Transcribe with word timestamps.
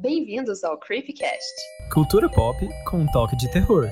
Bem-vindos 0.00 0.62
ao 0.62 0.78
Creepycast. 0.78 1.54
Cultura 1.92 2.30
pop 2.30 2.56
com 2.88 2.98
um 2.98 3.06
toque 3.06 3.34
de 3.34 3.50
terror. 3.50 3.88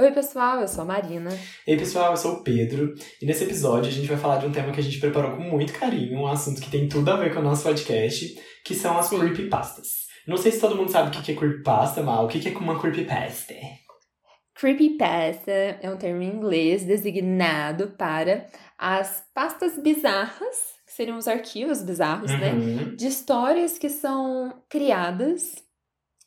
Oi, 0.00 0.10
pessoal, 0.12 0.60
eu 0.62 0.68
sou 0.68 0.80
a 0.80 0.86
Marina. 0.86 1.28
Ei, 1.66 1.76
pessoal, 1.76 2.12
eu 2.12 2.16
sou 2.16 2.36
o 2.36 2.42
Pedro. 2.42 2.94
E 3.20 3.26
nesse 3.26 3.44
episódio 3.44 3.90
a 3.90 3.92
gente 3.92 4.08
vai 4.08 4.16
falar 4.16 4.38
de 4.38 4.46
um 4.46 4.52
tema 4.52 4.72
que 4.72 4.80
a 4.80 4.82
gente 4.82 4.98
preparou 4.98 5.36
com 5.36 5.42
muito 5.42 5.78
carinho, 5.78 6.18
um 6.18 6.26
assunto 6.26 6.62
que 6.62 6.70
tem 6.70 6.88
tudo 6.88 7.10
a 7.10 7.16
ver 7.16 7.34
com 7.34 7.40
o 7.40 7.44
nosso 7.44 7.64
podcast, 7.64 8.34
que 8.64 8.74
são 8.74 8.96
as 8.96 9.06
Sim. 9.06 9.18
creepypastas. 9.18 10.06
Não 10.26 10.38
sei 10.38 10.52
se 10.52 10.60
todo 10.60 10.74
mundo 10.74 10.90
sabe 10.90 11.14
o 11.14 11.22
que 11.22 11.32
é 11.32 11.36
creepypasta, 11.36 12.02
mas 12.02 12.24
o 12.24 12.28
que 12.28 12.48
é 12.48 12.56
uma 12.56 12.80
creepypasta? 12.80 13.52
Creepypasta 14.54 15.50
é 15.50 15.90
um 15.90 15.98
termo 15.98 16.22
em 16.22 16.28
inglês 16.28 16.84
designado 16.84 17.88
para 17.98 18.46
as 18.78 19.22
pastas 19.34 19.76
bizarras, 19.78 20.74
que 20.94 20.96
seriam 20.96 21.18
os 21.18 21.26
arquivos 21.26 21.82
bizarros, 21.82 22.30
né? 22.30 22.52
Uhum. 22.52 22.94
De 22.96 23.08
histórias 23.08 23.76
que 23.78 23.88
são 23.88 24.54
criadas 24.68 25.56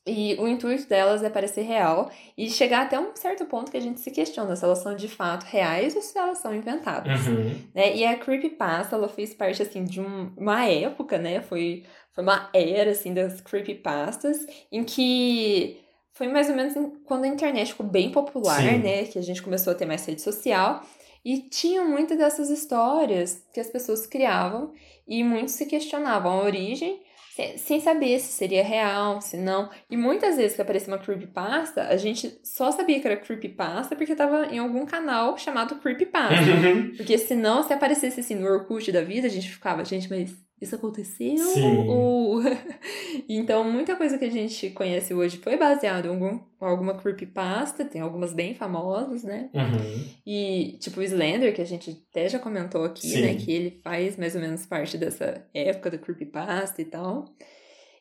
e 0.05 0.35
o 0.35 0.47
intuito 0.47 0.87
delas 0.87 1.23
é 1.23 1.29
parecer 1.29 1.61
real 1.61 2.09
e 2.37 2.49
chegar 2.49 2.83
até 2.83 2.99
um 2.99 3.15
certo 3.15 3.45
ponto 3.45 3.71
que 3.71 3.77
a 3.77 3.81
gente 3.81 3.99
se 3.99 4.11
questiona 4.11 4.55
se 4.55 4.63
elas 4.63 4.79
são 4.79 4.95
de 4.95 5.07
fato 5.07 5.43
reais 5.45 5.95
ou 5.95 6.01
se 6.01 6.17
elas 6.17 6.37
são 6.39 6.53
inventadas. 6.53 7.27
Uhum. 7.27 7.55
né? 7.73 7.95
E 7.95 8.05
a 8.05 8.17
creepypasta, 8.17 8.95
ela 8.95 9.07
fez 9.09 9.33
parte, 9.33 9.61
assim, 9.61 9.83
de 9.85 10.01
um- 10.01 10.31
uma 10.37 10.65
época, 10.65 11.17
né? 11.17 11.41
Foi, 11.41 11.83
foi 12.13 12.23
uma 12.23 12.49
era, 12.53 12.91
assim, 12.91 13.13
das 13.13 13.39
creepypastas, 13.41 14.45
em 14.71 14.83
que 14.83 15.79
foi 16.13 16.27
mais 16.27 16.49
ou 16.49 16.55
menos 16.55 16.73
quando 17.05 17.25
a 17.25 17.27
internet 17.27 17.71
ficou 17.71 17.85
bem 17.85 18.11
popular, 18.11 18.61
Sim. 18.61 18.79
né? 18.79 19.03
Que 19.05 19.19
a 19.19 19.21
gente 19.21 19.41
começou 19.41 19.71
a 19.71 19.75
ter 19.75 19.85
mais 19.85 20.05
rede 20.05 20.21
social. 20.21 20.81
E 21.27 21.49
tinham 21.49 21.85
muitas 21.89 22.17
dessas 22.17 22.49
histórias 22.49 23.45
que 23.53 23.59
as 23.59 23.69
pessoas 23.69 24.07
criavam 24.07 24.71
e 25.05 25.25
muitos 25.25 25.55
se 25.55 25.65
questionavam 25.65 26.31
a 26.31 26.43
origem 26.43 27.01
se- 27.35 27.57
sem 27.57 27.81
saber 27.81 28.17
se 28.19 28.31
seria 28.31 28.63
real, 28.63 29.19
se 29.19 29.35
não. 29.35 29.69
E 29.89 29.97
muitas 29.97 30.37
vezes 30.37 30.55
que 30.55 30.61
aparecia 30.61 30.91
uma 30.91 30.97
creepypasta, 30.97 31.83
a 31.83 31.97
gente 31.97 32.39
só 32.43 32.71
sabia 32.71 32.99
que 33.01 33.07
era 33.07 33.17
creepypasta 33.17 33.93
porque 33.93 34.15
tava 34.15 34.45
em 34.47 34.57
algum 34.57 34.85
canal 34.85 35.37
chamado 35.37 35.75
creepypasta. 35.75 36.33
Uhum. 36.33 36.95
Porque 36.95 37.17
senão, 37.17 37.61
se 37.61 37.73
aparecesse 37.73 38.21
assim 38.21 38.35
no 38.35 38.47
Orkut 38.47 38.89
da 38.91 39.01
vida, 39.01 39.27
a 39.27 39.29
gente 39.29 39.49
ficava, 39.49 39.85
gente, 39.85 40.09
mas 40.09 40.33
isso 40.59 40.75
aconteceu? 40.75 41.37
Sim. 41.37 41.87
Ou... 41.87 42.41
então, 43.29 43.63
muita 43.63 43.95
coisa 43.95 44.17
que 44.17 44.25
a 44.25 44.31
gente 44.31 44.71
conhece 44.71 45.13
hoje 45.13 45.37
foi 45.37 45.55
baseada 45.55 46.07
em 46.07 46.09
algum, 46.09 46.39
alguma 46.59 46.95
creepypasta, 46.95 47.85
tem 47.85 48.01
algumas 48.01 48.33
bem 48.33 48.55
famosas, 48.55 49.23
né? 49.23 49.49
Uhum. 49.53 50.05
E, 50.25 50.77
tipo, 50.79 50.99
o 50.99 51.03
Slender, 51.03 51.53
que 51.53 51.61
a 51.61 51.65
gente 51.65 52.03
até 52.09 52.27
já 52.27 52.39
comentou 52.39 52.83
aqui, 52.83 53.07
Sim. 53.07 53.21
né? 53.21 53.35
Que 53.35 53.51
ele 53.51 53.79
faz 53.83 54.17
mais 54.17 54.33
ou 54.33 54.41
menos 54.41 54.65
parte 54.65 54.97
dessa 54.97 55.45
época 55.53 55.91
da 55.91 55.97
creepypasta 55.97 56.81
e 56.81 56.85
tal. 56.85 57.25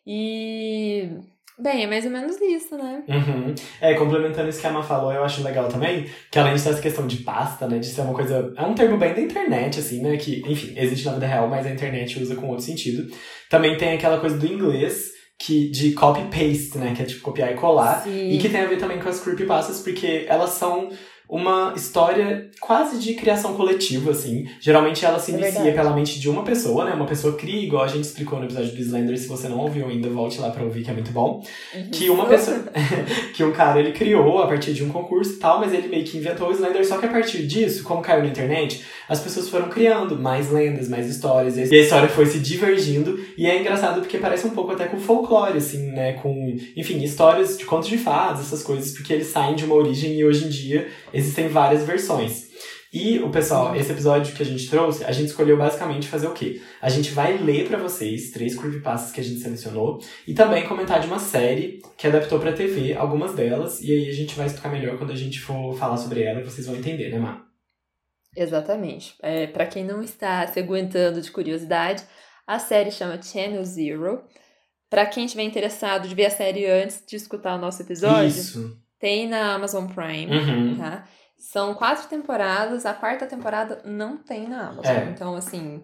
E... 0.07 1.11
Bem, 1.59 1.85
é 1.85 1.87
mais 1.87 2.05
ou 2.05 2.11
menos 2.11 2.39
isso, 2.41 2.77
né? 2.77 3.03
Uhum. 3.09 3.55
É, 3.81 3.95
complementando 3.95 4.49
isso 4.49 4.61
que 4.61 4.67
a 4.67 4.71
Ama 4.71 4.83
falou, 4.83 5.11
eu 5.11 5.25
acho 5.25 5.43
legal 5.43 5.69
também, 5.69 6.07
que 6.31 6.39
além 6.39 6.53
dessa 6.53 6.79
questão 6.81 7.07
de 7.07 7.19
pasta, 7.19 7.67
né, 7.67 7.79
de 7.79 7.87
ser 7.87 8.03
uma 8.03 8.13
coisa. 8.13 8.53
É 8.57 8.63
um 8.63 8.75
termo 8.75 8.99
bem 8.99 9.15
da 9.15 9.21
internet, 9.21 9.81
assim, 9.81 10.03
né, 10.03 10.17
que, 10.19 10.43
enfim, 10.47 10.75
existe 10.77 11.07
na 11.07 11.15
vida 11.15 11.27
real, 11.27 11.49
mas 11.49 11.65
a 11.65 11.71
internet 11.71 12.23
usa 12.23 12.37
com 12.37 12.49
outro 12.49 12.65
sentido. 12.65 13.11
Também 13.49 13.77
tem 13.77 13.95
aquela 13.95 14.21
coisa 14.21 14.37
do 14.37 14.47
inglês, 14.47 15.13
que, 15.39 15.71
de 15.71 15.93
copy-paste, 15.93 16.79
né, 16.79 16.93
que 16.95 17.03
é 17.03 17.05
tipo 17.05 17.23
copiar 17.23 17.53
e 17.53 17.55
colar. 17.55 18.03
Sim. 18.03 18.31
E 18.31 18.39
que 18.39 18.49
tem 18.49 18.61
a 18.61 18.67
ver 18.67 18.79
também 18.79 18.99
com 18.99 19.09
as 19.09 19.21
creepypastas, 19.21 19.81
porque 19.81 20.27
elas 20.29 20.51
são 20.51 20.91
uma 21.29 21.73
história 21.77 22.49
quase 22.61 22.99
de 22.99 23.15
criação 23.15 23.55
coletiva, 23.55 24.13
assim. 24.13 24.47
Geralmente 24.61 25.05
ela 25.05 25.19
se 25.19 25.33
É 25.33 25.35
inicia 25.35 25.63
verdade. 25.63 25.77
pela 25.77 25.95
mente 25.95 26.21
de 26.21 26.31
uma 26.31 26.45
pessoa, 26.45 26.85
né? 26.85 26.93
Uma 26.93 27.07
pessoa 27.07 27.35
cria, 27.35 27.63
igual 27.63 27.83
a 27.83 27.89
gente 27.89 28.05
explicou 28.05 28.39
no 28.39 28.45
episódio 28.45 28.71
do 28.73 28.81
Slender. 28.81 29.19
Se 29.19 29.27
você 29.27 29.49
não 29.49 29.59
ouviu 29.59 29.89
ainda, 29.89 30.09
volte 30.09 30.41
lá 30.41 30.51
pra 30.51 30.63
ouvir, 30.63 30.85
que 30.85 30.91
é 30.91 30.95
muito 30.95 31.11
bom. 31.11 31.43
Que 31.91 32.09
uma 32.09 32.27
pessoa. 32.27 32.63
que 33.35 33.43
um 33.43 33.53
cara 33.53 33.81
ele 33.81 33.93
criou 33.93 34.39
a 34.41 34.47
partir 34.47 34.73
de 34.73 34.85
um 34.85 34.89
concurso 34.89 35.33
e 35.33 35.37
tal, 35.37 35.59
mas 35.59 35.73
ele 35.75 35.89
meio 35.89 36.05
que 36.05 36.17
inventou 36.17 36.49
o 36.49 36.53
Slender. 36.53 36.87
Só 36.87 36.99
que 36.99 37.07
a 37.07 37.11
partir 37.11 37.45
disso, 37.47 37.83
como 37.83 38.01
caiu 38.03 38.23
na 38.23 38.29
internet, 38.29 38.85
as 39.09 39.21
pessoas 39.21 39.49
foram 39.49 39.69
criando 39.69 40.17
mais 40.17 40.51
lendas, 40.51 40.89
mais 40.89 41.09
histórias. 41.09 41.57
E 41.57 41.63
a 41.75 41.81
história 41.83 42.09
foi 42.09 42.27
se 42.27 42.39
divergindo. 42.39 43.19
E 43.37 43.47
é 43.47 43.61
engraçado 43.61 44.01
porque 44.01 44.19
parece 44.19 44.47
um 44.47 44.51
pouco 44.51 44.73
até 44.73 44.87
com 44.87 44.99
folclore, 44.99 45.59
assim, 45.59 45.91
né? 45.91 46.13
Com, 46.15 46.57
enfim, 46.77 47.03
histórias 47.03 47.59
de 47.59 47.65
contos 47.65 47.89
de 47.89 47.99
fadas, 47.99 48.41
essas 48.41 48.63
coisas, 48.63 48.93
porque 48.93 49.13
eles 49.13 49.27
saem 49.27 49.57
de 49.57 49.65
uma 49.65 49.75
origem 49.75 50.13
e 50.15 50.25
hoje 50.25 50.45
em 50.45 50.49
dia 50.49 50.89
existem 51.17 51.49
várias 51.49 51.85
versões. 51.85 52.47
E 52.93 53.19
o 53.19 53.31
pessoal, 53.31 53.77
esse 53.77 53.93
episódio 53.93 54.35
que 54.35 54.43
a 54.43 54.47
gente 54.47 54.71
trouxe, 54.71 55.05
a 55.05 55.13
gente 55.13 55.27
escolheu 55.29 55.57
basicamente 55.57 56.09
fazer 56.09 56.29
o 56.29 56.33
quê? 56.33 56.63
A 56.81 56.89
gente 56.89 57.11
vai 57.11 57.37
ler 57.37 57.69
pra 57.69 57.77
vocês 57.77 58.31
três 58.31 58.57
creepypastas 58.57 59.13
que 59.13 59.21
a 59.21 59.25
gente 59.25 59.41
selecionou 59.41 60.01
e 60.27 60.33
também 60.33 60.67
comentar 60.67 61.01
de 61.01 61.07
uma 61.07 61.19
série 61.19 61.83
que 61.99 62.07
adaptou 62.07 62.39
pra 62.39 62.53
TV, 62.53 62.95
algumas 62.95 63.35
delas, 63.35 63.83
e 63.83 63.93
aí 63.93 64.09
a 64.09 64.15
gente 64.15 64.35
vai 64.35 64.47
explicar 64.47 64.71
melhor 64.71 64.97
quando 64.97 65.13
a 65.13 65.17
gente 65.17 65.41
for 65.41 65.77
falar 65.77 65.97
sobre 65.97 66.23
ela 66.23 66.43
vocês 66.43 66.67
vão 66.67 66.77
entender, 66.77 67.11
né, 67.11 67.19
Má? 67.19 67.45
Exatamente. 68.35 69.15
É, 69.23 69.47
para 69.47 69.67
quem 69.67 69.85
não 69.85 70.03
está 70.03 70.47
se 70.47 70.59
aguentando 70.59 71.21
de 71.21 71.31
curiosidade, 71.31 72.03
a 72.47 72.59
série 72.59 72.91
chama 72.91 73.21
Channel 73.21 73.65
Zero. 73.65 74.23
Pra 74.89 75.05
quem 75.05 75.25
estiver 75.25 75.43
interessado 75.43 76.07
de 76.09 76.15
ver 76.15 76.27
a 76.27 76.31
série 76.31 76.65
antes 76.65 77.03
de 77.07 77.17
escutar 77.17 77.57
o 77.57 77.61
nosso 77.61 77.83
episódio, 77.83 78.29
Isso. 78.29 78.86
Tem 78.99 79.29
na 79.29 79.55
Amazon 79.55 79.87
Prime, 79.87 80.27
Uhum. 80.37 80.77
tá? 80.79 81.05
São 81.39 81.75
quatro 81.75 82.09
temporadas, 82.09 82.87
a 82.87 82.95
quarta 82.95 83.27
temporada 83.27 83.81
não 83.85 84.17
tem 84.17 84.49
na 84.49 84.69
Amazon. 84.69 84.87
É. 84.97 85.11
Então, 85.11 85.35
assim, 85.37 85.83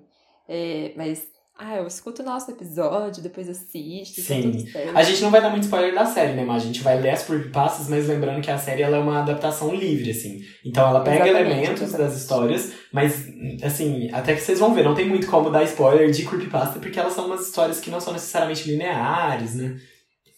é, 0.49 0.93
mas. 0.97 1.31
Ah, 1.59 1.77
eu 1.77 1.87
escuto 1.87 2.23
o 2.23 2.25
nosso 2.25 2.51
episódio, 2.51 3.23
depois 3.23 3.47
assiste, 3.49 4.23
tá 4.23 4.27
Sim. 4.27 4.67
A 4.95 5.03
gente 5.03 5.23
não 5.23 5.31
vai 5.31 5.41
dar 5.41 5.51
muito 5.51 5.65
spoiler 5.65 5.95
da 5.95 6.07
série, 6.07 6.33
né, 6.33 6.45
mas 6.45 6.63
a 6.63 6.67
gente 6.67 6.81
vai 6.81 6.99
ler 6.99 7.11
as 7.11 7.25
creepypastas, 7.25 7.89
mas 7.89 8.09
lembrando 8.09 8.41
que 8.41 8.51
a 8.51 8.57
série 8.57 8.83
ela 8.83 8.97
é 8.97 9.01
uma 9.01 9.21
adaptação 9.21 9.73
livre, 9.73 10.11
assim. 10.11 10.41
Então 10.65 10.89
ela 10.89 11.01
pega 11.05 11.29
Exatamente, 11.29 11.51
elementos 11.53 11.83
exatamente. 11.83 12.11
das 12.11 12.21
histórias, 12.21 12.73
mas, 12.91 13.29
assim, 13.63 14.11
até 14.13 14.35
que 14.35 14.41
vocês 14.41 14.59
vão 14.59 14.73
ver, 14.75 14.83
não 14.83 14.95
tem 14.95 15.07
muito 15.07 15.27
como 15.27 15.51
dar 15.51 15.63
spoiler 15.65 16.11
de 16.11 16.25
creepypasta, 16.25 16.81
porque 16.81 16.99
elas 16.99 17.13
são 17.13 17.27
umas 17.27 17.47
histórias 17.47 17.79
que 17.79 17.91
não 17.91 18.01
são 18.01 18.15
necessariamente 18.15 18.69
lineares, 18.69 19.55
né? 19.55 19.77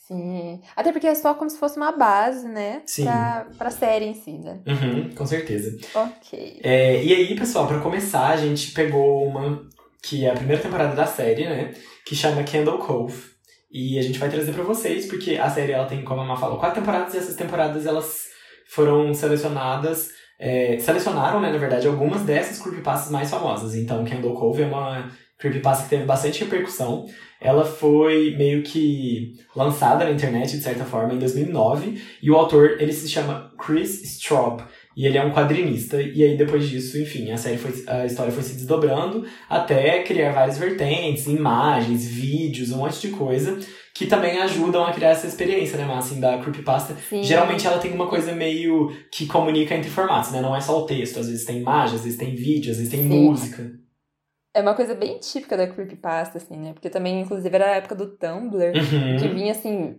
Sim. 0.06 0.60
Até 0.76 0.92
porque 0.92 1.06
é 1.06 1.14
só 1.14 1.34
como 1.34 1.48
se 1.48 1.58
fosse 1.58 1.76
uma 1.78 1.92
base, 1.92 2.46
né? 2.46 2.82
Sim. 2.84 3.04
Pra, 3.04 3.46
pra 3.56 3.70
série 3.70 4.04
em 4.04 4.14
si, 4.14 4.32
né? 4.32 4.60
Uhum, 4.66 5.10
com 5.14 5.24
certeza. 5.26 5.76
Ok. 5.94 6.60
É, 6.62 7.02
e 7.02 7.14
aí, 7.14 7.34
pessoal, 7.34 7.66
pra 7.66 7.80
começar, 7.80 8.28
a 8.28 8.36
gente 8.36 8.72
pegou 8.72 9.24
uma 9.26 9.62
que 10.02 10.26
é 10.26 10.30
a 10.30 10.34
primeira 10.34 10.60
temporada 10.62 10.94
da 10.94 11.06
série, 11.06 11.44
né? 11.48 11.72
Que 12.04 12.14
chama 12.14 12.44
Candle 12.44 12.78
Cove. 12.78 13.32
E 13.70 13.98
a 13.98 14.02
gente 14.02 14.18
vai 14.18 14.28
trazer 14.28 14.52
pra 14.52 14.62
vocês, 14.62 15.06
porque 15.06 15.36
a 15.36 15.48
série 15.50 15.72
ela 15.72 15.86
tem, 15.86 16.04
como 16.04 16.20
a 16.20 16.24
Má 16.24 16.36
falou, 16.36 16.58
quatro 16.58 16.80
temporadas 16.80 17.14
e 17.14 17.18
essas 17.18 17.34
temporadas 17.34 17.86
elas 17.86 18.26
foram 18.68 19.12
selecionadas. 19.14 20.10
é, 20.38 20.78
selecionaram, 20.78 21.40
né, 21.40 21.50
na 21.50 21.58
verdade, 21.58 21.86
algumas 21.86 22.22
dessas 22.22 22.60
creepypastas 22.60 23.10
mais 23.10 23.30
famosas. 23.30 23.74
Então, 23.74 24.04
Candle 24.04 24.34
Cove 24.34 24.62
é 24.62 24.66
uma 24.66 25.10
creepypasta 25.44 25.84
que 25.84 25.90
teve 25.90 26.04
bastante 26.04 26.42
repercussão. 26.42 27.06
Ela 27.40 27.64
foi 27.64 28.34
meio 28.38 28.62
que 28.62 29.34
lançada 29.54 30.04
na 30.04 30.10
internet, 30.10 30.56
de 30.56 30.62
certa 30.62 30.84
forma, 30.84 31.12
em 31.12 31.18
2009. 31.18 32.00
E 32.22 32.30
o 32.30 32.36
autor, 32.36 32.76
ele 32.80 32.92
se 32.92 33.08
chama 33.08 33.52
Chris 33.58 34.02
Straub. 34.02 34.62
E 34.96 35.06
ele 35.06 35.18
é 35.18 35.24
um 35.24 35.32
quadrinista. 35.32 36.00
E 36.00 36.22
aí, 36.22 36.36
depois 36.36 36.68
disso, 36.68 36.98
enfim, 36.98 37.30
a 37.30 37.36
série 37.36 37.58
foi, 37.58 37.72
a 37.86 38.06
história 38.06 38.32
foi 38.32 38.42
se 38.42 38.54
desdobrando 38.54 39.26
até 39.50 40.02
criar 40.02 40.32
várias 40.32 40.56
vertentes, 40.56 41.26
imagens, 41.26 42.06
vídeos, 42.06 42.70
um 42.70 42.78
monte 42.78 43.00
de 43.00 43.08
coisa 43.08 43.58
que 43.92 44.06
também 44.06 44.38
ajudam 44.38 44.84
a 44.84 44.92
criar 44.92 45.10
essa 45.10 45.26
experiência, 45.26 45.78
né, 45.78 45.84
mas 45.86 46.06
assim, 46.06 46.18
da 46.18 46.38
creepypasta. 46.38 46.96
Sim. 47.08 47.22
Geralmente 47.22 47.64
ela 47.64 47.78
tem 47.78 47.92
uma 47.92 48.08
coisa 48.08 48.32
meio 48.32 48.90
que 49.10 49.26
comunica 49.26 49.74
entre 49.74 49.88
formatos, 49.88 50.32
né? 50.32 50.40
Não 50.40 50.56
é 50.56 50.60
só 50.60 50.80
o 50.80 50.86
texto, 50.86 51.20
às 51.20 51.28
vezes 51.28 51.44
tem 51.44 51.58
imagem, 51.58 51.96
às 51.96 52.02
vezes 52.02 52.18
tem 52.18 52.34
vídeo, 52.34 52.72
às 52.72 52.78
vezes 52.78 52.90
tem 52.90 53.02
Sim. 53.02 53.08
música. 53.08 53.83
É 54.56 54.60
uma 54.60 54.74
coisa 54.74 54.94
bem 54.94 55.18
típica 55.18 55.56
da 55.56 55.66
creepypasta, 55.66 56.38
assim, 56.38 56.56
né? 56.56 56.72
Porque 56.72 56.88
também, 56.88 57.20
inclusive, 57.20 57.52
era 57.52 57.66
a 57.72 57.74
época 57.74 57.96
do 57.96 58.06
Tumblr, 58.16 58.72
que 58.72 59.26
Uhum. 59.26 59.34
vinha, 59.34 59.50
assim, 59.50 59.98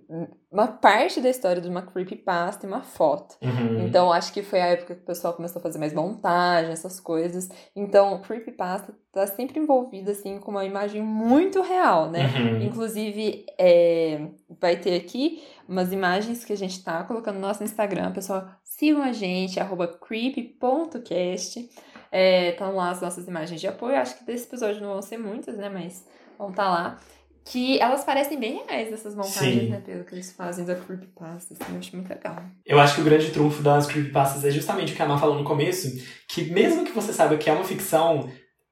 uma 0.50 0.66
parte 0.68 1.19
da 1.19 1.30
história 1.30 1.62
de 1.62 1.68
uma 1.68 1.81
creepypasta 1.81 2.66
e 2.66 2.69
uma 2.69 2.81
foto. 2.81 3.36
Uhum. 3.42 3.86
Então, 3.86 4.13
acho 4.13 4.31
que 4.31 4.42
foi 4.42 4.62
a 4.62 4.68
época 4.68 4.96
que 4.96 5.02
o 5.02 5.06
pessoal 5.06 5.34
começou 5.34 5.60
a 5.60 5.62
fazer 5.62 5.78
mais 5.78 5.94
montagem, 5.94 6.72
essas 6.72 7.02
coisas. 7.02 7.50
Então, 7.75 8.22
creepypasta 8.22 8.96
tá 9.12 9.28
sempre 9.28 9.60
envolvida, 9.60 10.12
assim, 10.12 10.40
com 10.40 10.52
uma 10.52 10.63
imagem 10.63 11.01
muito 11.01 11.62
real, 11.62 12.10
né? 12.10 12.22
Uhum. 12.38 12.62
Inclusive, 12.62 13.46
é, 13.60 14.28
vai 14.62 14.78
ter 14.78 14.96
aqui 14.96 15.44
umas 15.68 15.92
imagens 15.92 16.46
que 16.46 16.54
a 16.54 16.58
gente 16.58 16.81
tá 16.81 17.04
colocando 17.04 17.36
no 17.36 17.42
nosso 17.42 17.62
Instagram. 17.62 18.13
Pessoal, 18.13 18.48
sigam 18.63 19.04
a 19.04 19.12
gente, 19.12 19.60
arroba 19.60 19.86
creepy.cast. 19.90 21.69
Estão 22.16 22.76
lá 22.76 22.92
as 22.92 23.02
nossas 23.02 23.28
imagens 23.28 23.60
de 23.60 23.68
apoio. 23.68 23.96
Acho 23.98 24.18
que 24.18 24.24
desse 24.26 24.46
episódio 24.48 24.82
não 24.82 24.94
vão 24.94 25.02
ser 25.02 25.18
muitas, 25.18 25.58
né? 25.58 25.70
Mas 25.70 26.06
vão 26.38 26.50
estar 26.50 26.70
lá. 26.70 27.00
Que 27.48 27.80
elas 27.80 28.04
parecem 28.04 28.40
bem 28.40 28.64
reais, 28.68 28.92
essas 28.92 29.14
montagens, 29.16 29.64
Sim. 29.66 29.70
né, 29.70 29.80
Pedro? 29.86 30.04
Que 30.04 30.16
eles 30.16 30.32
fazem 30.32 30.66
da 30.66 30.74
creepypasta, 30.76 31.54
assim. 31.54 31.74
Eu 31.74 31.78
acho 31.78 31.96
muito 31.96 32.10
legal. 32.10 32.38
Eu 32.66 32.80
acho 32.80 32.96
que 32.96 33.02
o 33.02 33.04
grande 33.04 33.30
trunfo 33.32 33.62
das 33.62 33.86
creepypastas 33.86 34.44
é 34.46 34.50
justamente 34.50 34.94
o 34.94 34.96
que 34.96 35.02
a 35.04 35.06
Má 35.06 35.18
falou 35.20 35.38
no 35.38 35.44
começo, 35.44 35.92
que 36.28 36.46
mesmo 36.52 36.84
que 36.84 36.92
você 36.92 37.14
saiba 37.14 37.38
que 37.38 37.48
é 37.48 37.54
uma 37.54 37.64
ficção, 37.64 38.28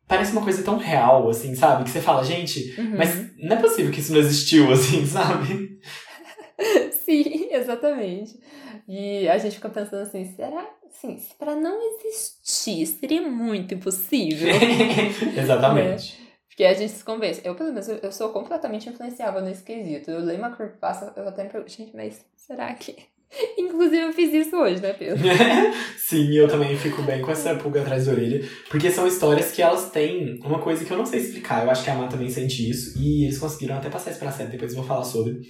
parece 0.07 0.31
uma 0.31 0.41
coisa 0.41 0.63
tão 0.63 0.77
real, 0.77 1.29
assim, 1.29 1.53
sabe? 1.53 1.83
Que 1.83 1.91
você 1.91 2.01
fala, 2.01 2.23
gente, 2.23 2.73
Uhum. 2.79 2.97
mas 2.97 3.37
não 3.37 3.57
é 3.57 3.61
possível 3.61 3.91
que 3.91 3.99
isso 3.99 4.11
não 4.11 4.19
existiu, 4.19 4.65
assim, 4.73 5.05
sabe? 5.05 5.77
Sim, 7.05 7.49
exatamente. 7.51 8.39
E 8.87 9.27
a 9.29 9.37
gente 9.37 9.55
fica 9.55 9.69
pensando 9.69 10.01
assim, 10.01 10.25
será? 10.35 10.67
Se 10.91 11.17
pra 11.39 11.55
não 11.55 11.79
existir, 11.81 12.85
seria 12.85 13.21
muito 13.21 13.73
impossível. 13.73 14.53
Exatamente. 15.37 16.21
Porque 16.47 16.63
a 16.65 16.73
gente 16.73 16.91
se 16.91 17.03
convence. 17.03 17.41
Eu, 17.43 17.55
pelo 17.55 17.69
menos, 17.69 17.87
eu- 17.89 17.97
eu 18.03 18.11
sou 18.11 18.29
completamente 18.29 18.87
influenciável 18.87 19.41
nesse 19.41 19.63
quesito. 19.63 20.11
Eu 20.11 20.19
leio 20.19 20.37
uma 20.39 20.51
creepypasta, 20.55 21.11
eu 21.15 21.27
até 21.27 21.43
me 21.43 21.49
pergunto, 21.49 21.71
gente, 21.71 21.95
mas 21.95 22.21
será 22.35 22.71
que... 22.75 22.95
Inclusive, 23.57 23.97
eu 24.03 24.13
fiz 24.13 24.31
isso 24.31 24.55
hoje, 24.55 24.79
né, 24.79 24.93
Pedro? 24.93 25.17
Sim, 25.97 26.31
eu 26.35 26.47
também 26.47 26.77
fico 26.77 27.01
bem 27.01 27.21
com 27.23 27.31
essa 27.31 27.55
pulga 27.55 27.81
atrás 27.81 28.05
da 28.05 28.11
orelha. 28.11 28.47
Porque 28.69 28.91
são 28.91 29.07
histórias 29.07 29.51
que 29.51 29.63
elas 29.63 29.89
têm 29.89 30.39
uma 30.43 30.59
coisa 30.59 30.85
que 30.85 30.91
eu 30.93 30.97
não 30.97 31.05
sei 31.07 31.19
explicar. 31.21 31.63
Eu 31.65 31.71
acho 31.71 31.83
que 31.83 31.89
a 31.89 31.95
Má 31.95 32.07
também 32.07 32.29
sente 32.29 32.69
isso. 32.69 32.95
E 33.01 33.23
eles 33.25 33.39
conseguiram 33.39 33.77
até 33.77 33.89
passar 33.89 34.11
isso 34.11 34.19
pra 34.19 34.31
série, 34.31 34.51
depois 34.51 34.71
eu 34.71 34.77
vou 34.77 34.85
falar 34.87 35.03
sobre. 35.03 35.41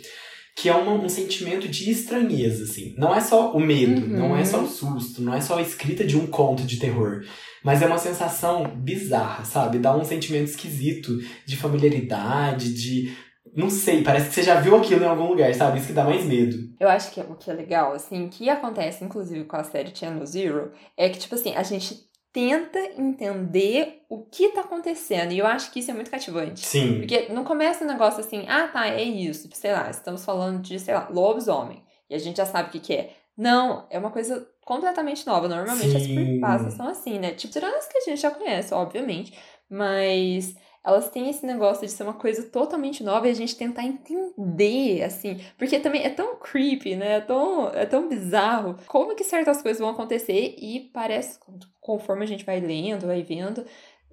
Que 0.55 0.69
é 0.69 0.75
uma- 0.75 0.93
um 0.93 1.09
sentimento 1.09 1.67
de 1.67 1.89
estranheza, 1.89 2.63
assim. 2.63 2.93
Não 2.97 3.13
é 3.13 3.19
só 3.19 3.51
o 3.53 3.59
medo, 3.59 4.01
Uhum. 4.01 4.07
não 4.19 4.37
é 4.37 4.45
só 4.45 4.61
o 4.61 4.67
susto, 4.67 5.21
não 5.21 5.33
é 5.33 5.41
só 5.41 5.57
a 5.57 5.61
escrita 5.61 6.03
de 6.05 6.15
um 6.17 6.27
conto 6.27 6.63
de 6.63 6.77
terror. 6.77 7.23
Mas 7.63 7.81
é 7.81 7.85
uma 7.87 7.97
sensação 7.97 8.63
bizarra, 8.75 9.45
sabe? 9.45 9.79
Dá 9.79 9.95
um 9.95 10.03
sentimento 10.03 10.47
esquisito 10.49 11.17
de 11.45 11.55
familiaridade, 11.57 12.73
de. 12.73 13.15
Não 13.55 13.69
sei, 13.69 14.03
parece 14.03 14.29
que 14.29 14.35
você 14.35 14.43
já 14.43 14.59
viu 14.59 14.75
aquilo 14.75 15.03
em 15.03 15.07
algum 15.07 15.27
lugar, 15.27 15.53
sabe? 15.53 15.77
Isso 15.77 15.87
que 15.87 15.93
dá 15.93 16.03
mais 16.03 16.25
medo. 16.25 16.57
Eu 16.79 16.89
acho 16.89 17.11
que 17.11 17.19
o 17.21 17.35
que 17.35 17.51
é 17.51 17.53
legal, 17.53 17.93
assim, 17.93 18.27
que 18.27 18.49
acontece, 18.49 19.03
inclusive, 19.03 19.43
com 19.45 19.55
a 19.55 19.63
série 19.63 19.95
Channel 19.95 20.25
Zero, 20.25 20.71
é 20.97 21.07
que, 21.09 21.19
tipo 21.19 21.35
assim, 21.35 21.53
a 21.55 21.61
gente 21.61 21.97
tenta 22.33 22.79
entender 22.97 24.03
o 24.09 24.25
que 24.25 24.49
tá 24.49 24.61
acontecendo. 24.61 25.31
E 25.31 25.37
eu 25.37 25.45
acho 25.45 25.71
que 25.71 25.79
isso 25.79 25.91
é 25.91 25.93
muito 25.93 26.09
cativante. 26.09 26.65
Sim. 26.65 26.97
Porque 26.97 27.27
não 27.31 27.43
começa 27.43 27.83
um 27.83 27.87
negócio 27.87 28.19
assim, 28.19 28.45
ah, 28.49 28.67
tá, 28.67 28.87
é 28.87 29.03
isso. 29.03 29.43
Tipo, 29.43 29.55
sei 29.55 29.71
lá, 29.71 29.89
estamos 29.89 30.25
falando 30.25 30.59
de, 30.59 30.79
sei 30.79 30.95
lá, 30.95 31.07
lobisomem. 31.09 31.83
E 32.09 32.15
a 32.15 32.17
gente 32.17 32.37
já 32.37 32.45
sabe 32.45 32.69
o 32.69 32.71
que, 32.71 32.79
que 32.79 32.93
é. 32.93 33.13
Não, 33.37 33.85
é 33.89 33.99
uma 33.99 34.09
coisa 34.09 34.47
completamente 34.65 35.25
nova. 35.27 35.47
Normalmente 35.47 35.95
as 35.95 36.03
Sim. 36.03 36.15
creepypastas 36.15 36.73
são 36.73 36.87
assim, 36.87 37.19
né? 37.19 37.31
Tipo, 37.31 37.53
tirando 37.53 37.75
as 37.75 37.87
que 37.87 37.99
a 37.99 38.01
gente 38.01 38.19
já 38.19 38.31
conhece, 38.31 38.73
obviamente. 38.73 39.37
Mas 39.69 40.55
elas 40.85 41.09
têm 41.09 41.29
esse 41.29 41.45
negócio 41.45 41.85
de 41.85 41.91
ser 41.91 42.03
uma 42.03 42.13
coisa 42.13 42.43
totalmente 42.43 43.03
nova 43.03 43.27
e 43.27 43.31
a 43.31 43.35
gente 43.35 43.55
tentar 43.55 43.83
entender, 43.83 45.03
assim. 45.03 45.39
Porque 45.57 45.79
também 45.79 46.03
é 46.03 46.09
tão 46.09 46.35
creepy, 46.35 46.95
né? 46.95 47.13
É 47.17 47.21
tão, 47.21 47.69
é 47.69 47.85
tão 47.85 48.09
bizarro. 48.09 48.75
Como 48.87 49.15
que 49.15 49.23
certas 49.23 49.61
coisas 49.61 49.79
vão 49.79 49.89
acontecer 49.89 50.55
e 50.57 50.89
parece, 50.93 51.39
conforme 51.79 52.23
a 52.23 52.27
gente 52.27 52.45
vai 52.45 52.59
lendo, 52.59 53.07
vai 53.07 53.21
vendo, 53.23 53.63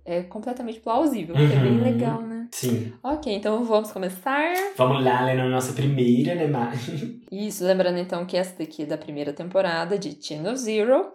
é 0.04 0.22
completamente 0.22 0.80
plausível. 0.80 1.34
que 1.34 1.42
É 1.42 1.58
bem 1.58 1.72
Uhum. 1.78 1.82
legal, 1.82 2.22
né? 2.22 2.48
Sim. 2.52 2.92
Ok, 3.02 3.32
então 3.32 3.64
vamos 3.64 3.92
começar. 3.92 4.52
Vamos 4.76 5.04
lá, 5.04 5.24
lendo 5.24 5.42
a 5.42 5.48
nossa 5.48 5.72
primeira, 5.72 6.34
né, 6.34 6.46
Má? 6.46 6.72
Isso, 7.30 7.64
lembrando 7.64 7.98
então 7.98 8.24
que 8.26 8.36
essa 8.36 8.56
daqui 8.58 8.82
é 8.82 8.86
da 8.86 8.98
primeira 8.98 9.32
temporada 9.32 9.98
de 9.98 10.16
Channel 10.20 10.56
Zero. 10.56 11.12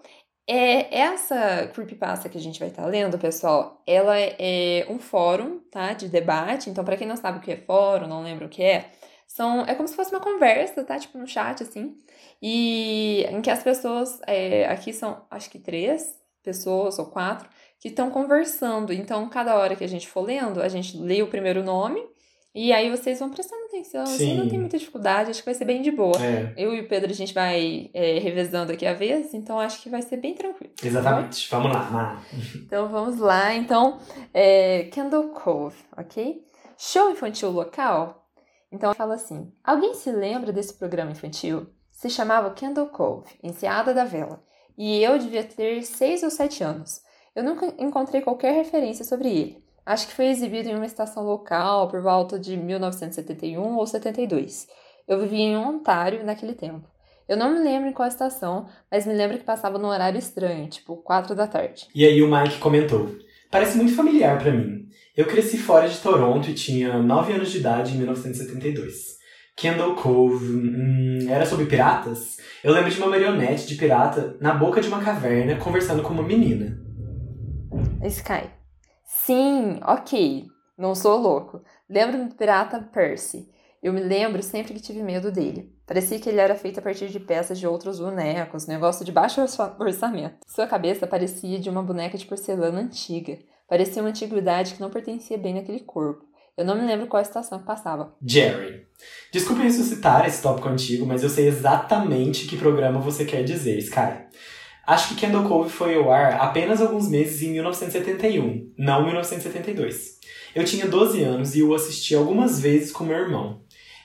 É, 0.47 0.95
essa 0.99 1.67
creepypasta 1.73 2.29
que 2.29 2.37
a 2.37 2.41
gente 2.41 2.59
vai 2.59 2.69
estar 2.69 2.85
lendo, 2.85 3.17
pessoal, 3.17 3.81
ela 3.87 4.15
é 4.19 4.85
um 4.87 4.99
fórum, 4.99 5.59
tá, 5.71 5.93
de 5.93 6.07
debate. 6.07 6.69
Então, 6.69 6.85
pra 6.85 6.95
quem 6.97 7.07
não 7.07 7.17
sabe 7.17 7.39
o 7.39 7.41
que 7.41 7.51
é 7.51 7.57
fórum, 7.57 8.07
não 8.07 8.21
lembra 8.21 8.45
o 8.45 8.49
que 8.49 8.63
é, 8.63 8.91
são, 9.27 9.61
é 9.65 9.73
como 9.73 9.87
se 9.87 9.95
fosse 9.95 10.11
uma 10.11 10.21
conversa, 10.21 10.83
tá, 10.83 10.99
tipo 10.99 11.17
no 11.17 11.27
chat, 11.27 11.63
assim. 11.63 11.97
E 12.41 13.25
em 13.29 13.41
que 13.41 13.49
as 13.49 13.63
pessoas, 13.63 14.19
é, 14.27 14.65
aqui 14.67 14.93
são, 14.93 15.25
acho 15.31 15.49
que 15.49 15.57
três 15.57 16.15
pessoas 16.43 16.99
ou 16.99 17.07
quatro, 17.07 17.49
que 17.79 17.87
estão 17.87 18.11
conversando. 18.11 18.93
Então, 18.93 19.27
cada 19.29 19.55
hora 19.55 19.75
que 19.75 19.83
a 19.83 19.87
gente 19.87 20.07
for 20.07 20.21
lendo, 20.21 20.61
a 20.61 20.69
gente 20.69 20.95
lê 20.97 21.23
o 21.23 21.27
primeiro 21.27 21.63
nome, 21.63 22.01
e 22.55 22.71
aí 22.71 22.89
vocês 22.89 23.19
vão 23.19 23.29
prestando 23.29 23.65
atenção, 23.65 24.03
assim, 24.03 24.17
Sim. 24.17 24.37
não 24.37 24.47
tem 24.47 24.57
muita 24.57 24.77
dificuldade, 24.77 25.29
acho 25.29 25.41
que 25.41 25.45
vai 25.45 25.53
ser 25.53 25.65
bem 25.65 25.81
de 25.81 25.91
boa. 25.91 26.15
É, 26.23 26.53
Eu 26.55 26.73
e 26.73 26.79
o 26.79 26.87
Pedro, 26.87 27.11
a 27.11 27.13
gente 27.13 27.33
vai 27.33 27.91
é, 27.93 28.17
revezando 28.19 28.71
aqui 28.71 28.85
a 28.85 28.93
vez, 28.93 29.33
então 29.33 29.59
acho 29.59 29.81
que 29.81 29.89
vai 29.89 30.01
ser 30.01 30.15
bem 30.15 30.33
tranquilo. 30.33 30.71
exatamente. 30.81 31.49
Vamos 31.51 31.73
lá. 31.73 32.23
Então 32.55 32.87
vamos 32.87 33.19
lá. 33.19 33.53
Então, 33.53 33.99
é, 34.33 34.83
Kendall 34.85 35.29
Cove, 35.31 35.75
ok? 35.97 36.41
Show 36.77 37.11
infantil 37.11 37.51
local? 37.51 38.25
Então 38.71 38.93
fala 38.93 39.15
assim: 39.15 39.51
alguém 39.61 39.93
se 39.93 40.09
lembra 40.09 40.53
desse 40.53 40.73
programa 40.75 41.11
infantil? 41.11 41.67
Se 41.91 42.09
chamava 42.09 42.51
Kendall 42.51 42.87
Cove, 42.87 43.29
Enseada 43.43 43.93
da 43.93 44.05
Vela, 44.05 44.41
e 44.77 45.03
eu 45.03 45.17
devia 45.19 45.43
ter 45.43 45.83
seis 45.83 46.23
ou 46.23 46.29
sete 46.29 46.63
anos. 46.63 47.01
Eu 47.35 47.43
nunca 47.43 47.73
encontrei 47.77 48.21
qualquer 48.21 48.53
referência 48.53 49.03
sobre 49.03 49.29
ele. 49.29 49.64
Acho 49.85 50.07
que 50.07 50.13
foi 50.13 50.25
exibido 50.27 50.67
em 50.67 50.75
uma 50.75 50.85
estação 50.85 51.23
local 51.23 51.87
por 51.87 52.01
volta 52.01 52.39
de 52.39 52.57
1971 52.57 53.77
ou 53.77 53.85
72. 53.85 54.67
Eu 55.07 55.19
vivia 55.19 55.45
em 55.45 55.55
Ontário 55.55 56.25
naquele 56.25 56.53
tempo. 56.53 56.87
Eu 57.29 57.37
não 57.37 57.51
me 57.51 57.59
lembro 57.59 57.89
em 57.89 57.93
qual 57.93 58.07
estação, 58.07 58.67
mas 58.89 59.05
me 59.05 59.13
lembro 59.13 59.37
que 59.37 59.43
passava 59.43 59.77
num 59.77 59.87
horário 59.87 60.17
estranho, 60.17 60.67
tipo 60.67 60.95
4 60.97 61.35
da 61.35 61.45
tarde. 61.45 61.87
E 61.93 62.03
aí 62.03 62.21
o 62.23 62.29
Mike 62.29 62.57
comentou: 62.57 63.15
Parece 63.51 63.77
muito 63.77 63.95
familiar 63.95 64.39
pra 64.39 64.51
mim. 64.51 64.89
Eu 65.15 65.25
cresci 65.25 65.57
fora 65.57 65.87
de 65.87 65.97
Toronto 65.97 66.49
e 66.49 66.53
tinha 66.53 66.97
9 66.97 67.33
anos 67.33 67.51
de 67.51 67.59
idade 67.59 67.93
em 67.93 67.97
1972. 67.97 69.15
Kendall 69.55 69.95
Cove 69.95 70.45
hum, 70.45 71.27
era 71.29 71.45
sobre 71.45 71.65
piratas? 71.65 72.37
Eu 72.63 72.73
lembro 72.73 72.89
de 72.89 72.97
uma 72.97 73.07
marionete 73.07 73.67
de 73.67 73.75
pirata 73.75 74.35
na 74.41 74.53
boca 74.53 74.81
de 74.81 74.87
uma 74.87 75.01
caverna 75.01 75.55
conversando 75.55 76.03
com 76.03 76.13
uma 76.13 76.23
menina. 76.23 76.77
Sky. 78.03 78.49
Sim, 79.23 79.79
ok. 79.83 80.45
Não 80.77 80.93
sou 80.93 81.17
louco. 81.17 81.61
Lembro 81.89 82.25
do 82.25 82.35
pirata 82.35 82.79
Percy. 82.93 83.49
Eu 83.81 83.93
me 83.93 84.01
lembro 84.01 84.41
sempre 84.43 84.73
que 84.73 84.79
tive 84.81 85.01
medo 85.03 85.31
dele. 85.31 85.71
Parecia 85.85 86.19
que 86.19 86.27
ele 86.27 86.39
era 86.39 86.55
feito 86.55 86.79
a 86.79 86.81
partir 86.81 87.07
de 87.09 87.19
peças 87.19 87.59
de 87.59 87.67
outros 87.67 87.99
bonecos, 87.99 88.65
negócio 88.67 89.05
de 89.05 89.11
baixo 89.11 89.41
orça- 89.41 89.75
orçamento. 89.79 90.37
Sua 90.47 90.65
cabeça 90.67 91.05
parecia 91.05 91.59
de 91.59 91.69
uma 91.69 91.83
boneca 91.83 92.17
de 92.17 92.25
porcelana 92.25 92.79
antiga. 92.81 93.37
Parecia 93.67 94.01
uma 94.01 94.09
antiguidade 94.09 94.73
que 94.73 94.81
não 94.81 94.89
pertencia 94.89 95.37
bem 95.37 95.53
naquele 95.53 95.79
corpo. 95.81 96.23
Eu 96.57 96.65
não 96.65 96.75
me 96.75 96.85
lembro 96.85 97.07
qual 97.07 97.21
estação 97.21 97.59
que 97.59 97.65
passava. 97.65 98.15
Jerry. 98.25 98.85
Desculpe 99.31 99.61
ressuscitar 99.61 100.25
esse 100.25 100.41
tópico 100.41 100.69
antigo, 100.69 101.05
mas 101.05 101.21
eu 101.21 101.29
sei 101.29 101.47
exatamente 101.47 102.47
que 102.47 102.57
programa 102.57 102.99
você 102.99 103.25
quer 103.25 103.43
dizer, 103.43 103.77
Sky. 103.79 104.25
Acho 104.87 105.09
que 105.09 105.15
Kendall 105.15 105.47
Cove 105.47 105.69
foi 105.69 105.95
ao 105.95 106.11
ar 106.11 106.33
apenas 106.33 106.79
alguns 106.79 107.09
meses 107.09 107.41
em 107.41 107.51
1971, 107.53 108.71
não 108.77 109.03
1972. 109.03 110.19
Eu 110.53 110.63
tinha 110.63 110.85
12 110.85 111.23
anos 111.23 111.55
e 111.55 111.63
o 111.63 111.73
assisti 111.73 112.13
algumas 112.13 112.59
vezes 112.59 112.91
com 112.91 113.03
meu 113.03 113.17
irmão. 113.17 113.61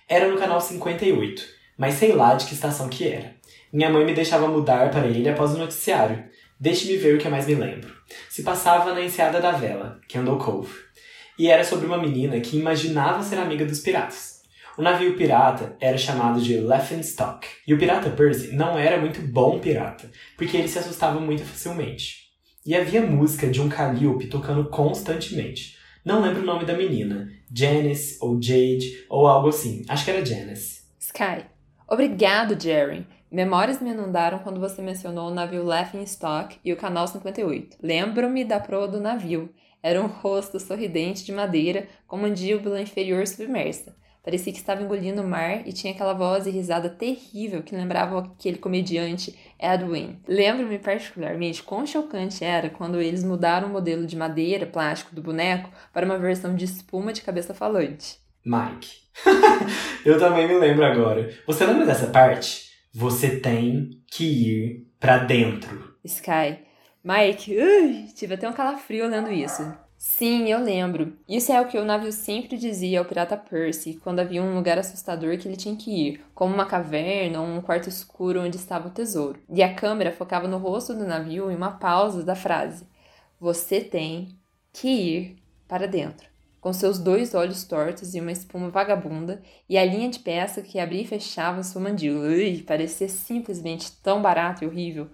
Era 0.08 0.28
no 0.28 0.38
canal 0.38 0.58
58, 0.58 1.44
mas 1.76 1.94
sei 1.94 2.12
lá 2.12 2.34
de 2.34 2.46
que 2.46 2.54
estação 2.54 2.88
que 2.88 3.06
era. 3.06 3.34
Minha 3.70 3.90
mãe 3.90 4.06
me 4.06 4.14
deixava 4.14 4.48
mudar 4.48 4.90
para 4.90 5.06
ele 5.06 5.28
após 5.28 5.52
o 5.52 5.58
noticiário. 5.58 6.24
Deixe-me 6.58 6.96
ver 6.96 7.14
o 7.14 7.18
que 7.18 7.28
mais 7.28 7.46
me 7.46 7.54
lembro. 7.54 7.94
Se 8.30 8.42
passava 8.42 8.94
na 8.94 9.02
Enseada 9.02 9.38
da 9.38 9.52
Vela, 9.52 10.00
Kendall 10.08 10.38
Cove. 10.38 10.72
E 11.38 11.48
era 11.48 11.62
sobre 11.62 11.86
uma 11.86 11.98
menina 11.98 12.40
que 12.40 12.58
imaginava 12.58 13.22
ser 13.22 13.38
amiga 13.38 13.66
dos 13.66 13.80
piratas. 13.80 14.39
O 14.80 14.82
navio 14.82 15.14
pirata 15.14 15.76
era 15.78 15.98
chamado 15.98 16.40
de 16.40 16.56
Laughingstock. 16.58 17.46
E 17.66 17.74
o 17.74 17.78
pirata 17.78 18.08
Percy 18.08 18.56
não 18.56 18.78
era 18.78 18.98
muito 18.98 19.20
bom 19.20 19.58
pirata, 19.58 20.10
porque 20.38 20.56
ele 20.56 20.68
se 20.68 20.78
assustava 20.78 21.20
muito 21.20 21.44
facilmente. 21.44 22.30
E 22.64 22.74
havia 22.74 23.02
música 23.02 23.46
de 23.46 23.60
um 23.60 23.68
calliope 23.68 24.28
tocando 24.28 24.70
constantemente. 24.70 25.76
Não 26.02 26.22
lembro 26.22 26.40
o 26.40 26.46
nome 26.46 26.64
da 26.64 26.72
menina. 26.72 27.28
Janice 27.54 28.16
ou 28.22 28.40
Jade 28.40 29.04
ou 29.10 29.26
algo 29.26 29.50
assim. 29.50 29.84
Acho 29.86 30.02
que 30.02 30.12
era 30.12 30.24
Janice. 30.24 30.80
Sky. 30.98 31.44
Obrigado, 31.86 32.58
Jerry. 32.58 33.06
Memórias 33.30 33.82
me 33.82 33.90
inundaram 33.90 34.38
quando 34.38 34.60
você 34.60 34.80
mencionou 34.80 35.28
o 35.28 35.34
navio 35.34 35.62
Laughing 35.62 36.04
Stock 36.04 36.58
e 36.64 36.72
o 36.72 36.76
Canal 36.78 37.06
58. 37.06 37.76
Lembro-me 37.82 38.46
da 38.46 38.58
proa 38.58 38.88
do 38.88 38.98
navio. 38.98 39.52
Era 39.82 40.00
um 40.00 40.06
rosto 40.06 40.58
sorridente 40.58 41.22
de 41.22 41.32
madeira 41.32 41.86
com 42.06 42.16
mandíbula 42.16 42.80
inferior 42.80 43.26
submersa. 43.26 44.00
Parecia 44.30 44.52
que 44.52 44.60
estava 44.60 44.80
engolindo 44.80 45.22
o 45.22 45.26
mar 45.26 45.66
e 45.66 45.72
tinha 45.72 45.92
aquela 45.92 46.12
voz 46.12 46.46
e 46.46 46.50
risada 46.50 46.88
terrível 46.88 47.64
que 47.64 47.74
lembrava 47.74 48.20
aquele 48.20 48.58
comediante 48.58 49.36
Edwin. 49.58 50.20
Lembro-me 50.28 50.78
particularmente 50.78 51.64
quão 51.64 51.84
chocante 51.84 52.44
era 52.44 52.70
quando 52.70 53.00
eles 53.00 53.24
mudaram 53.24 53.66
o 53.66 53.72
modelo 53.72 54.06
de 54.06 54.16
madeira, 54.16 54.66
plástico 54.66 55.16
do 55.16 55.20
boneco 55.20 55.68
para 55.92 56.06
uma 56.06 56.16
versão 56.16 56.54
de 56.54 56.64
espuma 56.64 57.12
de 57.12 57.22
cabeça 57.22 57.52
falante. 57.52 58.20
Mike. 58.46 58.98
Eu 60.06 60.16
também 60.16 60.46
me 60.46 60.60
lembro 60.60 60.84
agora. 60.84 61.28
Você 61.44 61.66
lembra 61.66 61.84
dessa 61.84 62.06
parte? 62.06 62.70
Você 62.94 63.40
tem 63.40 63.90
que 64.06 64.24
ir 64.24 64.86
pra 65.00 65.18
dentro. 65.18 65.96
Sky. 66.04 66.56
Mike, 67.02 67.58
ui, 67.58 68.06
tive 68.14 68.34
até 68.34 68.48
um 68.48 68.52
calafrio 68.52 69.08
lendo 69.08 69.32
isso. 69.32 69.62
Sim, 70.02 70.48
eu 70.48 70.58
lembro. 70.58 71.18
Isso 71.28 71.52
é 71.52 71.60
o 71.60 71.68
que 71.68 71.76
o 71.76 71.84
navio 71.84 72.10
sempre 72.10 72.56
dizia 72.56 72.98
ao 72.98 73.04
pirata 73.04 73.36
Percy 73.36 74.00
quando 74.02 74.20
havia 74.20 74.42
um 74.42 74.54
lugar 74.54 74.78
assustador 74.78 75.36
que 75.36 75.46
ele 75.46 75.58
tinha 75.58 75.76
que 75.76 75.90
ir, 75.90 76.24
como 76.34 76.54
uma 76.54 76.64
caverna 76.64 77.38
ou 77.38 77.46
um 77.46 77.60
quarto 77.60 77.90
escuro 77.90 78.40
onde 78.40 78.56
estava 78.56 78.88
o 78.88 78.90
tesouro. 78.90 79.38
E 79.50 79.62
a 79.62 79.74
câmera 79.74 80.10
focava 80.10 80.48
no 80.48 80.56
rosto 80.56 80.94
do 80.94 81.06
navio 81.06 81.50
em 81.50 81.54
uma 81.54 81.72
pausa 81.72 82.22
da 82.22 82.34
frase: 82.34 82.86
Você 83.38 83.82
tem 83.82 84.38
que 84.72 84.88
ir 84.88 85.36
para 85.68 85.86
dentro, 85.86 86.26
com 86.62 86.72
seus 86.72 86.98
dois 86.98 87.34
olhos 87.34 87.64
tortos 87.64 88.14
e 88.14 88.20
uma 88.20 88.32
espuma 88.32 88.70
vagabunda, 88.70 89.42
e 89.68 89.76
a 89.76 89.84
linha 89.84 90.08
de 90.08 90.20
peça 90.20 90.62
que 90.62 90.80
abria 90.80 91.02
e 91.02 91.06
fechava 91.06 91.62
sua 91.62 91.82
mandíbula. 91.82 92.26
Ui, 92.26 92.64
parecia 92.66 93.06
simplesmente 93.06 93.92
tão 94.02 94.22
barato 94.22 94.64
e 94.64 94.66
horrível. 94.66 95.10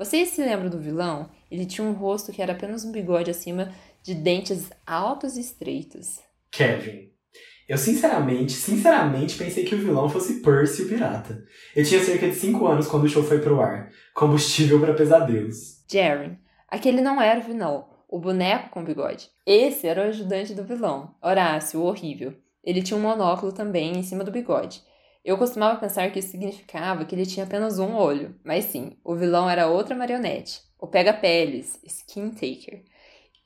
Vocês 0.00 0.30
se 0.30 0.42
lembram 0.42 0.70
do 0.70 0.78
vilão? 0.78 1.28
Ele 1.50 1.66
tinha 1.66 1.86
um 1.86 1.92
rosto 1.92 2.32
que 2.32 2.40
era 2.40 2.52
apenas 2.52 2.86
um 2.86 2.90
bigode 2.90 3.30
acima 3.30 3.70
de 4.02 4.14
dentes 4.14 4.70
altos 4.86 5.36
e 5.36 5.40
estreitos. 5.40 6.18
Kevin. 6.50 7.10
Eu 7.68 7.78
sinceramente, 7.78 8.52
sinceramente 8.52 9.38
pensei 9.38 9.64
que 9.64 9.76
o 9.76 9.78
vilão 9.78 10.08
fosse 10.08 10.40
Percy 10.40 10.82
o 10.82 10.88
pirata. 10.88 11.44
Eu 11.76 11.84
tinha 11.84 12.02
cerca 12.02 12.28
de 12.28 12.34
5 12.34 12.66
anos 12.66 12.88
quando 12.88 13.04
o 13.04 13.08
show 13.08 13.22
foi 13.22 13.38
pro 13.38 13.60
ar. 13.60 13.90
Combustível 14.12 14.80
para 14.80 14.94
pesadelos. 14.94 15.84
Jaren. 15.88 16.36
Aquele 16.68 17.00
não 17.00 17.22
era 17.22 17.38
o 17.40 17.44
vilão, 17.44 17.88
o 18.08 18.18
boneco 18.18 18.70
com 18.70 18.84
bigode. 18.84 19.28
Esse 19.46 19.86
era 19.86 20.02
o 20.02 20.08
ajudante 20.08 20.54
do 20.54 20.64
vilão, 20.64 21.14
Horácio, 21.22 21.80
o 21.80 21.84
horrível. 21.84 22.34
Ele 22.62 22.82
tinha 22.82 22.96
um 22.96 23.02
monóculo 23.02 23.52
também 23.52 23.96
em 23.96 24.02
cima 24.02 24.24
do 24.24 24.32
bigode. 24.32 24.82
Eu 25.24 25.36
costumava 25.36 25.78
pensar 25.78 26.10
que 26.10 26.18
isso 26.18 26.30
significava 26.30 27.04
que 27.04 27.14
ele 27.14 27.26
tinha 27.26 27.44
apenas 27.44 27.78
um 27.78 27.94
olho, 27.94 28.34
mas 28.42 28.64
sim, 28.64 28.96
o 29.04 29.14
vilão 29.14 29.48
era 29.48 29.68
outra 29.68 29.94
marionete, 29.94 30.60
o 30.78 30.86
Pega-Peles, 30.86 31.78
Skin 31.84 32.30
Taker. 32.30 32.82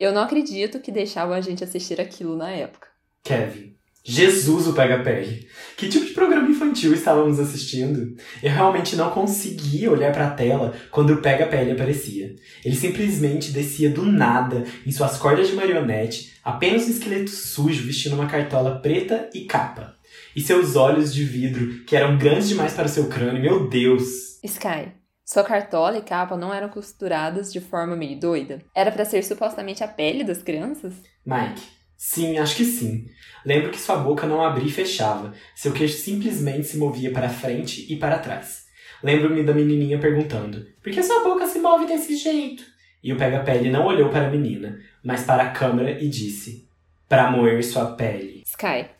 Eu 0.04 0.12
não 0.12 0.20
acredito 0.20 0.80
que 0.80 0.92
deixavam 0.92 1.34
a 1.34 1.40
gente 1.40 1.64
assistir 1.64 1.98
aquilo 1.98 2.36
na 2.36 2.50
época. 2.50 2.88
Kevin. 3.22 3.74
Jesus 4.04 4.68
o 4.68 4.74
Pega 4.74 5.02
Pele. 5.02 5.48
Que 5.78 5.88
tipo 5.88 6.04
de 6.04 6.12
programa 6.12 6.50
infantil 6.50 6.92
estávamos 6.92 7.40
assistindo? 7.40 8.14
Eu 8.42 8.50
realmente 8.50 8.96
não 8.96 9.08
conseguia 9.10 9.90
olhar 9.90 10.12
para 10.12 10.26
a 10.26 10.30
tela 10.30 10.74
quando 10.90 11.14
o 11.14 11.22
Pega 11.22 11.46
Pele 11.46 11.70
aparecia. 11.70 12.34
Ele 12.62 12.76
simplesmente 12.76 13.50
descia 13.50 13.88
do 13.88 14.04
nada 14.04 14.64
em 14.86 14.92
suas 14.92 15.16
cordas 15.16 15.48
de 15.48 15.54
marionete, 15.54 16.34
apenas 16.44 16.86
um 16.86 16.90
esqueleto 16.90 17.30
sujo 17.30 17.86
vestindo 17.86 18.14
uma 18.14 18.28
cartola 18.28 18.78
preta 18.80 19.30
e 19.32 19.46
capa. 19.46 19.96
E 20.36 20.42
seus 20.42 20.76
olhos 20.76 21.14
de 21.14 21.24
vidro, 21.24 21.82
que 21.86 21.96
eram 21.96 22.18
grandes 22.18 22.50
demais 22.50 22.74
para 22.74 22.84
o 22.84 22.90
seu 22.90 23.08
crânio, 23.08 23.40
meu 23.40 23.70
Deus! 23.70 24.38
Sky, 24.44 24.92
sua 25.24 25.42
cartola 25.42 25.96
e 25.96 26.02
capa 26.02 26.36
não 26.36 26.52
eram 26.52 26.68
costuradas 26.68 27.50
de 27.50 27.58
forma 27.58 27.96
meio 27.96 28.20
doida? 28.20 28.60
Era 28.74 28.92
para 28.92 29.06
ser 29.06 29.24
supostamente 29.24 29.82
a 29.82 29.88
pele 29.88 30.22
das 30.22 30.42
crianças? 30.42 30.92
Mike, 31.24 31.62
sim, 31.96 32.36
acho 32.36 32.54
que 32.54 32.64
sim. 32.64 33.06
Lembro 33.42 33.70
que 33.70 33.80
sua 33.80 33.96
boca 33.96 34.26
não 34.26 34.44
abria 34.44 34.68
e 34.68 34.70
fechava, 34.70 35.32
seu 35.56 35.72
queixo 35.72 35.96
simplesmente 35.96 36.66
se 36.66 36.76
movia 36.76 37.10
para 37.10 37.30
frente 37.30 37.90
e 37.90 37.96
para 37.96 38.18
trás. 38.18 38.66
Lembro-me 39.02 39.42
da 39.42 39.54
menininha 39.54 39.98
perguntando: 39.98 40.66
Por 40.82 40.92
que 40.92 41.02
sua 41.02 41.24
boca 41.24 41.46
se 41.46 41.58
move 41.58 41.86
desse 41.86 42.16
jeito? 42.16 42.62
E 43.02 43.10
o 43.10 43.16
pega-pele 43.16 43.70
não 43.70 43.86
olhou 43.86 44.10
para 44.10 44.26
a 44.26 44.30
menina, 44.30 44.78
mas 45.02 45.24
para 45.24 45.44
a 45.44 45.50
câmera 45.50 46.02
e 46.02 46.08
disse: 46.08 46.68
Para 47.08 47.30
moer 47.30 47.64
sua 47.64 47.92
pele. 47.92 48.42
Sky, 48.44 48.90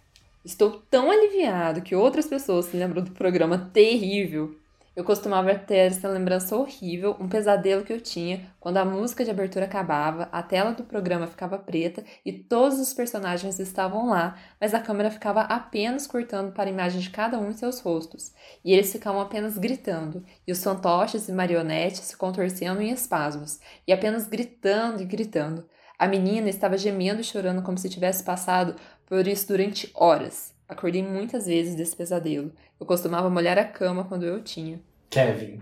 estou 0.43 0.83
tão 0.91 1.11
aliviado 1.11 1.83
que 1.83 1.95
outras 1.95 2.27
pessoas 2.27 2.65
se 2.65 2.77
lembram 2.79 3.05
do 3.05 3.13
programa 3.13 3.71
terrível 3.73 4.57
eu 4.97 5.03
costumava 5.03 5.55
ter 5.57 5.77
essa 5.77 6.09
lembrança 6.09 6.57
horrível, 6.57 7.17
um 7.19 7.29
pesadelo 7.29 7.85
que 7.85 7.93
eu 7.93 8.01
tinha 8.01 8.47
quando 8.61 8.77
a 8.77 8.85
música 8.85 9.25
de 9.25 9.31
abertura 9.31 9.65
acabava, 9.65 10.29
a 10.31 10.43
tela 10.43 10.73
do 10.73 10.85
programa 10.85 11.27
ficava 11.27 11.59
preta 11.59 12.05
e 12.25 12.33
todos 12.33 12.79
os 12.79 12.95
personagens 12.95 13.59
estavam 13.59 14.09
lá, 14.09 14.39
mas 14.61 14.73
a 14.73 14.81
câmera 14.81 15.11
ficava 15.11 15.43
apenas 15.43 16.07
cortando 16.07 16.53
para 16.53 16.71
a 16.71 16.73
imagem 16.73 17.01
de 17.01 17.11
cada 17.11 17.39
um 17.39 17.51
em 17.51 17.55
seus 17.55 17.81
rostos, 17.81 18.33
e 18.65 18.73
eles 18.73 18.93
ficavam 18.93 19.21
apenas 19.21 19.59
gritando, 19.59 20.25
e 20.47 20.53
os 20.53 20.63
fantoches 20.63 21.29
e 21.29 21.33
marionetes 21.33 22.01
se 22.01 22.17
contorcendo 22.17 22.81
em 22.81 22.91
espasmos, 22.91 23.59
e 23.87 23.93
apenas 23.93 24.27
gritando 24.29 25.03
e 25.03 25.05
gritando. 25.05 25.69
A 25.99 26.07
menina 26.09 26.49
estava 26.49 26.77
gemendo 26.77 27.21
e 27.21 27.25
chorando 27.25 27.63
como 27.63 27.79
se 27.79 27.89
tivesse 27.89 28.23
passado 28.23 28.75
por 29.07 29.27
isso 29.27 29.49
durante 29.49 29.91
horas. 29.95 30.53
Acordei 30.69 31.03
muitas 31.03 31.47
vezes 31.47 31.75
desse 31.75 31.95
pesadelo. 31.95 32.53
Eu 32.79 32.87
costumava 32.87 33.31
molhar 33.31 33.59
a 33.59 33.65
cama 33.65 34.05
quando 34.05 34.25
eu 34.25 34.43
tinha. 34.43 34.81
Kevin, 35.09 35.61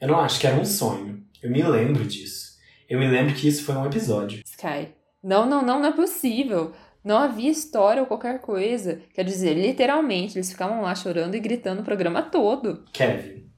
eu 0.00 0.08
não 0.08 0.18
acho 0.20 0.40
que 0.40 0.46
era 0.46 0.56
um 0.56 0.64
sonho. 0.64 1.22
Eu 1.42 1.50
me 1.50 1.62
lembro 1.62 2.04
disso. 2.04 2.58
Eu 2.88 2.98
me 2.98 3.08
lembro 3.08 3.34
que 3.34 3.46
isso 3.46 3.64
foi 3.64 3.74
um 3.76 3.86
episódio. 3.86 4.42
Sky, 4.44 4.88
não, 5.22 5.46
não, 5.46 5.62
não, 5.64 5.80
não 5.80 5.88
é 5.88 5.92
possível. 5.92 6.72
Não 7.04 7.16
havia 7.16 7.50
história 7.50 8.02
ou 8.02 8.08
qualquer 8.08 8.40
coisa. 8.40 9.00
Quer 9.14 9.24
dizer, 9.24 9.54
literalmente, 9.54 10.36
eles 10.36 10.50
ficavam 10.50 10.82
lá 10.82 10.94
chorando 10.94 11.34
e 11.34 11.40
gritando 11.40 11.82
o 11.82 11.84
programa 11.84 12.22
todo. 12.22 12.84
Kevin, 12.92 13.48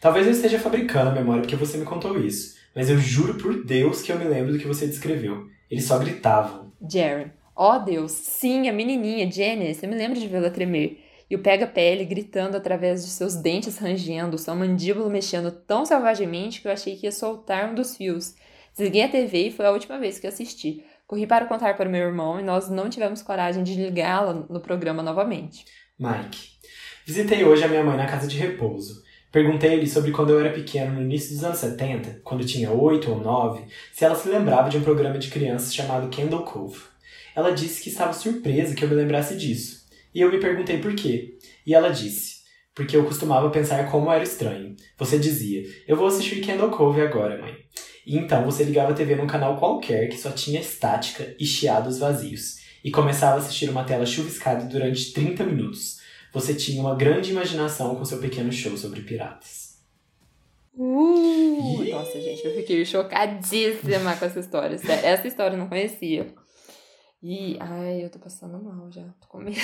talvez 0.00 0.26
eu 0.26 0.32
esteja 0.32 0.58
fabricando 0.58 1.10
a 1.10 1.14
memória 1.14 1.42
porque 1.42 1.56
você 1.56 1.76
me 1.76 1.84
contou 1.84 2.18
isso. 2.18 2.56
Mas 2.74 2.90
eu 2.90 2.98
juro 2.98 3.34
por 3.34 3.64
Deus 3.64 4.02
que 4.02 4.12
eu 4.12 4.18
me 4.18 4.24
lembro 4.24 4.52
do 4.52 4.58
que 4.58 4.66
você 4.66 4.86
descreveu. 4.86 5.46
Eles 5.70 5.84
só 5.84 5.98
gritavam. 5.98 6.72
Jaren, 6.90 7.30
Ó 7.58 7.74
oh, 7.74 7.78
Deus, 7.78 8.12
sim, 8.12 8.68
a 8.68 8.72
menininha, 8.72 9.30
Janice, 9.32 9.82
eu 9.82 9.88
me 9.88 9.96
lembro 9.96 10.20
de 10.20 10.28
vê-la 10.28 10.50
tremer. 10.50 11.05
E 11.28 11.34
o 11.34 11.40
pega-pele 11.40 12.04
gritando 12.04 12.56
através 12.56 13.04
de 13.04 13.10
seus 13.10 13.34
dentes 13.34 13.78
rangendo, 13.78 14.38
sua 14.38 14.54
mandíbula 14.54 15.10
mexendo 15.10 15.50
tão 15.50 15.84
selvagemente 15.84 16.60
que 16.60 16.68
eu 16.68 16.72
achei 16.72 16.96
que 16.96 17.06
ia 17.06 17.12
soltar 17.12 17.70
um 17.70 17.74
dos 17.74 17.96
fios. 17.96 18.34
Desliguei 18.76 19.02
a 19.02 19.08
TV 19.08 19.48
e 19.48 19.52
foi 19.52 19.66
a 19.66 19.72
última 19.72 19.98
vez 19.98 20.18
que 20.18 20.26
assisti. 20.26 20.84
Corri 21.06 21.26
para 21.26 21.46
contar 21.46 21.76
para 21.76 21.88
meu 21.88 22.00
irmão 22.00 22.38
e 22.38 22.42
nós 22.42 22.68
não 22.68 22.90
tivemos 22.90 23.22
coragem 23.22 23.62
de 23.62 23.74
ligá-la 23.74 24.46
no 24.48 24.60
programa 24.60 25.02
novamente. 25.02 25.64
Mike, 25.98 26.50
visitei 27.06 27.44
hoje 27.44 27.64
a 27.64 27.68
minha 27.68 27.82
mãe 27.82 27.96
na 27.96 28.06
casa 28.06 28.26
de 28.26 28.36
repouso. 28.36 29.02
Perguntei-lhe 29.32 29.86
sobre 29.86 30.12
quando 30.12 30.30
eu 30.30 30.40
era 30.40 30.52
pequeno, 30.52 30.94
no 30.94 31.02
início 31.02 31.34
dos 31.34 31.44
anos 31.44 31.58
70, 31.58 32.20
quando 32.22 32.44
tinha 32.44 32.70
8 32.70 33.10
ou 33.10 33.20
9, 33.20 33.64
se 33.92 34.04
ela 34.04 34.14
se 34.14 34.28
lembrava 34.28 34.68
de 34.68 34.78
um 34.78 34.82
programa 34.82 35.18
de 35.18 35.28
crianças 35.28 35.74
chamado 35.74 36.14
Candle 36.14 36.44
Cove. 36.44 36.80
Ela 37.34 37.50
disse 37.50 37.82
que 37.82 37.88
estava 37.88 38.12
surpresa 38.12 38.74
que 38.74 38.84
eu 38.84 38.88
me 38.88 38.94
lembrasse 38.94 39.36
disso. 39.36 39.85
E 40.16 40.20
eu 40.22 40.32
me 40.32 40.40
perguntei 40.40 40.78
por 40.78 40.94
quê. 40.94 41.36
E 41.66 41.74
ela 41.74 41.90
disse: 41.90 42.36
Porque 42.74 42.96
eu 42.96 43.04
costumava 43.04 43.50
pensar 43.50 43.90
como 43.90 44.10
era 44.10 44.24
estranho. 44.24 44.74
Você 44.96 45.18
dizia: 45.18 45.62
Eu 45.86 45.94
vou 45.94 46.06
assistir 46.06 46.40
Candle 46.40 46.70
Cove 46.70 47.02
agora, 47.02 47.38
mãe. 47.38 47.54
E 48.06 48.16
então 48.16 48.42
você 48.42 48.64
ligava 48.64 48.92
a 48.92 48.94
TV 48.94 49.14
num 49.14 49.26
canal 49.26 49.58
qualquer 49.58 50.08
que 50.08 50.16
só 50.16 50.30
tinha 50.30 50.58
estática 50.58 51.36
e 51.38 51.44
chiados 51.44 51.98
vazios. 51.98 52.56
E 52.82 52.90
começava 52.90 53.34
a 53.34 53.38
assistir 53.40 53.68
uma 53.68 53.84
tela 53.84 54.06
chuviscada 54.06 54.64
durante 54.64 55.12
30 55.12 55.44
minutos. 55.44 55.98
Você 56.32 56.54
tinha 56.54 56.80
uma 56.80 56.94
grande 56.94 57.32
imaginação 57.32 57.94
com 57.94 58.04
seu 58.06 58.18
pequeno 58.18 58.50
show 58.50 58.74
sobre 58.74 59.02
piratas. 59.02 59.82
Uh, 60.72 61.84
nossa, 61.90 62.18
gente, 62.22 62.42
eu 62.42 62.54
fiquei 62.54 62.86
chocadíssima 62.86 64.16
com 64.16 64.24
essa 64.24 64.40
história. 64.40 64.76
Essa 65.04 65.28
história 65.28 65.56
eu 65.56 65.58
não 65.58 65.68
conhecia. 65.68 66.34
E, 67.22 67.58
ai, 67.60 68.02
eu 68.02 68.08
tô 68.08 68.18
passando 68.18 68.62
mal 68.62 68.90
já, 68.90 69.02
tô 69.20 69.26
com 69.28 69.38
medo. 69.38 69.60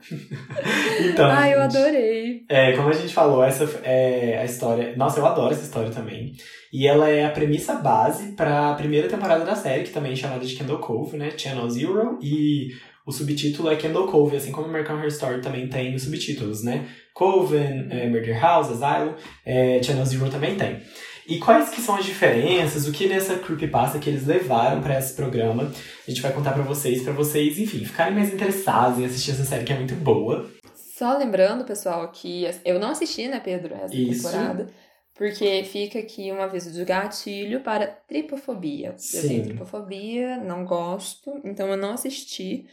então, 1.10 1.26
ai, 1.26 1.54
eu 1.54 1.62
adorei. 1.62 2.44
É, 2.48 2.72
como 2.72 2.88
a 2.88 2.92
gente 2.92 3.12
falou, 3.12 3.42
essa 3.42 3.64
é 3.82 4.38
a 4.38 4.44
história. 4.44 4.94
Nossa, 4.96 5.20
eu 5.20 5.26
adoro 5.26 5.52
essa 5.52 5.64
história 5.64 5.90
também. 5.90 6.34
E 6.72 6.86
ela 6.86 7.08
é 7.08 7.24
a 7.24 7.30
premissa 7.30 7.74
base 7.74 8.32
para 8.32 8.70
a 8.70 8.74
primeira 8.74 9.08
temporada 9.08 9.44
da 9.44 9.54
série, 9.54 9.84
que 9.84 9.90
também 9.90 10.12
é 10.12 10.16
chamada 10.16 10.44
de 10.44 10.54
Kendall 10.54 10.78
Cove, 10.78 11.16
né? 11.16 11.30
Channel 11.36 11.68
Zero. 11.70 12.18
E 12.20 12.68
o 13.06 13.12
subtítulo 13.12 13.70
é 13.70 13.76
Kendall 13.76 14.06
Cove, 14.06 14.36
assim 14.36 14.52
como 14.52 14.68
American 14.68 14.96
Horror 14.96 15.08
Story 15.08 15.40
também 15.40 15.66
tem 15.68 15.94
os 15.94 16.02
subtítulos, 16.02 16.62
né? 16.62 16.86
Coven, 17.14 17.88
é, 17.90 18.06
Murder 18.06 18.40
House, 18.40 18.70
Asylum, 18.70 19.14
é, 19.44 19.82
Channel 19.82 20.04
Zero 20.04 20.30
também 20.30 20.56
tem. 20.56 20.80
E 21.28 21.38
quais 21.38 21.68
que 21.68 21.82
são 21.82 21.94
as 21.94 22.06
diferenças, 22.06 22.88
o 22.88 22.92
que 22.92 23.06
nessa 23.06 23.36
creepypasta 23.36 23.98
que 23.98 24.08
eles 24.08 24.26
levaram 24.26 24.80
para 24.80 24.98
esse 24.98 25.12
programa, 25.12 25.64
a 26.06 26.10
gente 26.10 26.22
vai 26.22 26.32
contar 26.32 26.52
para 26.52 26.62
vocês, 26.62 27.02
para 27.02 27.12
vocês, 27.12 27.58
enfim, 27.58 27.84
ficarem 27.84 28.14
mais 28.14 28.32
interessados 28.32 28.98
em 28.98 29.04
assistir 29.04 29.32
essa 29.32 29.44
série 29.44 29.64
que 29.64 29.72
é 29.72 29.76
muito 29.76 29.94
boa. 29.94 30.50
Só 30.74 31.18
lembrando, 31.18 31.64
pessoal, 31.64 32.10
que 32.10 32.46
eu 32.64 32.78
não 32.80 32.90
assisti, 32.90 33.28
né, 33.28 33.40
Pedro, 33.40 33.74
essa 33.74 33.94
Isso. 33.94 34.22
temporada. 34.22 34.68
Porque 35.14 35.64
fica 35.64 35.98
aqui 35.98 36.32
um 36.32 36.40
aviso 36.40 36.72
de 36.72 36.82
gatilho 36.84 37.60
para 37.60 37.86
tripofobia. 37.86 38.94
Sim. 38.96 39.18
Eu 39.18 39.28
tenho 39.28 39.44
tripofobia, 39.44 40.38
não 40.38 40.64
gosto, 40.64 41.40
então 41.44 41.68
eu 41.68 41.76
não 41.76 41.92
assisti. 41.92 42.66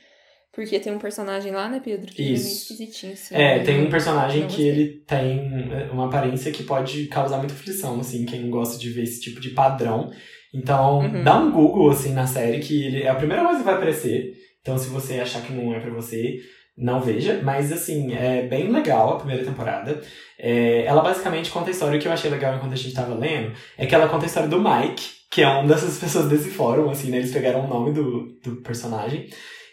Porque 0.56 0.80
tem 0.80 0.94
um 0.94 1.00
personagem 1.00 1.52
lá, 1.52 1.68
né, 1.68 1.82
Pedro? 1.84 2.10
Que 2.14 2.24
Isso. 2.24 2.44
é 2.44 2.46
meio 2.46 2.56
esquisitinho, 2.56 3.12
assim. 3.12 3.36
É, 3.36 3.60
tem 3.60 3.86
um 3.86 3.90
personagem 3.90 4.48
que 4.48 4.66
ele 4.66 5.04
tem 5.06 5.52
uma 5.92 6.06
aparência 6.06 6.50
que 6.50 6.64
pode 6.64 7.08
causar 7.08 7.40
muita 7.40 7.54
aflição, 7.54 8.00
assim, 8.00 8.26
quem 8.26 8.42
não 8.42 8.50
gosta 8.50 8.80
de 8.80 8.90
ver 8.90 9.04
esse 9.04 9.20
tipo 9.20 9.42
de 9.42 9.50
padrão. 9.50 10.10
Então, 10.54 11.00
uhum. 11.00 11.24
dá 11.26 11.38
um 11.38 11.52
Google, 11.52 11.90
assim, 11.90 12.14
na 12.14 12.26
série, 12.26 12.60
que 12.60 12.86
ele 12.86 13.04
é 13.04 13.10
a 13.10 13.16
primeira 13.16 13.44
coisa 13.44 13.60
que 13.60 13.66
vai 13.66 13.74
aparecer. 13.74 14.34
Então, 14.62 14.78
se 14.78 14.88
você 14.88 15.20
achar 15.20 15.42
que 15.42 15.52
não 15.52 15.76
é 15.76 15.80
para 15.82 15.92
você, 15.92 16.40
não 16.78 17.02
veja. 17.02 17.42
Mas, 17.44 17.74
assim, 17.74 18.14
é 18.14 18.44
bem 18.44 18.72
legal 18.72 19.10
a 19.10 19.18
primeira 19.18 19.44
temporada. 19.44 20.02
É, 20.40 20.86
ela 20.86 21.02
basicamente 21.02 21.52
conta 21.52 21.68
a 21.68 21.72
história, 21.72 21.98
o 21.98 22.02
que 22.02 22.08
eu 22.08 22.14
achei 22.14 22.32
legal 22.32 22.56
enquanto 22.56 22.72
a 22.72 22.78
gente 22.78 22.96
tava 22.96 23.14
lendo, 23.14 23.52
é 23.78 23.86
que 23.86 23.94
ela 23.94 24.08
conta 24.08 24.24
a 24.24 24.28
história 24.28 24.48
do 24.48 24.62
Mike, 24.62 25.04
que 25.30 25.42
é 25.42 25.48
uma 25.50 25.68
dessas 25.68 26.00
pessoas 26.00 26.30
desse 26.30 26.50
fórum, 26.50 26.90
assim, 26.90 27.10
né? 27.12 27.18
Eles 27.18 27.34
pegaram 27.34 27.66
o 27.66 27.68
nome 27.68 27.92
do, 27.92 28.40
do 28.42 28.56
personagem. 28.62 29.28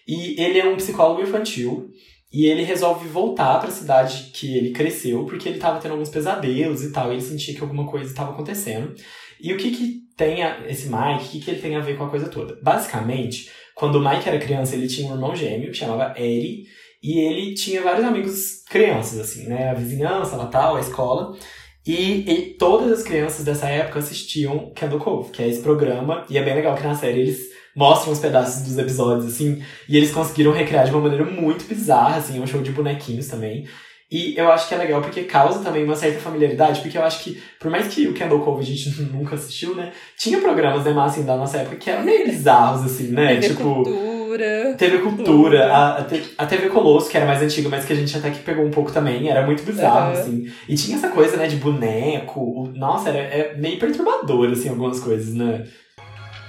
E 0.07 0.41
ele 0.41 0.59
é 0.59 0.69
um 0.69 0.77
psicólogo 0.77 1.23
infantil 1.23 1.91
e 2.33 2.47
ele 2.47 2.63
resolve 2.63 3.07
voltar 3.09 3.59
para 3.59 3.69
a 3.69 3.73
cidade 3.73 4.31
que 4.33 4.57
ele 4.57 4.71
cresceu 4.71 5.25
porque 5.27 5.49
ele 5.49 5.57
estava 5.57 5.79
tendo 5.81 5.93
alguns 5.93 6.09
pesadelos 6.09 6.83
e 6.83 6.91
tal, 6.91 7.11
e 7.11 7.15
ele 7.15 7.23
sentia 7.23 7.55
que 7.55 7.61
alguma 7.61 7.87
coisa 7.87 8.11
estava 8.11 8.33
acontecendo. 8.33 8.95
E 9.41 9.53
o 9.53 9.57
que 9.57 9.71
que 9.71 10.03
tem 10.17 10.43
a, 10.43 10.67
esse 10.69 10.89
Mike, 10.89 11.25
o 11.25 11.29
que 11.31 11.41
que 11.41 11.51
ele 11.51 11.61
tem 11.61 11.77
a 11.77 11.81
ver 11.81 11.97
com 11.97 12.05
a 12.05 12.11
coisa 12.11 12.29
toda? 12.29 12.59
Basicamente, 12.63 13.51
quando 13.75 13.97
o 13.97 14.09
Mike 14.09 14.29
era 14.29 14.39
criança, 14.39 14.75
ele 14.75 14.87
tinha 14.87 15.11
um 15.11 15.15
irmão 15.15 15.35
gêmeo 15.35 15.71
que 15.71 15.77
chamava 15.77 16.15
Eri. 16.19 16.65
E 17.03 17.19
ele 17.19 17.55
tinha 17.55 17.83
vários 17.83 18.05
amigos 18.05 18.63
crianças, 18.71 19.19
assim, 19.19 19.49
né? 19.49 19.71
A 19.71 19.75
vizinhança, 19.75 20.41
a 20.41 20.47
tal, 20.47 20.77
a 20.77 20.81
escola. 20.81 21.37
E, 21.85 22.31
e, 22.31 22.55
todas 22.55 22.93
as 22.93 23.03
crianças 23.03 23.45
dessa 23.45 23.69
época 23.69 23.99
assistiam 23.99 24.73
Candle 24.73 25.01
Cove, 25.01 25.33
que 25.33 25.43
é 25.43 25.49
esse 25.49 25.61
programa. 25.63 26.25
E 26.31 26.39
é 26.39 26.43
bem 26.45 26.55
legal 26.55 26.77
que 26.77 26.85
na 26.85 26.95
série 26.95 27.23
eles 27.23 27.52
mostram 27.75 28.12
os 28.12 28.19
pedaços 28.19 28.62
dos 28.62 28.79
episódios, 28.79 29.26
assim. 29.26 29.62
E 29.88 29.97
eles 29.97 30.12
conseguiram 30.12 30.52
recriar 30.52 30.85
de 30.85 30.91
uma 30.91 31.00
maneira 31.00 31.25
muito 31.25 31.64
bizarra, 31.64 32.17
assim. 32.17 32.41
Um 32.41 32.47
show 32.47 32.62
de 32.62 32.73
bonequinhos 32.73 33.29
também. 33.29 33.67
E 34.12 34.35
eu 34.37 34.52
acho 34.52 34.69
que 34.69 34.75
é 34.75 34.76
legal 34.76 35.00
porque 35.00 35.23
causa 35.23 35.64
também 35.64 35.85
uma 35.85 35.97
certa 35.97 36.21
familiaridade, 36.21 36.83
porque 36.83 36.99
eu 36.99 37.02
acho 37.02 37.25
que, 37.25 37.43
por 37.59 37.71
mais 37.71 37.88
que 37.88 38.07
o 38.07 38.12
Kendall 38.12 38.41
Cove 38.41 38.61
a 38.61 38.64
gente 38.64 38.91
nunca 39.11 39.37
assistiu, 39.37 39.75
né? 39.75 39.91
Tinha 40.19 40.38
programas, 40.38 40.85
né, 40.85 40.95
assim, 41.02 41.25
da 41.25 41.35
nossa 41.35 41.57
época 41.57 41.76
que 41.76 41.88
eram 41.88 42.05
meio 42.05 42.26
bizarros, 42.26 42.85
assim, 42.85 43.09
né? 43.09 43.37
TV 43.37 43.49
tipo. 43.49 43.62
Cultura. 43.62 44.75
TV 44.76 44.99
Cultura, 44.99 45.73
a, 45.73 46.07
a, 46.38 46.47
TV 46.47 46.69
Colosso, 46.69 47.11
que 47.11 47.17
era 47.17 47.25
mais 47.25 47.43
antiga, 47.43 47.71
mas 47.71 47.87
que 47.87 47.93
a 47.93 47.97
gente 47.97 48.17
até 48.17 48.31
que 48.31 48.41
pegou 48.41 48.64
um 48.64 48.71
pouco 48.71 48.93
também, 48.93 49.31
era 49.31 49.47
muito 49.47 49.62
bizarro, 49.62 50.12
uhum. 50.12 50.21
assim. 50.21 50.52
E 50.69 50.75
tinha 50.75 50.99
essa 50.99 51.09
coisa, 51.09 51.38
né, 51.38 51.47
de 51.47 51.57
boneco. 51.57 52.41
O, 52.41 52.73
nossa, 52.75 53.09
era 53.09 53.19
é 53.19 53.57
meio 53.57 53.79
perturbador, 53.79 54.50
assim, 54.50 54.69
algumas 54.69 55.00
coisas, 55.00 55.33
né? 55.35 55.64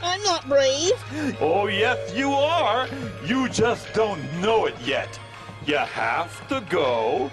I'm 0.04 0.22
not 0.24 0.48
brave. 0.50 0.92
Oh, 1.40 1.68
yes, 1.68 2.14
you 2.14 2.32
are. 2.32 2.88
You 3.26 3.48
just 3.50 3.92
don't 3.94 4.22
know 4.42 4.66
it 4.66 4.76
yet. 4.86 5.18
You 5.66 5.78
have 5.78 6.46
to 6.50 6.62
go 6.70 7.32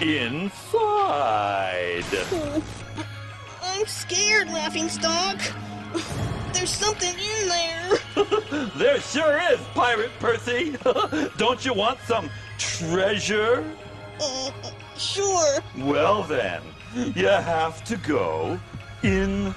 inside. 0.00 0.44
I'm 3.62 3.86
scared, 3.86 4.48
Laughing 4.48 4.88
Stock. 4.88 5.38
There's 6.54 6.70
something 6.70 7.14
in 7.14 7.48
there. 7.48 7.90
there 8.76 8.98
sure 9.00 9.38
is, 9.52 9.60
Pirate 9.74 10.10
Percy. 10.18 10.74
Don't 11.36 11.64
you 11.66 11.74
want 11.74 12.00
some 12.06 12.30
treasure? 12.56 13.62
Uh, 14.18 14.50
sure. 14.96 15.60
Well 15.76 16.22
then, 16.22 16.62
you 16.94 17.26
have 17.26 17.84
to 17.84 17.98
go 17.98 18.58
inside. 19.02 19.52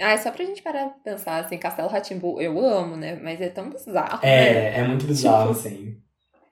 Ah, 0.00 0.12
é 0.12 0.16
só 0.16 0.30
pra 0.30 0.44
gente 0.44 0.62
parar 0.62 0.88
de 0.88 1.00
pensar, 1.04 1.38
assim, 1.38 1.58
Castelo 1.58 1.88
Ratimbu, 1.88 2.40
eu 2.40 2.58
amo, 2.64 2.96
né? 2.96 3.18
Mas 3.22 3.40
é 3.40 3.48
tão 3.48 3.70
bizarro. 3.70 4.20
É, 4.22 4.52
né? 4.52 4.78
é 4.78 4.82
muito 4.84 5.06
bizarro, 5.06 5.54
tipo... 5.54 5.68
assim. 5.68 5.96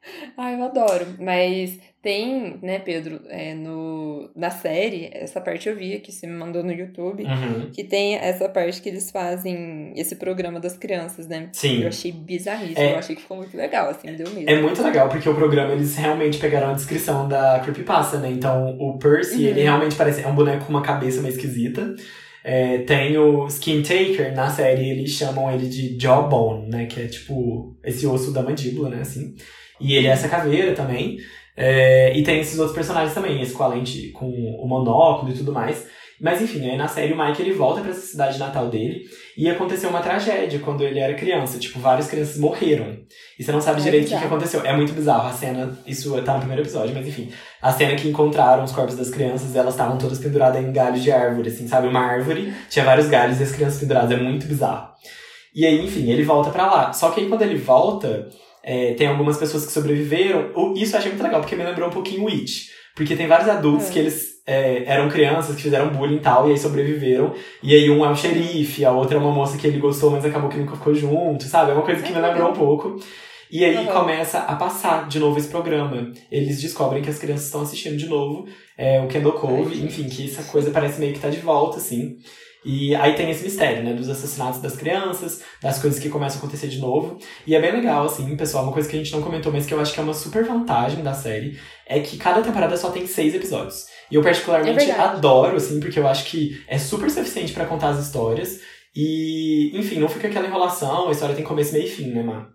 Ah, 0.36 0.52
eu 0.52 0.64
adoro. 0.64 1.06
Mas 1.18 1.78
tem, 2.02 2.58
né, 2.62 2.78
Pedro, 2.78 3.20
é, 3.28 3.54
no, 3.54 4.30
na 4.34 4.50
série, 4.50 5.10
essa 5.12 5.40
parte 5.40 5.68
eu 5.68 5.76
vi 5.76 5.98
que 6.00 6.10
você 6.10 6.26
me 6.26 6.32
mandou 6.32 6.62
no 6.62 6.72
YouTube, 6.72 7.22
uhum. 7.24 7.70
que 7.70 7.84
tem 7.84 8.16
essa 8.16 8.48
parte 8.48 8.80
que 8.80 8.88
eles 8.88 9.10
fazem 9.10 9.92
esse 9.94 10.16
programa 10.16 10.58
das 10.58 10.76
crianças, 10.76 11.26
né? 11.26 11.50
Sim. 11.52 11.82
Eu 11.82 11.88
achei 11.88 12.10
bizarríssimo, 12.10 12.78
é, 12.78 12.94
eu 12.94 12.98
achei 12.98 13.14
que 13.14 13.22
ficou 13.22 13.36
muito 13.36 13.54
legal, 13.56 13.90
assim, 13.90 14.14
deu 14.14 14.30
mesmo. 14.30 14.48
É 14.48 14.60
muito 14.60 14.82
legal, 14.82 15.08
porque 15.08 15.28
o 15.28 15.34
programa 15.34 15.72
eles 15.72 15.94
realmente 15.96 16.38
pegaram 16.38 16.70
a 16.70 16.74
descrição 16.74 17.28
da 17.28 17.60
Creepypasta, 17.60 18.18
né? 18.18 18.30
Então 18.30 18.76
o 18.78 18.98
Percy, 18.98 19.34
uhum. 19.34 19.48
ele 19.48 19.62
realmente 19.62 19.94
parece. 19.96 20.22
É 20.22 20.28
um 20.28 20.34
boneco 20.34 20.64
com 20.64 20.70
uma 20.70 20.82
cabeça 20.82 21.20
meio 21.20 21.34
esquisita. 21.34 21.94
É, 22.42 22.78
tem 22.78 23.16
o 23.18 23.46
Skin 23.46 23.82
Taker, 23.82 24.34
na 24.34 24.48
série 24.48 24.90
eles 24.90 25.10
chamam 25.10 25.50
ele 25.52 25.68
de 25.68 25.98
Jawbone, 26.00 26.68
né? 26.68 26.86
Que 26.86 27.02
é 27.02 27.06
tipo 27.06 27.76
esse 27.84 28.06
osso 28.06 28.32
da 28.32 28.42
mandíbula, 28.42 28.88
né? 28.88 29.02
Assim. 29.02 29.34
E 29.80 29.94
ele 29.94 30.06
é 30.06 30.10
essa 30.10 30.28
caveira 30.28 30.74
também. 30.74 31.18
É, 31.56 32.16
e 32.16 32.22
tem 32.22 32.40
esses 32.40 32.58
outros 32.58 32.74
personagens 32.74 33.14
também, 33.14 33.42
esse 33.42 33.52
com 33.52 33.62
a 33.62 33.68
lente, 33.68 34.08
com 34.12 34.26
o 34.28 34.66
monóculo 34.66 35.30
e 35.32 35.34
tudo 35.34 35.52
mais. 35.52 35.86
Mas 36.20 36.42
enfim, 36.42 36.68
aí 36.68 36.76
na 36.76 36.86
série 36.86 37.12
o 37.12 37.18
Mike 37.18 37.40
ele 37.40 37.52
volta 37.52 37.80
para 37.80 37.90
essa 37.90 38.06
cidade 38.06 38.38
natal 38.38 38.68
dele 38.68 39.04
e 39.40 39.48
aconteceu 39.48 39.88
uma 39.88 40.02
tragédia 40.02 40.58
quando 40.58 40.84
ele 40.84 40.98
era 40.98 41.14
criança. 41.14 41.58
Tipo, 41.58 41.80
várias 41.80 42.06
crianças 42.06 42.36
morreram. 42.36 42.98
E 43.38 43.42
você 43.42 43.50
não 43.50 43.60
sabe 43.62 43.80
é 43.80 43.84
direito 43.84 44.04
o 44.04 44.10
que, 44.10 44.18
que, 44.18 44.24
aconteceu. 44.26 44.60
É 44.66 44.76
muito 44.76 44.92
bizarro 44.92 45.28
a 45.28 45.32
cena, 45.32 45.78
isso 45.86 46.20
tá 46.20 46.34
no 46.34 46.40
primeiro 46.40 46.62
episódio, 46.62 46.94
mas 46.94 47.08
enfim. 47.08 47.32
A 47.62 47.72
cena 47.72 47.96
que 47.96 48.06
encontraram 48.06 48.62
os 48.62 48.70
corpos 48.70 48.96
das 48.96 49.08
crianças, 49.08 49.56
elas 49.56 49.72
estavam 49.72 49.96
todas 49.96 50.18
penduradas 50.18 50.62
em 50.62 50.70
galhos 50.70 51.02
de 51.02 51.10
árvore, 51.10 51.48
assim, 51.48 51.66
sabe? 51.66 51.88
Uma 51.88 52.00
árvore, 52.00 52.52
tinha 52.68 52.84
vários 52.84 53.08
galhos 53.08 53.40
e 53.40 53.42
as 53.42 53.52
crianças 53.52 53.80
penduradas. 53.80 54.10
É 54.10 54.22
muito 54.22 54.46
bizarro. 54.46 54.90
E 55.54 55.64
aí, 55.64 55.82
enfim, 55.82 56.10
ele 56.10 56.22
volta 56.22 56.50
para 56.50 56.66
lá. 56.66 56.92
Só 56.92 57.10
que 57.10 57.22
aí 57.22 57.26
quando 57.26 57.40
ele 57.40 57.56
volta, 57.56 58.28
é, 58.62 58.92
tem 58.92 59.06
algumas 59.06 59.38
pessoas 59.38 59.64
que 59.64 59.72
sobreviveram. 59.72 60.50
Isso 60.76 60.94
eu 60.94 60.98
achei 60.98 61.12
muito 61.12 61.24
legal, 61.24 61.40
porque 61.40 61.56
me 61.56 61.64
lembrou 61.64 61.88
um 61.88 61.92
pouquinho 61.92 62.24
o 62.24 62.28
It. 62.28 62.68
Porque 62.94 63.16
tem 63.16 63.26
vários 63.26 63.48
adultos 63.48 63.88
é. 63.88 63.92
que 63.92 63.98
eles 64.00 64.39
é, 64.46 64.84
eram 64.86 65.08
crianças 65.08 65.56
que 65.56 65.62
fizeram 65.62 65.90
bullying 65.90 66.16
e 66.16 66.20
tal, 66.20 66.48
e 66.48 66.52
aí 66.52 66.58
sobreviveram. 66.58 67.34
E 67.62 67.74
aí 67.74 67.90
um 67.90 68.04
é 68.04 68.10
o 68.10 68.16
xerife, 68.16 68.84
a 68.84 68.92
outra 68.92 69.16
é 69.16 69.20
uma 69.20 69.32
moça 69.32 69.58
que 69.58 69.66
ele 69.66 69.78
gostou, 69.78 70.10
mas 70.10 70.24
acabou 70.24 70.50
que 70.50 70.58
nunca 70.58 70.76
ficou 70.76 70.94
junto, 70.94 71.44
sabe? 71.44 71.70
É 71.70 71.74
uma 71.74 71.82
coisa 71.82 72.02
que 72.02 72.12
me 72.12 72.20
lembrou 72.20 72.50
um 72.50 72.54
pouco. 72.54 72.96
E 73.50 73.64
aí 73.64 73.76
uhum. 73.76 73.86
começa 73.86 74.38
a 74.38 74.54
passar 74.54 75.08
de 75.08 75.18
novo 75.18 75.36
esse 75.36 75.48
programa. 75.48 76.12
Eles 76.30 76.60
descobrem 76.60 77.02
que 77.02 77.10
as 77.10 77.18
crianças 77.18 77.46
estão 77.46 77.62
assistindo 77.62 77.96
de 77.96 78.06
novo 78.06 78.46
é, 78.78 79.00
o 79.00 79.08
Kendall 79.08 79.32
Cove, 79.32 79.84
enfim, 79.84 80.08
que 80.08 80.30
essa 80.30 80.44
coisa 80.44 80.70
parece 80.70 81.00
meio 81.00 81.12
que 81.12 81.18
tá 81.18 81.28
de 81.28 81.40
volta, 81.40 81.78
assim. 81.78 82.16
E 82.64 82.94
aí 82.94 83.14
tem 83.14 83.30
esse 83.30 83.42
mistério, 83.42 83.82
né? 83.82 83.94
Dos 83.94 84.08
assassinatos 84.08 84.60
das 84.60 84.76
crianças, 84.76 85.42
das 85.62 85.80
coisas 85.80 85.98
que 85.98 86.08
começam 86.08 86.36
a 86.36 86.38
acontecer 86.38 86.68
de 86.68 86.78
novo. 86.78 87.18
E 87.46 87.54
é 87.54 87.60
bem 87.60 87.72
legal, 87.72 88.04
assim, 88.04 88.36
pessoal. 88.36 88.64
Uma 88.64 88.72
coisa 88.72 88.88
que 88.88 88.96
a 88.96 88.98
gente 88.98 89.12
não 89.12 89.22
comentou, 89.22 89.52
mas 89.52 89.66
que 89.66 89.74
eu 89.74 89.80
acho 89.80 89.92
que 89.92 90.00
é 90.00 90.02
uma 90.02 90.14
super 90.14 90.44
vantagem 90.44 91.02
da 91.02 91.14
série, 91.14 91.58
é 91.86 92.00
que 92.00 92.16
cada 92.18 92.42
temporada 92.42 92.76
só 92.76 92.90
tem 92.90 93.06
seis 93.06 93.34
episódios. 93.34 93.86
E 94.10 94.14
eu 94.14 94.22
particularmente 94.22 94.90
é 94.90 94.98
adoro, 94.98 95.56
assim, 95.56 95.78
porque 95.78 95.98
eu 95.98 96.08
acho 96.08 96.24
que 96.24 96.62
é 96.66 96.78
super 96.78 97.10
suficiente 97.10 97.52
para 97.52 97.66
contar 97.66 97.90
as 97.90 98.04
histórias. 98.04 98.60
E, 98.94 99.70
enfim, 99.74 100.00
não 100.00 100.08
fica 100.08 100.28
aquela 100.28 100.46
enrolação, 100.46 101.08
a 101.08 101.12
história 101.12 101.34
tem 101.34 101.44
começo, 101.44 101.72
meio 101.72 101.84
e 101.84 101.88
fim, 101.88 102.10
né, 102.10 102.22
Mar? 102.22 102.50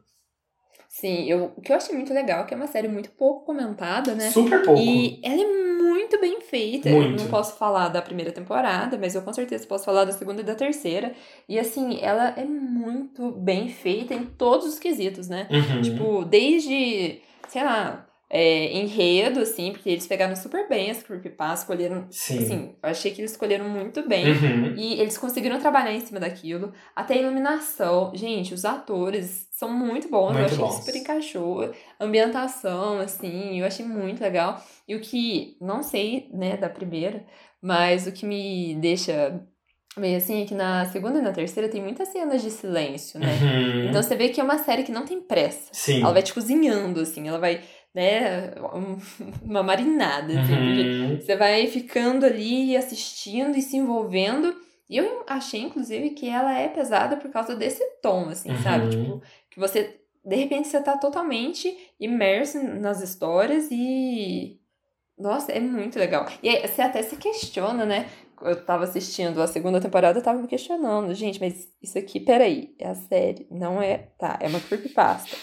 Sim, 0.90 1.30
eu, 1.30 1.52
o 1.58 1.62
que 1.62 1.74
eu 1.74 1.76
achei 1.76 1.94
muito 1.94 2.14
legal 2.14 2.42
é 2.42 2.44
que 2.46 2.54
é 2.54 2.58
uma 2.58 2.68
série 2.68 2.88
muito 2.88 3.10
pouco 3.12 3.46
comentada, 3.46 4.16
né? 4.16 4.32
Super 4.32 4.64
pouco. 4.64 4.80
E 4.80 5.20
ela 5.24 5.42
é 5.42 5.46
muito 5.46 6.20
bem 6.22 6.40
feita. 6.40 6.90
Muito. 6.90 7.20
Eu 7.20 7.26
não 7.26 7.28
posso 7.30 7.58
falar 7.58 7.90
da 7.90 8.02
primeira 8.02 8.32
temporada, 8.32 8.98
mas 8.98 9.14
eu 9.14 9.22
com 9.22 9.34
certeza 9.34 9.68
posso 9.68 9.84
falar 9.84 10.06
da 10.06 10.14
segunda 10.14 10.42
e 10.42 10.46
da 10.46 10.56
terceira. 10.56 11.14
E 11.50 11.60
assim, 11.60 12.00
ela 12.02 12.30
é 12.38 12.46
muito 12.46 13.32
bem 13.32 13.68
feita 13.68 14.14
em 14.14 14.24
todos 14.24 14.68
os 14.68 14.80
quesitos, 14.80 15.28
né? 15.28 15.50
Uhum. 15.52 15.82
Tipo, 15.82 16.24
desde, 16.24 17.20
sei 17.50 17.64
lá, 17.64 18.08
é, 18.30 18.74
enredo, 18.78 19.40
assim, 19.40 19.72
porque 19.72 19.90
eles 19.90 20.08
pegaram 20.08 20.36
super 20.36 20.68
bem 20.68 20.90
as 20.90 21.04
creepypastas, 21.04 21.62
escolheram, 21.62 22.08
Sim. 22.10 22.38
assim, 22.40 22.76
eu 22.82 22.90
achei 22.90 23.12
que 23.12 23.22
eles 23.22 23.32
escolheram 23.32 23.70
muito 23.70 24.08
bem, 24.08 24.32
uhum. 24.32 24.74
e 24.76 25.00
eles 25.00 25.18
conseguiram 25.18 25.60
trabalhar 25.60 25.94
em 25.94 26.00
cima 26.00 26.20
daquilo, 26.20 26.74
até 26.96 27.14
a 27.14 27.22
iluminação, 27.22 28.12
gente, 28.16 28.54
os 28.54 28.66
atores 28.66 29.48
são 29.52 29.72
muito 29.72 30.10
bons, 30.10 30.34
muito 30.34 30.40
eu 30.40 30.46
achei 30.46 30.58
bons. 30.58 30.76
que 30.76 30.86
super 30.86 31.00
encaixou, 31.00 31.74
ambientação, 32.00 33.00
assim, 33.00 33.60
eu 33.60 33.66
achei 33.66 33.86
muito 33.86 34.22
legal, 34.22 34.62
e 34.88 34.96
o 34.96 35.00
que, 35.00 35.58
não 35.62 35.84
sei, 35.84 36.30
né, 36.34 36.58
da 36.58 36.70
primeira, 36.70 37.26
mas 37.62 38.08
o 38.08 38.12
que 38.12 38.26
me 38.26 38.76
deixa 38.76 39.42
meio 39.98 40.18
assim, 40.18 40.44
é 40.44 40.46
que 40.46 40.54
na 40.54 40.86
segunda 40.86 41.20
e 41.20 41.22
na 41.22 41.32
terceira 41.32 41.70
tem 41.70 41.82
muitas 41.82 42.10
cenas 42.10 42.42
de 42.42 42.52
silêncio, 42.52 43.20
né? 43.20 43.28
Uhum. 43.42 43.90
Então 43.90 44.04
você 44.04 44.16
vê 44.16 44.30
que 44.30 44.42
é 44.42 44.44
uma 44.44 44.58
série 44.58 44.84
que 44.84 44.92
não 44.92 45.06
tem 45.06 45.22
pressa. 45.22 45.70
Sim. 45.72 46.02
Ela 46.02 46.12
vai 46.12 46.22
te 46.22 46.34
cozinhando, 46.34 47.00
assim, 47.00 47.28
ela 47.28 47.40
vai 47.40 47.62
né, 47.96 48.54
uma 49.42 49.64
marinada, 49.64 50.38
assim, 50.38 51.14
uhum. 51.14 51.22
você 51.22 51.38
vai 51.38 51.66
ficando 51.68 52.26
ali 52.26 52.76
assistindo 52.76 53.58
e 53.58 53.62
se 53.62 53.78
envolvendo. 53.78 54.54
E 54.90 54.98
eu 54.98 55.24
achei, 55.26 55.62
inclusive, 55.62 56.12
que 56.12 56.28
ela 56.28 56.54
é 56.54 56.68
pesada 56.68 57.16
por 57.16 57.32
causa 57.32 57.56
desse 57.56 57.84
tom, 58.04 58.30
assim, 58.30 58.52
uhum. 58.52 58.62
sabe? 58.62 58.90
Tipo, 58.90 59.22
que 59.50 59.60
você, 59.60 60.00
de 60.24 60.36
repente, 60.36 60.68
você 60.68 60.80
tá 60.82 60.98
totalmente 60.98 61.76
imerso 62.00 62.62
nas 62.62 63.02
histórias 63.02 63.70
e. 63.72 64.60
Nossa, 65.18 65.54
é 65.54 65.62
muito 65.62 65.98
legal. 65.98 66.28
E 66.44 66.50
aí, 66.50 66.68
você 66.68 66.82
até 66.82 67.02
se 67.02 67.16
questiona, 67.16 67.86
né? 67.86 68.08
Eu 68.42 68.64
tava 68.64 68.84
assistindo 68.84 69.42
a 69.42 69.48
segunda 69.48 69.80
temporada, 69.80 70.20
eu 70.20 70.24
tava 70.24 70.42
me 70.42 70.48
questionando. 70.48 71.14
Gente, 71.16 71.40
mas 71.40 71.72
isso 71.82 71.98
aqui, 71.98 72.20
peraí, 72.20 72.76
é 72.78 72.90
a 72.90 72.94
série, 72.94 73.48
não 73.50 73.82
é. 73.82 74.10
Tá, 74.20 74.38
é 74.42 74.48
uma 74.48 74.60
creepypasta. 74.60 75.36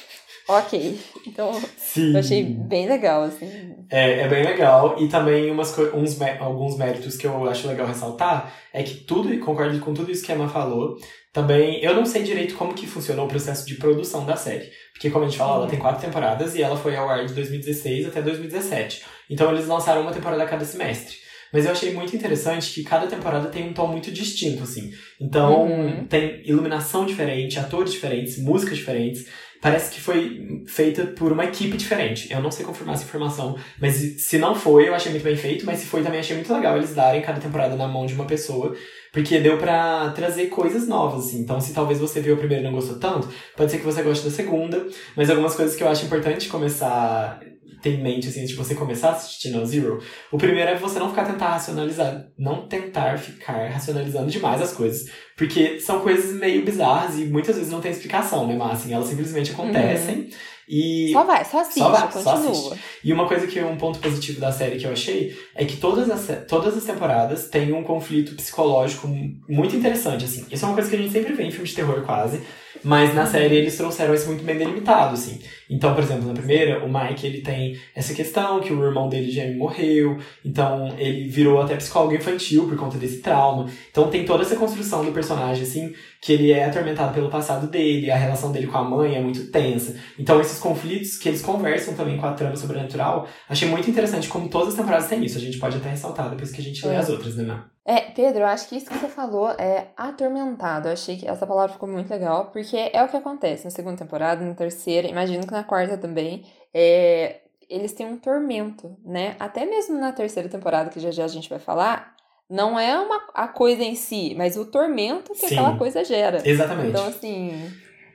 Ok. 0.48 0.98
Então, 1.26 1.52
Sim. 1.76 2.12
eu 2.12 2.18
achei 2.18 2.42
bem 2.44 2.88
legal, 2.88 3.22
assim. 3.22 3.74
É, 3.90 4.20
é 4.20 4.28
bem 4.28 4.44
legal. 4.44 4.96
E 5.00 5.08
também 5.08 5.50
umas, 5.50 5.76
uns, 5.94 6.20
alguns 6.40 6.76
méritos 6.76 7.16
que 7.16 7.26
eu 7.26 7.48
acho 7.48 7.68
legal 7.68 7.86
ressaltar 7.86 8.52
é 8.72 8.82
que 8.82 8.94
tudo, 9.04 9.32
e 9.32 9.38
concordo 9.38 9.78
com 9.80 9.94
tudo 9.94 10.10
isso 10.10 10.24
que 10.24 10.32
a 10.32 10.34
Emma 10.34 10.48
falou, 10.48 10.96
também, 11.32 11.82
eu 11.82 11.94
não 11.94 12.04
sei 12.04 12.22
direito 12.22 12.54
como 12.56 12.74
que 12.74 12.86
funcionou 12.86 13.24
o 13.26 13.28
processo 13.28 13.66
de 13.66 13.76
produção 13.76 14.26
da 14.26 14.36
série. 14.36 14.70
Porque, 14.92 15.08
como 15.10 15.24
a 15.24 15.28
gente 15.28 15.38
falou, 15.38 15.56
ela 15.56 15.66
tem 15.66 15.78
quatro 15.78 16.04
temporadas 16.04 16.54
e 16.54 16.62
ela 16.62 16.76
foi 16.76 16.94
ao 16.96 17.08
ar 17.08 17.24
de 17.24 17.32
2016 17.34 18.06
até 18.06 18.20
2017. 18.20 19.02
Então, 19.30 19.50
eles 19.50 19.66
lançaram 19.66 20.02
uma 20.02 20.12
temporada 20.12 20.42
a 20.42 20.46
cada 20.46 20.64
semestre. 20.64 21.16
Mas 21.52 21.66
eu 21.66 21.72
achei 21.72 21.92
muito 21.92 22.16
interessante 22.16 22.72
que 22.72 22.82
cada 22.82 23.06
temporada 23.06 23.48
tem 23.48 23.68
um 23.68 23.74
tom 23.74 23.86
muito 23.86 24.10
distinto, 24.10 24.62
assim. 24.62 24.90
Então, 25.20 25.66
Uhum. 25.66 26.06
tem 26.06 26.42
iluminação 26.46 27.04
diferente, 27.04 27.58
atores 27.58 27.92
diferentes, 27.92 28.38
músicas 28.38 28.78
diferentes. 28.78 29.26
Parece 29.62 29.92
que 29.92 30.00
foi 30.00 30.64
feita 30.66 31.06
por 31.06 31.30
uma 31.30 31.44
equipe 31.44 31.76
diferente. 31.76 32.30
Eu 32.32 32.42
não 32.42 32.50
sei 32.50 32.66
confirmar 32.66 32.96
essa 32.96 33.04
informação, 33.04 33.56
mas 33.80 33.94
se 33.94 34.36
não 34.36 34.56
foi, 34.56 34.88
eu 34.88 34.94
achei 34.94 35.12
muito 35.12 35.22
bem 35.22 35.36
feito, 35.36 35.64
mas 35.64 35.78
se 35.78 35.86
foi 35.86 36.02
também 36.02 36.18
achei 36.18 36.34
muito 36.34 36.52
legal 36.52 36.76
eles 36.76 36.92
darem 36.92 37.22
cada 37.22 37.40
temporada 37.40 37.76
na 37.76 37.86
mão 37.86 38.04
de 38.04 38.12
uma 38.12 38.24
pessoa, 38.24 38.74
porque 39.12 39.38
deu 39.38 39.58
pra 39.58 40.10
trazer 40.10 40.46
coisas 40.46 40.88
novas, 40.88 41.26
assim. 41.26 41.38
Então, 41.38 41.60
se 41.60 41.72
talvez 41.72 42.00
você 42.00 42.20
viu 42.20 42.34
a 42.34 42.38
primeira 42.38 42.64
e 42.64 42.66
não 42.66 42.72
gostou 42.72 42.98
tanto, 42.98 43.28
pode 43.56 43.70
ser 43.70 43.78
que 43.78 43.84
você 43.84 44.02
goste 44.02 44.24
da 44.24 44.32
segunda, 44.32 44.84
mas 45.16 45.30
algumas 45.30 45.54
coisas 45.54 45.76
que 45.76 45.84
eu 45.84 45.88
acho 45.88 46.06
importante 46.06 46.48
começar 46.48 47.40
ter 47.82 47.94
em 47.94 48.02
mente, 48.02 48.28
assim, 48.28 48.44
de 48.44 48.54
você 48.54 48.74
começar 48.74 49.08
a 49.08 49.12
assistir 49.12 49.50
No 49.50 49.66
Zero, 49.66 50.00
o 50.30 50.38
primeiro 50.38 50.70
é 50.70 50.76
você 50.76 50.98
não 50.98 51.10
ficar 51.10 51.24
tentar 51.24 51.50
racionalizar, 51.50 52.28
não 52.38 52.66
tentar 52.66 53.18
ficar 53.18 53.68
racionalizando 53.68 54.30
demais 54.30 54.62
as 54.62 54.72
coisas, 54.72 55.10
porque 55.36 55.80
são 55.80 56.00
coisas 56.00 56.34
meio 56.36 56.64
bizarras 56.64 57.18
e 57.18 57.24
muitas 57.24 57.56
vezes 57.56 57.70
não 57.70 57.80
tem 57.80 57.90
explicação, 57.90 58.46
né, 58.46 58.56
mas 58.56 58.80
assim, 58.80 58.94
elas 58.94 59.08
simplesmente 59.08 59.50
acontecem. 59.50 60.14
Uhum. 60.16 60.30
E 60.68 61.10
Só 61.12 61.24
vai, 61.24 61.44
só 61.44 61.60
assiste, 61.60 61.78
só 61.80 61.90
vai, 61.90 62.02
continua. 62.02 62.22
só 62.22 62.34
assiste. 62.34 62.80
E 63.04 63.12
uma 63.12 63.26
coisa 63.26 63.46
que 63.46 63.60
um 63.60 63.76
ponto 63.76 63.98
positivo 63.98 64.40
da 64.40 64.52
série 64.52 64.78
que 64.78 64.86
eu 64.86 64.92
achei 64.92 65.36
é 65.54 65.64
que 65.64 65.76
todas 65.76 66.08
as, 66.08 66.46
todas 66.46 66.76
as 66.76 66.84
temporadas 66.84 67.48
têm 67.48 67.72
um 67.72 67.82
conflito 67.82 68.34
psicológico 68.36 69.08
muito 69.48 69.74
interessante, 69.74 70.24
assim. 70.24 70.46
Isso 70.50 70.64
é 70.64 70.68
uma 70.68 70.74
coisa 70.74 70.88
que 70.88 70.96
a 70.96 70.98
gente 70.98 71.12
sempre 71.12 71.32
vê 71.34 71.42
em 71.42 71.50
filme 71.50 71.68
de 71.68 71.74
terror, 71.74 72.02
quase. 72.02 72.40
Mas 72.82 73.14
na 73.14 73.26
série 73.26 73.56
eles 73.56 73.76
trouxeram 73.76 74.14
isso 74.14 74.26
muito 74.26 74.44
bem 74.44 74.56
delimitado, 74.56 75.14
assim. 75.14 75.40
Então, 75.74 75.94
por 75.94 76.04
exemplo, 76.04 76.28
na 76.28 76.34
primeira, 76.34 76.84
o 76.84 76.88
Mike, 76.92 77.26
ele 77.26 77.40
tem 77.40 77.78
essa 77.94 78.12
questão 78.12 78.60
que 78.60 78.72
o 78.72 78.84
irmão 78.84 79.08
dele 79.08 79.30
já 79.30 79.46
morreu, 79.56 80.18
então 80.44 80.94
ele 80.98 81.28
virou 81.28 81.60
até 81.60 81.74
psicólogo 81.76 82.14
infantil 82.14 82.68
por 82.68 82.76
conta 82.76 82.98
desse 82.98 83.18
trauma. 83.20 83.66
Então 83.90 84.08
tem 84.10 84.24
toda 84.24 84.42
essa 84.42 84.56
construção 84.56 85.04
do 85.04 85.12
personagem, 85.12 85.62
assim, 85.62 85.94
que 86.20 86.32
ele 86.32 86.52
é 86.52 86.64
atormentado 86.66 87.14
pelo 87.14 87.30
passado 87.30 87.66
dele, 87.66 88.10
a 88.10 88.16
relação 88.16 88.52
dele 88.52 88.66
com 88.66 88.76
a 88.78 88.84
mãe 88.84 89.16
é 89.16 89.20
muito 89.20 89.50
tensa. 89.50 89.96
Então 90.18 90.40
esses 90.40 90.58
conflitos 90.58 91.16
que 91.16 91.28
eles 91.28 91.40
conversam 91.42 91.94
também 91.94 92.16
com 92.18 92.26
a 92.26 92.32
trama 92.34 92.54
sobrenatural, 92.56 93.26
achei 93.48 93.68
muito 93.68 93.88
interessante 93.90 94.28
como 94.28 94.48
todas 94.48 94.68
as 94.68 94.74
temporadas 94.74 95.08
têm 95.08 95.24
isso. 95.24 95.38
A 95.38 95.40
gente 95.40 95.58
pode 95.58 95.78
até 95.78 95.88
ressaltar 95.88 96.28
depois 96.28 96.52
que 96.52 96.60
a 96.60 96.64
gente 96.64 96.86
lê 96.86 96.94
É. 96.94 96.98
as 96.98 97.08
outras, 97.08 97.34
né, 97.36 97.44
Má? 97.44 97.72
É, 97.84 98.00
Pedro, 98.12 98.42
eu 98.42 98.46
acho 98.46 98.68
que 98.68 98.76
isso 98.76 98.88
que 98.88 98.96
você 98.96 99.08
falou 99.08 99.50
é 99.58 99.88
atormentado. 99.96 100.86
Eu 100.86 100.92
achei 100.92 101.16
que 101.16 101.26
essa 101.26 101.44
palavra 101.44 101.72
ficou 101.72 101.88
muito 101.88 102.08
legal, 102.08 102.46
porque 102.52 102.76
é 102.92 103.02
o 103.02 103.08
que 103.08 103.16
acontece 103.16 103.64
na 103.64 103.72
segunda 103.72 103.96
temporada, 103.96 104.44
na 104.44 104.54
terceira, 104.54 105.08
imagino 105.08 105.44
que 105.44 105.52
na 105.52 105.61
quarta 105.64 105.96
também. 105.96 106.44
É, 106.72 107.40
eles 107.68 107.92
têm 107.92 108.06
um 108.06 108.18
tormento, 108.18 108.96
né? 109.04 109.36
Até 109.38 109.64
mesmo 109.64 109.98
na 109.98 110.12
terceira 110.12 110.48
temporada, 110.48 110.90
que 110.90 111.00
já 111.00 111.10
já 111.10 111.24
a 111.24 111.28
gente 111.28 111.48
vai 111.48 111.58
falar, 111.58 112.14
não 112.48 112.78
é 112.78 112.98
uma, 112.98 113.20
a 113.34 113.48
coisa 113.48 113.82
em 113.82 113.94
si, 113.94 114.34
mas 114.36 114.56
o 114.56 114.66
tormento 114.66 115.32
que 115.32 115.46
Sim. 115.46 115.54
aquela 115.54 115.76
coisa 115.76 116.04
gera. 116.04 116.42
Exatamente. 116.44 116.90
Então, 116.90 117.06
assim. 117.06 117.72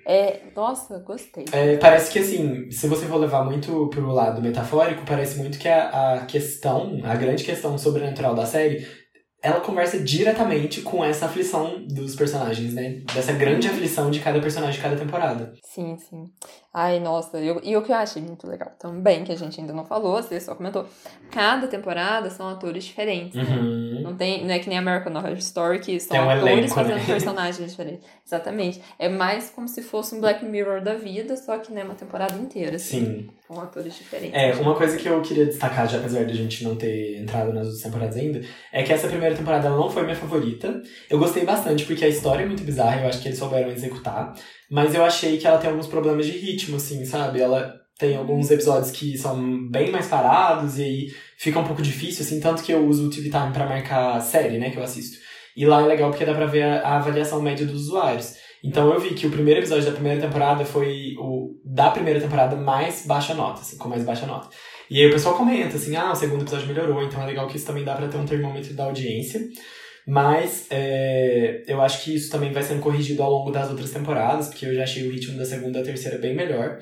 É, 0.09 0.39
nossa, 0.55 0.99
gostei. 0.99 1.43
É, 1.51 1.75
parece 1.75 2.09
que 2.09 2.19
assim, 2.19 2.71
se 2.71 2.87
você 2.87 3.05
for 3.07 3.17
levar 3.17 3.43
muito 3.43 3.87
pro 3.87 4.09
lado 4.09 4.41
metafórico, 4.41 5.03
parece 5.05 5.37
muito 5.37 5.59
que 5.59 5.67
a, 5.67 6.13
a 6.13 6.25
questão, 6.25 6.97
a 7.03 7.13
grande 7.13 7.43
questão 7.43 7.77
sobrenatural 7.77 8.33
da 8.33 8.45
série, 8.45 8.87
ela 9.41 9.59
conversa 9.59 9.99
diretamente 9.99 10.81
com 10.81 11.03
essa 11.03 11.25
aflição 11.25 11.85
dos 11.85 12.15
personagens, 12.15 12.73
né? 12.73 13.01
Dessa 13.13 13.33
grande 13.33 13.67
aflição 13.67 14.09
de 14.09 14.21
cada 14.21 14.39
personagem 14.39 14.77
de 14.77 14.81
cada 14.81 14.95
temporada. 14.95 15.53
Sim, 15.63 15.97
sim. 15.97 16.25
Ai, 16.79 16.99
nossa, 16.99 17.39
eu, 17.39 17.59
e 17.63 17.75
o 17.75 17.81
que 17.81 17.91
eu 17.91 17.95
achei 17.95 18.21
muito 18.21 18.45
legal 18.45 18.71
também, 18.77 19.23
que 19.23 19.31
a 19.31 19.35
gente 19.35 19.59
ainda 19.59 19.73
não 19.73 19.83
falou, 19.83 20.21
você 20.21 20.39
só 20.39 20.53
comentou, 20.53 20.85
cada 21.31 21.65
temporada 21.65 22.29
são 22.29 22.47
atores 22.47 22.83
diferentes, 22.83 23.33
né? 23.33 23.57
Uhum. 23.57 24.01
Não, 24.03 24.15
tem, 24.15 24.45
não 24.45 24.53
é 24.53 24.59
que 24.59 24.69
nem 24.69 24.77
American 24.77 25.11
Horror 25.15 25.37
Story, 25.39 25.79
que 25.79 25.99
são 25.99 26.15
um 26.15 26.29
atores 26.29 26.53
elenco, 26.53 26.75
fazendo 26.75 26.97
né? 26.97 27.03
personagens 27.07 27.71
diferentes. 27.71 28.07
Exatamente. 28.23 28.79
É 28.99 29.09
mais 29.09 29.49
como 29.49 29.67
se 29.67 29.81
fosse 29.81 30.13
um 30.13 30.21
Black 30.21 30.45
Mirror 30.45 30.83
da 30.83 30.93
vida, 30.93 31.35
só 31.35 31.57
que 31.57 31.73
né, 31.73 31.83
uma 31.83 31.95
temporada 31.95 32.37
inteira, 32.37 32.75
assim, 32.75 33.05
Sim. 33.05 33.29
com 33.47 33.59
atores 33.59 33.95
diferentes. 33.95 34.39
É, 34.39 34.53
uma 34.61 34.75
coisa 34.75 34.97
que 34.97 35.07
eu 35.07 35.19
queria 35.23 35.47
destacar, 35.47 35.89
já 35.89 35.97
apesar 35.97 36.25
de 36.25 36.33
a 36.33 36.35
gente 36.35 36.63
não 36.63 36.75
ter 36.75 37.19
entrado 37.19 37.51
nas 37.53 37.65
outras 37.65 37.81
temporadas 37.81 38.17
ainda, 38.17 38.39
é 38.71 38.83
que 38.83 38.93
essa 38.93 39.07
primeira 39.07 39.35
temporada 39.35 39.67
não 39.67 39.89
foi 39.89 40.03
minha 40.03 40.15
favorita. 40.15 40.79
Eu 41.09 41.17
gostei 41.17 41.43
bastante 41.43 41.85
porque 41.85 42.05
a 42.05 42.07
história 42.07 42.43
é 42.43 42.45
muito 42.45 42.61
bizarra, 42.61 43.01
eu 43.01 43.07
acho 43.07 43.19
que 43.19 43.29
eles 43.29 43.39
souberam 43.39 43.71
executar. 43.71 44.35
Mas 44.69 44.93
eu 44.93 45.03
achei 45.03 45.37
que 45.37 45.47
ela 45.47 45.57
tem 45.57 45.69
alguns 45.69 45.87
problemas 45.87 46.25
de 46.25 46.33
ritmo, 46.33 46.75
assim, 46.75 47.05
sabe? 47.05 47.39
Ela 47.41 47.73
tem 47.97 48.15
alguns 48.15 48.51
episódios 48.51 48.91
que 48.91 49.17
são 49.17 49.67
bem 49.69 49.91
mais 49.91 50.07
parados 50.07 50.77
e 50.77 50.83
aí 50.83 51.07
fica 51.37 51.59
um 51.59 51.63
pouco 51.63 51.81
difícil, 51.81 52.23
assim, 52.23 52.39
tanto 52.39 52.63
que 52.63 52.71
eu 52.71 52.85
uso 52.85 53.07
o 53.07 53.09
TV 53.09 53.29
Time 53.29 53.51
pra 53.51 53.65
marcar 53.65 54.19
série, 54.19 54.57
né, 54.57 54.69
que 54.69 54.77
eu 54.77 54.83
assisto. 54.83 55.17
E 55.55 55.65
lá 55.65 55.81
é 55.81 55.85
legal 55.85 56.11
porque 56.11 56.25
dá 56.25 56.33
pra 56.33 56.45
ver 56.45 56.63
a, 56.63 56.81
a 56.81 56.97
avaliação 56.97 57.41
média 57.41 57.65
dos 57.65 57.87
usuários. 57.87 58.35
Então 58.63 58.91
eu 58.93 58.99
vi 58.99 59.15
que 59.15 59.25
o 59.25 59.31
primeiro 59.31 59.59
episódio 59.59 59.85
da 59.85 59.91
primeira 59.91 60.21
temporada 60.21 60.63
foi 60.65 61.15
o 61.17 61.55
da 61.63 61.89
primeira 61.89 62.19
temporada 62.19 62.55
mais 62.55 63.05
baixa 63.05 63.33
nota, 63.33 63.61
assim, 63.61 63.77
com 63.77 63.89
mais 63.89 64.03
baixa 64.03 64.25
nota. 64.25 64.49
E 64.89 64.99
aí 65.01 65.07
o 65.07 65.11
pessoal 65.11 65.35
comenta 65.35 65.75
assim, 65.75 65.95
ah, 65.95 66.11
o 66.11 66.15
segundo 66.15 66.41
episódio 66.41 66.67
melhorou, 66.67 67.03
então 67.03 67.21
é 67.21 67.25
legal 67.25 67.47
que 67.47 67.57
isso 67.57 67.65
também 67.65 67.83
dá 67.83 67.95
pra 67.95 68.07
ter 68.07 68.17
um 68.17 68.25
termômetro 68.25 68.73
da 68.73 68.85
audiência. 68.85 69.41
Mas 70.07 70.67
é, 70.69 71.63
eu 71.67 71.81
acho 71.81 72.01
que 72.01 72.15
isso 72.15 72.31
também 72.31 72.53
vai 72.53 72.63
sendo 72.63 72.81
corrigido 72.81 73.21
ao 73.21 73.29
longo 73.29 73.51
das 73.51 73.69
outras 73.69 73.91
temporadas, 73.91 74.47
porque 74.47 74.65
eu 74.65 74.73
já 74.73 74.83
achei 74.83 75.05
o 75.05 75.11
ritmo 75.11 75.37
da 75.37 75.43
segunda 75.43 75.81
e 75.81 75.83
terceira 75.83 76.17
bem 76.17 76.33
melhor. 76.33 76.79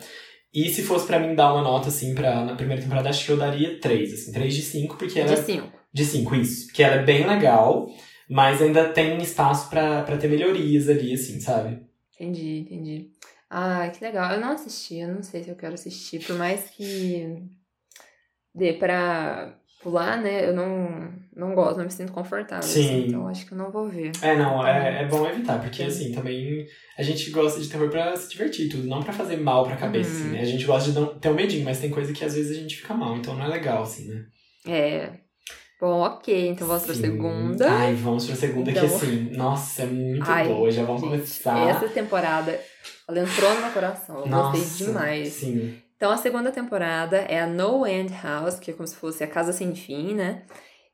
E 0.54 0.70
se 0.70 0.84
fosse 0.84 1.08
pra 1.08 1.20
mim 1.20 1.34
dar 1.34 1.52
uma 1.52 1.64
nota, 1.64 1.88
assim, 1.88 2.14
pra, 2.14 2.46
na 2.46 2.56
primeira 2.56 2.82
temporada, 2.82 3.10
acho 3.10 3.26
que 3.26 3.32
eu 3.32 3.38
daria 3.38 3.80
3, 3.80 4.14
assim, 4.14 4.32
3 4.32 4.54
de 4.54 4.62
5, 4.62 4.96
porque 4.96 5.20
ela 5.20 5.36
De 5.36 5.42
cinco. 5.42 5.72
de 5.92 6.06
5, 6.06 6.36
isso. 6.36 6.68
Porque 6.68 6.84
ela 6.84 6.96
é 7.02 7.04
bem 7.04 7.26
legal, 7.28 7.90
mas 8.30 8.62
ainda 8.62 8.90
tem 8.90 9.18
espaço 9.18 9.72
pra 9.72 10.04
ter 10.18 10.28
melhorias 10.28 10.88
ali, 10.88 11.12
assim, 11.14 11.40
sabe? 11.40 11.80
Entendi, 12.14 12.60
entendi. 12.60 13.10
Ah, 13.50 13.90
que 13.90 14.06
legal. 14.06 14.34
Eu 14.34 14.40
não 14.40 14.52
assisti, 14.52 15.00
eu 15.00 15.08
não 15.08 15.24
sei 15.24 15.44
se 15.44 15.50
eu 15.50 15.56
quero 15.56 15.74
assistir, 15.74 16.24
por 16.24 16.38
mais 16.38 16.70
que 16.70 17.42
dê 18.54 18.74
pra 18.74 19.58
pular, 19.86 20.18
né? 20.20 20.50
Eu 20.50 20.54
não, 20.54 21.14
não 21.36 21.54
gosto, 21.54 21.78
não 21.78 21.86
me 21.86 21.92
sinto 21.92 22.12
confortável. 22.12 22.64
Sim. 22.64 22.82
assim, 22.86 23.08
então 23.08 23.28
acho 23.28 23.46
que 23.46 23.52
eu 23.52 23.58
não 23.58 23.70
vou 23.72 23.88
ver. 23.88 24.12
É, 24.24 24.36
não, 24.36 24.66
é, 24.66 25.04
é 25.04 25.08
bom 25.08 25.28
evitar, 25.28 25.62
porque 25.62 25.84
assim, 25.84 26.12
também 26.12 26.66
a 26.98 27.04
gente 27.04 27.30
gosta 27.30 27.62
de 27.62 27.70
terror 27.70 27.88
pra 27.90 28.16
se 28.16 28.28
divertir 28.30 28.68
tudo, 28.68 28.88
não 28.88 29.04
pra 29.04 29.14
fazer 29.14 29.38
mal 29.38 29.64
pra 29.64 29.78
cabeça, 29.78 30.10
Uhum. 30.10 30.16
assim, 30.22 30.30
né? 30.32 30.42
A 30.42 30.46
gente 30.46 30.66
gosta 30.66 30.92
de 30.92 31.20
ter 31.20 31.30
um 31.30 31.36
medinho, 31.36 31.64
mas 31.64 31.80
tem 31.80 31.92
coisa 31.92 32.12
que 32.12 32.26
às 32.26 32.34
vezes 32.34 32.58
a 32.58 32.60
gente 32.60 32.78
fica 32.78 32.96
mal, 32.96 33.16
então 33.16 33.36
não 33.36 33.46
é 33.46 33.48
legal, 33.48 33.84
assim, 33.84 34.08
né? 34.08 34.24
É. 34.68 35.10
Bom, 35.80 36.00
ok, 36.02 36.48
então 36.48 36.66
vamos 36.68 36.84
pra 36.84 36.96
Sim. 36.96 37.02
segunda. 37.02 37.70
Ai, 37.70 37.94
vamos 37.94 38.26
pra 38.26 38.36
segunda, 38.36 38.72
que 38.72 38.80
Então- 38.80 38.96
assim, 38.96 39.30
nossa, 39.36 39.84
é 39.84 39.86
muito 39.86 40.32
Ai, 40.32 40.48
boa, 40.48 40.72
já 40.72 40.84
vamos 40.84 41.02
gente, 41.02 41.12
começar. 41.12 41.70
Essa 41.70 41.88
temporada, 41.90 42.60
ela 43.08 43.20
entrou 43.20 43.54
no 43.54 43.62
meu 43.62 43.72
coração. 43.72 44.22
Eu 44.22 44.28
Nossa, 44.28 44.58
gostei 44.58 44.88
demais. 44.88 45.28
Sim. 45.34 45.76
Então, 45.96 46.12
a 46.12 46.18
segunda 46.18 46.52
temporada 46.52 47.18
é 47.18 47.40
a 47.40 47.48
No 47.48 47.88
End 47.88 48.14
House, 48.22 48.60
que 48.60 48.72
é 48.72 48.74
como 48.74 48.88
se 48.88 48.96
fosse 48.96 49.24
a 49.24 49.28
Casa 49.28 49.54
Sem 49.54 49.74
Fim, 49.76 50.14
né? 50.14 50.44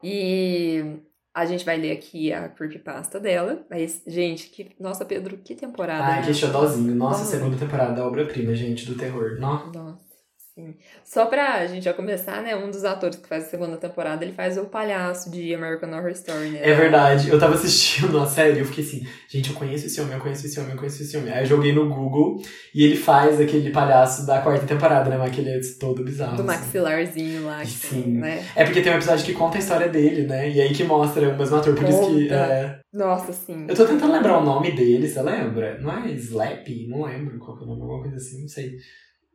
E 0.04 1.00
a 1.34 1.46
gente 1.46 1.66
vai 1.66 1.78
ler 1.78 1.92
aqui 1.92 2.32
a 2.32 2.50
creepypasta 2.50 3.20
dela. 3.20 3.66
Mas, 3.70 4.04
gente, 4.06 4.50
que... 4.50 4.72
nossa, 4.80 5.06
Pedro, 5.06 5.38
que 5.38 5.56
temporada. 5.56 6.04
Ai, 6.04 6.22
né? 6.22 6.28
que 6.28 6.34
xodózinho. 6.34 6.94
Nossa, 6.96 7.26
segunda 7.26 7.58
temporada, 7.58 8.06
obra-prima, 8.06 8.54
gente, 8.54 8.86
do 8.86 8.96
terror. 8.96 9.40
Nossa. 9.40 9.72
Nossa, 9.72 10.11
sim. 10.54 10.76
Só 11.04 11.26
pra 11.26 11.66
gente 11.68 11.84
já 11.84 11.94
começar, 11.94 12.42
né? 12.42 12.56
Um 12.56 12.70
dos 12.70 12.84
atores 12.84 13.18
que 13.18 13.28
faz 13.28 13.46
a 13.46 13.50
segunda 13.50 13.78
temporada, 13.78 14.24
ele 14.24 14.34
faz 14.34 14.58
o 14.58 14.66
palhaço 14.66 15.30
de 15.32 15.54
American 15.54 15.92
Horror 15.92 16.12
Story, 16.12 16.50
né? 16.50 16.60
É 16.62 16.74
verdade, 16.74 17.30
eu 17.30 17.40
tava 17.40 17.56
assistindo 17.56 18.20
a 18.20 18.26
série 18.26 18.58
e 18.58 18.60
eu 18.60 18.66
fiquei 18.66 18.84
assim, 18.84 19.08
gente, 19.30 19.50
eu 19.50 19.56
conheço 19.56 19.88
esse 19.88 20.00
homem, 20.02 20.14
eu 20.14 20.20
conheço 20.20 20.46
esse 20.46 20.60
homem, 20.60 20.72
eu 20.72 20.78
conheço 20.78 21.02
esse 21.02 21.18
homem. 21.18 21.34
Aí 21.34 21.44
eu 21.44 21.46
joguei 21.46 21.74
no 21.74 21.90
Google 21.90 22.42
e 22.74 22.84
ele 22.84 22.96
faz 22.96 23.40
aquele 23.40 23.72
palhaço 23.72 24.26
da 24.26 24.42
quarta 24.42 24.66
temporada, 24.66 25.10
né? 25.10 25.18
Mas 25.18 25.32
aquele 25.32 25.50
é 25.50 25.60
todo 25.80 26.04
bizarro. 26.04 26.36
Do 26.36 26.44
assim. 26.44 26.60
maxilarzinho 26.64 27.46
lá. 27.46 27.62
que 27.62 27.68
Sim. 27.68 28.02
tem, 28.04 28.14
Né? 28.14 28.46
É 28.56 28.64
porque 28.64 28.82
tem 28.82 28.92
um 28.92 28.96
episódio 28.96 29.26
que 29.26 29.34
conta 29.34 29.58
a 29.58 29.60
história 29.60 29.90
dele, 29.90 30.28
né? 30.28 30.50
E 30.50 30.62
aí 30.62 30.74
que 30.74 30.84
mostra 30.84 31.30
o 31.30 31.38
mesmo 31.38 31.56
ator, 31.56 31.76
por 31.76 31.88
isso 31.88 32.08
que. 32.08 32.24
Conta. 32.24 32.36
é, 32.36 32.80
Nossa, 32.94 33.34
sim. 33.34 33.66
Eu 33.68 33.76
tô 33.76 33.86
tentando 33.86 34.14
lembrar 34.14 34.38
o 34.40 34.46
nome 34.46 34.72
dele, 34.72 35.08
você 35.08 35.22
lembra? 35.22 35.80
Não 35.80 35.92
é 35.92 36.12
Slap? 36.12 36.68
Não 36.88 37.04
lembro 37.04 37.40
qual 37.40 37.58
é 37.58 37.64
o 37.64 37.66
nome, 37.66 37.82
alguma 37.82 38.02
coisa 38.02 38.18
assim, 38.18 38.42
não 38.42 38.48
sei. 38.48 38.78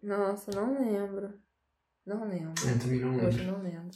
Nossa, 0.06 0.50
não 0.52 0.78
lembro. 0.80 1.34
Não 2.06 2.28
lembro. 2.28 2.54
Eu 2.64 2.78
também 2.78 3.00
não 3.00 3.16
Hoje 3.16 3.38
lembro. 3.38 3.52
não 3.58 3.62
lembro. 3.64 3.90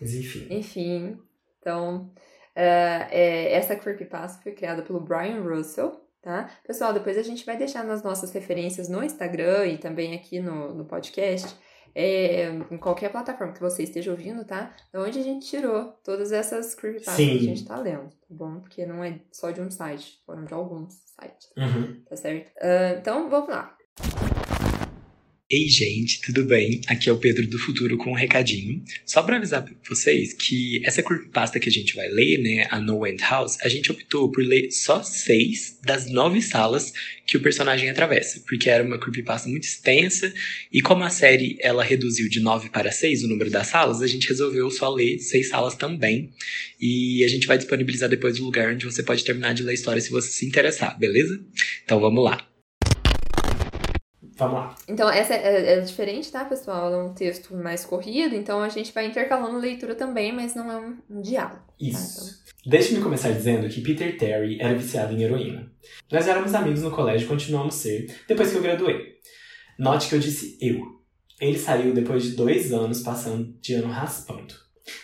Mas 0.00 0.14
enfim. 0.14 0.46
Enfim, 0.48 1.18
então, 1.58 2.12
é, 2.54 3.08
é, 3.10 3.52
essa 3.54 3.74
creepypasta 3.74 4.40
foi 4.42 4.52
criada 4.52 4.82
pelo 4.82 5.00
Brian 5.00 5.42
Russell, 5.42 6.00
tá? 6.22 6.48
Pessoal, 6.64 6.92
depois 6.92 7.18
a 7.18 7.22
gente 7.22 7.44
vai 7.44 7.56
deixar 7.56 7.82
nas 7.84 8.02
nossas 8.04 8.30
referências 8.32 8.88
no 8.88 9.02
Instagram 9.02 9.66
e 9.66 9.78
também 9.78 10.14
aqui 10.14 10.38
no, 10.38 10.72
no 10.72 10.84
podcast, 10.84 11.52
é, 11.92 12.44
em 12.70 12.78
qualquer 12.78 13.10
plataforma 13.10 13.52
que 13.52 13.60
você 13.60 13.82
esteja 13.82 14.12
ouvindo, 14.12 14.44
tá? 14.44 14.72
Da 14.92 15.00
onde 15.02 15.18
a 15.18 15.22
gente 15.22 15.44
tirou 15.48 15.86
todas 16.04 16.30
essas 16.30 16.76
creepypastas 16.76 17.16
Sim. 17.16 17.30
que 17.30 17.36
a 17.38 17.42
gente 17.42 17.64
tá 17.66 17.76
lendo, 17.76 18.08
tá 18.10 18.26
bom? 18.30 18.60
Porque 18.60 18.86
não 18.86 19.02
é 19.02 19.20
só 19.32 19.50
de 19.50 19.60
um 19.60 19.68
site, 19.70 20.22
foram 20.24 20.44
de 20.44 20.54
alguns 20.54 20.94
sites, 20.94 21.50
Uhum. 21.56 22.00
tá 22.08 22.14
certo? 22.16 22.52
Ah, 22.62 22.94
então, 22.96 23.28
vamos 23.28 23.48
lá. 23.50 23.76
Ei, 25.52 25.68
gente, 25.68 26.20
tudo 26.20 26.44
bem? 26.44 26.80
Aqui 26.86 27.08
é 27.08 27.12
o 27.12 27.18
Pedro 27.18 27.44
do 27.44 27.58
Futuro 27.58 27.98
com 27.98 28.12
um 28.12 28.14
recadinho. 28.14 28.80
Só 29.04 29.20
para 29.20 29.36
avisar 29.36 29.64
pra 29.64 29.74
vocês 29.88 30.32
que 30.32 30.80
essa 30.86 31.02
creepypasta 31.02 31.58
que 31.58 31.68
a 31.68 31.72
gente 31.72 31.96
vai 31.96 32.08
ler, 32.08 32.38
né, 32.38 32.68
a 32.70 32.78
No 32.78 33.04
End 33.04 33.20
House, 33.20 33.58
a 33.60 33.68
gente 33.68 33.90
optou 33.90 34.30
por 34.30 34.44
ler 34.44 34.70
só 34.70 35.02
seis 35.02 35.76
das 35.82 36.08
nove 36.08 36.40
salas 36.40 36.92
que 37.26 37.36
o 37.36 37.40
personagem 37.40 37.90
atravessa, 37.90 38.40
porque 38.46 38.70
era 38.70 38.84
uma 38.84 38.96
creepypasta 38.96 39.48
muito 39.48 39.64
extensa 39.64 40.32
e 40.72 40.80
como 40.80 41.02
a 41.02 41.10
série 41.10 41.56
ela 41.58 41.82
reduziu 41.82 42.28
de 42.28 42.38
nove 42.38 42.70
para 42.70 42.92
seis 42.92 43.24
o 43.24 43.28
número 43.28 43.50
das 43.50 43.66
salas, 43.66 44.02
a 44.02 44.06
gente 44.06 44.28
resolveu 44.28 44.70
só 44.70 44.88
ler 44.88 45.18
seis 45.18 45.48
salas 45.48 45.74
também. 45.74 46.30
E 46.80 47.24
a 47.24 47.28
gente 47.28 47.48
vai 47.48 47.58
disponibilizar 47.58 48.08
depois 48.08 48.38
o 48.38 48.44
lugar 48.44 48.72
onde 48.72 48.84
você 48.84 49.02
pode 49.02 49.24
terminar 49.24 49.52
de 49.52 49.64
ler 49.64 49.72
a 49.72 49.74
história 49.74 50.00
se 50.00 50.12
você 50.12 50.30
se 50.30 50.46
interessar, 50.46 50.96
beleza? 50.96 51.40
Então 51.82 51.98
vamos 51.98 52.22
lá. 52.22 52.49
Vamos 54.40 54.54
lá. 54.54 54.74
Então, 54.88 55.10
essa 55.10 55.34
é, 55.34 55.74
é 55.74 55.80
diferente, 55.80 56.32
tá, 56.32 56.46
pessoal? 56.46 56.94
É 56.94 56.96
um 56.96 57.12
texto 57.12 57.54
mais 57.54 57.84
corrido, 57.84 58.34
então 58.34 58.62
a 58.62 58.70
gente 58.70 58.90
vai 58.90 59.04
intercalando 59.04 59.58
leitura 59.58 59.94
também, 59.94 60.32
mas 60.32 60.54
não 60.54 60.72
é 60.72 60.76
um, 60.78 60.96
um 61.10 61.20
diálogo. 61.20 61.60
Isso. 61.78 62.40
Deixe-me 62.64 63.02
começar 63.02 63.32
dizendo 63.32 63.68
que 63.68 63.82
Peter 63.82 64.16
Terry 64.16 64.58
era 64.58 64.74
viciado 64.74 65.12
em 65.12 65.22
heroína. 65.22 65.70
Nós 66.10 66.26
éramos 66.26 66.54
amigos 66.54 66.82
no 66.82 66.90
colégio 66.90 67.26
e 67.26 67.28
continuamos 67.28 67.74
ser 67.74 68.10
depois 68.26 68.50
que 68.50 68.56
eu 68.56 68.62
graduei. 68.62 69.16
Note 69.78 70.08
que 70.08 70.14
eu 70.14 70.18
disse 70.18 70.56
eu. 70.58 70.80
Ele 71.38 71.58
saiu 71.58 71.92
depois 71.92 72.22
de 72.22 72.30
dois 72.30 72.72
anos 72.72 73.02
passando 73.02 73.54
de 73.60 73.74
ano 73.74 73.88
raspando. 73.88 74.54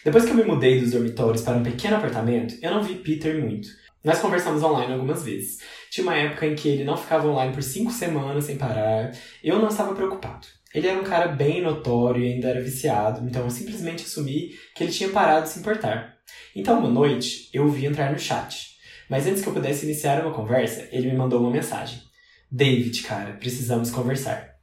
Depois 0.03 0.25
que 0.25 0.31
eu 0.31 0.37
me 0.37 0.45
mudei 0.45 0.81
dos 0.81 0.93
dormitórios 0.93 1.43
para 1.43 1.59
um 1.59 1.63
pequeno 1.63 1.97
apartamento, 1.97 2.57
eu 2.63 2.71
não 2.71 2.83
vi 2.83 2.95
Peter 2.95 3.39
muito. 3.39 3.69
Nós 4.07 4.21
conversamos 4.21 4.63
online 4.63 4.93
algumas 4.93 5.25
vezes. 5.25 5.59
Tinha 5.91 6.07
uma 6.07 6.15
época 6.17 6.47
em 6.47 6.55
que 6.55 6.69
ele 6.69 6.85
não 6.85 6.97
ficava 6.97 7.27
online 7.27 7.53
por 7.53 7.61
cinco 7.61 7.91
semanas 7.91 8.45
sem 8.45 8.57
parar. 8.57 9.11
Eu 9.43 9.59
não 9.59 9.67
estava 9.67 9.97
preocupado. 9.97 10.47
Ele 10.73 10.87
era 10.87 11.01
um 11.01 11.03
cara 11.03 11.27
bem 11.27 11.61
notório 11.61 12.23
e 12.23 12.33
ainda 12.33 12.51
era 12.51 12.63
viciado, 12.63 13.27
então 13.27 13.43
eu 13.43 13.51
simplesmente 13.51 14.05
assumi 14.05 14.51
que 14.77 14.85
ele 14.85 14.93
tinha 14.93 15.09
parado 15.09 15.47
de 15.47 15.49
se 15.49 15.59
importar. 15.59 16.19
Então, 16.55 16.79
uma 16.79 16.89
noite, 16.89 17.51
eu 17.53 17.65
o 17.65 17.69
vi 17.69 17.85
entrar 17.85 18.13
no 18.13 18.19
chat. 18.19 18.77
Mas 19.11 19.27
antes 19.27 19.43
que 19.43 19.49
eu 19.49 19.53
pudesse 19.53 19.85
iniciar 19.85 20.25
uma 20.25 20.33
conversa, 20.33 20.87
ele 20.93 21.11
me 21.11 21.17
mandou 21.17 21.41
uma 21.41 21.51
mensagem. 21.51 22.01
David, 22.49 23.03
cara, 23.03 23.33
precisamos 23.33 23.91
conversar. 23.91 24.55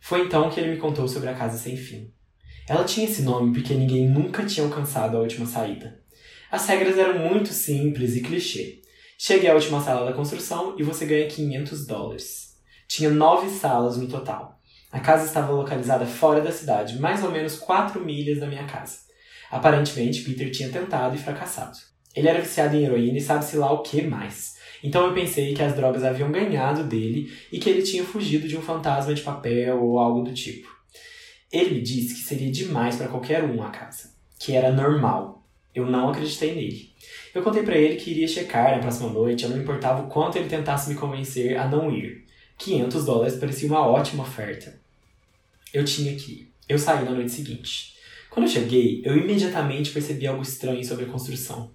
Foi 0.00 0.22
então 0.22 0.50
que 0.50 0.58
ele 0.58 0.72
me 0.72 0.78
contou 0.78 1.06
sobre 1.06 1.28
a 1.28 1.34
casa 1.34 1.56
sem 1.56 1.76
fim. 1.76 2.12
Ela 2.68 2.82
tinha 2.82 3.06
esse 3.06 3.22
nome 3.22 3.52
porque 3.52 3.74
ninguém 3.74 4.08
nunca 4.08 4.44
tinha 4.44 4.66
alcançado 4.66 5.16
a 5.16 5.20
última 5.20 5.46
saída. 5.46 6.01
As 6.52 6.66
regras 6.66 6.98
eram 6.98 7.18
muito 7.18 7.48
simples 7.48 8.14
e 8.14 8.20
clichê. 8.20 8.82
Chegue 9.16 9.48
à 9.48 9.54
última 9.54 9.80
sala 9.80 10.04
da 10.04 10.12
construção 10.12 10.76
e 10.78 10.82
você 10.82 11.06
ganha 11.06 11.26
500 11.26 11.86
dólares. 11.86 12.58
Tinha 12.86 13.08
nove 13.08 13.48
salas 13.48 13.96
no 13.96 14.06
total. 14.06 14.60
A 14.90 15.00
casa 15.00 15.24
estava 15.24 15.50
localizada 15.50 16.04
fora 16.04 16.42
da 16.42 16.52
cidade, 16.52 17.00
mais 17.00 17.24
ou 17.24 17.30
menos 17.30 17.58
4 17.58 18.04
milhas 18.04 18.38
da 18.38 18.46
minha 18.46 18.64
casa. 18.64 18.98
Aparentemente, 19.50 20.20
Peter 20.20 20.50
tinha 20.50 20.68
tentado 20.68 21.16
e 21.16 21.18
fracassado. 21.18 21.78
Ele 22.14 22.28
era 22.28 22.42
viciado 22.42 22.76
em 22.76 22.84
heroína 22.84 23.16
e 23.16 23.22
sabe-se 23.22 23.56
lá 23.56 23.72
o 23.72 23.82
que 23.82 24.02
mais. 24.02 24.56
Então 24.84 25.06
eu 25.06 25.14
pensei 25.14 25.54
que 25.54 25.62
as 25.62 25.74
drogas 25.74 26.04
haviam 26.04 26.30
ganhado 26.30 26.84
dele 26.84 27.32
e 27.50 27.58
que 27.58 27.70
ele 27.70 27.80
tinha 27.80 28.04
fugido 28.04 28.46
de 28.46 28.58
um 28.58 28.62
fantasma 28.62 29.14
de 29.14 29.22
papel 29.22 29.82
ou 29.82 29.98
algo 29.98 30.20
do 30.20 30.34
tipo. 30.34 30.68
Ele 31.50 31.76
me 31.76 31.80
disse 31.80 32.12
que 32.12 32.20
seria 32.20 32.52
demais 32.52 32.96
para 32.96 33.08
qualquer 33.08 33.42
um 33.42 33.62
a 33.62 33.70
casa, 33.70 34.10
que 34.38 34.52
era 34.52 34.70
normal, 34.70 35.41
eu 35.74 35.86
não 35.86 36.08
acreditei 36.10 36.54
nele. 36.54 36.90
Eu 37.34 37.42
contei 37.42 37.62
para 37.62 37.76
ele 37.76 37.96
que 37.96 38.10
iria 38.10 38.28
checar 38.28 38.72
na 38.72 38.78
próxima 38.78 39.08
noite, 39.08 39.44
eu 39.44 39.50
não 39.50 39.58
importava 39.58 40.02
o 40.02 40.08
quanto 40.08 40.36
ele 40.36 40.48
tentasse 40.48 40.88
me 40.88 40.96
convencer 40.96 41.56
a 41.56 41.66
não 41.66 41.90
ir. 41.90 42.24
500 42.58 43.04
dólares 43.04 43.36
parecia 43.36 43.68
uma 43.68 43.86
ótima 43.86 44.22
oferta. 44.22 44.78
Eu 45.72 45.84
tinha 45.84 46.14
que 46.14 46.32
ir. 46.32 46.52
Eu 46.68 46.78
saí 46.78 47.04
na 47.04 47.10
noite 47.12 47.32
seguinte. 47.32 47.94
Quando 48.30 48.46
eu 48.46 48.52
cheguei, 48.52 49.02
eu 49.04 49.16
imediatamente 49.16 49.90
percebi 49.90 50.26
algo 50.26 50.42
estranho 50.42 50.84
sobre 50.84 51.04
a 51.04 51.08
construção. 51.08 51.70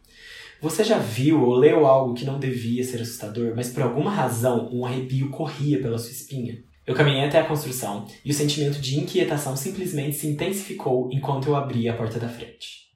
Você 0.62 0.84
já 0.84 0.98
viu 0.98 1.44
ou 1.44 1.56
leu 1.56 1.86
algo 1.86 2.16
que 2.16 2.26
não 2.26 2.40
devia 2.40 2.84
ser 2.84 3.02
assustador, 3.02 3.54
mas 3.56 3.70
por 3.70 3.84
alguma 3.84 4.10
razão 4.10 4.70
um 4.74 4.86
arrepio 4.86 5.30
corria 5.30 5.80
pela 5.80 6.00
sua 6.00 6.12
espinha? 6.12 6.64
Eu 6.86 6.96
caminhei 6.96 7.26
até 7.26 7.40
a 7.40 7.46
construção 7.46 8.08
e 8.24 8.32
o 8.32 8.34
sentimento 8.34 8.80
de 8.80 8.98
inquietação 8.98 9.56
simplesmente 9.56 10.16
se 10.16 10.28
intensificou 10.28 11.10
enquanto 11.12 11.48
eu 11.48 11.56
abria 11.56 11.94
a 11.94 11.96
porta 11.96 12.18
da 12.18 12.30
frente. 12.30 12.87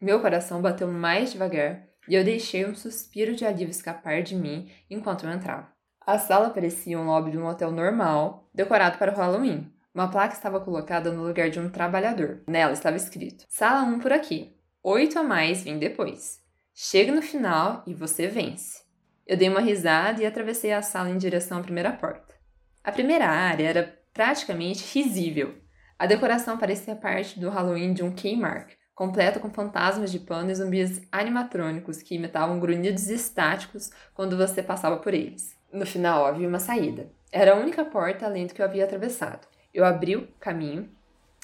Meu 0.00 0.18
coração 0.20 0.62
bateu 0.62 0.88
mais 0.88 1.32
devagar 1.32 1.86
e 2.08 2.14
eu 2.14 2.24
deixei 2.24 2.64
um 2.64 2.74
suspiro 2.74 3.36
de 3.36 3.44
alívio 3.44 3.70
escapar 3.70 4.22
de 4.22 4.34
mim 4.34 4.70
enquanto 4.88 5.26
eu 5.26 5.30
entrava. 5.30 5.68
A 6.00 6.18
sala 6.18 6.48
parecia 6.48 6.98
um 6.98 7.04
lobby 7.04 7.32
de 7.32 7.38
um 7.38 7.46
hotel 7.46 7.70
normal, 7.70 8.48
decorado 8.54 8.96
para 8.96 9.12
o 9.12 9.14
Halloween. 9.14 9.70
Uma 9.94 10.10
placa 10.10 10.32
estava 10.32 10.58
colocada 10.58 11.12
no 11.12 11.22
lugar 11.22 11.50
de 11.50 11.60
um 11.60 11.68
trabalhador. 11.68 12.42
Nela 12.48 12.72
estava 12.72 12.96
escrito: 12.96 13.44
Sala 13.46 13.82
1 13.82 13.98
por 14.00 14.10
aqui. 14.10 14.56
Oito 14.82 15.18
a 15.18 15.22
mais 15.22 15.62
vem 15.62 15.78
depois. 15.78 16.40
Chega 16.72 17.12
no 17.12 17.20
final 17.20 17.82
e 17.86 17.92
você 17.92 18.26
vence. 18.26 18.82
Eu 19.26 19.36
dei 19.36 19.50
uma 19.50 19.60
risada 19.60 20.22
e 20.22 20.26
atravessei 20.26 20.72
a 20.72 20.80
sala 20.80 21.10
em 21.10 21.18
direção 21.18 21.58
à 21.58 21.62
primeira 21.62 21.92
porta. 21.92 22.34
A 22.82 22.90
primeira 22.90 23.28
área 23.28 23.68
era 23.68 24.00
praticamente 24.14 24.98
risível. 24.98 25.54
A 25.98 26.06
decoração 26.06 26.56
parecia 26.56 26.96
parte 26.96 27.38
do 27.38 27.50
Halloween 27.50 27.92
de 27.92 28.02
um 28.02 28.10
Kmart, 28.10 28.79
completa 29.00 29.40
com 29.40 29.48
fantasmas 29.48 30.12
de 30.12 30.18
pano 30.18 30.50
e 30.50 30.54
zumbis 30.54 31.00
animatrônicos 31.10 32.02
que 32.02 32.16
imitavam 32.16 32.60
grunhidos 32.60 33.08
estáticos 33.08 33.90
quando 34.12 34.36
você 34.36 34.62
passava 34.62 34.98
por 34.98 35.14
eles. 35.14 35.56
No 35.72 35.86
final 35.86 36.26
havia 36.26 36.46
uma 36.46 36.58
saída. 36.58 37.10
Era 37.32 37.52
a 37.54 37.56
única 37.56 37.82
porta 37.82 38.26
além 38.26 38.46
do 38.46 38.52
que 38.52 38.60
eu 38.60 38.66
havia 38.66 38.84
atravessado. 38.84 39.48
Eu 39.72 39.86
abri 39.86 40.16
o 40.16 40.28
caminho 40.38 40.86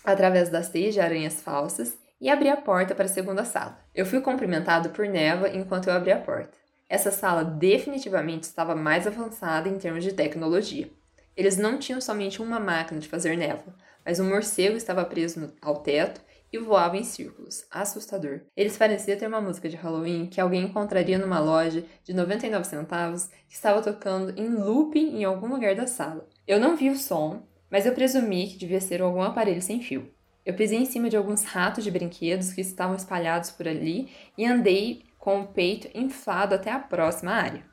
através 0.04 0.50
das 0.50 0.68
teias 0.68 0.92
de 0.92 1.00
aranhas 1.00 1.40
falsas 1.40 1.96
e 2.20 2.28
abri 2.28 2.50
a 2.50 2.58
porta 2.58 2.94
para 2.94 3.06
a 3.06 3.08
segunda 3.08 3.42
sala. 3.42 3.80
Eu 3.94 4.04
fui 4.04 4.20
cumprimentado 4.20 4.90
por 4.90 5.08
Neva 5.08 5.48
enquanto 5.48 5.88
eu 5.88 5.94
abri 5.94 6.12
a 6.12 6.20
porta. 6.20 6.58
Essa 6.90 7.10
sala 7.10 7.42
definitivamente 7.42 8.42
estava 8.42 8.76
mais 8.76 9.06
avançada 9.06 9.66
em 9.66 9.78
termos 9.78 10.04
de 10.04 10.12
tecnologia. 10.12 10.90
Eles 11.34 11.56
não 11.56 11.78
tinham 11.78 12.02
somente 12.02 12.42
uma 12.42 12.60
máquina 12.60 13.00
de 13.00 13.08
fazer 13.08 13.34
névoa, 13.34 13.74
mas 14.04 14.20
um 14.20 14.28
morcego 14.28 14.76
estava 14.76 15.06
preso 15.06 15.54
ao 15.62 15.76
teto 15.76 16.20
e 16.52 16.58
voava 16.58 16.96
em 16.96 17.04
círculos. 17.04 17.66
Assustador. 17.70 18.42
Eles 18.56 18.76
pareciam 18.76 19.18
ter 19.18 19.26
uma 19.26 19.40
música 19.40 19.68
de 19.68 19.76
Halloween 19.76 20.26
que 20.26 20.40
alguém 20.40 20.64
encontraria 20.64 21.18
numa 21.18 21.38
loja 21.38 21.84
de 22.04 22.14
99 22.14 22.64
centavos 22.64 23.28
que 23.48 23.54
estava 23.54 23.82
tocando 23.82 24.38
em 24.38 24.48
looping 24.48 25.18
em 25.18 25.24
algum 25.24 25.48
lugar 25.48 25.74
da 25.74 25.86
sala. 25.86 26.28
Eu 26.46 26.60
não 26.60 26.76
vi 26.76 26.90
o 26.90 26.96
som, 26.96 27.46
mas 27.70 27.86
eu 27.86 27.94
presumi 27.94 28.48
que 28.48 28.58
devia 28.58 28.80
ser 28.80 29.02
algum 29.02 29.22
aparelho 29.22 29.62
sem 29.62 29.80
fio. 29.80 30.10
Eu 30.44 30.54
pisei 30.54 30.78
em 30.78 30.86
cima 30.86 31.10
de 31.10 31.16
alguns 31.16 31.44
ratos 31.44 31.82
de 31.82 31.90
brinquedos 31.90 32.52
que 32.52 32.60
estavam 32.60 32.94
espalhados 32.94 33.50
por 33.50 33.66
ali 33.66 34.08
e 34.38 34.46
andei 34.46 35.02
com 35.18 35.40
o 35.40 35.46
peito 35.48 35.88
inflado 35.92 36.54
até 36.54 36.70
a 36.70 36.78
próxima 36.78 37.32
área. 37.32 37.64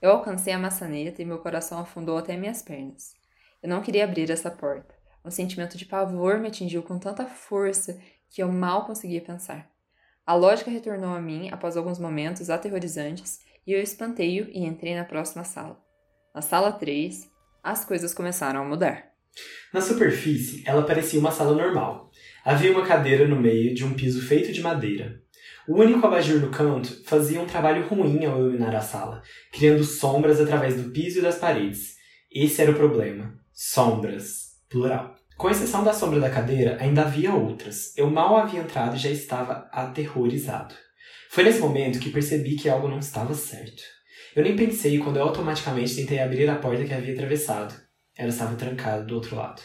Eu 0.00 0.10
alcancei 0.10 0.52
a 0.52 0.58
maçaneta 0.58 1.22
e 1.22 1.24
meu 1.24 1.38
coração 1.38 1.78
afundou 1.78 2.18
até 2.18 2.36
minhas 2.36 2.60
pernas. 2.60 3.12
Eu 3.62 3.68
não 3.68 3.80
queria 3.80 4.02
abrir 4.02 4.28
essa 4.32 4.50
porta. 4.50 4.91
Um 5.24 5.30
sentimento 5.30 5.78
de 5.78 5.86
pavor 5.86 6.38
me 6.38 6.48
atingiu 6.48 6.82
com 6.82 6.98
tanta 6.98 7.26
força 7.26 7.98
que 8.28 8.42
eu 8.42 8.50
mal 8.50 8.84
conseguia 8.84 9.20
pensar. 9.20 9.70
A 10.26 10.34
lógica 10.34 10.70
retornou 10.70 11.14
a 11.14 11.20
mim 11.20 11.48
após 11.50 11.76
alguns 11.76 11.98
momentos 11.98 12.50
aterrorizantes 12.50 13.38
e 13.66 13.72
eu 13.72 13.80
espantei-o 13.80 14.48
e 14.50 14.64
entrei 14.64 14.96
na 14.96 15.04
próxima 15.04 15.44
sala. 15.44 15.80
Na 16.34 16.42
sala 16.42 16.72
3, 16.72 17.30
as 17.62 17.84
coisas 17.84 18.12
começaram 18.12 18.62
a 18.62 18.64
mudar. 18.64 19.12
Na 19.72 19.80
superfície, 19.80 20.62
ela 20.66 20.84
parecia 20.84 21.20
uma 21.20 21.30
sala 21.30 21.54
normal. 21.54 22.10
Havia 22.44 22.72
uma 22.72 22.86
cadeira 22.86 23.26
no 23.26 23.36
meio 23.36 23.74
de 23.74 23.84
um 23.84 23.94
piso 23.94 24.26
feito 24.26 24.52
de 24.52 24.60
madeira. 24.60 25.20
O 25.68 25.80
único 25.80 26.04
abajur 26.04 26.40
no 26.40 26.50
canto 26.50 27.04
fazia 27.04 27.40
um 27.40 27.46
trabalho 27.46 27.86
ruim 27.86 28.24
ao 28.24 28.40
iluminar 28.40 28.74
a 28.74 28.80
sala, 28.80 29.22
criando 29.52 29.84
sombras 29.84 30.40
através 30.40 30.74
do 30.74 30.90
piso 30.90 31.20
e 31.20 31.22
das 31.22 31.38
paredes. 31.38 31.96
Esse 32.30 32.60
era 32.60 32.72
o 32.72 32.76
problema. 32.76 33.38
Sombras 33.52 34.51
plural. 34.72 35.14
Com 35.36 35.50
exceção 35.50 35.84
da 35.84 35.92
sombra 35.92 36.18
da 36.18 36.30
cadeira, 36.30 36.78
ainda 36.80 37.02
havia 37.02 37.34
outras. 37.34 37.96
Eu 37.96 38.10
mal 38.10 38.36
havia 38.36 38.60
entrado 38.60 38.96
e 38.96 38.98
já 38.98 39.10
estava 39.10 39.68
aterrorizado. 39.70 40.74
Foi 41.30 41.44
nesse 41.44 41.60
momento 41.60 41.98
que 41.98 42.10
percebi 42.10 42.56
que 42.56 42.68
algo 42.68 42.88
não 42.88 42.98
estava 42.98 43.34
certo. 43.34 43.82
Eu 44.34 44.42
nem 44.42 44.56
pensei 44.56 44.98
quando 44.98 45.18
eu 45.18 45.24
automaticamente 45.24 45.94
tentei 45.94 46.20
abrir 46.20 46.48
a 46.48 46.56
porta 46.56 46.84
que 46.84 46.94
havia 46.94 47.12
atravessado. 47.12 47.74
Ela 48.16 48.30
estava 48.30 48.56
trancada 48.56 49.04
do 49.04 49.14
outro 49.14 49.36
lado. 49.36 49.60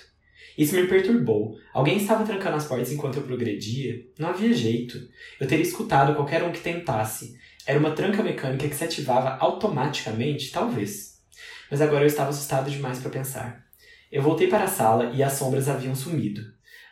Isso 0.57 0.75
me 0.75 0.87
perturbou. 0.87 1.55
Alguém 1.73 1.97
estava 1.97 2.25
trancando 2.25 2.57
as 2.57 2.65
portas 2.65 2.91
enquanto 2.91 3.17
eu 3.17 3.23
progredia? 3.23 3.95
Não 4.17 4.29
havia 4.29 4.51
jeito. 4.53 4.97
Eu 5.39 5.47
teria 5.47 5.63
escutado 5.63 6.15
qualquer 6.15 6.43
um 6.43 6.51
que 6.51 6.59
tentasse. 6.59 7.35
Era 7.65 7.77
uma 7.77 7.91
tranca 7.91 8.23
mecânica 8.23 8.67
que 8.67 8.75
se 8.75 8.83
ativava 8.83 9.37
automaticamente? 9.39 10.51
Talvez. 10.51 11.17
Mas 11.69 11.81
agora 11.81 12.03
eu 12.03 12.07
estava 12.07 12.31
assustado 12.31 12.71
demais 12.71 12.99
para 12.99 13.11
pensar. 13.11 13.66
Eu 14.11 14.21
voltei 14.21 14.47
para 14.47 14.63
a 14.63 14.67
sala 14.67 15.11
e 15.13 15.21
as 15.21 15.33
sombras 15.33 15.67
haviam 15.67 15.93
sumido. 15.93 16.41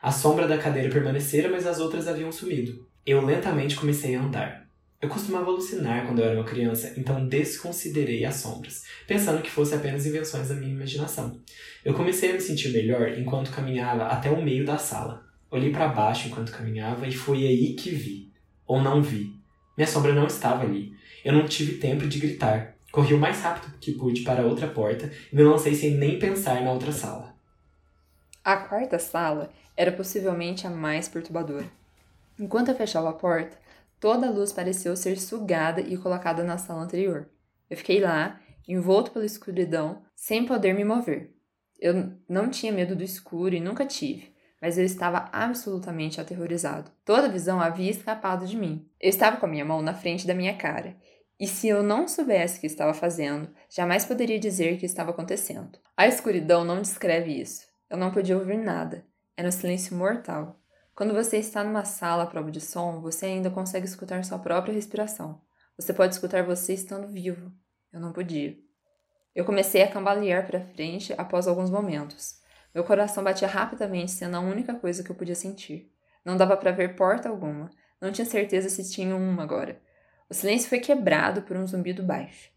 A 0.02 0.12
sombra 0.12 0.48
da 0.48 0.58
cadeira 0.58 0.90
permanecera, 0.90 1.50
mas 1.50 1.66
as 1.66 1.80
outras 1.80 2.08
haviam 2.08 2.32
sumido. 2.32 2.86
Eu 3.06 3.26
lentamente 3.26 3.76
comecei 3.76 4.16
a 4.16 4.22
andar. 4.22 4.66
Eu 5.02 5.08
costumava 5.10 5.46
alucinar 5.46 6.06
quando 6.06 6.20
eu 6.20 6.26
era 6.26 6.36
uma 6.36 6.44
criança, 6.44 6.94
então 6.98 7.28
desconsiderei 7.28 8.26
as 8.26 8.36
sombras, 8.36 8.84
pensando 9.08 9.42
que 9.42 9.52
fossem 9.52 9.78
apenas 9.78 10.06
invenções 10.06 10.50
da 10.50 10.56
minha 10.56 10.74
imaginação. 10.74 11.40
Eu 11.84 11.94
comecei 11.94 12.32
a 12.32 12.34
me 12.34 12.42
sentir 12.42 12.70
melhor 12.70 13.18
enquanto 13.18 13.52
caminhava 13.52 14.08
até 14.08 14.30
o 14.30 14.42
meio 14.42 14.66
da 14.66 14.78
sala. 14.78 15.24
Olhei 15.50 15.72
para 15.72 15.88
baixo 15.88 16.28
enquanto 16.28 16.52
caminhava 16.52 17.08
e 17.08 17.12
foi 17.12 17.46
aí 17.46 17.76
que 17.76 17.92
vi. 17.92 18.32
Ou 18.68 18.82
não 18.82 19.02
vi. 19.02 19.32
Minha 19.78 19.88
sombra 19.88 20.14
não 20.14 20.28
estava 20.28 20.64
ali. 20.64 20.92
Eu 21.24 21.34
não 21.34 21.46
tive 21.46 21.78
tempo 21.78 22.08
de 22.08 22.20
gritar. 22.20 22.75
Corri 22.96 23.14
o 23.14 23.20
mais 23.20 23.42
rápido 23.42 23.78
que 23.78 23.92
pude 23.92 24.22
para 24.22 24.42
a 24.42 24.46
outra 24.46 24.70
porta 24.70 25.12
e 25.30 25.36
me 25.36 25.44
lancei 25.44 25.76
sem 25.76 25.96
nem 25.96 26.18
pensar 26.18 26.62
na 26.62 26.72
outra 26.72 26.94
sala. 26.94 27.36
A 28.42 28.56
quarta 28.56 28.98
sala 28.98 29.50
era 29.76 29.92
possivelmente 29.92 30.66
a 30.66 30.70
mais 30.70 31.10
perturbadora. 31.10 31.70
Enquanto 32.40 32.70
eu 32.70 32.76
fechava 32.76 33.10
a 33.10 33.14
porta, 33.14 33.58
toda 34.00 34.28
a 34.28 34.32
luz 34.32 34.54
pareceu 34.54 34.96
ser 34.96 35.20
sugada 35.20 35.82
e 35.82 35.98
colocada 35.98 36.42
na 36.42 36.58
sala 36.58 36.84
anterior. 36.84 37.28
Eu 37.70 37.76
fiquei 37.76 38.00
lá, 38.00 38.40
envolto 38.66 39.12
pela 39.12 39.26
escuridão, 39.26 40.02
sem 40.16 40.46
poder 40.46 40.74
me 40.74 40.86
mover. 40.86 41.34
Eu 41.78 42.14
não 42.30 42.50
tinha 42.50 42.72
medo 42.72 42.96
do 42.96 43.04
escuro 43.04 43.54
e 43.54 43.60
nunca 43.60 43.86
tive, 43.86 44.34
mas 44.62 44.78
eu 44.78 44.86
estava 44.86 45.28
absolutamente 45.34 46.22
aterrorizado. 46.22 46.90
Toda 47.04 47.28
a 47.28 47.32
visão 47.32 47.60
havia 47.60 47.92
escapado 47.92 48.48
de 48.48 48.56
mim. 48.56 48.88
Eu 49.02 49.10
estava 49.10 49.36
com 49.36 49.46
a 49.46 49.50
minha 49.50 49.66
mão 49.66 49.82
na 49.82 49.94
frente 49.94 50.26
da 50.26 50.34
minha 50.34 50.56
cara, 50.56 50.96
e 51.40 51.48
se 51.48 51.68
eu 51.68 51.84
não 51.84 52.08
soubesse 52.08 52.58
o 52.58 52.62
que 52.62 52.68
estava 52.68 52.94
fazendo, 52.94 53.54
jamais 53.70 54.06
poderia 54.06 54.40
dizer 54.40 54.74
o 54.74 54.78
que 54.78 54.86
estava 54.86 55.12
acontecendo. 55.12 55.78
A 55.98 56.08
escuridão 56.08 56.64
não 56.64 56.82
descreve 56.82 57.40
isso. 57.40 57.66
Eu 57.90 57.98
não 57.98 58.12
podia 58.12 58.38
ouvir 58.38 58.58
nada. 58.58 59.06
Era 59.36 59.50
um 59.50 59.52
silêncio 59.52 59.98
mortal. 59.98 60.58
Quando 60.96 61.14
você 61.14 61.38
está 61.38 61.62
numa 61.62 61.84
sala 61.84 62.24
à 62.24 62.28
prova 62.28 62.50
de 62.50 62.62
som, 62.62 63.02
você 63.02 63.26
ainda 63.26 63.52
consegue 63.52 63.86
escutar 63.86 64.24
sua 64.24 64.40
própria 64.40 64.74
respiração. 64.74 65.42
Você 65.78 65.94
pode 65.94 66.14
escutar 66.14 66.42
você 66.44 66.74
estando 66.74 67.08
vivo. 67.08 67.52
Eu 67.92 68.00
não 68.00 68.14
podia. 68.14 68.58
Eu 69.36 69.44
comecei 69.44 69.84
a 69.84 69.92
cambalear 69.92 70.48
para 70.48 70.62
frente 70.62 71.14
após 71.18 71.48
alguns 71.48 71.70
momentos. 71.70 72.40
Meu 72.74 72.86
coração 72.86 73.22
batia 73.22 73.48
rapidamente, 73.48 74.12
sendo 74.12 74.38
a 74.38 74.40
única 74.40 74.74
coisa 74.74 75.04
que 75.04 75.12
eu 75.12 75.16
podia 75.16 75.36
sentir. 75.36 75.92
Não 76.24 76.38
dava 76.38 76.56
para 76.56 76.72
ver 76.72 76.96
porta 76.96 77.28
alguma. 77.28 77.70
Não 78.02 78.14
tinha 78.14 78.26
certeza 78.26 78.70
se 78.70 78.90
tinha 78.90 79.16
uma 79.16 79.44
agora. 79.44 79.82
O 80.30 80.34
silêncio 80.34 80.70
foi 80.70 80.80
quebrado 80.80 81.44
por 81.44 81.56
um 81.56 81.68
zumbido 81.68 82.02
baixo. 82.02 82.50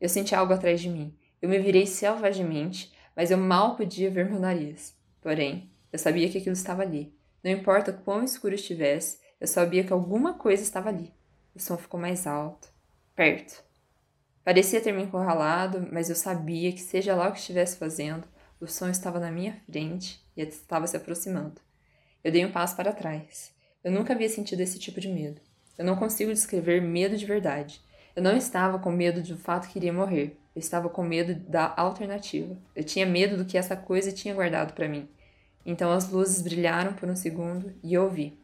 Eu 0.00 0.08
senti 0.08 0.34
algo 0.34 0.52
atrás 0.52 0.80
de 0.80 0.88
mim. 0.88 1.16
Eu 1.42 1.48
me 1.48 1.58
virei 1.58 1.84
selvagemente, 1.84 2.92
mas 3.16 3.30
eu 3.30 3.38
mal 3.38 3.76
podia 3.76 4.10
ver 4.10 4.30
meu 4.30 4.38
nariz. 4.38 4.96
Porém, 5.20 5.70
eu 5.92 5.98
sabia 5.98 6.28
que 6.28 6.38
aquilo 6.38 6.54
estava 6.54 6.82
ali. 6.82 7.12
Não 7.42 7.50
importa 7.50 7.92
quão 7.92 8.22
escuro 8.22 8.54
estivesse, 8.54 9.18
eu 9.40 9.46
sabia 9.46 9.82
que 9.82 9.92
alguma 9.92 10.34
coisa 10.34 10.62
estava 10.62 10.88
ali. 10.88 11.12
O 11.54 11.60
som 11.60 11.76
ficou 11.76 11.98
mais 11.98 12.26
alto, 12.26 12.68
perto. 13.16 13.64
Parecia 14.44 14.80
ter 14.80 14.92
me 14.92 15.02
encurralado, 15.02 15.88
mas 15.92 16.08
eu 16.08 16.16
sabia 16.16 16.72
que, 16.72 16.80
seja 16.80 17.14
lá 17.14 17.28
o 17.28 17.32
que 17.32 17.38
estivesse 17.38 17.76
fazendo, 17.76 18.26
o 18.60 18.66
som 18.66 18.88
estava 18.88 19.18
na 19.18 19.30
minha 19.30 19.60
frente 19.66 20.24
e 20.36 20.42
estava 20.42 20.86
se 20.86 20.96
aproximando. 20.96 21.60
Eu 22.22 22.32
dei 22.32 22.44
um 22.44 22.52
passo 22.52 22.76
para 22.76 22.92
trás. 22.92 23.52
Eu 23.82 23.92
nunca 23.92 24.12
havia 24.12 24.28
sentido 24.28 24.60
esse 24.60 24.78
tipo 24.78 25.00
de 25.00 25.08
medo. 25.08 25.40
Eu 25.78 25.84
não 25.84 25.94
consigo 25.94 26.32
descrever 26.32 26.82
medo 26.82 27.16
de 27.16 27.24
verdade. 27.24 27.80
Eu 28.16 28.22
não 28.22 28.36
estava 28.36 28.80
com 28.80 28.90
medo 28.90 29.22
do 29.22 29.36
fato 29.36 29.68
que 29.68 29.78
iria 29.78 29.92
morrer. 29.92 30.36
Eu 30.54 30.58
estava 30.58 30.88
com 30.88 31.04
medo 31.04 31.36
da 31.48 31.72
alternativa. 31.76 32.56
Eu 32.74 32.82
tinha 32.82 33.06
medo 33.06 33.36
do 33.36 33.44
que 33.44 33.56
essa 33.56 33.76
coisa 33.76 34.10
tinha 34.10 34.34
guardado 34.34 34.72
para 34.74 34.88
mim. 34.88 35.08
Então 35.64 35.92
as 35.92 36.10
luzes 36.10 36.42
brilharam 36.42 36.94
por 36.94 37.08
um 37.08 37.14
segundo 37.14 37.72
e 37.80 37.94
eu 37.94 38.10
vi. 38.10 38.36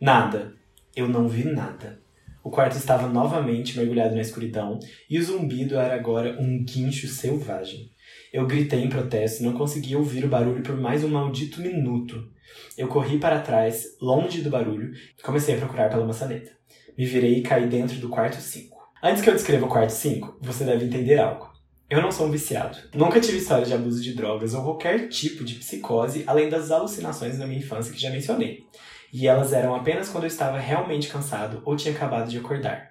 Nada. 0.00 0.54
Eu 0.94 1.08
não 1.08 1.26
vi 1.26 1.44
nada. 1.44 2.00
O 2.44 2.50
quarto 2.50 2.76
estava 2.76 3.08
novamente 3.08 3.76
mergulhado 3.76 4.14
na 4.14 4.20
escuridão 4.20 4.78
e 5.10 5.18
o 5.18 5.22
zumbido 5.22 5.76
era 5.76 5.94
agora 5.96 6.40
um 6.40 6.62
guincho 6.64 7.08
selvagem. 7.08 7.90
Eu 8.32 8.46
gritei 8.46 8.80
em 8.80 8.88
protesto 8.88 9.42
não 9.42 9.54
conseguia 9.54 9.98
ouvir 9.98 10.24
o 10.24 10.28
barulho 10.28 10.62
por 10.62 10.76
mais 10.76 11.02
um 11.02 11.08
maldito 11.08 11.62
minuto. 11.62 12.28
Eu 12.76 12.86
corri 12.86 13.18
para 13.18 13.40
trás, 13.40 13.96
longe 14.00 14.42
do 14.42 14.50
barulho, 14.50 14.92
e 15.18 15.22
comecei 15.22 15.54
a 15.54 15.58
procurar 15.58 15.88
pela 15.88 16.06
maçaneta. 16.06 16.50
Me 16.96 17.06
virei 17.06 17.38
e 17.38 17.42
caí 17.42 17.66
dentro 17.66 17.98
do 17.98 18.08
quarto 18.08 18.36
5. 18.36 18.76
Antes 19.02 19.22
que 19.22 19.30
eu 19.30 19.34
descreva 19.34 19.64
o 19.64 19.68
quarto 19.68 19.90
5, 19.90 20.38
você 20.40 20.64
deve 20.64 20.84
entender 20.84 21.18
algo. 21.18 21.48
Eu 21.88 22.02
não 22.02 22.12
sou 22.12 22.26
um 22.26 22.30
viciado. 22.30 22.76
Nunca 22.92 23.18
tive 23.18 23.38
história 23.38 23.64
de 23.64 23.72
abuso 23.72 24.02
de 24.02 24.12
drogas 24.12 24.52
ou 24.52 24.62
qualquer 24.62 25.08
tipo 25.08 25.42
de 25.42 25.54
psicose, 25.54 26.24
além 26.26 26.50
das 26.50 26.70
alucinações 26.70 27.38
da 27.38 27.46
minha 27.46 27.60
infância 27.60 27.92
que 27.92 28.00
já 28.00 28.10
mencionei. 28.10 28.66
E 29.10 29.26
elas 29.26 29.54
eram 29.54 29.74
apenas 29.74 30.10
quando 30.10 30.24
eu 30.24 30.28
estava 30.28 30.58
realmente 30.58 31.08
cansado 31.08 31.62
ou 31.64 31.76
tinha 31.76 31.94
acabado 31.94 32.28
de 32.28 32.36
acordar. 32.36 32.90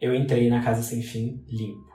Eu 0.00 0.14
entrei 0.14 0.48
na 0.48 0.62
casa 0.62 0.82
sem 0.82 1.02
fim 1.02 1.42
limpo. 1.48 1.87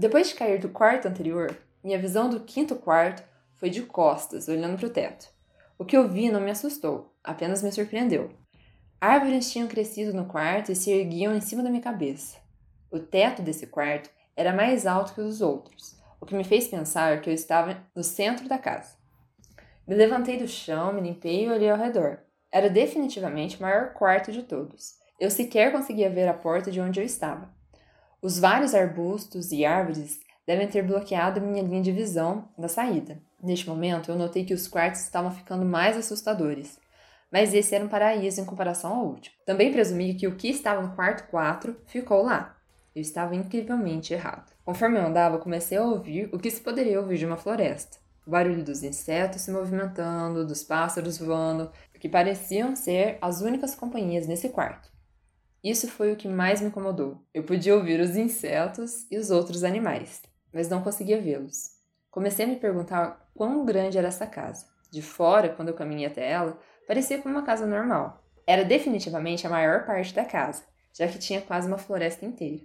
Depois 0.00 0.30
de 0.30 0.34
cair 0.34 0.58
do 0.58 0.70
quarto 0.70 1.06
anterior, 1.06 1.54
minha 1.84 1.98
visão 1.98 2.30
do 2.30 2.40
quinto 2.40 2.74
quarto 2.74 3.22
foi 3.56 3.68
de 3.68 3.82
costas, 3.82 4.48
olhando 4.48 4.78
para 4.78 4.86
o 4.86 4.90
teto. 4.90 5.28
O 5.78 5.84
que 5.84 5.94
eu 5.94 6.08
vi 6.08 6.30
não 6.30 6.40
me 6.40 6.50
assustou, 6.50 7.14
apenas 7.22 7.62
me 7.62 7.70
surpreendeu. 7.70 8.30
Árvores 8.98 9.52
tinham 9.52 9.68
crescido 9.68 10.14
no 10.14 10.24
quarto 10.24 10.72
e 10.72 10.74
se 10.74 10.90
erguiam 10.90 11.34
em 11.34 11.40
cima 11.42 11.62
da 11.62 11.68
minha 11.68 11.82
cabeça. 11.82 12.38
O 12.90 12.98
teto 12.98 13.42
desse 13.42 13.66
quarto 13.66 14.08
era 14.34 14.54
mais 14.54 14.86
alto 14.86 15.12
que 15.12 15.20
os 15.20 15.42
outros, 15.42 16.00
o 16.18 16.24
que 16.24 16.34
me 16.34 16.44
fez 16.44 16.66
pensar 16.66 17.20
que 17.20 17.28
eu 17.28 17.34
estava 17.34 17.86
no 17.94 18.02
centro 18.02 18.48
da 18.48 18.56
casa. 18.56 18.96
Me 19.86 19.94
levantei 19.94 20.38
do 20.38 20.48
chão, 20.48 20.94
me 20.94 21.02
limpei 21.02 21.44
e 21.44 21.50
olhei 21.50 21.68
ao 21.68 21.76
redor. 21.76 22.20
Era 22.50 22.70
definitivamente 22.70 23.58
o 23.58 23.62
maior 23.62 23.92
quarto 23.92 24.32
de 24.32 24.44
todos. 24.44 24.94
Eu 25.20 25.30
sequer 25.30 25.70
conseguia 25.70 26.08
ver 26.08 26.26
a 26.26 26.32
porta 26.32 26.70
de 26.70 26.80
onde 26.80 26.98
eu 26.98 27.04
estava. 27.04 27.59
Os 28.22 28.38
vários 28.38 28.74
arbustos 28.74 29.50
e 29.50 29.64
árvores 29.64 30.20
devem 30.46 30.68
ter 30.68 30.82
bloqueado 30.82 31.40
minha 31.40 31.62
linha 31.62 31.80
de 31.80 31.90
visão 31.90 32.48
da 32.58 32.68
saída. 32.68 33.18
Neste 33.42 33.66
momento, 33.66 34.10
eu 34.10 34.16
notei 34.18 34.44
que 34.44 34.52
os 34.52 34.68
quartos 34.68 35.00
estavam 35.00 35.30
ficando 35.30 35.64
mais 35.64 35.96
assustadores, 35.96 36.78
mas 37.32 37.54
esse 37.54 37.74
era 37.74 37.84
um 37.84 37.88
paraíso 37.88 38.40
em 38.40 38.44
comparação 38.44 38.92
ao 38.94 39.06
último. 39.06 39.34
Também 39.46 39.72
presumi 39.72 40.14
que 40.14 40.26
o 40.26 40.36
que 40.36 40.48
estava 40.48 40.82
no 40.82 40.94
quarto 40.94 41.30
4 41.30 41.74
ficou 41.86 42.22
lá, 42.22 42.56
eu 42.94 43.00
estava 43.00 43.34
incrivelmente 43.34 44.12
errado. 44.12 44.52
Conforme 44.66 44.98
eu 44.98 45.06
andava, 45.06 45.38
comecei 45.38 45.78
a 45.78 45.84
ouvir 45.84 46.28
o 46.30 46.38
que 46.38 46.50
se 46.50 46.60
poderia 46.60 47.00
ouvir 47.00 47.16
de 47.16 47.24
uma 47.24 47.38
floresta. 47.38 47.96
O 48.26 48.30
barulho 48.30 48.62
dos 48.62 48.82
insetos 48.82 49.40
se 49.40 49.50
movimentando, 49.50 50.46
dos 50.46 50.62
pássaros 50.62 51.16
voando, 51.16 51.70
que 51.98 52.08
pareciam 52.08 52.74
ser 52.74 53.18
as 53.20 53.40
únicas 53.40 53.74
companhias 53.74 54.26
nesse 54.26 54.48
quarto. 54.48 54.89
Isso 55.62 55.88
foi 55.88 56.10
o 56.10 56.16
que 56.16 56.26
mais 56.26 56.62
me 56.62 56.68
incomodou. 56.68 57.22
Eu 57.34 57.42
podia 57.42 57.74
ouvir 57.74 58.00
os 58.00 58.16
insetos 58.16 59.06
e 59.10 59.18
os 59.18 59.30
outros 59.30 59.62
animais, 59.62 60.22
mas 60.52 60.70
não 60.70 60.82
conseguia 60.82 61.20
vê-los. 61.20 61.72
Comecei 62.10 62.46
a 62.46 62.48
me 62.48 62.56
perguntar 62.56 63.30
quão 63.34 63.64
grande 63.64 63.98
era 63.98 64.08
essa 64.08 64.26
casa. 64.26 64.66
De 64.90 65.02
fora, 65.02 65.50
quando 65.50 65.68
eu 65.68 65.74
caminhei 65.74 66.06
até 66.06 66.30
ela, 66.30 66.58
parecia 66.86 67.18
como 67.20 67.34
uma 67.34 67.44
casa 67.44 67.66
normal. 67.66 68.24
Era 68.46 68.64
definitivamente 68.64 69.46
a 69.46 69.50
maior 69.50 69.84
parte 69.84 70.14
da 70.14 70.24
casa, 70.24 70.64
já 70.96 71.06
que 71.06 71.18
tinha 71.18 71.42
quase 71.42 71.68
uma 71.68 71.78
floresta 71.78 72.24
inteira. 72.24 72.64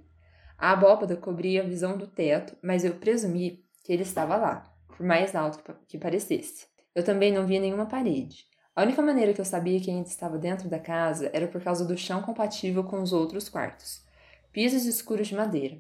A 0.58 0.71
abóbada 0.71 1.17
cobria 1.17 1.62
a 1.62 1.65
visão 1.65 1.97
do 1.97 2.08
teto, 2.08 2.55
mas 2.63 2.86
eu 2.86 2.95
presumi 2.95 3.65
que 3.84 3.91
ele 3.91 4.03
estava 4.03 4.38
lá, 4.38 4.73
por 4.88 5.05
mais 5.05 5.36
alto 5.36 5.62
que 5.86 5.97
parecesse. 5.97 6.65
Eu 6.95 7.03
também 7.03 7.31
não 7.34 7.45
via 7.45 7.60
nenhuma 7.60 7.86
parede. 7.86 8.45
A 8.75 8.83
única 8.83 9.01
maneira 9.01 9.33
que 9.33 9.39
eu 9.39 9.45
sabia 9.45 9.79
que 9.79 9.89
ainda 9.89 10.07
estava 10.07 10.38
dentro 10.38 10.67
da 10.67 10.79
casa 10.79 11.29
era 11.33 11.47
por 11.47 11.61
causa 11.61 11.85
do 11.85 11.97
chão 11.97 12.21
compatível 12.21 12.83
com 12.83 13.01
os 13.01 13.13
outros 13.13 13.47
quartos. 13.47 14.03
Pisos 14.51 14.85
escuros 14.85 15.27
de 15.27 15.35
madeira. 15.35 15.77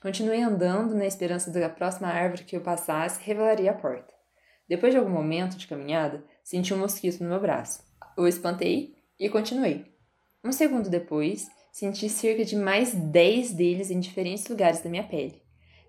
Continuei 0.00 0.42
andando 0.42 0.94
na 0.94 1.06
esperança 1.06 1.50
de 1.50 1.58
que 1.58 1.64
a 1.64 1.70
próxima 1.70 2.08
árvore 2.08 2.44
que 2.44 2.56
eu 2.56 2.60
passasse 2.60 3.22
revelaria 3.22 3.70
a 3.70 3.74
porta. 3.74 4.14
Depois 4.68 4.92
de 4.92 4.98
algum 4.98 5.10
momento 5.10 5.56
de 5.56 5.66
caminhada, 5.66 6.24
senti 6.44 6.72
um 6.72 6.78
mosquito 6.78 7.22
no 7.22 7.30
meu 7.30 7.40
braço. 7.40 7.82
O 8.16 8.26
espantei 8.26 8.94
e 9.18 9.28
continuei. 9.28 9.92
Um 10.44 10.52
segundo 10.52 10.88
depois, 10.88 11.48
Senti 11.78 12.08
cerca 12.08 12.42
de 12.42 12.56
mais 12.56 12.94
10 12.94 13.52
deles 13.52 13.90
em 13.90 14.00
diferentes 14.00 14.48
lugares 14.48 14.80
da 14.80 14.88
minha 14.88 15.04
pele. 15.04 15.42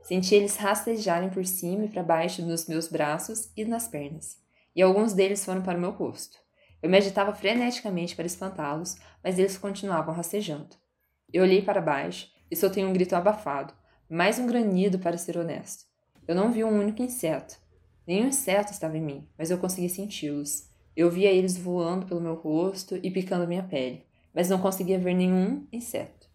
Senti 0.04 0.36
eles 0.36 0.58
rastejarem 0.58 1.30
por 1.30 1.46
cima 1.46 1.86
e 1.86 1.88
para 1.88 2.04
baixo 2.04 2.42
nos 2.42 2.68
meus 2.68 2.90
braços 2.90 3.50
e 3.56 3.64
nas 3.64 3.88
pernas, 3.88 4.38
e 4.76 4.82
alguns 4.82 5.14
deles 5.14 5.46
foram 5.46 5.62
para 5.62 5.78
o 5.78 5.80
meu 5.80 5.92
rosto. 5.92 6.38
Eu 6.82 6.90
me 6.90 6.98
agitava 6.98 7.34
freneticamente 7.34 8.16
para 8.16 8.26
espantá-los, 8.26 8.98
mas 9.24 9.38
eles 9.40 9.58
continuavam 9.58 10.14
rastejando. 10.14 10.76
Eu 11.32 11.44
olhei 11.44 11.62
para 11.62 11.82
baixo 11.82 12.30
e 12.50 12.56
soltei 12.56 12.86
um 12.86 12.94
grito 12.94 13.16
abafado, 13.16 13.74
mais 14.10 14.40
um 14.40 14.48
granido 14.48 15.00
para 15.00 15.18
ser 15.18 15.38
honesto. 15.38 15.86
Eu 16.28 16.36
não 16.36 16.52
vi 16.52 16.64
um 16.64 16.80
único 16.80 17.02
inseto. 17.02 17.58
Nenhum 18.06 18.28
inseto 18.28 18.72
estava 18.72 18.98
em 18.98 19.02
mim, 19.02 19.30
mas 19.38 19.52
eu 19.52 19.58
consegui 19.58 19.90
senti-los. 19.90 20.70
Eu 20.96 21.10
via 21.10 21.32
eles 21.32 21.58
voando 21.58 22.06
pelo 22.06 22.22
meu 22.22 22.36
rosto 22.36 22.98
e 23.04 23.12
picando 23.12 23.48
minha 23.48 23.64
pele 23.64 24.08
mas 24.38 24.50
não 24.50 24.60
conseguia 24.60 25.00
ver 25.00 25.16
nenhum 25.16 25.66
inseto. 25.74 26.28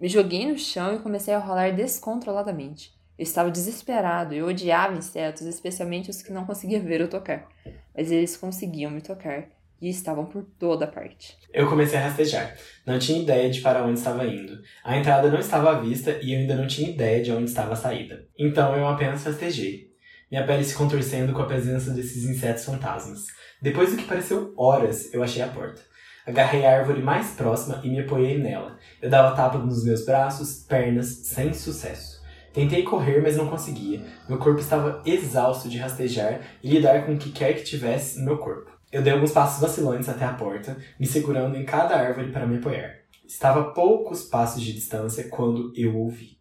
Me 0.00 0.08
joguei 0.08 0.50
no 0.50 0.58
chão 0.58 0.96
e 0.96 0.98
comecei 0.98 1.32
a 1.32 1.38
rolar 1.38 1.70
descontroladamente. 1.70 2.92
Eu 3.16 3.22
estava 3.22 3.52
desesperado 3.52 4.34
e 4.34 4.42
odiava 4.42 4.96
insetos, 4.96 5.42
especialmente 5.42 6.10
os 6.10 6.20
que 6.20 6.32
não 6.32 6.44
conseguia 6.44 6.80
ver 6.80 7.00
ou 7.02 7.06
tocar, 7.06 7.48
mas 7.96 8.10
eles 8.10 8.36
conseguiam 8.36 8.90
me 8.90 9.00
tocar 9.00 9.48
e 9.80 9.88
estavam 9.88 10.24
por 10.24 10.44
toda 10.58 10.86
parte. 10.86 11.36
Eu 11.52 11.68
comecei 11.68 11.98
a 11.98 12.02
rastejar. 12.02 12.56
Não 12.86 12.98
tinha 12.98 13.22
ideia 13.22 13.50
de 13.50 13.60
para 13.60 13.84
onde 13.84 13.98
estava 13.98 14.26
indo. 14.26 14.58
A 14.84 14.96
entrada 14.96 15.30
não 15.30 15.38
estava 15.38 15.70
à 15.70 15.80
vista 15.80 16.18
e 16.22 16.32
eu 16.32 16.40
ainda 16.40 16.56
não 16.56 16.66
tinha 16.66 16.90
ideia 16.90 17.22
de 17.22 17.32
onde 17.32 17.44
estava 17.44 17.72
a 17.72 17.76
saída. 17.76 18.26
Então 18.38 18.74
eu 18.76 18.86
apenas 18.86 19.24
rastejei. 19.24 19.90
Minha 20.30 20.44
pele 20.44 20.64
se 20.64 20.74
contorcendo 20.74 21.32
com 21.32 21.42
a 21.42 21.46
presença 21.46 21.92
desses 21.92 22.24
insetos 22.24 22.64
fantasmas. 22.64 23.26
Depois 23.62 23.90
do 23.90 23.96
que 23.96 24.08
pareceu 24.08 24.52
horas, 24.56 25.12
eu 25.14 25.22
achei 25.22 25.42
a 25.42 25.48
porta. 25.48 25.80
Agarrei 26.26 26.66
a 26.66 26.76
árvore 26.76 27.00
mais 27.00 27.30
próxima 27.30 27.80
e 27.84 27.88
me 27.88 28.00
apoiei 28.00 28.36
nela. 28.36 28.76
Eu 29.00 29.08
dava 29.08 29.36
tapa 29.36 29.58
nos 29.58 29.84
meus 29.84 30.04
braços, 30.04 30.64
pernas, 30.68 31.06
sem 31.06 31.54
sucesso. 31.54 32.20
Tentei 32.52 32.82
correr, 32.82 33.20
mas 33.22 33.36
não 33.36 33.48
conseguia. 33.48 34.02
Meu 34.28 34.38
corpo 34.38 34.58
estava 34.58 35.02
exausto 35.06 35.68
de 35.68 35.78
rastejar 35.78 36.40
e 36.62 36.70
lidar 36.70 37.06
com 37.06 37.14
o 37.14 37.18
que 37.18 37.30
quer 37.30 37.52
que 37.52 37.62
tivesse 37.62 38.18
no 38.18 38.24
meu 38.24 38.38
corpo. 38.38 38.75
Eu 38.96 39.02
dei 39.02 39.12
alguns 39.12 39.32
passos 39.32 39.60
vacilantes 39.60 40.08
até 40.08 40.24
a 40.24 40.32
porta, 40.32 40.74
me 40.98 41.06
segurando 41.06 41.54
em 41.54 41.66
cada 41.66 41.94
árvore 41.94 42.32
para 42.32 42.46
me 42.46 42.56
apoiar. 42.56 42.94
Estava 43.28 43.60
a 43.60 43.64
poucos 43.64 44.22
passos 44.22 44.62
de 44.62 44.72
distância 44.72 45.28
quando 45.28 45.70
eu 45.76 45.94
ouvi 45.94 46.38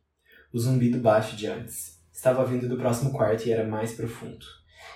o 0.53 0.58
zumbido 0.58 0.97
baixo 0.99 1.36
de 1.36 1.47
antes. 1.47 1.99
Estava 2.14 2.45
vindo 2.45 2.70
do 2.70 2.78
próximo 2.78 3.12
quarto 3.12 3.45
e 3.45 3.51
era 3.51 3.68
mais 3.68 3.91
profundo. 3.91 4.45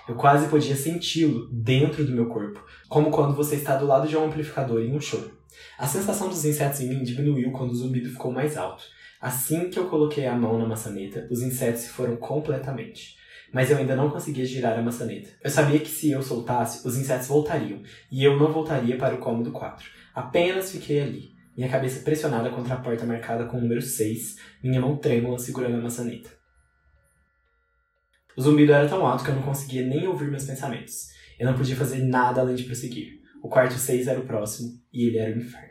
Eu 0.08 0.14
quase 0.14 0.48
podia 0.48 0.74
senti-lo 0.74 1.50
dentro 1.52 2.02
do 2.02 2.12
meu 2.12 2.30
corpo, 2.30 2.64
como 2.88 3.10
quando 3.10 3.36
você 3.36 3.56
está 3.56 3.76
do 3.76 3.84
lado 3.86 4.08
de 4.08 4.16
um 4.16 4.24
amplificador 4.24 4.80
em 4.80 4.96
um 4.96 5.00
show. 5.00 5.30
A 5.78 5.86
sensação 5.86 6.30
dos 6.30 6.46
insetos 6.46 6.80
em 6.80 6.88
mim 6.88 7.02
diminuiu 7.02 7.52
quando 7.52 7.72
o 7.72 7.76
zumbido 7.76 8.08
ficou 8.08 8.32
mais 8.32 8.56
alto. 8.56 8.84
Assim 9.20 9.68
que 9.68 9.78
eu 9.78 9.86
coloquei 9.90 10.26
a 10.26 10.34
mão 10.34 10.58
na 10.58 10.66
maçaneta, 10.66 11.28
os 11.30 11.42
insetos 11.42 11.82
se 11.82 11.88
foram 11.90 12.16
completamente. 12.16 13.19
Mas 13.52 13.70
eu 13.70 13.78
ainda 13.78 13.96
não 13.96 14.10
conseguia 14.10 14.44
girar 14.44 14.78
a 14.78 14.82
maçaneta. 14.82 15.30
Eu 15.42 15.50
sabia 15.50 15.78
que 15.78 15.88
se 15.88 16.10
eu 16.10 16.22
soltasse, 16.22 16.86
os 16.86 16.96
insetos 16.96 17.26
voltariam, 17.26 17.82
e 18.10 18.22
eu 18.22 18.38
não 18.38 18.52
voltaria 18.52 18.96
para 18.96 19.14
o 19.14 19.18
cômodo 19.18 19.50
4. 19.50 19.88
Apenas 20.14 20.70
fiquei 20.70 21.02
ali, 21.02 21.30
minha 21.56 21.68
cabeça 21.68 22.02
pressionada 22.02 22.50
contra 22.50 22.74
a 22.74 22.80
porta 22.80 23.04
marcada 23.04 23.46
com 23.46 23.58
o 23.58 23.60
número 23.60 23.82
6, 23.82 24.36
minha 24.62 24.80
mão 24.80 24.96
trêmula 24.96 25.38
segurando 25.38 25.76
a 25.76 25.82
maçaneta. 25.82 26.30
O 28.36 28.40
zumbido 28.40 28.72
era 28.72 28.88
tão 28.88 29.04
alto 29.04 29.24
que 29.24 29.30
eu 29.30 29.34
não 29.34 29.42
conseguia 29.42 29.84
nem 29.84 30.06
ouvir 30.06 30.30
meus 30.30 30.44
pensamentos. 30.44 31.08
Eu 31.38 31.46
não 31.46 31.56
podia 31.56 31.76
fazer 31.76 32.02
nada 32.02 32.40
além 32.40 32.54
de 32.54 32.64
prosseguir. 32.64 33.20
O 33.42 33.48
quarto 33.48 33.74
6 33.74 34.06
era 34.06 34.20
o 34.20 34.26
próximo 34.26 34.80
e 34.92 35.06
ele 35.06 35.18
era 35.18 35.34
o 35.34 35.38
inferno. 35.38 35.70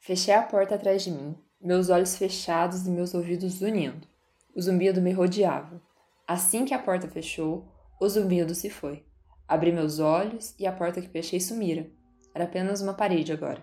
Fechei 0.00 0.34
a 0.34 0.42
porta 0.42 0.74
atrás 0.74 1.02
de 1.02 1.10
mim, 1.10 1.34
meus 1.60 1.88
olhos 1.88 2.16
fechados 2.16 2.86
e 2.86 2.90
meus 2.90 3.14
ouvidos 3.14 3.62
unindo. 3.62 4.06
O 4.54 4.62
zumbido 4.62 5.02
me 5.02 5.10
rodeava. 5.10 5.82
Assim 6.26 6.64
que 6.64 6.72
a 6.72 6.78
porta 6.78 7.08
fechou, 7.08 7.66
o 8.00 8.08
zumbido 8.08 8.54
se 8.54 8.70
foi. 8.70 9.04
Abri 9.48 9.72
meus 9.72 9.98
olhos 9.98 10.54
e 10.58 10.66
a 10.66 10.72
porta 10.72 11.00
que 11.00 11.08
fechei 11.08 11.40
sumira. 11.40 11.90
Era 12.32 12.44
apenas 12.44 12.80
uma 12.80 12.94
parede 12.94 13.32
agora. 13.32 13.62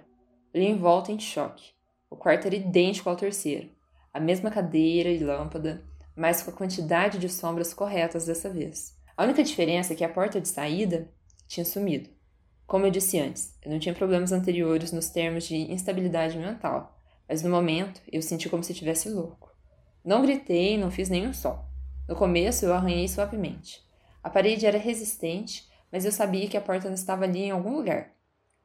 Olhei 0.54 0.68
em 0.68 0.78
volta 0.78 1.12
em 1.12 1.20
choque. 1.20 1.72
O 2.10 2.18
quarto 2.18 2.46
era 2.46 2.56
idêntico 2.56 3.10
ao 3.10 3.16
terceiro. 3.16 3.70
A 4.14 4.20
mesma 4.20 4.52
cadeira 4.52 5.10
e 5.10 5.24
lâmpada, 5.24 5.82
mas 6.14 6.44
com 6.44 6.52
a 6.52 6.54
quantidade 6.54 7.18
de 7.18 7.30
sombras 7.30 7.74
corretas 7.74 8.26
dessa 8.26 8.50
vez. 8.50 8.94
A 9.16 9.24
única 9.24 9.44
diferença 9.44 9.94
é 9.94 9.96
que 9.96 10.04
a 10.04 10.10
porta 10.10 10.42
de 10.42 10.48
saída 10.50 11.10
tinha 11.48 11.66
sumido. 11.66 12.10
Como 12.68 12.86
eu 12.86 12.92
disse 12.92 13.18
antes, 13.18 13.58
eu 13.64 13.72
não 13.72 13.80
tinha 13.80 13.96
problemas 13.96 14.32
anteriores 14.32 14.92
nos 14.92 15.10
termos 15.10 15.46
de 15.46 15.56
instabilidade 15.56 16.38
mental, 16.38 16.98
mas 17.30 17.42
no 17.42 17.50
momento 17.50 18.02
eu 18.12 18.22
senti 18.22 18.50
como 18.50 18.64
se 18.64 18.74
estivesse 18.74 19.10
louco. 19.10 19.51
Não 20.04 20.22
gritei, 20.22 20.78
não 20.78 20.90
fiz 20.90 21.10
nenhum 21.10 21.34
som. 21.34 21.64
No 22.08 22.16
começo 22.16 22.66
eu 22.66 22.74
arranhei 22.74 23.08
suavemente. 23.08 23.82
A 24.24 24.30
parede 24.30 24.66
era 24.66 24.78
resistente, 24.78 25.70
mas 25.92 26.06
eu 26.06 26.12
sabia 26.12 26.48
que 26.48 26.58
a 26.58 26.62
porta 26.62 26.90
estava 26.90 27.26
ali 27.26 27.44
em 27.44 27.52
algum 27.52 27.76
lugar. 27.76 28.12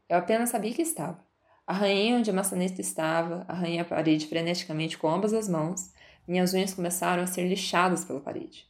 Eu 0.09 0.18
apenas 0.18 0.51
sabia 0.51 0.72
que 0.72 0.82
estava. 0.82 1.24
Arranhei 1.66 2.14
onde 2.14 2.30
a 2.30 2.32
maçaneta 2.32 2.80
estava, 2.80 3.45
arranhei 3.49 3.80
a 3.80 3.84
parede 3.84 4.26
freneticamente 4.26 4.97
com 4.97 5.09
ambas 5.09 5.34
as 5.34 5.49
mãos, 5.49 5.93
minhas 6.26 6.55
unhas 6.55 6.74
começaram 6.74 7.22
a 7.22 7.26
ser 7.26 7.47
lixadas 7.47 8.05
pela 8.05 8.20
parede. 8.20 8.66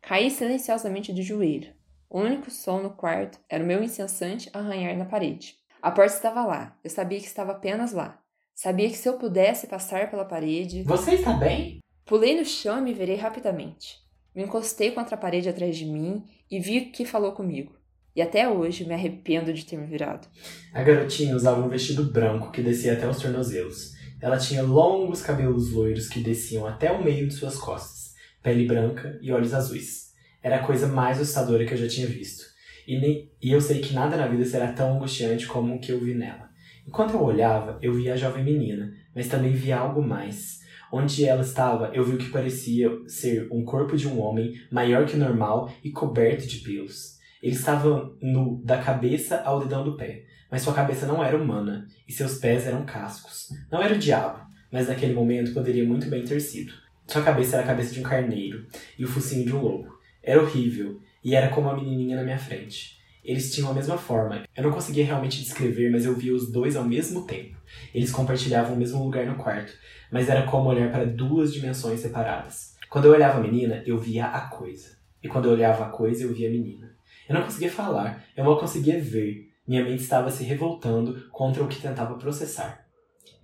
Caí 0.00 0.30
silenciosamente 0.30 1.12
de 1.12 1.22
joelho. 1.22 1.72
O 2.10 2.20
único 2.20 2.50
som 2.50 2.80
no 2.82 2.90
quarto 2.90 3.38
era 3.48 3.62
o 3.62 3.66
meu 3.66 3.82
incessante 3.82 4.50
arranhar 4.52 4.96
na 4.96 5.04
parede. 5.04 5.56
A 5.80 5.90
porta 5.90 6.14
estava 6.14 6.44
lá. 6.44 6.76
Eu 6.84 6.90
sabia 6.90 7.18
que 7.18 7.26
estava 7.26 7.52
apenas 7.52 7.92
lá. 7.92 8.20
Sabia 8.54 8.88
que 8.88 8.96
se 8.96 9.08
eu 9.08 9.18
pudesse 9.18 9.66
passar 9.66 10.10
pela 10.10 10.24
parede. 10.24 10.82
Você 10.82 11.14
está 11.14 11.32
bem? 11.32 11.81
Pulei 12.12 12.38
no 12.38 12.44
chão 12.44 12.78
e 12.78 12.82
me 12.82 12.92
virei 12.92 13.16
rapidamente. 13.16 13.96
Me 14.36 14.42
encostei 14.42 14.90
contra 14.90 15.14
a 15.14 15.18
parede 15.18 15.48
atrás 15.48 15.74
de 15.74 15.86
mim 15.86 16.22
e 16.50 16.60
vi 16.60 16.82
que 16.82 17.06
falou 17.06 17.32
comigo. 17.32 17.72
E 18.14 18.20
até 18.20 18.46
hoje 18.46 18.84
me 18.84 18.92
arrependo 18.92 19.50
de 19.50 19.64
ter 19.64 19.78
me 19.78 19.86
virado. 19.86 20.28
A 20.74 20.82
garotinha 20.82 21.34
usava 21.34 21.64
um 21.64 21.70
vestido 21.70 22.04
branco 22.12 22.52
que 22.52 22.60
descia 22.60 22.92
até 22.92 23.08
os 23.08 23.16
tornozelos. 23.16 23.94
Ela 24.20 24.36
tinha 24.36 24.62
longos 24.62 25.22
cabelos 25.22 25.72
loiros 25.72 26.06
que 26.06 26.20
desciam 26.20 26.66
até 26.66 26.92
o 26.92 27.02
meio 27.02 27.26
de 27.26 27.32
suas 27.32 27.56
costas, 27.56 28.14
pele 28.42 28.66
branca 28.66 29.18
e 29.22 29.32
olhos 29.32 29.54
azuis. 29.54 30.12
Era 30.42 30.56
a 30.56 30.66
coisa 30.66 30.86
mais 30.88 31.18
assustadora 31.18 31.64
que 31.64 31.72
eu 31.72 31.78
já 31.78 31.88
tinha 31.88 32.06
visto. 32.06 32.44
E, 32.86 33.00
nem, 33.00 33.32
e 33.40 33.50
eu 33.50 33.60
sei 33.62 33.80
que 33.80 33.94
nada 33.94 34.18
na 34.18 34.26
vida 34.26 34.44
será 34.44 34.70
tão 34.70 34.96
angustiante 34.96 35.46
como 35.46 35.76
o 35.76 35.80
que 35.80 35.90
eu 35.90 35.98
vi 35.98 36.12
nela. 36.12 36.50
Enquanto 36.86 37.14
eu 37.14 37.22
olhava, 37.22 37.78
eu 37.80 37.94
via 37.94 38.12
a 38.12 38.16
jovem 38.18 38.44
menina, 38.44 38.92
mas 39.14 39.28
também 39.28 39.52
via 39.52 39.78
algo 39.78 40.02
mais. 40.02 40.60
Onde 40.94 41.24
ela 41.24 41.40
estava, 41.40 41.90
eu 41.94 42.04
vi 42.04 42.16
o 42.16 42.18
que 42.18 42.28
parecia 42.28 42.90
ser 43.06 43.48
um 43.50 43.64
corpo 43.64 43.96
de 43.96 44.06
um 44.06 44.20
homem 44.20 44.60
maior 44.70 45.06
que 45.06 45.16
o 45.16 45.18
normal 45.18 45.72
e 45.82 45.90
coberto 45.90 46.46
de 46.46 46.58
pelos. 46.58 47.18
Ele 47.42 47.54
estava 47.54 48.14
nu 48.20 48.60
da 48.62 48.76
cabeça 48.76 49.40
ao 49.40 49.60
dedão 49.60 49.82
do 49.82 49.96
pé, 49.96 50.26
mas 50.50 50.60
sua 50.60 50.74
cabeça 50.74 51.06
não 51.06 51.24
era 51.24 51.34
humana 51.34 51.88
e 52.06 52.12
seus 52.12 52.34
pés 52.34 52.66
eram 52.66 52.84
cascos. 52.84 53.48
Não 53.70 53.82
era 53.82 53.94
o 53.94 53.98
diabo, 53.98 54.46
mas 54.70 54.88
naquele 54.88 55.14
momento 55.14 55.54
poderia 55.54 55.82
muito 55.82 56.08
bem 56.10 56.24
ter 56.24 56.40
sido. 56.40 56.74
Sua 57.06 57.22
cabeça 57.22 57.56
era 57.56 57.64
a 57.64 57.68
cabeça 57.68 57.94
de 57.94 58.00
um 58.00 58.04
carneiro 58.04 58.66
e 58.98 59.04
o 59.06 59.08
focinho 59.08 59.46
de 59.46 59.54
um 59.54 59.62
lobo. 59.62 59.98
Era 60.22 60.42
horrível 60.42 61.00
e 61.24 61.34
era 61.34 61.48
como 61.48 61.70
a 61.70 61.74
menininha 61.74 62.16
na 62.16 62.22
minha 62.22 62.38
frente. 62.38 63.00
Eles 63.24 63.54
tinham 63.54 63.70
a 63.70 63.74
mesma 63.74 63.96
forma. 63.96 64.42
Eu 64.54 64.64
não 64.64 64.70
conseguia 64.70 65.06
realmente 65.06 65.40
descrever, 65.40 65.90
mas 65.90 66.04
eu 66.04 66.14
via 66.14 66.34
os 66.34 66.52
dois 66.52 66.76
ao 66.76 66.84
mesmo 66.84 67.24
tempo. 67.24 67.61
Eles 67.94 68.10
compartilhavam 68.10 68.74
o 68.74 68.78
mesmo 68.78 69.02
lugar 69.02 69.26
no 69.26 69.36
quarto, 69.36 69.72
mas 70.10 70.28
era 70.28 70.42
como 70.42 70.68
olhar 70.68 70.90
para 70.90 71.06
duas 71.06 71.52
dimensões 71.52 72.00
separadas. 72.00 72.74
Quando 72.88 73.06
eu 73.06 73.12
olhava 73.12 73.38
a 73.38 73.42
menina, 73.42 73.82
eu 73.86 73.98
via 73.98 74.26
a 74.26 74.42
coisa. 74.42 74.96
E 75.22 75.28
quando 75.28 75.46
eu 75.46 75.52
olhava 75.52 75.86
a 75.86 75.90
coisa, 75.90 76.24
eu 76.24 76.34
via 76.34 76.48
a 76.48 76.52
menina. 76.52 76.94
Eu 77.28 77.34
não 77.34 77.42
conseguia 77.42 77.70
falar, 77.70 78.24
eu 78.36 78.44
mal 78.44 78.58
conseguia 78.58 79.00
ver. 79.00 79.50
Minha 79.66 79.84
mente 79.84 80.02
estava 80.02 80.30
se 80.30 80.44
revoltando 80.44 81.28
contra 81.30 81.62
o 81.62 81.68
que 81.68 81.80
tentava 81.80 82.18
processar. 82.18 82.84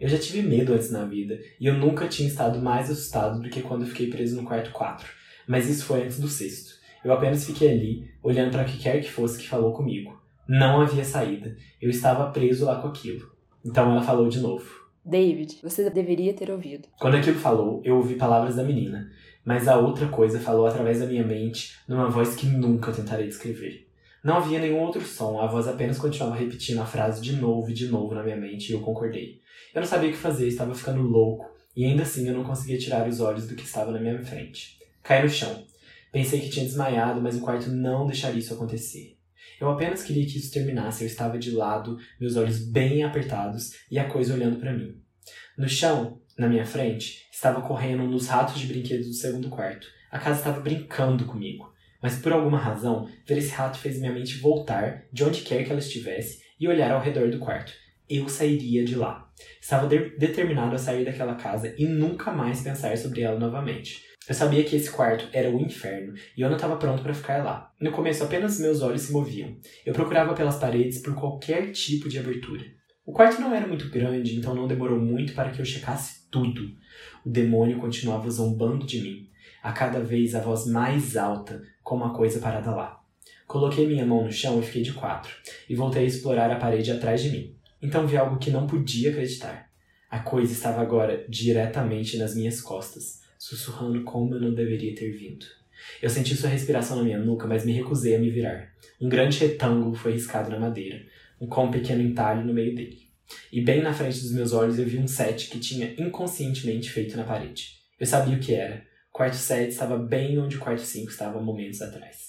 Eu 0.01 0.09
já 0.09 0.19
tive 0.19 0.43
medo 0.43 0.75
antes 0.75 0.91
na 0.91 1.05
vida, 1.05 1.39
e 1.61 1.67
eu 1.67 1.75
nunca 1.75 2.09
tinha 2.09 2.29
estado 2.29 2.61
mais 2.61 2.91
assustado 2.91 3.41
do 3.41 3.49
que 3.49 3.63
quando 3.63 3.87
fiquei 3.87 4.11
preso 4.11 4.37
no 4.37 4.47
quarto 4.47 4.71
4. 4.71 5.09
Mas 5.47 5.69
isso 5.69 5.85
foi 5.85 6.03
antes 6.03 6.21
do 6.21 6.29
sexto. 6.29 6.75
Eu 7.05 7.13
apenas 7.13 7.47
fiquei 7.47 7.71
ali, 7.71 8.11
olhando 8.23 8.51
para 8.51 8.65
que 8.65 8.79
quer 8.79 9.01
que 9.01 9.11
fosse 9.11 9.39
que 9.39 9.49
falou 9.49 9.73
comigo. 9.73 10.21
Não 10.47 10.81
havia 10.81 11.05
saída. 11.05 11.57
Eu 11.81 11.91
estava 11.91 12.31
preso 12.31 12.65
lá 12.65 12.81
com 12.81 12.89
aquilo. 12.89 13.31
Então 13.65 13.91
ela 13.91 14.03
falou 14.03 14.29
de 14.29 14.41
novo. 14.41 14.89
David, 15.05 15.59
você 15.63 15.89
deveria 15.89 16.35
ter 16.35 16.51
ouvido. 16.51 16.89
Quando 17.01 17.17
aquilo 17.17 17.39
falou, 17.39 17.81
eu 17.85 17.97
ouvi 17.97 18.15
palavras 18.17 18.57
da 18.57 18.63
menina, 18.63 19.11
mas 19.45 19.67
a 19.67 19.79
outra 19.79 20.07
coisa 20.09 20.39
falou 20.39 20.67
através 20.67 21.01
da 21.01 21.07
minha 21.07 21.25
mente, 21.25 21.79
numa 21.89 22.11
voz 22.11 22.37
que 22.37 22.47
nunca 22.47 22.93
tentarei 22.93 23.27
descrever. 23.27 23.89
Não 24.23 24.37
havia 24.37 24.59
nenhum 24.59 24.81
outro 24.81 25.01
som, 25.01 25.41
a 25.41 25.47
voz 25.47 25.67
apenas 25.67 25.97
continuava 25.97 26.37
repetindo 26.37 26.81
a 26.81 26.87
frase 26.87 27.23
de 27.23 27.37
novo 27.37 27.71
e 27.71 27.75
de 27.75 27.89
novo 27.89 28.15
na 28.15 28.23
minha 28.23 28.37
mente 28.37 28.71
e 28.71 28.75
eu 28.75 28.81
concordei. 28.81 29.41
Eu 29.75 29.81
não 29.81 29.89
sabia 29.89 30.11
o 30.11 30.13
que 30.13 30.19
fazer, 30.19 30.49
estava 30.49 30.75
ficando 30.75 31.03
louco, 31.03 31.51
e 31.75 31.85
ainda 31.85 32.03
assim 32.03 32.29
eu 32.29 32.35
não 32.35 32.45
conseguia 32.45 32.79
tirar 32.79 33.09
os 33.09 33.21
olhos 33.21 33.47
do 33.47 33.55
que 33.55 33.65
estava 33.65 33.93
na 33.93 34.01
minha 34.01 34.23
frente. 34.23 34.79
Caí 35.03 35.23
no 35.23 35.29
chão. 35.29 35.65
Pensei 36.13 36.41
que 36.41 36.51
tinha 36.51 36.65
desmaiado, 36.65 37.21
mas 37.21 37.37
o 37.37 37.41
quarto 37.41 37.71
não 37.71 38.07
deixaria 38.07 38.41
isso 38.41 38.53
acontecer. 38.53 39.18
Eu 39.61 39.71
apenas 39.71 40.03
queria 40.03 40.27
que 40.27 40.39
isso 40.39 40.53
terminasse. 40.53 41.03
Eu 41.03 41.07
estava 41.07 41.39
de 41.39 41.51
lado, 41.51 41.99
meus 42.21 42.37
olhos 42.37 42.59
bem 42.59 43.03
apertados 43.03 43.73
e 43.91 43.99
a 43.99 44.09
coisa 44.09 44.35
olhando 44.35 44.59
para 44.59 44.73
mim. 44.73 45.01
No 45.57 45.69
chão, 45.69 46.21
na 46.39 46.49
minha 46.49 46.65
frente, 46.65 47.27
estava 47.33 47.61
correndo 47.61 48.05
um 48.05 48.11
dos 48.11 48.29
ratos 48.29 48.61
de 48.61 48.67
brinquedos 48.67 49.07
do 49.07 49.15
segundo 49.15 49.49
quarto. 49.49 49.87
A 50.11 50.19
casa 50.19 50.39
estava 50.39 50.61
brincando 50.61 51.25
comigo. 51.25 51.73
Mas 52.01 52.17
por 52.17 52.33
alguma 52.33 52.59
razão, 52.59 53.09
ver 53.27 53.39
esse 53.39 53.51
rato 53.51 53.79
fez 53.79 53.99
minha 53.99 54.13
mente 54.13 54.39
voltar 54.39 55.05
de 55.13 55.25
onde 55.25 55.43
quer 55.43 55.65
que 55.65 55.71
ela 55.71 55.81
estivesse 55.81 56.41
e 56.59 56.69
olhar 56.69 56.93
ao 56.93 57.03
redor 57.03 57.29
do 57.31 57.41
quarto. 57.41 57.73
Eu 58.09 58.29
sairia 58.29 58.85
de 58.85 58.95
lá. 58.95 59.31
Estava 59.61 59.87
de 59.87 60.17
determinado 60.17 60.75
a 60.75 60.79
sair 60.79 61.05
daquela 61.05 61.35
casa 61.35 61.75
e 61.77 61.87
nunca 61.87 62.33
mais 62.33 62.63
pensar 62.63 62.97
sobre 62.97 63.23
ela 63.23 63.39
novamente. 63.39 64.08
Eu 64.29 64.35
sabia 64.35 64.63
que 64.63 64.77
esse 64.77 64.91
quarto 64.91 65.27
era 65.33 65.51
o 65.51 65.59
inferno 65.59 66.13
e 66.37 66.43
eu 66.43 66.49
não 66.49 66.57
estava 66.57 66.77
pronto 66.77 67.03
para 67.03 67.15
ficar 67.15 67.43
lá. 67.43 67.73
No 67.81 67.91
começo, 67.91 68.23
apenas 68.23 68.61
meus 68.61 68.83
olhos 68.83 69.03
se 69.03 69.13
moviam. 69.13 69.57
Eu 69.87 69.95
procurava 69.95 70.35
pelas 70.35 70.57
paredes 70.57 70.99
por 70.99 71.15
qualquer 71.15 71.73
tipo 71.73 72.11
de 72.11 72.19
abertura. 72.19 72.63
O 73.07 73.13
quarto 73.13 73.41
não 73.41 73.55
era 73.55 73.67
muito 73.67 73.89
grande, 73.89 74.37
então 74.37 74.55
não 74.55 74.69
demorou 74.69 75.01
muito 75.01 75.33
para 75.33 75.49
que 75.49 75.61
eu 75.61 75.65
checasse 75.65 76.29
tudo. 76.31 76.63
O 77.25 77.31
demônio 77.31 77.79
continuava 77.79 78.31
zombando 78.31 78.85
de 78.85 79.01
mim, 79.01 79.31
a 79.63 79.73
cada 79.73 80.01
vez 80.01 80.35
a 80.35 80.41
voz 80.41 80.67
mais 80.67 81.17
alta, 81.17 81.63
com 81.83 81.97
uma 81.97 82.13
coisa 82.13 82.39
parada 82.39 82.71
lá. 82.71 83.01
Coloquei 83.47 83.87
minha 83.87 84.05
mão 84.05 84.25
no 84.25 84.31
chão 84.31 84.61
e 84.61 84.63
fiquei 84.63 84.83
de 84.83 84.93
quatro, 84.93 85.35
e 85.71 85.75
voltei 85.75 86.03
a 86.03 86.07
explorar 86.07 86.51
a 86.51 86.57
parede 86.57 86.93
atrás 86.93 87.23
de 87.23 87.31
mim. 87.31 87.57
Então 87.81 88.07
vi 88.07 88.19
algo 88.19 88.39
que 88.39 88.51
não 88.51 88.67
podia 88.67 89.09
acreditar. 89.09 89.71
A 90.11 90.19
coisa 90.19 90.53
estava 90.53 90.83
agora 90.83 91.25
diretamente 91.31 92.19
nas 92.19 92.35
minhas 92.35 92.61
costas, 92.61 93.27
sussurrando 93.39 94.03
como 94.03 94.35
eu 94.35 94.41
não 94.41 94.53
deveria 94.53 94.95
ter 94.95 95.11
vindo. 95.13 95.47
Eu 96.03 96.11
senti 96.11 96.35
sua 96.35 96.51
respiração 96.51 96.97
na 96.97 97.05
minha 97.05 97.19
nuca, 97.19 97.47
mas 97.47 97.65
me 97.65 97.73
recusei 97.73 98.17
a 98.17 98.19
me 98.19 98.31
virar. 98.31 98.75
Um 99.01 99.09
grande 99.09 99.39
retângulo 99.39 99.95
foi 99.95 100.13
riscado 100.13 100.51
na 100.51 100.59
madeira, 100.59 101.01
com 101.49 101.65
um 101.65 101.71
pequeno 101.71 102.03
entalhe 102.03 102.45
no 102.45 102.53
meio 102.53 102.75
dele. 102.75 103.09
E 103.53 103.61
bem 103.61 103.81
na 103.81 103.93
frente 103.93 104.21
dos 104.21 104.33
meus 104.33 104.53
olhos 104.53 104.79
eu 104.79 104.87
vi 104.87 104.99
um 104.99 105.07
set 105.07 105.49
que 105.49 105.59
tinha 105.59 105.95
inconscientemente 105.99 106.91
feito 106.91 107.17
na 107.17 107.25
parede. 107.25 107.79
Eu 107.99 108.07
sabia 108.07 108.37
o 108.37 108.41
que 108.41 108.55
era. 108.55 108.87
Quarto 109.13 109.37
7 109.37 109.71
estava 109.71 109.97
bem 109.99 110.39
onde 110.39 110.57
o 110.57 110.61
quarto 110.61 110.83
5 110.83 111.11
estava 111.11 111.41
momentos 111.41 111.83
atrás. 111.83 112.29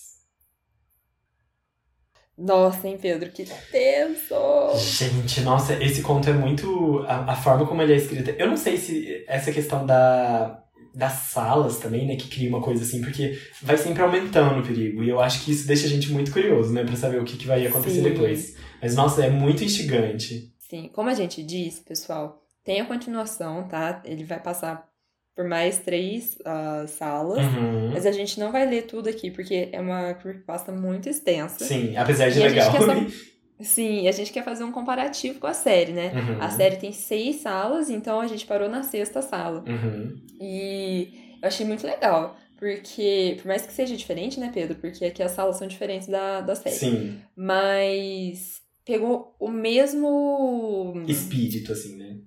Nossa, 2.37 2.87
hein, 2.87 2.97
Pedro, 2.99 3.29
que 3.31 3.45
tenso! 3.69 4.33
Gente, 4.77 5.41
nossa, 5.41 5.73
esse 5.83 6.01
conto 6.01 6.29
é 6.29 6.33
muito. 6.33 7.03
A, 7.05 7.33
a, 7.33 7.35
forma 7.35 7.67
como 7.67 7.81
ele 7.81 7.93
é 7.93 7.97
escrito. 7.97 8.29
Eu 8.31 8.47
não 8.47 8.55
sei 8.55 8.77
se 8.77 9.25
essa 9.27 9.51
questão 9.51 9.85
da, 9.85 10.63
das 10.93 11.13
salas 11.13 11.77
também, 11.77 12.07
né, 12.07 12.15
que 12.15 12.27
cria 12.27 12.49
uma 12.49 12.61
coisa 12.61 12.83
assim, 12.83 13.01
porque 13.01 13.39
vai 13.61 13.77
sempre 13.77 14.01
aumentando 14.01 14.59
o 14.59 14.63
perigo. 14.63 15.03
E 15.03 15.09
eu 15.09 15.19
acho 15.19 15.43
que 15.43 15.51
isso 15.51 15.67
deixa 15.67 15.85
a 15.85 15.89
gente 15.89 16.11
muito 16.11 16.31
curioso, 16.31 16.73
né, 16.73 16.83
pra 16.83 16.95
saber 16.95 17.21
o 17.21 17.23
que, 17.23 17.37
que 17.37 17.47
vai 17.47 17.65
acontecer 17.65 18.01
Sim. 18.01 18.09
depois. 18.09 18.55
Mas, 18.81 18.95
nossa, 18.95 19.23
é 19.23 19.29
muito 19.29 19.63
instigante. 19.63 20.51
Sim, 20.57 20.89
como 20.93 21.09
a 21.09 21.13
gente 21.13 21.43
diz, 21.43 21.79
pessoal, 21.79 22.41
tem 22.63 22.81
a 22.81 22.85
continuação, 22.85 23.67
tá? 23.67 24.01
Ele 24.05 24.23
vai 24.23 24.39
passar 24.39 24.87
por 25.35 25.47
mais 25.47 25.79
três 25.79 26.37
uh, 26.41 26.85
salas. 26.85 27.39
Uhum. 27.39 27.91
Mas 27.93 28.05
a 28.05 28.11
gente 28.11 28.39
não 28.39 28.51
vai 28.51 28.69
ler 28.69 28.83
tudo 28.83 29.07
aqui, 29.07 29.31
porque 29.31 29.69
é 29.71 29.79
uma 29.79 30.13
creepypasta 30.13 30.71
muito 30.71 31.07
extensa. 31.07 31.63
Sim, 31.63 31.95
apesar 31.95 32.29
de 32.29 32.39
e 32.39 32.43
legal. 32.43 32.69
A 32.69 33.05
Sim, 33.59 34.07
a 34.07 34.11
gente 34.11 34.31
quer 34.31 34.43
fazer 34.43 34.63
um 34.63 34.71
comparativo 34.71 35.39
com 35.39 35.47
a 35.47 35.53
série, 35.53 35.91
né? 35.91 36.13
Uhum. 36.13 36.41
A 36.41 36.49
série 36.49 36.77
tem 36.77 36.93
seis 36.93 37.37
salas, 37.37 37.89
então 37.89 38.21
a 38.21 38.27
gente 38.27 38.45
parou 38.45 38.69
na 38.69 38.83
sexta 38.83 39.21
sala. 39.21 39.63
Uhum. 39.67 40.15
E 40.39 41.37
eu 41.41 41.47
achei 41.47 41.65
muito 41.65 41.85
legal. 41.85 42.37
Porque, 42.57 43.37
por 43.37 43.47
mais 43.47 43.65
que 43.65 43.71
seja 43.71 43.95
diferente, 43.95 44.39
né, 44.39 44.51
Pedro? 44.53 44.75
Porque 44.75 45.05
aqui 45.05 45.23
as 45.23 45.31
salas 45.31 45.55
são 45.55 45.67
diferentes 45.67 46.07
da, 46.07 46.41
da 46.41 46.55
série. 46.55 46.75
Sim. 46.75 47.21
Mas 47.35 48.61
pegou 48.85 49.35
o 49.39 49.49
mesmo. 49.49 50.93
Espírito, 51.07 51.71
assim, 51.71 51.95
né? 51.95 52.18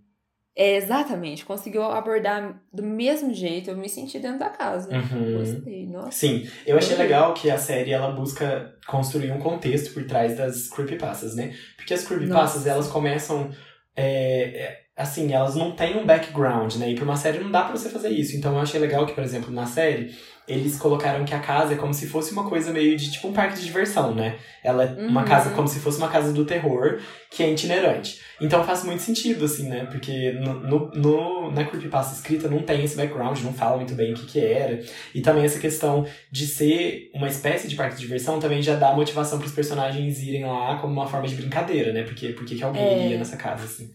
É, 0.55 0.77
exatamente, 0.77 1.47
conseguiu 1.47 1.83
abordar 1.83 2.63
do 2.71 2.83
mesmo 2.83 3.33
jeito, 3.33 3.71
eu 3.71 3.77
me 3.77 3.89
senti 3.89 4.19
dentro 4.19 4.39
da 4.39 4.51
casa. 4.51 4.95
Uhum. 4.95 5.39
Gostei, 5.39 5.87
nossa. 5.87 6.13
Sim, 6.13 6.47
eu 6.67 6.77
achei 6.77 6.95
legal 6.97 7.33
que 7.33 7.51
a 7.51 7.57
série 7.57 7.91
ela 7.91 8.13
busca 8.13 8.75
construir 8.87 9.33
um 9.33 9.39
contexto 9.39 9.95
por 9.95 10.05
trás 10.05 10.37
das 10.37 10.69
creepypastas, 10.69 11.35
né? 11.35 11.55
Porque 11.77 11.95
as 11.95 12.05
creepypastas, 12.05 12.67
elas 12.67 12.89
começam. 12.89 13.51
É, 13.97 14.63
é, 14.63 14.81
assim, 14.95 15.33
elas 15.33 15.55
não 15.55 15.73
têm 15.73 15.97
um 15.97 16.05
background, 16.05 16.75
né? 16.77 16.91
E 16.91 16.95
pra 16.95 17.05
uma 17.05 17.17
série 17.17 17.39
não 17.39 17.51
dá 17.51 17.65
pra 17.65 17.77
você 17.77 17.89
fazer 17.89 18.11
isso. 18.11 18.37
Então 18.37 18.55
eu 18.55 18.61
achei 18.61 18.79
legal 18.79 19.07
que, 19.07 19.15
por 19.15 19.25
exemplo, 19.25 19.51
na 19.51 19.65
série, 19.65 20.15
eles 20.47 20.77
colocaram 20.77 21.25
que 21.25 21.35
a 21.35 21.39
casa 21.39 21.75
é 21.75 21.77
como 21.77 21.95
se 21.95 22.07
fosse 22.07 22.33
uma 22.33 22.49
coisa 22.49 22.73
meio 22.73 22.97
de 22.97 23.11
tipo 23.13 23.29
um 23.29 23.33
parque 23.33 23.57
de 23.57 23.65
diversão, 23.65 24.15
né? 24.15 24.39
Ela 24.63 24.85
é 24.85 24.87
uhum. 24.89 25.09
uma 25.09 25.25
casa 25.25 25.51
como 25.51 25.69
se 25.69 25.79
fosse 25.79 25.99
uma 25.99 26.09
casa 26.09 26.33
do 26.33 26.45
terror 26.45 27.01
que 27.31 27.43
é 27.43 27.51
itinerante. 27.51 28.21
Então 28.41 28.65
faz 28.65 28.85
muito 28.85 29.03
sentido, 29.03 29.45
assim, 29.45 29.69
né? 29.69 29.87
Porque 29.87 30.33
no, 30.33 30.55
no, 30.55 30.91
no, 30.91 31.51
na 31.53 31.65
creepypasta 31.65 32.15
escrita 32.15 32.49
não 32.49 32.61
tem 32.63 32.85
esse 32.85 32.97
background, 32.97 33.41
não 33.41 33.53
fala 33.53 33.77
muito 33.77 33.95
bem 33.95 34.13
o 34.13 34.17
que, 34.17 34.27
que 34.27 34.41
era. 34.41 34.81
E 35.15 35.21
também 35.21 35.45
essa 35.45 35.61
questão 35.61 36.05
de 36.31 36.47
ser 36.47 37.11
uma 37.15 37.29
espécie 37.29 37.69
de 37.69 37.77
parque 37.77 37.95
de 37.95 38.03
diversão 38.03 38.41
também 38.41 38.61
já 38.61 38.75
dá 38.75 38.93
motivação 38.95 39.39
para 39.39 39.47
os 39.47 39.55
personagens 39.55 40.21
irem 40.21 40.45
lá 40.45 40.79
como 40.81 40.93
uma 40.93 41.07
forma 41.07 41.29
de 41.29 41.37
brincadeira, 41.37 41.93
né? 41.93 42.03
Porque, 42.03 42.31
porque 42.31 42.57
que 42.57 42.65
alguém 42.65 42.83
é... 42.83 43.05
iria 43.07 43.19
nessa 43.19 43.37
casa, 43.37 43.65
assim. 43.65 43.89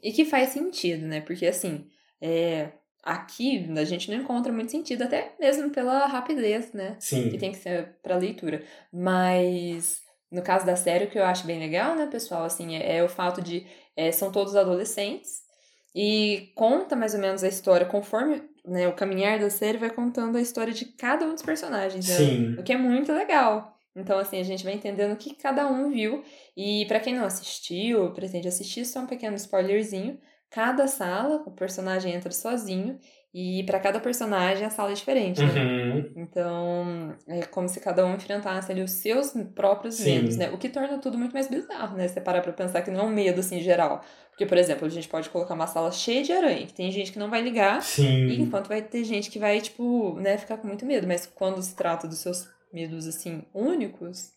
E 0.00 0.12
que 0.12 0.24
faz 0.24 0.50
sentido, 0.50 1.06
né? 1.06 1.20
Porque 1.20 1.44
assim, 1.44 1.84
é, 2.20 2.68
aqui 3.02 3.68
a 3.76 3.84
gente 3.84 4.10
não 4.10 4.18
encontra 4.18 4.52
muito 4.52 4.70
sentido, 4.70 5.02
até 5.02 5.34
mesmo 5.38 5.70
pela 5.70 6.06
rapidez, 6.06 6.72
né? 6.72 6.96
Sim. 6.98 7.30
Que 7.30 7.38
tem 7.38 7.52
que 7.52 7.58
ser 7.58 7.96
para 8.02 8.16
leitura. 8.16 8.62
Mas 8.92 10.02
no 10.30 10.42
caso 10.42 10.66
da 10.66 10.76
série, 10.76 11.06
o 11.06 11.10
que 11.10 11.18
eu 11.18 11.24
acho 11.24 11.46
bem 11.46 11.58
legal, 11.58 11.96
né, 11.96 12.06
pessoal, 12.06 12.44
assim, 12.44 12.76
é, 12.76 12.98
é 12.98 13.04
o 13.04 13.08
fato 13.08 13.40
de 13.40 13.66
é, 13.96 14.12
são 14.12 14.30
todos 14.30 14.54
adolescentes 14.54 15.42
e 15.94 16.52
conta 16.54 16.94
mais 16.94 17.14
ou 17.14 17.20
menos 17.20 17.42
a 17.42 17.48
história 17.48 17.86
conforme 17.86 18.42
né, 18.64 18.86
o 18.86 18.92
caminhar 18.92 19.38
da 19.38 19.48
série 19.48 19.78
vai 19.78 19.90
contando 19.90 20.36
a 20.36 20.40
história 20.40 20.72
de 20.72 20.84
cada 20.84 21.24
um 21.24 21.34
dos 21.34 21.42
personagens, 21.42 22.06
né? 22.06 22.14
Sim. 22.14 22.54
O 22.58 22.62
que 22.62 22.72
é 22.72 22.76
muito 22.76 23.12
legal. 23.12 23.74
Então, 23.96 24.18
assim, 24.18 24.38
a 24.38 24.44
gente 24.44 24.62
vai 24.62 24.74
entendendo 24.74 25.12
o 25.12 25.16
que 25.16 25.34
cada 25.34 25.66
um 25.66 25.90
viu. 25.90 26.22
E 26.56 26.84
para 26.86 27.00
quem 27.00 27.14
não 27.14 27.24
assistiu, 27.24 28.12
pretende 28.12 28.46
assistir, 28.46 28.84
só 28.84 29.00
um 29.00 29.06
pequeno 29.06 29.34
spoilerzinho. 29.36 30.20
Cada 30.50 30.86
sala, 30.86 31.42
o 31.46 31.50
personagem 31.50 32.14
entra 32.14 32.32
sozinho 32.32 32.98
e 33.34 33.62
para 33.64 33.78
cada 33.78 34.00
personagem 34.00 34.64
a 34.64 34.70
sala 34.70 34.92
é 34.92 34.94
diferente, 34.94 35.42
né? 35.42 35.62
Uhum. 35.62 36.12
Então, 36.16 37.14
é 37.28 37.42
como 37.42 37.68
se 37.68 37.78
cada 37.80 38.04
um 38.06 38.14
enfrentasse 38.14 38.72
ali 38.72 38.82
os 38.82 38.92
seus 38.92 39.34
próprios 39.54 39.96
Sim. 39.96 40.14
medos, 40.14 40.36
né? 40.36 40.50
O 40.50 40.56
que 40.56 40.70
torna 40.70 40.96
tudo 40.98 41.18
muito 41.18 41.34
mais 41.34 41.48
bizarro, 41.48 41.96
né? 41.96 42.08
Você 42.08 42.20
parar 42.20 42.40
pra 42.40 42.52
pensar 42.52 42.80
que 42.80 42.90
não 42.90 43.00
é 43.00 43.02
um 43.04 43.10
medo, 43.10 43.40
assim, 43.40 43.60
geral. 43.60 44.02
Porque, 44.30 44.46
por 44.46 44.56
exemplo, 44.56 44.86
a 44.86 44.90
gente 44.90 45.08
pode 45.08 45.28
colocar 45.28 45.52
uma 45.52 45.66
sala 45.66 45.92
cheia 45.92 46.22
de 46.22 46.32
aranha, 46.32 46.66
que 46.66 46.72
tem 46.72 46.90
gente 46.90 47.12
que 47.12 47.18
não 47.18 47.28
vai 47.28 47.42
ligar. 47.42 47.82
Sim. 47.82 48.28
E 48.28 48.40
enquanto 48.40 48.68
vai 48.68 48.80
ter 48.80 49.04
gente 49.04 49.30
que 49.30 49.38
vai, 49.38 49.60
tipo, 49.60 50.18
né, 50.18 50.38
ficar 50.38 50.56
com 50.56 50.66
muito 50.66 50.86
medo. 50.86 51.06
Mas 51.06 51.26
quando 51.26 51.60
se 51.60 51.76
trata 51.76 52.08
dos 52.08 52.18
seus 52.20 52.48
medos, 52.72 53.06
assim, 53.06 53.42
únicos, 53.52 54.32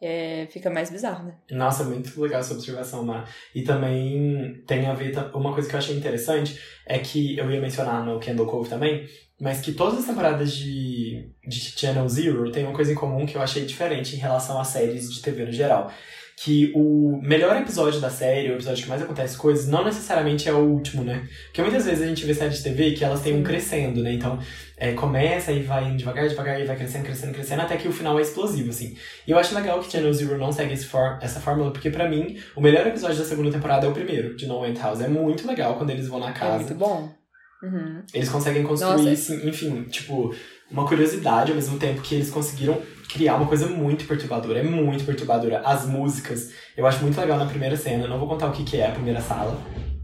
é, 0.00 0.46
fica 0.50 0.70
mais 0.70 0.90
bizarro, 0.90 1.26
né? 1.26 1.34
Nossa, 1.50 1.84
muito 1.84 2.20
legal 2.20 2.40
essa 2.40 2.54
observação, 2.54 3.04
Mar. 3.04 3.28
E 3.54 3.62
também 3.62 4.62
tem 4.66 4.86
a 4.86 4.94
ver, 4.94 5.14
uma 5.34 5.52
coisa 5.52 5.68
que 5.68 5.74
eu 5.74 5.78
achei 5.78 5.96
interessante 5.96 6.60
é 6.86 6.98
que 6.98 7.38
eu 7.38 7.50
ia 7.50 7.60
mencionar 7.60 8.04
no 8.04 8.20
Candle 8.20 8.46
Cove 8.46 8.68
também, 8.68 9.08
mas 9.40 9.60
que 9.60 9.72
todas 9.72 10.00
as 10.00 10.06
temporadas 10.06 10.52
de, 10.52 11.30
de 11.46 11.60
Channel 11.60 12.08
Zero 12.08 12.50
têm 12.50 12.64
uma 12.64 12.74
coisa 12.74 12.92
em 12.92 12.96
comum 12.96 13.24
que 13.26 13.36
eu 13.36 13.42
achei 13.42 13.64
diferente 13.64 14.14
em 14.14 14.18
relação 14.18 14.60
às 14.60 14.68
séries 14.68 15.12
de 15.12 15.22
TV 15.22 15.44
no 15.44 15.52
geral 15.52 15.90
que 16.36 16.72
o 16.74 17.20
melhor 17.22 17.56
episódio 17.56 18.00
da 18.00 18.10
série, 18.10 18.50
o 18.50 18.54
episódio 18.54 18.82
que 18.82 18.88
mais 18.88 19.00
acontece 19.00 19.36
coisas, 19.36 19.68
não 19.68 19.84
necessariamente 19.84 20.48
é 20.48 20.52
o 20.52 20.58
último, 20.58 21.04
né? 21.04 21.28
Porque 21.46 21.62
muitas 21.62 21.84
vezes 21.84 22.02
a 22.02 22.06
gente 22.06 22.24
vê 22.26 22.34
séries 22.34 22.58
de 22.58 22.64
TV 22.64 22.92
que 22.92 23.04
elas 23.04 23.22
têm 23.22 23.34
um 23.34 23.42
crescendo, 23.42 24.02
né? 24.02 24.12
Então, 24.12 24.38
é, 24.76 24.92
começa 24.92 25.52
e 25.52 25.62
vai 25.62 25.94
devagar, 25.94 26.28
devagar, 26.28 26.60
e 26.60 26.64
vai 26.64 26.76
crescendo, 26.76 27.04
crescendo, 27.04 27.32
crescendo, 27.32 27.62
até 27.62 27.76
que 27.76 27.86
o 27.86 27.92
final 27.92 28.18
é 28.18 28.22
explosivo, 28.22 28.70
assim. 28.70 28.96
E 29.26 29.30
eu 29.30 29.38
acho 29.38 29.54
legal 29.54 29.78
que 29.80 29.90
Channel 29.90 30.12
Zero 30.12 30.36
não 30.36 30.50
segue 30.50 30.76
for 30.76 31.18
essa 31.22 31.38
fórmula, 31.38 31.72
porque 31.72 31.88
para 31.88 32.08
mim, 32.08 32.36
o 32.56 32.60
melhor 32.60 32.86
episódio 32.86 33.18
da 33.18 33.24
segunda 33.24 33.52
temporada 33.52 33.86
é 33.86 33.88
o 33.88 33.92
primeiro, 33.92 34.36
de 34.36 34.46
No 34.46 34.66
End 34.66 34.78
House. 34.80 35.00
É 35.00 35.08
muito 35.08 35.46
legal 35.46 35.76
quando 35.76 35.90
eles 35.90 36.08
vão 36.08 36.18
na 36.18 36.32
casa. 36.32 36.56
É 36.56 36.58
muito 36.58 36.74
bom. 36.74 37.14
Uhum. 37.62 38.02
Eles 38.12 38.28
conseguem 38.28 38.64
construir, 38.64 39.08
assim, 39.10 39.48
enfim, 39.48 39.84
tipo, 39.84 40.34
uma 40.70 40.86
curiosidade 40.86 41.50
ao 41.50 41.56
mesmo 41.56 41.78
tempo 41.78 42.02
que 42.02 42.16
eles 42.16 42.30
conseguiram 42.30 42.82
criar 43.14 43.36
uma 43.36 43.46
coisa 43.46 43.68
muito 43.68 44.06
perturbadora. 44.06 44.58
É 44.58 44.62
muito 44.64 45.04
perturbadora. 45.04 45.60
As 45.60 45.86
músicas, 45.86 46.50
eu 46.76 46.84
acho 46.84 47.00
muito 47.00 47.18
legal 47.18 47.38
na 47.38 47.46
primeira 47.46 47.76
cena. 47.76 48.04
Eu 48.04 48.10
não 48.10 48.18
vou 48.18 48.28
contar 48.28 48.48
o 48.48 48.52
que, 48.52 48.64
que 48.64 48.76
é 48.76 48.88
a 48.88 48.90
primeira 48.90 49.20
sala, 49.20 49.56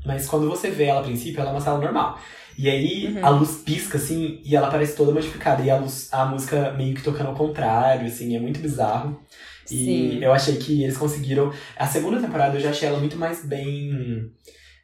mas 0.06 0.28
quando 0.28 0.48
você 0.48 0.70
vê 0.70 0.84
ela 0.84 1.00
a 1.00 1.02
princípio, 1.02 1.40
ela 1.40 1.50
é 1.50 1.52
uma 1.52 1.60
sala 1.60 1.80
normal. 1.80 2.20
E 2.56 2.68
aí 2.68 3.16
uhum. 3.16 3.26
a 3.26 3.30
luz 3.30 3.62
pisca, 3.64 3.98
assim, 3.98 4.40
e 4.44 4.54
ela 4.54 4.70
parece 4.70 4.94
toda 4.94 5.12
modificada. 5.12 5.60
E 5.62 5.70
a, 5.70 5.76
luz, 5.76 6.08
a 6.12 6.24
música 6.24 6.72
meio 6.72 6.94
que 6.94 7.02
tocando 7.02 7.28
ao 7.28 7.34
contrário, 7.34 8.06
assim, 8.06 8.36
é 8.36 8.38
muito 8.38 8.60
bizarro. 8.60 9.20
E 9.68 9.84
Sim. 9.84 10.18
eu 10.22 10.32
achei 10.32 10.56
que 10.56 10.82
eles 10.82 10.96
conseguiram. 10.96 11.52
A 11.76 11.86
segunda 11.86 12.20
temporada 12.20 12.56
eu 12.56 12.60
já 12.60 12.70
achei 12.70 12.88
ela 12.88 13.00
muito 13.00 13.16
mais 13.16 13.44
bem 13.44 14.30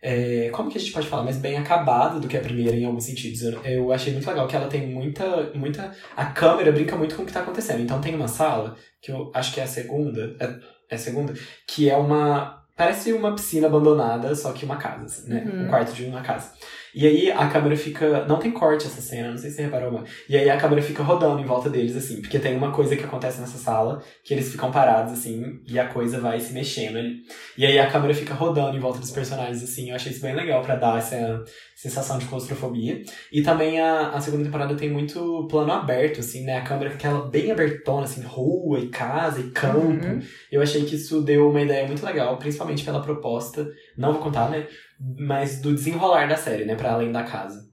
é, 0.03 0.51
como 0.51 0.71
que 0.71 0.79
a 0.79 0.81
gente 0.81 0.93
pode 0.93 1.09
falar, 1.09 1.23
mais 1.23 1.37
bem 1.37 1.57
acabada 1.57 2.21
do 2.21 2.29
que 2.29 2.37
a 2.37 2.41
primeira 2.41 2.77
em 2.77 2.85
alguns 2.85 3.05
sentidos. 3.05 3.43
Eu, 3.43 3.61
eu, 3.65 3.93
achei 3.93 4.13
muito 4.13 4.29
legal 4.29 4.47
que 4.47 4.57
ela 4.57 4.69
tem 4.69 4.87
muita, 4.87 5.51
muita. 5.55 5.93
A 6.17 6.27
câmera 6.27 6.73
brinca 6.73 6.97
muito 6.97 7.17
com 7.17 7.23
o 7.23 7.27
que 7.27 7.33
tá 7.33 7.41
acontecendo. 7.41 7.81
Então 7.81 8.01
tem 8.01 8.15
uma 8.15 8.29
sala, 8.29 8.77
que 9.01 9.11
eu 9.11 9.31
acho 9.35 9.53
que 9.53 9.61
é 9.61 9.65
a 9.65 9.69
segunda. 9.69 10.37
É, 10.39 10.55
é 10.91 10.95
a 10.95 10.99
segunda, 10.99 11.33
que 11.67 11.89
é 11.89 11.97
uma. 11.97 12.65
Parece 12.77 13.13
uma 13.13 13.35
piscina 13.35 13.69
abandonada, 13.69 14.35
só 14.35 14.53
que 14.53 14.65
uma 14.65 14.77
casa, 14.77 15.07
assim, 15.07 15.31
né? 15.31 15.45
Uhum. 15.47 15.65
Um 15.65 15.69
quarto 15.69 15.95
de 15.95 16.05
uma 16.05 16.21
casa. 16.21 16.53
E 16.97 17.07
aí 17.07 17.31
a 17.31 17.47
câmera 17.47 17.77
fica. 17.77 18.25
Não 18.25 18.39
tem 18.39 18.51
corte 18.51 18.87
essa 18.87 19.03
cena, 19.03 19.29
não 19.29 19.37
sei 19.37 19.51
se 19.51 19.57
você 19.57 19.63
reparou, 19.65 19.93
mas. 19.93 20.09
E 20.27 20.35
aí 20.35 20.49
a 20.49 20.57
câmera 20.57 20.81
fica 20.81 21.03
rodando 21.03 21.43
em 21.43 21.45
volta 21.45 21.69
deles, 21.69 21.95
assim, 21.95 22.23
porque 22.23 22.39
tem 22.39 22.57
uma 22.57 22.73
coisa 22.73 22.97
que 22.97 23.05
acontece 23.05 23.39
nessa 23.39 23.59
sala, 23.59 24.03
que 24.25 24.33
eles 24.33 24.51
ficam 24.51 24.73
parados, 24.73 25.13
assim, 25.13 25.61
e 25.69 25.79
a 25.79 25.87
coisa 25.89 26.19
vai 26.19 26.41
se 26.41 26.55
mexendo 26.55 26.97
ali. 26.97 27.19
E 27.59 27.67
aí 27.67 27.79
a 27.79 27.91
câmera 27.91 28.15
fica 28.15 28.33
rodando 28.33 28.75
em 28.75 28.81
volta 28.81 28.99
dos 28.99 29.11
personagens, 29.11 29.63
assim. 29.63 29.91
Eu 29.91 29.97
achei 29.97 30.11
isso 30.11 30.23
bem 30.23 30.35
legal 30.35 30.63
para 30.63 30.77
dar 30.77 30.97
essa 30.97 31.45
sensação 31.75 32.17
de 32.17 32.25
claustrofobia. 32.25 33.03
E 33.31 33.43
também 33.43 33.79
a, 33.79 34.13
a 34.13 34.21
segunda 34.23 34.45
temporada 34.45 34.75
tem 34.75 34.89
muito 34.89 35.47
plano 35.51 35.73
aberto, 35.73 36.21
assim, 36.21 36.45
né? 36.45 36.57
A 36.57 36.63
câmera 36.63 36.91
fica 36.91 37.09
aquela 37.09 37.29
bem 37.29 37.51
abertona, 37.51 38.05
assim, 38.05 38.23
rua 38.23 38.79
e 38.79 38.89
casa 38.89 39.41
e 39.41 39.51
campo. 39.51 40.07
Uhum. 40.07 40.23
Eu 40.51 40.63
achei 40.63 40.87
que 40.87 40.97
isso 40.97 41.21
deu 41.21 41.51
uma 41.51 41.61
ideia 41.61 41.87
muito 41.87 42.05
legal, 42.07 42.39
principalmente 42.39 42.83
pela 42.83 43.03
proposta. 43.03 43.69
Não 43.99 44.15
vou 44.15 44.23
contar, 44.23 44.49
né? 44.49 44.67
Mas 45.01 45.61
do 45.61 45.75
desenrolar 45.75 46.27
da 46.29 46.37
série, 46.37 46.65
né, 46.65 46.75
para 46.75 46.93
além 46.93 47.13
da 47.13 47.25
casa. 47.25 47.71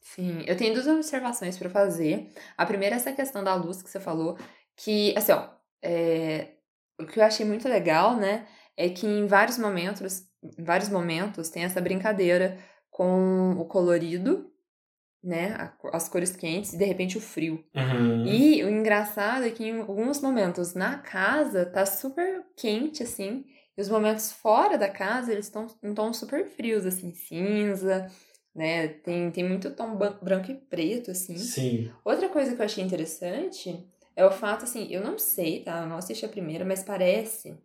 Sim, 0.00 0.42
eu 0.46 0.56
tenho 0.56 0.74
duas 0.74 0.86
observações 0.86 1.56
para 1.58 1.68
fazer. 1.70 2.32
A 2.56 2.66
primeira 2.66 2.96
é 2.96 2.98
essa 2.98 3.12
questão 3.12 3.44
da 3.44 3.54
luz 3.54 3.82
que 3.82 3.90
você 3.90 4.00
falou, 4.00 4.36
que 4.76 5.14
assim, 5.16 5.32
ó, 5.32 5.48
é, 5.82 6.54
o 6.98 7.06
que 7.06 7.20
eu 7.20 7.24
achei 7.24 7.44
muito 7.44 7.68
legal, 7.68 8.16
né, 8.16 8.46
é 8.76 8.88
que 8.88 9.06
em 9.06 9.26
vários 9.26 9.58
momentos, 9.58 10.22
em 10.58 10.64
vários 10.64 10.88
momentos 10.88 11.50
tem 11.50 11.64
essa 11.64 11.80
brincadeira 11.80 12.58
com 12.90 13.52
o 13.58 13.64
colorido, 13.66 14.50
né, 15.22 15.54
a- 15.54 15.72
as 15.92 16.08
cores 16.08 16.34
quentes 16.34 16.72
e 16.72 16.78
de 16.78 16.84
repente 16.84 17.18
o 17.18 17.20
frio. 17.20 17.62
Uhum. 17.74 18.24
E 18.26 18.64
o 18.64 18.70
engraçado 18.70 19.44
é 19.44 19.50
que 19.50 19.64
em 19.64 19.80
alguns 19.80 20.20
momentos 20.20 20.74
na 20.74 20.98
casa 20.98 21.66
tá 21.66 21.84
super 21.84 22.42
quente, 22.56 23.02
assim, 23.02 23.44
e 23.80 23.82
os 23.82 23.88
momentos 23.88 24.30
fora 24.30 24.76
da 24.76 24.90
casa 24.90 25.32
eles 25.32 25.46
estão 25.46 25.66
em 25.82 25.94
tons 25.94 26.18
super 26.18 26.46
frios, 26.46 26.84
assim, 26.84 27.14
cinza, 27.14 28.06
né? 28.54 28.88
Tem, 28.88 29.30
tem 29.30 29.42
muito 29.42 29.70
tom 29.70 29.96
branco 29.96 30.50
e 30.50 30.54
preto, 30.54 31.10
assim. 31.10 31.38
Sim. 31.38 31.90
Outra 32.04 32.28
coisa 32.28 32.54
que 32.54 32.60
eu 32.60 32.64
achei 32.66 32.84
interessante 32.84 33.88
é 34.14 34.22
o 34.26 34.30
fato, 34.30 34.64
assim, 34.64 34.86
eu 34.90 35.02
não 35.02 35.18
sei, 35.18 35.60
tá? 35.64 35.80
Eu 35.80 35.88
não 35.88 35.96
assisti 35.96 36.26
a 36.26 36.28
primeira, 36.28 36.62
mas 36.62 36.82
parece 36.82 37.56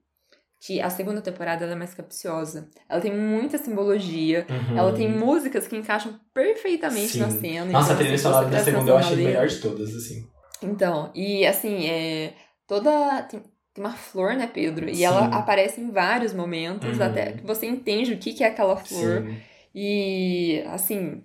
que 0.61 0.79
a 0.79 0.89
segunda 0.89 1.19
temporada 1.21 1.65
é 1.65 1.75
mais 1.75 1.93
capciosa. 1.93 2.69
Ela 2.87 3.01
tem 3.01 3.13
muita 3.13 3.57
simbologia, 3.57 4.47
Uhum. 4.49 4.77
ela 4.77 4.93
tem 4.93 5.11
músicas 5.11 5.67
que 5.67 5.75
encaixam 5.75 6.17
perfeitamente 6.33 7.09
Sim. 7.09 7.19
na 7.19 7.29
cena. 7.29 7.65
Nossa, 7.73 7.91
a 7.91 7.93
então, 7.93 7.97
trilha 7.97 8.13
assim, 8.15 8.23
sonora 8.23 8.49
da 8.49 8.63
segunda 8.63 8.91
eu 8.91 8.97
achei 8.97 9.13
a 9.13 9.27
melhor 9.27 9.47
de 9.47 9.59
todas, 9.59 9.93
assim. 9.93 10.25
Então, 10.63 11.11
e 11.13 11.45
assim, 11.45 11.85
é. 11.87 12.33
Toda. 12.65 13.21
Tem, 13.23 13.43
tem 13.75 13.83
uma 13.83 13.93
flor, 13.93 14.33
né, 14.35 14.47
Pedro? 14.47 14.89
E 14.89 14.95
Sim. 14.95 15.03
ela 15.03 15.25
aparece 15.25 15.81
em 15.81 15.91
vários 15.91 16.33
momentos, 16.33 16.97
Uhum. 16.97 17.05
até 17.05 17.33
que 17.33 17.45
você 17.45 17.67
entende 17.67 18.13
o 18.13 18.17
que, 18.17 18.33
que 18.33 18.43
é 18.43 18.47
aquela 18.47 18.77
flor. 18.77 19.21
Sim. 19.23 19.37
E, 19.75 20.63
assim, 20.67 21.21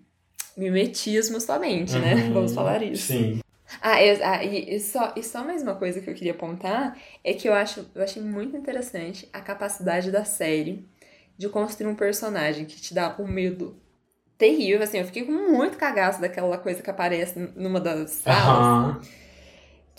mimetismo 0.57 1.41
somente, 1.41 1.93
né? 1.93 2.15
Uhum. 2.15 2.33
Vamos 2.35 2.53
falar 2.55 2.83
isso. 2.83 3.07
Sim. 3.07 3.41
Ah, 3.81 4.03
eu- 4.05 4.19
ah, 4.25 4.45
e, 4.45 4.75
e 4.75 4.81
só, 4.81 5.13
e 5.17 5.23
só 5.23 5.45
mais 5.45 5.63
uma 5.63 5.77
coisa 5.77 6.01
que 6.01 6.11
eu 6.11 6.15
queria 6.15 6.33
apontar 6.33 6.99
é 7.23 7.33
que 7.33 7.49
eu 7.49 7.55
acho 7.55 7.89
eu 7.95 8.03
achei 8.03 8.21
muito 8.21 8.57
interessante 8.57 9.29
a 9.33 9.41
capacidade 9.41 10.11
da 10.11 10.25
série 10.25 10.85
de 11.39 11.49
construir 11.49 11.87
um 11.89 11.95
personagem 11.95 12.65
que 12.65 12.81
te 12.81 12.93
dá 12.93 13.15
um 13.21 13.29
medo 13.29 13.81
terrível. 14.37 14.83
Assim, 14.83 14.99
eu 14.99 15.05
fiquei 15.05 15.25
com 15.25 15.31
muito 15.33 15.79
cagaço 15.79 16.21
daquela 16.21 16.59
coisa 16.59 16.83
que 16.83 16.91
aparece 16.91 17.39
numa 17.55 17.81
das 17.81 18.11
salas 18.11 18.67
Aham. 18.67 19.01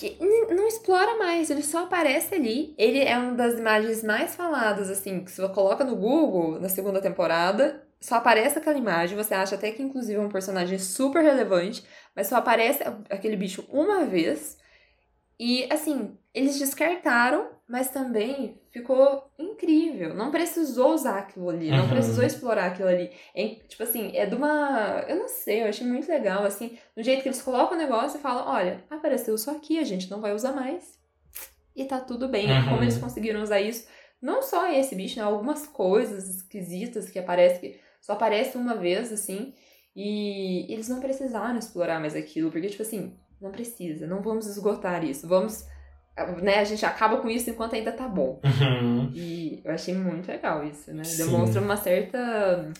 Que 0.02 0.18
não 0.54 0.68
explora 0.68 1.18
mais, 1.18 1.52
ele 1.52 1.62
só 1.62 1.84
aparece 1.84 2.34
ali. 2.34 2.74
Ele 2.78 3.00
é 3.00 3.18
uma 3.18 3.34
das 3.34 3.60
imagens 3.60 4.04
mais 4.04 4.36
faladas, 4.36 4.90
assim, 4.90 5.24
que 5.24 5.30
se 5.32 5.40
você 5.40 5.54
coloca 5.54 5.84
no 5.84 5.96
Google 5.96 6.60
na 6.60 6.70
segunda 6.70 7.02
temporada, 7.02 7.86
só 8.00 8.16
aparece 8.16 8.58
aquela 8.58 8.78
imagem, 8.78 9.16
você 9.16 9.34
acha 9.36 9.56
até 9.56 9.72
que 9.72 9.84
inclusive 9.84 10.20
é 10.20 10.22
um 10.22 10.30
personagem 10.30 10.80
super 10.80 11.22
relevante, 11.24 11.86
mas 12.16 12.28
só 12.28 12.38
aparece 12.38 12.84
aquele 13.10 13.36
bicho 13.36 13.64
uma 13.70 14.06
vez. 14.06 14.58
E 15.40 15.68
assim, 15.72 16.18
eles 16.34 16.58
descartaram, 16.58 17.50
mas 17.68 17.90
também 17.90 18.61
ficou 18.72 19.30
incrível. 19.38 20.14
Não 20.14 20.32
precisou 20.32 20.94
usar 20.94 21.20
aquilo 21.20 21.50
ali, 21.50 21.70
não 21.70 21.84
Uhum. 21.84 21.90
precisou 21.90 22.24
explorar 22.24 22.68
aquilo 22.68 22.88
ali. 22.88 23.12
É, 23.36 23.48
tipo 23.68 23.84
assim, 23.84 24.16
é 24.16 24.26
de 24.26 24.36
uma. 24.36 25.06
Eu 25.08 25.18
não 25.18 25.28
sei, 25.28 25.62
eu 25.64 25.68
achei 25.68 25.86
muito 25.86 26.08
legal, 26.10 26.44
assim, 26.44 26.78
do 26.96 27.04
jeito 27.04 27.22
que 27.22 27.30
eles 27.30 27.42
colocam 27.42 27.78
o 27.78 27.82
negócio 27.82 28.18
e 28.18 28.22
falam: 28.22 28.48
olha, 28.48 28.84
apareceu 28.90 29.38
só 29.38 29.52
aqui, 29.52 29.78
a 29.80 29.84
gente 29.84 30.10
não 30.10 30.22
vai 30.22 30.34
usar 30.34 30.54
mais. 30.54 31.00
E 31.76 31.86
tá 31.86 32.00
tudo 32.00 32.28
bem. 32.28 32.50
Uhum. 32.52 32.70
Como 32.70 32.84
eles 32.84 32.98
conseguiram 32.98 33.42
usar 33.42 33.62
isso? 33.62 33.88
Não 34.22 34.42
só 34.42 34.72
esse 34.72 34.94
bicho, 34.96 35.18
né? 35.20 35.26
Algumas 35.26 35.66
coisas 35.66 36.28
esquisitas 36.30 37.10
que 37.10 37.18
aparecem, 37.18 37.60
que 37.72 37.80
só 38.02 38.14
aparece 38.14 38.58
uma 38.58 38.76
vez, 38.76 39.12
assim. 39.12 39.54
E 39.96 40.72
eles 40.72 40.88
não 40.88 41.00
precisaram 41.00 41.58
explorar 41.58 42.00
mais 42.00 42.16
aquilo, 42.16 42.52
porque, 42.52 42.70
tipo 42.70 42.82
assim, 42.84 43.18
não 43.42 43.52
precisa, 43.52 44.06
não 44.08 44.22
vamos 44.22 44.46
esgotar 44.48 45.04
isso. 45.04 45.28
Vamos. 45.28 45.66
Né, 46.42 46.60
a 46.60 46.64
gente 46.64 46.86
acaba 46.86 47.18
com 47.18 47.30
isso 47.30 47.50
enquanto 47.50 47.76
ainda 47.76 47.92
tá 47.92 48.08
bom. 48.08 48.40
Uhum. 48.44 49.12
E 49.14 49.62
eu 49.64 49.74
achei 49.74 49.94
muito 49.94 50.28
legal 50.28 50.64
isso, 50.66 50.94
né? 50.94 51.04
Sim. 51.04 51.26
Demonstra 51.26 51.62
uma 51.62 51.78
certa 51.78 52.72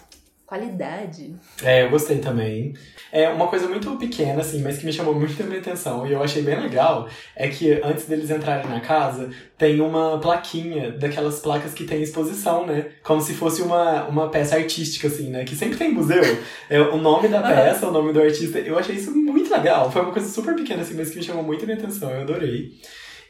qualidade. 0.52 1.34
É, 1.64 1.86
eu 1.86 1.90
gostei 1.90 2.18
também. 2.18 2.74
É 3.10 3.30
uma 3.30 3.48
coisa 3.48 3.70
muito 3.70 3.90
pequena, 3.96 4.42
assim, 4.42 4.62
mas 4.62 4.78
que 4.78 4.86
me 4.86 4.92
chamou 4.92 5.16
muito 5.16 5.42
a 5.42 5.46
minha 5.46 5.62
atenção 5.62 6.06
e 6.06 6.12
eu 6.12 6.22
achei 6.22 6.42
bem 6.42 6.60
legal 6.60 7.08
é 7.38 7.48
que 7.48 7.80
antes 7.82 8.04
deles 8.04 8.30
entrarem 8.30 8.68
na 8.68 8.82
casa, 8.82 9.30
tem 9.58 9.80
uma 9.80 10.20
plaquinha 10.20 10.92
daquelas 10.92 11.40
placas 11.40 11.74
que 11.74 11.86
tem 11.86 12.02
exposição, 12.02 12.66
né? 12.66 12.88
Como 13.02 13.22
se 13.22 13.34
fosse 13.34 13.62
uma, 13.62 14.04
uma 14.10 14.28
peça 14.28 14.58
artística, 14.58 15.08
assim, 15.08 15.30
né? 15.30 15.46
Que 15.46 15.56
sempre 15.56 15.78
tem 15.78 15.92
em 15.92 15.94
museu. 15.94 16.22
É, 16.70 16.82
o 16.82 16.98
nome 16.98 17.30
da 17.30 17.42
peça, 17.42 17.88
o 17.88 17.92
nome 17.92 18.12
do 18.12 18.22
artista. 18.22 18.60
Eu 18.60 18.78
achei 18.78 18.96
isso 18.96 19.16
muito 19.16 19.50
legal. 19.50 19.90
Foi 19.90 20.02
uma 20.02 20.12
coisa 20.12 20.28
super 20.28 20.54
pequena, 20.54 20.82
assim, 20.82 20.96
mas 20.96 21.10
que 21.10 21.18
me 21.18 21.24
chamou 21.24 21.44
muito 21.44 21.64
a 21.64 21.66
minha 21.66 21.78
atenção. 21.78 22.12
Eu 22.12 22.24
adorei. 22.24 22.74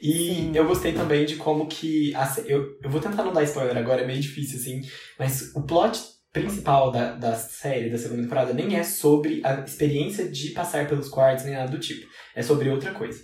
E 0.01 0.11
Sim. 0.35 0.51
eu 0.55 0.65
gostei 0.65 0.93
também 0.93 1.25
de 1.25 1.35
como 1.35 1.67
que. 1.67 2.13
a 2.15 2.25
se- 2.25 2.43
eu, 2.51 2.77
eu 2.83 2.89
vou 2.89 2.99
tentar 2.99 3.23
não 3.23 3.33
dar 3.33 3.43
spoiler 3.43 3.77
agora, 3.77 4.01
é 4.01 4.07
meio 4.07 4.19
difícil, 4.19 4.59
assim. 4.59 4.81
Mas 5.19 5.51
o 5.55 5.61
plot 5.61 5.99
principal 6.33 6.91
da, 6.91 7.11
da 7.11 7.35
série, 7.35 7.89
da 7.89 7.97
segunda 7.97 8.23
temporada, 8.23 8.53
nem 8.53 8.75
é 8.77 8.83
sobre 8.83 9.41
a 9.43 9.61
experiência 9.61 10.27
de 10.27 10.49
passar 10.51 10.87
pelos 10.87 11.09
quartos, 11.09 11.45
nem 11.45 11.53
nada 11.53 11.69
do 11.71 11.77
tipo. 11.79 12.07
É 12.35 12.41
sobre 12.41 12.69
outra 12.69 12.91
coisa. 12.93 13.19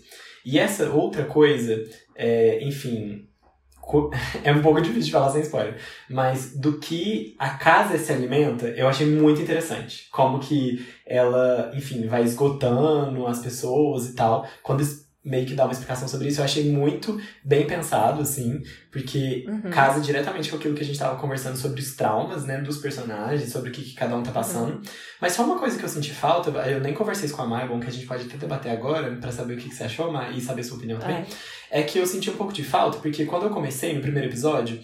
E 0.46 0.60
essa 0.60 0.90
outra 0.92 1.26
coisa, 1.26 1.84
é, 2.16 2.64
enfim. 2.64 3.24
É 4.44 4.52
um 4.52 4.62
pouco 4.62 4.82
difícil 4.82 5.06
de 5.06 5.12
falar 5.14 5.30
sem 5.32 5.42
spoiler. 5.44 5.80
Mas 6.10 6.54
do 6.58 6.78
que 6.78 7.34
a 7.40 7.52
casa 7.52 7.98
se 7.98 8.12
alimenta, 8.12 8.68
eu 8.68 8.86
achei 8.86 9.08
muito 9.08 9.42
interessante. 9.42 10.10
Como 10.12 10.40
que 10.42 10.86
ela, 11.06 11.72
enfim, 11.74 12.06
vai 12.06 12.24
esgotando 12.24 13.26
as 13.26 13.40
pessoas 13.40 14.10
e 14.10 14.14
tal. 14.14 14.46
Quando 14.62 14.84
meio 15.26 15.46
que 15.46 15.54
dá 15.56 15.66
uma 15.66 15.74
explicação 15.74 16.08
sobre 16.08 16.30
isso, 16.30 16.40
eu 16.40 16.46
achei 16.46 16.72
muito 16.72 17.20
bem 17.44 17.68
pensado, 17.68 18.22
assim, 18.22 18.62
porque 18.92 19.44
Uhum. 19.48 19.70
casa 19.70 20.00
diretamente 20.00 20.50
com 20.50 20.56
aquilo 20.56 20.74
que 20.74 20.82
a 20.82 20.86
gente 20.86 20.98
tava 20.98 21.20
conversando 21.20 21.58
sobre 21.58 21.82
os 21.82 21.96
traumas, 21.96 22.46
né, 22.46 22.62
dos 22.62 22.78
personagens, 22.78 23.52
sobre 23.52 23.70
o 23.70 23.74
que, 23.74 23.82
que 23.82 23.94
cada 23.94 24.16
um 24.16 24.24
tá 24.24 24.32
passando. 24.32 24.82
Mas 25.20 25.34
só 25.34 25.44
uma 25.44 25.60
coisa 25.60 25.78
que 25.78 25.84
eu 25.84 25.90
senti 25.90 26.12
falta, 26.14 26.50
eu 26.70 26.80
nem 26.80 26.94
conversei 26.94 27.26
isso 27.26 27.36
com 27.36 27.42
a 27.42 27.46
Mai, 27.48 27.66
é 27.66 27.68
bom 27.68 27.80
que 27.80 27.88
a 27.88 27.92
gente 27.92 28.06
pode 28.06 28.24
até 28.26 28.38
debater 28.38 28.72
agora, 28.72 29.14
pra 29.18 29.32
saber 29.32 29.56
o 29.56 29.58
que, 29.58 29.68
que 29.68 29.76
você 29.76 29.84
achou, 29.84 30.12
Mai, 30.12 30.34
e 30.34 30.40
saber 30.42 30.64
sua 30.64 30.78
opinião 30.78 30.98
também 31.00 31.18
Ai. 31.18 31.28
é 31.72 31.84
que 31.84 32.00
eu 32.00 32.06
senti 32.08 32.30
um 32.30 32.38
pouco 32.38 32.54
de 32.54 32.64
falta, 32.64 33.00
porque 33.00 33.26
quando 33.26 33.44
eu 33.44 33.50
comecei 33.50 33.94
no 33.94 34.02
primeiro 34.02 34.30
episódio, 34.30 34.80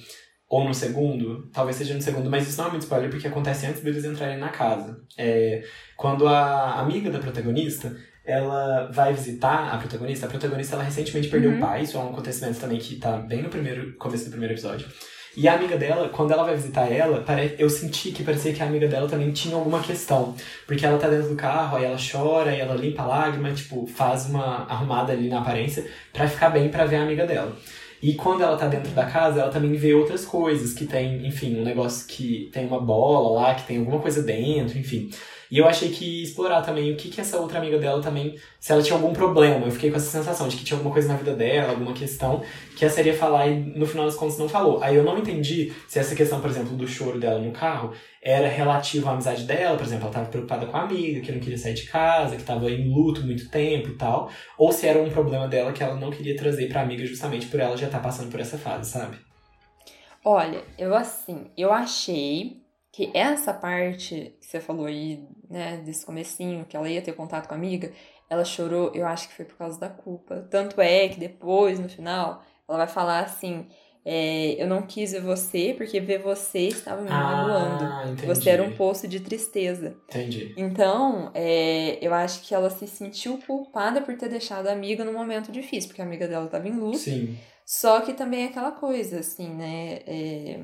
ou 0.49 0.67
no 0.67 0.73
segundo, 0.73 1.49
talvez 1.51 1.77
seja 1.77 1.95
no 1.95 2.01
segundo, 2.01 2.29
mas 2.29 2.47
isso 2.47 2.59
não 2.59 2.67
é 2.67 2.71
muito 2.71 2.83
spoiler, 2.83 3.09
porque 3.09 3.27
acontece 3.27 3.65
antes 3.65 3.81
deles 3.81 4.03
entrarem 4.05 4.37
na 4.37 4.49
casa. 4.49 4.99
É, 5.17 5.63
quando 5.97 6.27
a 6.27 6.79
amiga 6.79 7.09
da 7.09 7.17
protagonista, 7.17 7.95
ela 8.25 8.89
vai 8.91 9.13
visitar 9.13 9.73
a 9.73 9.77
protagonista, 9.77 10.25
a 10.25 10.29
protagonista 10.29 10.75
ela 10.75 10.83
recentemente 10.83 11.27
perdeu 11.27 11.51
Uhum. 11.51 11.57
o 11.57 11.61
pai, 11.61 11.81
isso 11.83 11.97
é 11.97 11.99
um 11.99 12.09
acontecimento 12.09 12.59
também 12.59 12.79
que 12.79 12.95
tá 12.95 13.17
bem 13.17 13.41
no 13.41 13.49
primeiro 13.49 13.93
começo 13.97 14.25
do 14.25 14.31
primeiro 14.31 14.53
episódio. 14.53 14.87
E 15.35 15.47
a 15.47 15.55
amiga 15.55 15.75
dela, 15.75 16.09
quando 16.09 16.31
ela 16.31 16.43
vai 16.43 16.55
visitar 16.55 16.91
ela, 16.91 17.25
eu 17.57 17.67
senti 17.67 18.11
que 18.11 18.23
parecia 18.23 18.53
que 18.53 18.61
a 18.61 18.67
amiga 18.67 18.87
dela 18.87 19.09
também 19.09 19.31
tinha 19.31 19.55
alguma 19.55 19.81
questão. 19.81 20.35
Porque 20.67 20.85
ela 20.85 20.99
tá 20.99 21.09
dentro 21.09 21.29
do 21.29 21.35
carro, 21.35 21.75
aí 21.75 21.85
ela 21.85 21.97
chora, 21.97 22.51
aí 22.51 22.59
ela 22.59 22.75
limpa 22.75 23.01
a 23.01 23.07
lágrima, 23.07 23.51
tipo, 23.51 23.87
faz 23.87 24.29
uma 24.29 24.67
arrumada 24.69 25.11
ali 25.11 25.29
na 25.29 25.39
aparência 25.39 25.87
pra 26.13 26.27
ficar 26.27 26.49
bem 26.51 26.69
pra 26.69 26.85
ver 26.85 26.97
a 26.97 27.01
amiga 27.01 27.25
dela. 27.25 27.57
E 27.99 28.13
quando 28.13 28.43
ela 28.43 28.55
tá 28.57 28.67
dentro 28.67 28.91
da 28.91 29.05
casa, 29.05 29.41
ela 29.41 29.51
também 29.51 29.73
vê 29.73 29.95
outras 29.95 30.23
coisas, 30.23 30.71
que 30.73 30.85
tem, 30.85 31.25
enfim, 31.25 31.59
um 31.59 31.63
negócio 31.63 32.05
que 32.05 32.49
tem 32.53 32.67
uma 32.67 32.79
bola 32.79 33.41
lá, 33.41 33.55
que 33.55 33.65
tem 33.65 33.79
alguma 33.79 33.99
coisa 33.99 34.21
dentro, 34.21 34.77
enfim. 34.77 35.09
E 35.53 35.59
eu 35.59 35.67
achei 35.67 35.89
que 35.89 36.23
explorar 36.23 36.63
também 36.63 36.91
o 36.91 36.97
que 36.97 37.09
que 37.09 37.21
essa 37.21 37.37
outra 37.37 37.59
amiga 37.59 37.77
dela 37.77 38.01
também, 38.01 38.35
se 38.59 38.71
ela 38.71 38.81
tinha 38.81 38.97
algum 38.97 39.13
problema. 39.13 39.67
Eu 39.67 39.71
fiquei 39.71 39.91
com 39.91 39.97
essa 39.97 40.09
sensação 40.09 40.47
de 40.47 40.57
que 40.57 40.63
tinha 40.63 40.75
alguma 40.75 40.91
coisa 40.91 41.07
na 41.07 41.15
vida 41.15 41.35
dela, 41.35 41.69
alguma 41.69 41.93
questão 41.93 42.41
que 42.75 42.83
a 42.83 42.89
série 42.89 43.09
ia 43.09 43.15
falar 43.15 43.45
e 43.45 43.59
no 43.59 43.85
final 43.85 44.07
das 44.07 44.15
contas 44.15 44.39
não 44.39 44.49
falou. 44.49 44.81
Aí 44.81 44.95
eu 44.95 45.03
não 45.03 45.15
entendi 45.15 45.71
se 45.87 45.99
essa 45.99 46.15
questão, 46.15 46.41
por 46.41 46.49
exemplo, 46.49 46.75
do 46.75 46.87
choro 46.87 47.19
dela 47.19 47.37
no 47.37 47.51
carro 47.51 47.93
era 48.19 48.47
relativa 48.47 49.11
à 49.11 49.13
amizade 49.13 49.43
dela, 49.43 49.77
por 49.77 49.85
exemplo, 49.85 50.05
ela 50.05 50.13
tava 50.13 50.29
preocupada 50.29 50.65
com 50.65 50.75
a 50.75 50.81
amiga, 50.81 51.21
que 51.21 51.31
não 51.31 51.39
queria 51.39 51.57
sair 51.59 51.75
de 51.75 51.85
casa, 51.85 52.35
que 52.35 52.41
tava 52.41 52.71
em 52.71 52.89
luto 52.89 53.21
muito 53.21 53.47
tempo 53.51 53.89
e 53.89 53.95
tal, 53.95 54.31
ou 54.57 54.71
se 54.71 54.87
era 54.87 54.99
um 54.99 55.11
problema 55.11 55.47
dela 55.47 55.71
que 55.71 55.83
ela 55.83 55.99
não 55.99 56.09
queria 56.09 56.35
trazer 56.35 56.67
pra 56.67 56.81
amiga 56.81 57.05
justamente 57.05 57.45
por 57.45 57.59
ela 57.59 57.77
já 57.77 57.85
estar 57.85 57.99
passando 57.99 58.31
por 58.31 58.39
essa 58.39 58.57
fase, 58.57 58.89
sabe? 58.89 59.17
Olha, 60.25 60.63
eu 60.79 60.95
assim, 60.95 61.51
eu 61.55 61.71
achei 61.71 62.63
que 62.93 63.09
essa 63.11 63.51
parte 63.51 64.35
que 64.39 64.45
você 64.45 64.59
falou 64.59 64.85
aí, 64.85 65.27
né, 65.53 65.77
desse 65.77 66.03
comecinho, 66.03 66.65
que 66.65 66.75
ela 66.75 66.89
ia 66.89 67.01
ter 67.01 67.13
contato 67.13 67.47
com 67.47 67.53
a 67.53 67.57
amiga, 67.57 67.91
ela 68.27 68.43
chorou, 68.43 68.91
eu 68.95 69.05
acho 69.05 69.29
que 69.29 69.35
foi 69.35 69.45
por 69.45 69.55
causa 69.55 69.79
da 69.79 69.87
culpa. 69.87 70.47
Tanto 70.49 70.81
é 70.81 71.07
que 71.07 71.19
depois, 71.19 71.79
no 71.79 71.87
final, 71.87 72.43
ela 72.67 72.79
vai 72.79 72.87
falar 72.87 73.19
assim, 73.19 73.67
é, 74.03 74.55
eu 74.61 74.67
não 74.67 74.81
quis 74.81 75.11
ver 75.11 75.21
você 75.21 75.75
porque 75.77 75.99
ver 75.99 76.23
você 76.23 76.61
estava 76.61 77.03
me 77.03 77.09
magoando. 77.09 77.83
Ah. 77.83 78.15
Você 78.25 78.49
era 78.49 78.63
um 78.63 78.75
poço 78.75 79.07
de 79.07 79.19
tristeza. 79.19 79.95
Entendi. 80.09 80.55
Então, 80.57 81.29
é, 81.35 81.99
eu 82.01 82.11
acho 82.15 82.41
que 82.41 82.55
ela 82.55 82.71
se 82.71 82.87
sentiu 82.87 83.37
culpada 83.45 84.01
por 84.01 84.17
ter 84.17 84.29
deixado 84.29 84.67
a 84.67 84.71
amiga 84.71 85.05
num 85.05 85.13
momento 85.13 85.51
difícil, 85.51 85.89
porque 85.89 86.01
a 86.01 86.05
amiga 86.05 86.27
dela 86.27 86.45
estava 86.45 86.67
em 86.67 86.71
luto. 86.71 86.97
Sim. 86.97 87.37
Só 87.63 88.01
que 88.01 88.13
também 88.13 88.45
é 88.45 88.47
aquela 88.47 88.71
coisa, 88.71 89.19
assim, 89.19 89.49
né? 89.49 89.99
é, 90.07 90.59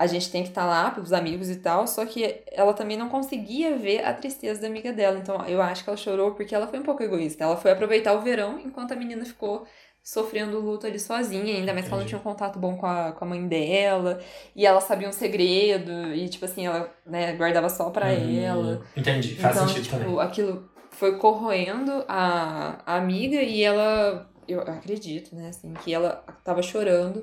a 0.00 0.06
gente 0.06 0.30
tem 0.30 0.42
que 0.42 0.48
estar 0.48 0.62
tá 0.62 0.66
lá 0.66 0.90
para 0.90 1.02
os 1.02 1.12
amigos 1.12 1.50
e 1.50 1.56
tal, 1.56 1.86
só 1.86 2.06
que 2.06 2.42
ela 2.50 2.72
também 2.72 2.96
não 2.96 3.10
conseguia 3.10 3.76
ver 3.76 4.02
a 4.02 4.14
tristeza 4.14 4.58
da 4.58 4.66
amiga 4.66 4.94
dela. 4.94 5.18
Então 5.18 5.44
eu 5.46 5.60
acho 5.60 5.84
que 5.84 5.90
ela 5.90 5.96
chorou 5.98 6.30
porque 6.32 6.54
ela 6.54 6.66
foi 6.66 6.78
um 6.78 6.82
pouco 6.82 7.02
egoísta. 7.02 7.44
Ela 7.44 7.58
foi 7.58 7.70
aproveitar 7.70 8.14
o 8.14 8.22
verão 8.22 8.58
enquanto 8.58 8.92
a 8.92 8.96
menina 8.96 9.26
ficou 9.26 9.66
sofrendo 10.02 10.58
luto 10.58 10.86
ali 10.86 10.98
sozinha, 10.98 11.54
ainda 11.54 11.74
mais 11.74 11.84
que 11.84 11.92
ela 11.92 12.00
não 12.00 12.08
tinha 12.08 12.18
um 12.18 12.22
contato 12.22 12.58
bom 12.58 12.78
com 12.78 12.86
a, 12.86 13.12
com 13.12 13.26
a 13.26 13.28
mãe 13.28 13.46
dela, 13.46 14.18
e 14.56 14.64
ela 14.64 14.80
sabia 14.80 15.06
um 15.06 15.12
segredo, 15.12 16.14
e 16.14 16.26
tipo 16.30 16.46
assim, 16.46 16.66
ela 16.66 16.90
né, 17.04 17.34
guardava 17.34 17.68
só 17.68 17.90
pra 17.90 18.06
hum, 18.06 18.40
ela. 18.42 18.82
Entendi, 18.96 19.34
faz 19.34 19.54
então, 19.54 19.68
sentido 19.68 19.84
tipo, 19.84 19.98
também. 19.98 20.18
aquilo 20.20 20.70
foi 20.92 21.18
corroendo 21.18 22.06
a, 22.08 22.78
a 22.86 22.96
amiga 22.96 23.42
e 23.42 23.62
ela, 23.62 24.30
eu 24.48 24.62
acredito, 24.62 25.36
né, 25.36 25.50
assim, 25.50 25.74
que 25.74 25.92
ela 25.92 26.24
tava 26.42 26.62
chorando 26.62 27.22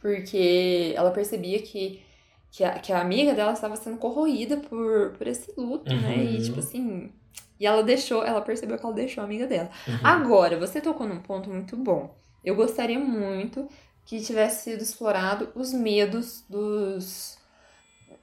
porque 0.00 0.92
ela 0.96 1.10
percebia 1.10 1.60
que, 1.60 2.02
que, 2.50 2.64
a, 2.64 2.78
que 2.78 2.92
a 2.92 3.00
amiga 3.00 3.34
dela 3.34 3.52
estava 3.52 3.76
sendo 3.76 3.98
corroída 3.98 4.56
por, 4.56 5.12
por 5.12 5.26
esse 5.26 5.52
luto, 5.56 5.92
uhum. 5.92 6.00
né, 6.00 6.16
e 6.24 6.36
uhum. 6.36 6.42
tipo 6.42 6.58
assim, 6.60 7.12
e 7.58 7.66
ela 7.66 7.82
deixou, 7.82 8.24
ela 8.24 8.40
percebeu 8.40 8.78
que 8.78 8.84
ela 8.84 8.94
deixou 8.94 9.22
a 9.22 9.24
amiga 9.24 9.46
dela. 9.46 9.70
Uhum. 9.86 9.98
Agora, 10.02 10.58
você 10.58 10.80
tocou 10.80 11.06
num 11.06 11.20
ponto 11.20 11.50
muito 11.50 11.76
bom. 11.76 12.16
Eu 12.42 12.56
gostaria 12.56 12.98
muito 12.98 13.68
que 14.06 14.20
tivesse 14.20 14.70
sido 14.70 14.82
explorado 14.82 15.50
os 15.54 15.72
medos 15.72 16.42
dos 16.48 17.38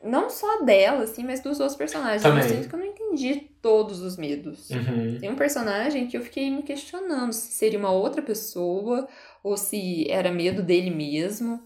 não 0.04 0.30
só 0.30 0.64
dela, 0.64 1.04
assim, 1.04 1.24
mas 1.24 1.42
dos 1.42 1.60
outros 1.60 1.78
personagens. 1.78 2.22
Também. 2.22 2.44
Eu 2.44 2.50
sinto 2.50 2.70
que 2.70 2.76
eu 2.76 2.80
não 2.80 2.86
entendi 2.86 3.50
todos 3.62 4.02
os 4.02 4.18
medos. 4.18 4.70
Uhum. 4.70 5.18
Tem 5.20 5.30
um 5.30 5.36
personagem 5.36 6.08
que 6.08 6.18
eu 6.18 6.22
fiquei 6.22 6.50
me 6.50 6.64
questionando 6.64 7.34
se 7.34 7.52
seria 7.52 7.80
uma 7.80 7.92
outra 7.92 8.22
pessoa 8.22 9.08
ou 9.44 9.58
se 9.58 10.10
era 10.10 10.32
medo 10.32 10.62
dele 10.62 10.90
mesmo. 10.90 11.64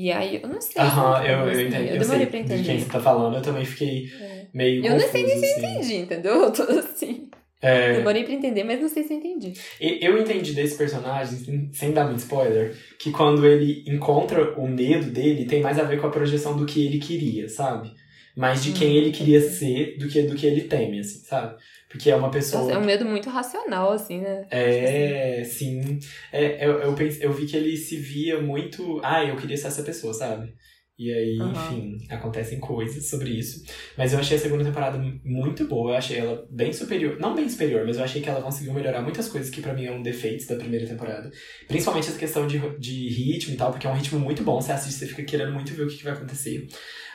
E 0.00 0.12
aí, 0.12 0.40
eu 0.40 0.48
não 0.48 0.60
sei. 0.60 0.80
Aham, 0.80 1.24
eu, 1.24 1.38
eu 1.40 1.44
assim, 1.50 1.66
entendi. 1.66 1.88
Eu 1.88 1.94
eu 1.94 1.98
demorei 1.98 2.20
sei 2.20 2.26
pra 2.26 2.38
entender. 2.38 2.62
De 2.62 2.66
quem 2.68 2.78
você 2.78 2.88
tá 2.88 3.00
falando, 3.00 3.34
eu 3.36 3.42
também 3.42 3.64
fiquei 3.64 4.04
é. 4.20 4.46
meio. 4.54 4.86
Eu 4.86 4.92
confuso, 4.92 5.04
não 5.06 5.12
sei 5.12 5.24
nem 5.24 5.36
se 5.38 5.44
eu 5.44 5.50
assim. 5.50 5.60
entendi, 5.80 5.96
entendeu? 5.96 6.42
Eu 6.44 6.52
tô 6.52 6.62
assim. 6.62 7.28
É, 7.60 7.94
Demorei 7.94 8.22
pra 8.22 8.32
entender, 8.34 8.62
mas 8.62 8.80
não 8.80 8.88
sei 8.88 9.02
se 9.02 9.12
eu 9.12 9.18
entendi. 9.18 9.54
eu 9.80 10.16
entendi 10.16 10.52
desse 10.52 10.78
personagem, 10.78 11.72
sem- 11.72 11.92
dar 11.92 12.04
muito 12.04 12.20
spoiler, 12.20 12.76
que 13.00 13.10
quando 13.10 13.44
ele 13.44 13.82
encontra 13.88 14.54
o 14.56 14.68
medo 14.68 15.10
dele, 15.10 15.44
tem 15.46 15.60
mais 15.60 15.76
a 15.80 15.82
ver 15.82 16.00
com 16.00 16.06
a 16.06 16.10
projeção 16.10 16.56
do 16.56 16.64
que 16.64 16.86
ele 16.86 17.00
queria, 17.00 17.48
sabe? 17.48 17.90
Mais 18.36 18.62
de 18.62 18.70
quem 18.70 18.90
Hum, 18.90 19.00
ele 19.00 19.10
queria 19.10 19.40
ser 19.40 19.96
do 19.98 20.06
que 20.06 20.22
do 20.22 20.36
que 20.36 20.46
ele 20.46 20.60
teme, 20.68 21.00
assim, 21.00 21.18
sabe? 21.24 21.56
Porque 21.88 22.10
é 22.10 22.16
uma 22.16 22.30
pessoa. 22.30 22.62
Nossa, 22.62 22.74
é 22.74 22.78
um 22.78 22.84
medo 22.84 23.04
muito 23.04 23.30
racional, 23.30 23.92
assim, 23.92 24.20
né? 24.20 24.46
É, 24.50 25.42
sim. 25.44 25.98
É, 26.30 26.66
eu, 26.66 26.80
eu, 26.80 26.94
pense, 26.94 27.22
eu 27.22 27.32
vi 27.32 27.46
que 27.46 27.56
ele 27.56 27.76
se 27.76 27.96
via 27.96 28.40
muito. 28.40 29.00
Ah, 29.02 29.24
eu 29.24 29.36
queria 29.36 29.56
ser 29.56 29.68
essa 29.68 29.82
pessoa, 29.82 30.12
sabe? 30.12 30.52
E 30.98 31.12
aí, 31.12 31.38
Aham. 31.40 31.52
enfim, 31.52 32.06
acontecem 32.10 32.58
coisas 32.58 33.08
sobre 33.08 33.30
isso. 33.30 33.62
Mas 33.96 34.12
eu 34.12 34.18
achei 34.18 34.36
a 34.36 34.40
segunda 34.40 34.64
temporada 34.64 34.98
muito 35.24 35.64
boa. 35.68 35.92
Eu 35.92 35.96
achei 35.96 36.18
ela 36.18 36.44
bem 36.50 36.72
superior. 36.72 37.20
Não 37.20 37.36
bem 37.36 37.48
superior, 37.48 37.86
mas 37.86 37.98
eu 37.98 38.04
achei 38.04 38.20
que 38.20 38.28
ela 38.28 38.42
conseguiu 38.42 38.74
melhorar 38.74 39.00
muitas 39.00 39.28
coisas 39.28 39.48
que 39.48 39.60
pra 39.62 39.72
mim 39.72 39.84
eram 39.84 40.02
defeitos 40.02 40.46
da 40.46 40.56
primeira 40.56 40.88
temporada. 40.88 41.30
Principalmente 41.68 42.08
essa 42.08 42.18
questão 42.18 42.48
de, 42.48 42.58
de 42.78 43.08
ritmo 43.10 43.54
e 43.54 43.56
tal, 43.56 43.70
porque 43.70 43.86
é 43.86 43.90
um 43.90 43.94
ritmo 43.94 44.18
muito 44.18 44.42
bom. 44.42 44.60
Você 44.60 44.72
assiste, 44.72 44.98
você 44.98 45.06
fica 45.06 45.22
querendo 45.22 45.52
muito 45.52 45.72
ver 45.72 45.84
o 45.84 45.88
que, 45.88 45.98
que 45.98 46.04
vai 46.04 46.14
acontecer. 46.14 46.66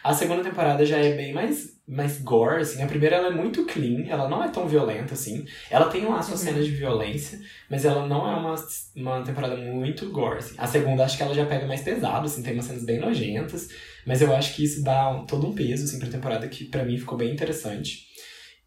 A 0.03 0.13
segunda 0.13 0.43
temporada 0.43 0.85
já 0.85 0.97
é 0.97 1.13
bem 1.15 1.33
mais, 1.33 1.79
mais 1.87 2.19
gore, 2.21 2.61
assim. 2.61 2.81
A 2.83 2.87
primeira 2.87 3.15
ela 3.15 3.27
é 3.27 3.31
muito 3.31 3.65
clean, 3.65 4.05
ela 4.07 4.27
não 4.27 4.43
é 4.43 4.49
tão 4.49 4.67
violenta, 4.67 5.13
assim. 5.13 5.45
Ela 5.69 5.85
tem 5.89 6.03
lá 6.05 6.21
suas 6.21 6.41
Uhum. 6.41 6.47
cenas 6.47 6.65
de 6.65 6.71
violência, 6.71 7.39
mas 7.69 7.85
ela 7.85 8.05
não 8.05 8.29
é 8.29 8.35
uma, 8.35 8.55
uma 8.95 9.23
temporada 9.23 9.55
muito 9.55 10.09
gore, 10.11 10.39
assim. 10.39 10.55
A 10.57 10.67
segunda 10.67 11.05
acho 11.05 11.15
que 11.15 11.23
ela 11.23 11.33
já 11.33 11.45
pega 11.45 11.65
mais 11.65 11.81
pesado, 11.81 12.25
assim, 12.25 12.43
tem 12.43 12.53
umas 12.53 12.65
cenas 12.65 12.83
bem 12.83 12.99
nojentas. 12.99 13.69
Mas 14.05 14.21
eu 14.21 14.35
acho 14.35 14.53
que 14.55 14.63
isso 14.65 14.83
dá 14.83 15.09
um- 15.09 15.25
todo 15.25 15.47
um 15.47 15.53
peso, 15.55 15.85
assim, 15.85 15.97
pra 15.99 16.09
temporada 16.09 16.47
que 16.49 16.65
pra 16.65 16.83
mim 16.83 16.97
ficou 16.97 17.17
bem 17.17 17.31
interessante. 17.31 18.07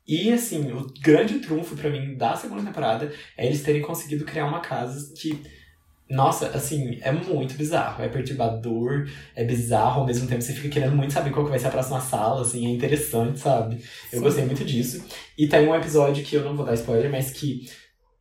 E, 0.08 0.32
assim, 0.32 0.70
o 0.72 0.86
grande 1.02 1.40
trunfo 1.40 1.74
pra 1.76 1.90
mim 1.90 2.14
da 2.16 2.36
segunda 2.36 2.62
temporada 2.62 3.12
é 3.36 3.44
eles 3.44 3.62
terem 3.62 3.82
conseguido 3.82 4.24
criar 4.24 4.46
uma 4.46 4.60
casa 4.60 5.12
que 5.20 5.42
nossa, 6.08 6.48
assim, 6.48 6.98
é 7.02 7.10
muito 7.10 7.54
bizarro. 7.54 8.02
É 8.04 8.08
perturbador, 8.08 9.08
é 9.34 9.44
bizarro, 9.44 10.00
ao 10.00 10.06
mesmo 10.06 10.26
tempo 10.28 10.42
você 10.42 10.52
fica 10.52 10.68
querendo 10.68 10.94
muito 10.94 11.12
saber 11.12 11.30
qual 11.30 11.44
que 11.44 11.50
vai 11.50 11.58
ser 11.58 11.66
a 11.68 11.70
próxima 11.70 12.00
sala, 12.00 12.42
assim, 12.42 12.66
é 12.66 12.70
interessante, 12.70 13.38
sabe? 13.40 13.76
Eu 14.12 14.18
Sim. 14.18 14.20
gostei 14.20 14.44
muito 14.44 14.64
disso. 14.64 15.04
E 15.36 15.48
tem 15.48 15.66
um 15.68 15.74
episódio 15.74 16.24
que 16.24 16.36
eu 16.36 16.44
não 16.44 16.54
vou 16.56 16.64
dar 16.64 16.74
spoiler, 16.74 17.10
mas 17.10 17.30
que 17.30 17.68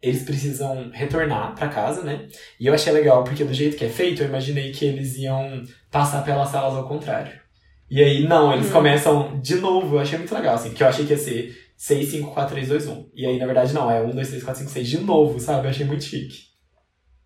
eles 0.02 0.24
precisam 0.24 0.90
retornar 0.94 1.56
pra 1.56 1.68
casa, 1.68 2.04
né? 2.04 2.28
E 2.60 2.68
eu 2.68 2.74
achei 2.74 2.92
legal, 2.94 3.24
porque 3.24 3.44
do 3.44 3.54
jeito 3.54 3.76
que 3.78 3.86
é 3.86 3.90
feito, 3.90 4.22
eu 4.22 4.28
imaginei 4.28 4.72
que 4.72 4.86
eles 4.86 5.18
iam 5.18 5.64
passar 5.92 6.24
pelas 6.24 6.50
salas 6.50 6.76
ao 6.76 6.88
contrário. 6.88 7.32
E 7.90 8.02
aí, 8.04 8.28
não, 8.28 8.52
eles 8.54 8.68
Uhum. 8.68 8.74
começam 8.74 9.40
de 9.42 9.56
novo, 9.56 9.96
eu 9.96 10.00
achei 10.00 10.18
muito 10.18 10.34
legal, 10.34 10.56
assim, 10.56 10.70
porque 10.70 10.84
eu 10.84 10.88
achei 10.88 11.06
que 11.06 11.14
ia 11.14 11.18
ser 11.18 11.56
6, 11.78 12.10
5, 12.10 12.32
4, 12.34 12.54
3, 12.56 12.68
2, 12.68 12.88
1. 12.88 13.10
E 13.16 13.26
aí, 13.26 13.38
na 13.38 13.46
verdade, 13.46 13.74
não, 13.74 13.90
é 13.90 14.02
1, 14.02 14.10
2, 14.12 14.28
3, 14.30 14.44
4, 14.44 14.60
5, 14.62 14.72
6 14.72 14.88
de 14.88 14.98
novo, 15.00 15.40
sabe? 15.40 15.66
Eu 15.68 15.70
achei 15.70 15.86
muito 15.86 16.04
chique. 16.04 16.55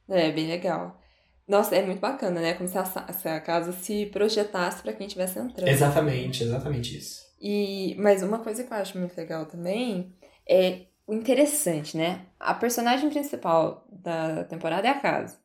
É, 0.10 0.32
bem 0.32 0.48
legal. 0.48 1.00
Nossa, 1.48 1.76
é 1.76 1.86
muito 1.86 2.00
bacana, 2.00 2.40
né? 2.42 2.54
Como 2.54 2.70
se 2.70 2.78
a, 2.78 2.86
se 2.86 3.28
a 3.28 3.40
casa 3.40 3.72
se 3.72 4.06
projetasse 4.08 4.84
pra 4.84 4.94
quem 4.94 5.08
estivesse 5.08 5.40
entrando. 5.40 5.68
Exatamente, 5.68 6.44
exatamente 6.44 6.98
isso. 6.98 7.28
E, 7.42 7.96
mas 7.98 8.22
uma 8.22 8.40
coisa 8.40 8.64
que 8.64 8.72
eu 8.72 8.78
acho 8.78 8.98
muito 8.98 9.18
legal 9.18 9.46
também 9.46 10.14
é 10.48 10.88
o 11.08 11.14
interessante, 11.14 11.98
né? 11.98 12.26
A 12.40 12.54
personagem 12.54 13.10
principal 13.10 13.88
da 13.92 14.44
temporada 14.44 14.88
é 14.88 14.92
a 14.92 15.00
casa, 15.00 15.40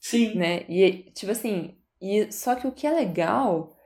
Sim. 0.00 0.34
né? 0.36 0.64
E, 0.68 1.10
tipo 1.14 1.30
assim, 1.32 1.76
e, 2.00 2.32
só 2.32 2.54
que 2.54 2.66
o 2.66 2.72
que 2.72 2.86
é 2.86 2.90
legal 2.90 3.76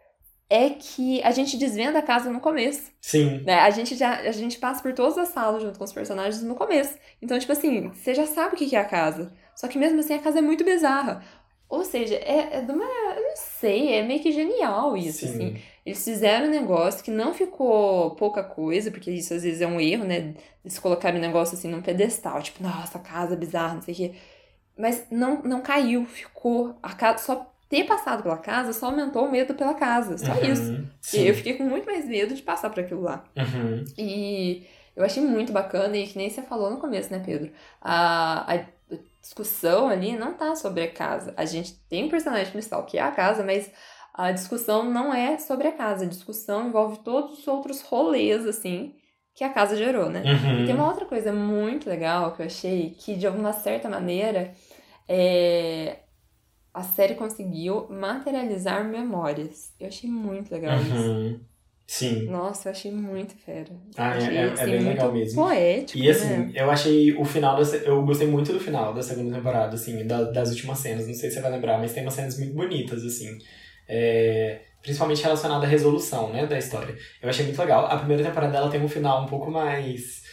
é 0.48 0.70
que 0.70 1.22
a 1.22 1.30
gente 1.30 1.56
desvenda 1.56 1.98
a 1.98 2.02
casa 2.02 2.30
no 2.30 2.40
começo. 2.40 2.90
Sim. 3.00 3.42
né? 3.44 3.54
A 3.54 3.70
gente 3.70 3.96
já 3.96 4.20
a 4.20 4.32
gente 4.32 4.58
passa 4.58 4.82
por 4.82 4.92
todas 4.92 5.18
as 5.18 5.28
salas 5.28 5.62
junto 5.62 5.78
com 5.78 5.84
os 5.84 5.92
personagens 5.92 6.42
no 6.42 6.54
começo. 6.54 6.96
Então, 7.20 7.38
tipo 7.38 7.52
assim, 7.52 7.88
você 7.88 8.14
já 8.14 8.26
sabe 8.26 8.54
o 8.54 8.58
que 8.58 8.74
é 8.74 8.78
a 8.78 8.84
casa. 8.84 9.32
Só 9.54 9.66
que 9.68 9.78
mesmo 9.78 10.00
assim 10.00 10.14
a 10.14 10.18
casa 10.18 10.38
é 10.38 10.42
muito 10.42 10.64
bizarra. 10.64 11.22
Ou 11.68 11.84
seja, 11.84 12.14
é, 12.14 12.58
é 12.58 12.60
de 12.60 12.70
uma. 12.70 12.84
Eu 12.84 13.22
não 13.22 13.36
sei, 13.36 13.94
é 13.94 14.02
meio 14.02 14.20
que 14.20 14.30
genial 14.30 14.96
isso, 14.96 15.26
Sim. 15.26 15.34
assim. 15.34 15.56
Eles 15.84 16.04
fizeram 16.04 16.46
um 16.46 16.50
negócio 16.50 17.02
que 17.04 17.10
não 17.10 17.34
ficou 17.34 18.14
pouca 18.14 18.42
coisa, 18.44 18.90
porque 18.90 19.10
isso 19.10 19.34
às 19.34 19.42
vezes 19.42 19.60
é 19.60 19.66
um 19.66 19.80
erro, 19.80 20.04
né? 20.04 20.34
Eles 20.64 20.78
colocaram 20.78 21.18
o 21.18 21.20
negócio 21.20 21.56
assim 21.56 21.68
num 21.68 21.82
pedestal, 21.82 22.40
tipo, 22.40 22.62
nossa, 22.62 22.98
casa 23.00 23.34
bizarra, 23.36 23.74
não 23.74 23.82
sei 23.82 23.94
o 23.94 23.96
quê. 23.96 24.14
Mas 24.78 25.06
não, 25.10 25.42
não 25.42 25.60
caiu, 25.60 26.04
ficou. 26.06 26.76
A 26.82 26.92
casa, 26.94 27.24
só 27.24 27.55
ter 27.68 27.84
passado 27.84 28.22
pela 28.22 28.38
casa 28.38 28.72
só 28.72 28.86
aumentou 28.86 29.26
o 29.26 29.30
medo 29.30 29.54
pela 29.54 29.74
casa. 29.74 30.16
Só 30.18 30.32
Uhum, 30.32 30.52
isso. 30.52 30.88
Sim. 31.00 31.22
E 31.22 31.28
eu 31.28 31.34
fiquei 31.34 31.54
com 31.54 31.64
muito 31.64 31.86
mais 31.86 32.06
medo 32.06 32.34
de 32.34 32.42
passar 32.42 32.70
por 32.70 32.80
aquilo 32.80 33.02
lá. 33.02 33.24
Uhum. 33.36 33.84
E 33.98 34.66
eu 34.94 35.04
achei 35.04 35.22
muito 35.22 35.52
bacana, 35.52 35.96
e 35.96 36.06
que 36.06 36.16
nem 36.16 36.30
você 36.30 36.42
falou 36.42 36.70
no 36.70 36.78
começo, 36.78 37.12
né, 37.12 37.22
Pedro? 37.24 37.50
A, 37.80 38.54
a 38.54 38.64
discussão 39.20 39.88
ali 39.88 40.16
não 40.16 40.34
tá 40.34 40.54
sobre 40.54 40.82
a 40.84 40.90
casa. 40.90 41.34
A 41.36 41.44
gente 41.44 41.74
tem 41.88 42.04
um 42.04 42.08
personagem 42.08 42.50
principal 42.52 42.84
que 42.84 42.96
é 42.98 43.02
a 43.02 43.10
casa, 43.10 43.42
mas 43.42 43.70
a 44.14 44.32
discussão 44.32 44.84
não 44.84 45.12
é 45.12 45.36
sobre 45.38 45.68
a 45.68 45.72
casa. 45.72 46.04
A 46.04 46.08
discussão 46.08 46.68
envolve 46.68 46.98
todos 46.98 47.40
os 47.40 47.48
outros 47.48 47.82
rolês, 47.82 48.46
assim, 48.46 48.94
que 49.34 49.44
a 49.44 49.50
casa 49.50 49.76
gerou, 49.76 50.08
né? 50.08 50.22
Uhum. 50.22 50.62
E 50.62 50.66
tem 50.66 50.74
uma 50.74 50.88
outra 50.88 51.04
coisa 51.04 51.32
muito 51.32 51.90
legal 51.90 52.32
que 52.32 52.40
eu 52.40 52.46
achei 52.46 52.96
que, 52.98 53.16
de 53.16 53.26
alguma 53.26 53.52
certa 53.52 53.88
maneira, 53.88 54.54
é, 55.06 55.98
a 56.76 56.82
série 56.82 57.14
conseguiu 57.14 57.86
materializar 57.88 58.84
memórias. 58.84 59.72
Eu 59.80 59.88
achei 59.88 60.08
muito 60.10 60.52
legal 60.52 60.78
isso. 60.80 60.92
Uhum. 60.94 61.40
Sim. 61.88 62.26
Nossa, 62.26 62.68
eu 62.68 62.72
achei 62.72 62.90
muito 62.90 63.34
fera. 63.36 63.70
Ah, 63.96 64.14
é- 64.14 64.16
achei, 64.16 64.36
é- 64.36 64.54
é 64.58 64.66
bem 64.66 64.84
legal 64.84 65.12
mesmo. 65.12 65.40
Poético, 65.42 65.98
E 66.02 66.10
assim, 66.10 66.26
né? 66.26 66.50
eu 66.54 66.68
achei 66.70 67.12
o 67.16 67.24
final 67.24 67.56
da. 67.56 67.76
Eu 67.78 68.04
gostei 68.04 68.26
muito 68.26 68.52
do 68.52 68.58
final 68.58 68.92
da 68.92 69.02
segunda 69.02 69.36
temporada, 69.36 69.74
assim, 69.76 70.04
da- 70.04 70.24
das 70.24 70.50
últimas 70.50 70.78
cenas. 70.80 71.06
Não 71.06 71.14
sei 71.14 71.28
se 71.30 71.36
você 71.36 71.40
vai 71.40 71.52
lembrar, 71.52 71.78
mas 71.78 71.92
tem 71.92 72.02
umas 72.02 72.14
cenas 72.14 72.36
muito 72.38 72.54
bonitas, 72.54 73.04
assim. 73.04 73.38
É, 73.88 74.62
principalmente 74.82 75.22
relacionada 75.22 75.64
à 75.64 75.68
resolução, 75.68 76.32
né, 76.32 76.44
da 76.46 76.58
história. 76.58 76.94
Eu 77.22 77.28
achei 77.28 77.44
muito 77.46 77.58
legal. 77.60 77.86
A 77.86 77.96
primeira 77.98 78.24
temporada 78.24 78.56
ela 78.56 78.68
tem 78.70 78.82
um 78.82 78.88
final 78.88 79.22
um 79.22 79.26
pouco 79.26 79.48
mais. 79.50 80.24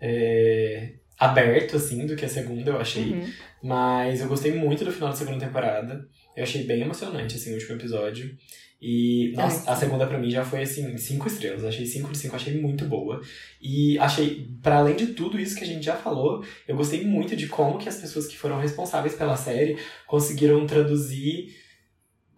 é, 0.00 0.94
aberto, 1.24 1.76
assim, 1.76 2.06
do 2.06 2.16
que 2.16 2.24
a 2.24 2.28
segunda, 2.28 2.70
eu 2.70 2.80
achei. 2.80 3.12
Uhum. 3.12 3.32
Mas 3.62 4.20
eu 4.20 4.28
gostei 4.28 4.52
muito 4.52 4.84
do 4.84 4.92
final 4.92 5.10
da 5.10 5.16
segunda 5.16 5.44
temporada. 5.44 6.06
Eu 6.36 6.42
achei 6.42 6.64
bem 6.64 6.82
emocionante, 6.82 7.36
assim, 7.36 7.50
o 7.50 7.54
último 7.54 7.76
episódio. 7.76 8.36
E, 8.80 9.32
nossa, 9.36 9.70
a 9.70 9.76
segunda 9.76 10.04
pra 10.08 10.18
mim 10.18 10.28
já 10.28 10.44
foi, 10.44 10.62
assim, 10.62 10.96
cinco 10.98 11.28
estrelas. 11.28 11.64
Achei 11.64 11.86
cinco 11.86 12.10
de 12.10 12.18
cinco, 12.18 12.34
achei 12.34 12.60
muito 12.60 12.84
boa. 12.84 13.20
E 13.60 13.96
achei, 13.98 14.48
para 14.60 14.78
além 14.78 14.96
de 14.96 15.08
tudo 15.08 15.38
isso 15.38 15.54
que 15.54 15.62
a 15.62 15.66
gente 15.66 15.84
já 15.84 15.94
falou, 15.94 16.44
eu 16.66 16.74
gostei 16.74 17.04
muito 17.04 17.36
de 17.36 17.46
como 17.46 17.78
que 17.78 17.88
as 17.88 17.98
pessoas 17.98 18.26
que 18.26 18.36
foram 18.36 18.58
responsáveis 18.58 19.14
pela 19.14 19.36
série 19.36 19.76
conseguiram 20.08 20.66
traduzir 20.66 21.54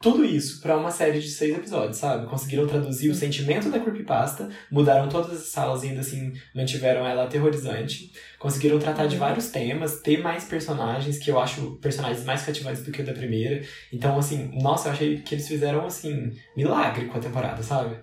tudo 0.04 0.22
isso 0.22 0.60
pra 0.60 0.76
uma 0.76 0.90
série 0.90 1.18
de 1.18 1.30
seis 1.30 1.56
episódios, 1.56 1.96
sabe? 1.96 2.26
Conseguiram 2.26 2.66
traduzir 2.66 3.08
o 3.08 3.14
sentimento 3.14 3.70
da 3.70 3.80
creepypasta, 3.80 4.50
mudaram 4.70 5.08
todas 5.08 5.32
as 5.32 5.46
salas 5.48 5.82
e 5.82 5.88
ainda 5.88 6.00
assim 6.02 6.34
mantiveram 6.54 7.06
ela 7.06 7.24
aterrorizante. 7.24 8.12
Conseguiram 8.38 8.78
tratar 8.78 9.06
de 9.06 9.16
vários 9.16 9.48
temas, 9.50 10.00
ter 10.02 10.18
mais 10.20 10.44
personagens, 10.44 11.18
que 11.18 11.30
eu 11.30 11.40
acho 11.40 11.76
personagens 11.80 12.22
mais 12.22 12.42
cativantes 12.44 12.84
do 12.84 12.92
que 12.92 13.00
o 13.00 13.06
da 13.06 13.14
primeira. 13.14 13.64
Então, 13.90 14.18
assim, 14.18 14.50
nossa, 14.60 14.88
eu 14.88 14.92
achei 14.92 15.22
que 15.22 15.34
eles 15.34 15.48
fizeram, 15.48 15.86
assim, 15.86 16.32
milagre 16.54 17.06
com 17.06 17.16
a 17.16 17.20
temporada, 17.22 17.62
sabe? 17.62 17.96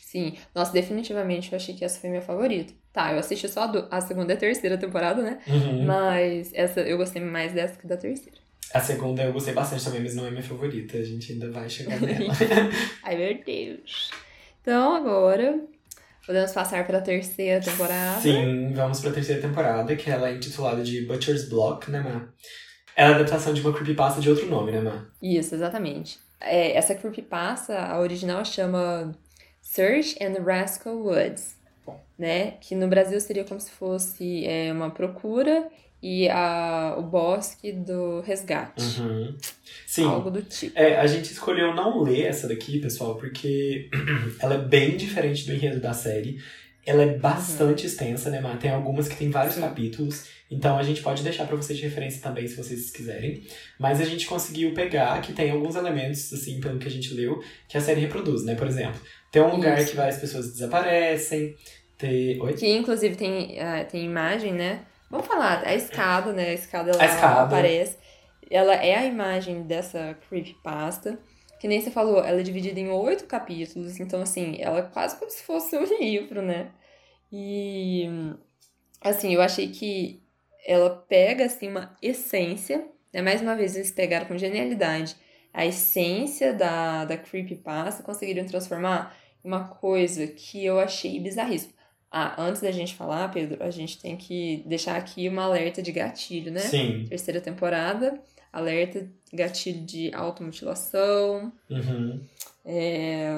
Sim, 0.00 0.36
nossa, 0.54 0.72
definitivamente 0.72 1.52
eu 1.52 1.56
achei 1.56 1.74
que 1.74 1.84
essa 1.84 2.00
foi 2.00 2.08
minha 2.08 2.22
favorita. 2.22 2.72
Tá, 2.94 3.12
eu 3.12 3.18
assisti 3.18 3.46
só 3.46 3.64
a, 3.64 3.66
do- 3.66 3.88
a 3.90 4.00
segunda 4.00 4.32
e 4.32 4.36
a 4.36 4.38
terceira 4.38 4.78
temporada, 4.78 5.22
né? 5.22 5.38
Uhum. 5.46 5.84
Mas 5.84 6.50
essa 6.54 6.80
eu 6.80 6.96
gostei 6.96 7.22
mais 7.22 7.52
dessa 7.52 7.78
que 7.78 7.86
da 7.86 7.96
terceira. 7.98 8.39
A 8.72 8.80
segunda 8.80 9.22
eu 9.22 9.32
gostei 9.32 9.52
bastante 9.52 9.84
também, 9.84 10.00
mas 10.00 10.14
não 10.14 10.26
é 10.26 10.30
minha 10.30 10.42
favorita. 10.42 10.96
A 10.96 11.02
gente 11.02 11.32
ainda 11.32 11.50
vai 11.50 11.68
chegar 11.68 11.98
nela. 12.00 12.32
Ai, 13.02 13.16
meu 13.16 13.44
Deus. 13.44 14.10
Então, 14.62 14.94
agora, 14.94 15.60
podemos 16.24 16.52
passar 16.52 16.86
para 16.86 16.98
a 16.98 17.02
terceira 17.02 17.60
temporada. 17.60 18.20
Sim, 18.20 18.72
vamos 18.72 19.00
pra 19.00 19.10
terceira 19.10 19.40
temporada, 19.42 19.96
que 19.96 20.08
ela 20.08 20.28
é 20.28 20.34
intitulada 20.34 20.82
de 20.82 21.04
Butcher's 21.06 21.48
Block, 21.48 21.90
né, 21.90 22.00
Má? 22.00 22.28
Ela 22.94 23.10
é 23.10 23.12
a 23.12 23.16
adaptação 23.16 23.52
de 23.52 23.60
uma 23.60 23.72
creepypasta 23.72 24.20
de 24.20 24.30
outro 24.30 24.46
nome, 24.46 24.70
né, 24.70 24.80
Má? 24.80 25.06
Isso, 25.20 25.54
exatamente. 25.54 26.18
É, 26.40 26.76
essa 26.76 26.94
creepypasta, 26.94 27.76
a 27.76 27.98
original 27.98 28.44
chama 28.44 29.12
Search 29.60 30.16
and 30.22 30.42
Rascal 30.42 30.96
Woods, 30.96 31.56
né? 32.18 32.52
Que 32.60 32.74
no 32.74 32.86
Brasil 32.86 33.18
seria 33.20 33.44
como 33.44 33.60
se 33.60 33.70
fosse 33.70 34.46
é, 34.46 34.72
uma 34.72 34.90
procura 34.90 35.68
e 36.02 36.28
a, 36.28 36.94
o 36.98 37.02
bosque 37.02 37.72
do 37.72 38.20
resgate. 38.20 39.00
Uhum. 39.00 39.36
Sim. 39.86 40.04
Algo 40.04 40.30
do 40.30 40.42
tipo. 40.42 40.78
É, 40.78 40.96
a 40.96 41.06
gente 41.06 41.30
escolheu 41.32 41.74
não 41.74 42.02
ler 42.02 42.26
essa 42.26 42.48
daqui, 42.48 42.78
pessoal, 42.78 43.16
porque 43.16 43.88
ela 44.40 44.54
é 44.54 44.58
bem 44.58 44.96
diferente 44.96 45.46
do 45.46 45.52
enredo 45.52 45.80
da 45.80 45.92
série. 45.92 46.38
Ela 46.86 47.02
é 47.02 47.18
bastante 47.18 47.86
extensa, 47.86 48.30
né, 48.30 48.40
Má? 48.40 48.56
Tem 48.56 48.70
algumas 48.70 49.06
que 49.06 49.16
tem 49.16 49.30
vários 49.30 49.54
Sim. 49.54 49.60
capítulos. 49.60 50.26
Então 50.50 50.78
a 50.78 50.82
gente 50.82 51.02
pode 51.02 51.22
deixar 51.22 51.46
pra 51.46 51.54
vocês 51.54 51.78
de 51.78 51.84
referência 51.84 52.22
também, 52.22 52.48
se 52.48 52.56
vocês 52.56 52.90
quiserem. 52.90 53.42
Mas 53.78 54.00
a 54.00 54.04
gente 54.04 54.26
conseguiu 54.26 54.72
pegar 54.72 55.20
que 55.20 55.32
tem 55.32 55.50
alguns 55.50 55.76
elementos, 55.76 56.32
assim, 56.32 56.58
pelo 56.58 56.78
que 56.78 56.88
a 56.88 56.90
gente 56.90 57.12
leu, 57.12 57.42
que 57.68 57.76
a 57.76 57.80
série 57.80 58.00
reproduz, 58.00 58.44
né? 58.44 58.54
Por 58.54 58.66
exemplo, 58.66 59.00
tem 59.30 59.42
um 59.42 59.54
lugar 59.54 59.78
Isso. 59.78 59.90
que 59.90 59.96
várias 59.96 60.18
pessoas 60.18 60.50
desaparecem. 60.50 61.54
Tem... 61.96 62.40
Oi? 62.40 62.54
Que 62.54 62.66
inclusive 62.66 63.14
tem, 63.14 63.60
ah, 63.60 63.84
tem 63.84 64.04
imagem, 64.04 64.54
né? 64.54 64.80
Vamos 65.10 65.26
falar, 65.26 65.66
a 65.66 65.74
escada, 65.74 66.32
né? 66.32 66.50
A 66.50 66.54
escada 66.54 66.92
ela 66.92 67.02
A 67.02 67.06
escada. 67.06 67.42
aparece. 67.42 67.98
Ela 68.48 68.74
é 68.74 68.94
a 68.94 69.04
imagem 69.04 69.62
dessa 69.64 70.16
creepypasta. 70.28 71.18
Que 71.58 71.68
nem 71.68 71.80
você 71.80 71.90
falou, 71.90 72.24
ela 72.24 72.40
é 72.40 72.42
dividida 72.42 72.78
em 72.78 72.88
oito 72.88 73.24
capítulos. 73.26 73.98
Então, 74.00 74.22
assim, 74.22 74.56
ela 74.60 74.78
é 74.78 74.82
quase 74.82 75.16
como 75.18 75.30
se 75.30 75.42
fosse 75.42 75.76
um 75.76 75.84
livro, 75.98 76.40
né? 76.40 76.70
E, 77.32 78.08
assim, 79.00 79.34
eu 79.34 79.42
achei 79.42 79.68
que 79.68 80.22
ela 80.66 80.90
pega, 81.08 81.44
assim, 81.46 81.68
uma 81.68 81.96
essência. 82.00 82.86
Né? 83.12 83.20
Mais 83.20 83.40
uma 83.42 83.56
vez, 83.56 83.74
eles 83.76 83.90
pegaram 83.90 84.26
com 84.26 84.38
genialidade 84.38 85.16
a 85.52 85.66
essência 85.66 86.54
da, 86.54 87.04
da 87.04 87.16
creepypasta. 87.16 88.02
Conseguiram 88.04 88.46
transformar 88.46 89.14
uma 89.42 89.68
coisa 89.68 90.26
que 90.28 90.64
eu 90.64 90.78
achei 90.78 91.18
bizarríssima. 91.18 91.72
Ah, 92.12 92.34
antes 92.42 92.60
da 92.60 92.72
gente 92.72 92.94
falar, 92.94 93.28
Pedro, 93.30 93.62
a 93.62 93.70
gente 93.70 93.98
tem 94.00 94.16
que 94.16 94.64
deixar 94.66 94.96
aqui 94.96 95.28
uma 95.28 95.44
alerta 95.44 95.80
de 95.80 95.92
gatilho, 95.92 96.50
né? 96.50 96.60
Sim. 96.60 97.04
Terceira 97.08 97.40
temporada, 97.40 98.20
alerta 98.52 99.06
gatilho 99.32 99.84
de 99.86 100.12
automutilação, 100.12 101.52
Uhum. 101.70 102.20
é, 102.64 103.36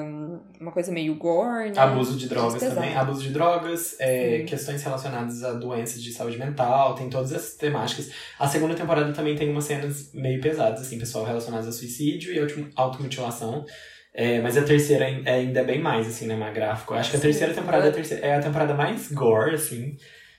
uma 0.59 0.71
coisa 0.71 0.91
meio 0.91 1.13
gore, 1.15 1.69
né? 1.69 1.79
Abuso 1.79 2.17
de 2.17 2.27
drogas 2.27 2.59
também. 2.61 2.95
Abuso 2.95 3.21
de 3.21 3.29
drogas, 3.29 3.95
é, 3.99 4.39
questões 4.43 4.81
relacionadas 4.81 5.43
a 5.43 5.53
doenças 5.53 6.01
de 6.01 6.11
saúde 6.11 6.39
mental, 6.39 6.95
tem 6.95 7.09
todas 7.11 7.31
essas 7.31 7.55
temáticas. 7.55 8.09
A 8.39 8.47
segunda 8.47 8.73
temporada 8.73 9.13
também 9.13 9.35
tem 9.35 9.49
umas 9.51 9.65
cenas 9.65 10.11
meio 10.13 10.41
pesadas, 10.41 10.81
assim, 10.81 10.97
pessoal, 10.97 11.25
relacionadas 11.25 11.67
a 11.67 11.71
suicídio 11.71 12.33
e 12.33 12.39
auto- 12.39 12.69
automutilação. 12.75 13.65
É, 14.13 14.39
mas 14.41 14.55
a 14.57 14.61
terceira 14.61 15.05
é 15.25 15.33
ainda 15.33 15.63
bem 15.63 15.79
mais, 15.81 16.07
assim, 16.07 16.27
né, 16.27 16.35
mais 16.35 16.53
gráfico. 16.53 16.93
Eu 16.93 16.99
Acho 16.99 17.11
que 17.11 17.17
a 17.17 17.19
terceira 17.19 17.53
temporada 17.53 17.87
é 17.87 17.89
a, 17.89 17.93
terceira- 17.93 18.25
é 18.25 18.35
a 18.35 18.41
temporada 18.41 18.73
mais 18.75 19.11
gore, 19.11 19.55
assim, 19.55 19.97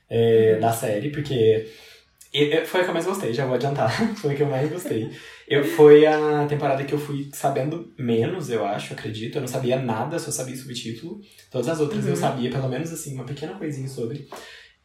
é, 0.09 0.53
Uhum. 0.55 0.61
da 0.61 0.72
série, 0.72 1.11
porque 1.11 1.66
foi 2.66 2.81
a 2.81 2.85
que 2.85 2.91
eu 2.91 2.95
mais 2.95 3.07
gostei, 3.07 3.33
já 3.33 3.45
vou 3.47 3.55
adiantar. 3.55 3.91
foi 4.16 4.33
a 4.33 4.37
que 4.37 4.43
eu 4.43 4.47
mais 4.47 4.70
gostei. 4.70 5.11
Eu, 5.49 5.62
foi 5.64 6.07
a 6.07 6.47
temporada 6.49 6.83
que 6.85 6.93
eu 6.93 6.99
fui 6.99 7.29
sabendo 7.33 7.93
menos, 7.99 8.49
eu 8.51 8.64
acho, 8.64 8.93
acredito. 8.93 9.37
Eu 9.37 9.41
não 9.41 9.49
sabia 9.49 9.77
nada, 9.81 10.18
só 10.18 10.31
sabia 10.31 10.57
subtítulo. 10.57 11.20
Todas 11.51 11.68
as 11.68 11.81
outras 11.81 12.05
eu 12.07 12.11
Uhum. 12.12 12.16
sabia, 12.16 12.51
pelo 12.51 12.68
menos 12.68 12.93
assim, 12.93 13.14
uma 13.14 13.25
pequena 13.25 13.55
coisinha 13.55 13.89
sobre. 13.89 14.27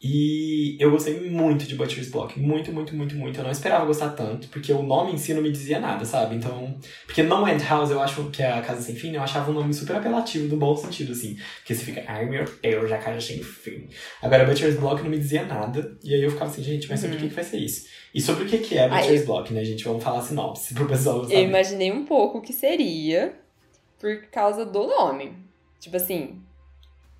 E 0.02 0.78
eu 0.80 0.92
gostei 0.92 1.20
muito 1.30 1.66
de 1.66 1.76
Butcher's 1.76 2.10
Block. 2.10 2.40
Muito, 2.40 2.72
muito, 2.72 2.96
muito, 2.96 3.16
muito. 3.18 3.38
Eu 3.38 3.44
não 3.44 3.52
esperava 3.52 3.86
gostar 3.86 4.12
tanto, 4.12 4.48
porque 4.48 4.72
o 4.72 4.82
nome 4.82 5.12
em 5.12 5.18
si 5.18 5.34
não 5.34 5.42
me 5.42 5.52
dizia 5.52 5.78
nada, 5.78 6.06
sabe? 6.06 6.36
Então. 6.36 6.78
Porque 7.06 7.22
No 7.22 7.46
End 7.46 7.62
House 7.66 7.92
eu 7.92 8.00
acho 8.02 8.30
que 8.30 8.42
é 8.42 8.50
a 8.50 8.62
Casa 8.62 8.82
Sem 8.82 8.96
Fim, 8.96 9.14
eu 9.14 9.22
achava 9.22 9.52
um 9.52 9.54
nome 9.54 9.74
super 9.74 9.98
apelativo, 9.98 10.48
do 10.48 10.56
bom 10.56 10.74
sentido, 10.78 11.12
assim. 11.12 11.38
Porque 11.58 11.76
você 11.76 11.84
fica, 11.84 12.02
ai 12.08 12.26
meu 12.26 12.46
Deus, 12.64 12.90
a 12.94 12.98
Casa 12.98 13.20
Sem 13.20 13.44
Fim. 13.44 13.90
Agora, 14.22 14.46
Butcher's 14.46 14.78
Block 14.80 15.04
não 15.04 15.10
me 15.10 15.18
dizia 15.20 15.46
nada. 15.46 15.98
E 16.02 16.14
aí 16.14 16.22
eu 16.24 16.32
ficava 16.32 16.50
assim, 16.50 16.64
gente, 16.64 16.88
mas 16.90 17.02
sobre 17.02 17.18
o 17.18 17.20
Uhum. 17.20 17.24
que, 17.26 17.30
que 17.30 17.36
vai 17.36 17.44
ser 17.44 17.58
isso? 17.58 17.88
E 18.16 18.22
sobre 18.22 18.46
o 18.46 18.48
que, 18.48 18.58
que 18.60 18.78
é 18.78 18.84
Aí- 18.86 18.90
Butcher's 19.02 19.26
Block, 19.26 19.54
né, 19.54 19.66
gente? 19.66 19.84
Vamos 19.84 20.02
falar 20.02 20.22
sinopse 20.22 20.74
pro 20.74 20.88
pessoal 20.88 21.18
Eu 21.18 21.24
saber. 21.26 21.44
imaginei 21.44 21.92
um 21.92 22.06
pouco 22.06 22.38
o 22.38 22.42
que 22.42 22.54
seria 22.54 23.34
por 24.00 24.16
causa 24.32 24.66
do 24.66 24.88
nome. 24.88 25.34
Tipo 25.78 25.98
assim, 25.98 26.42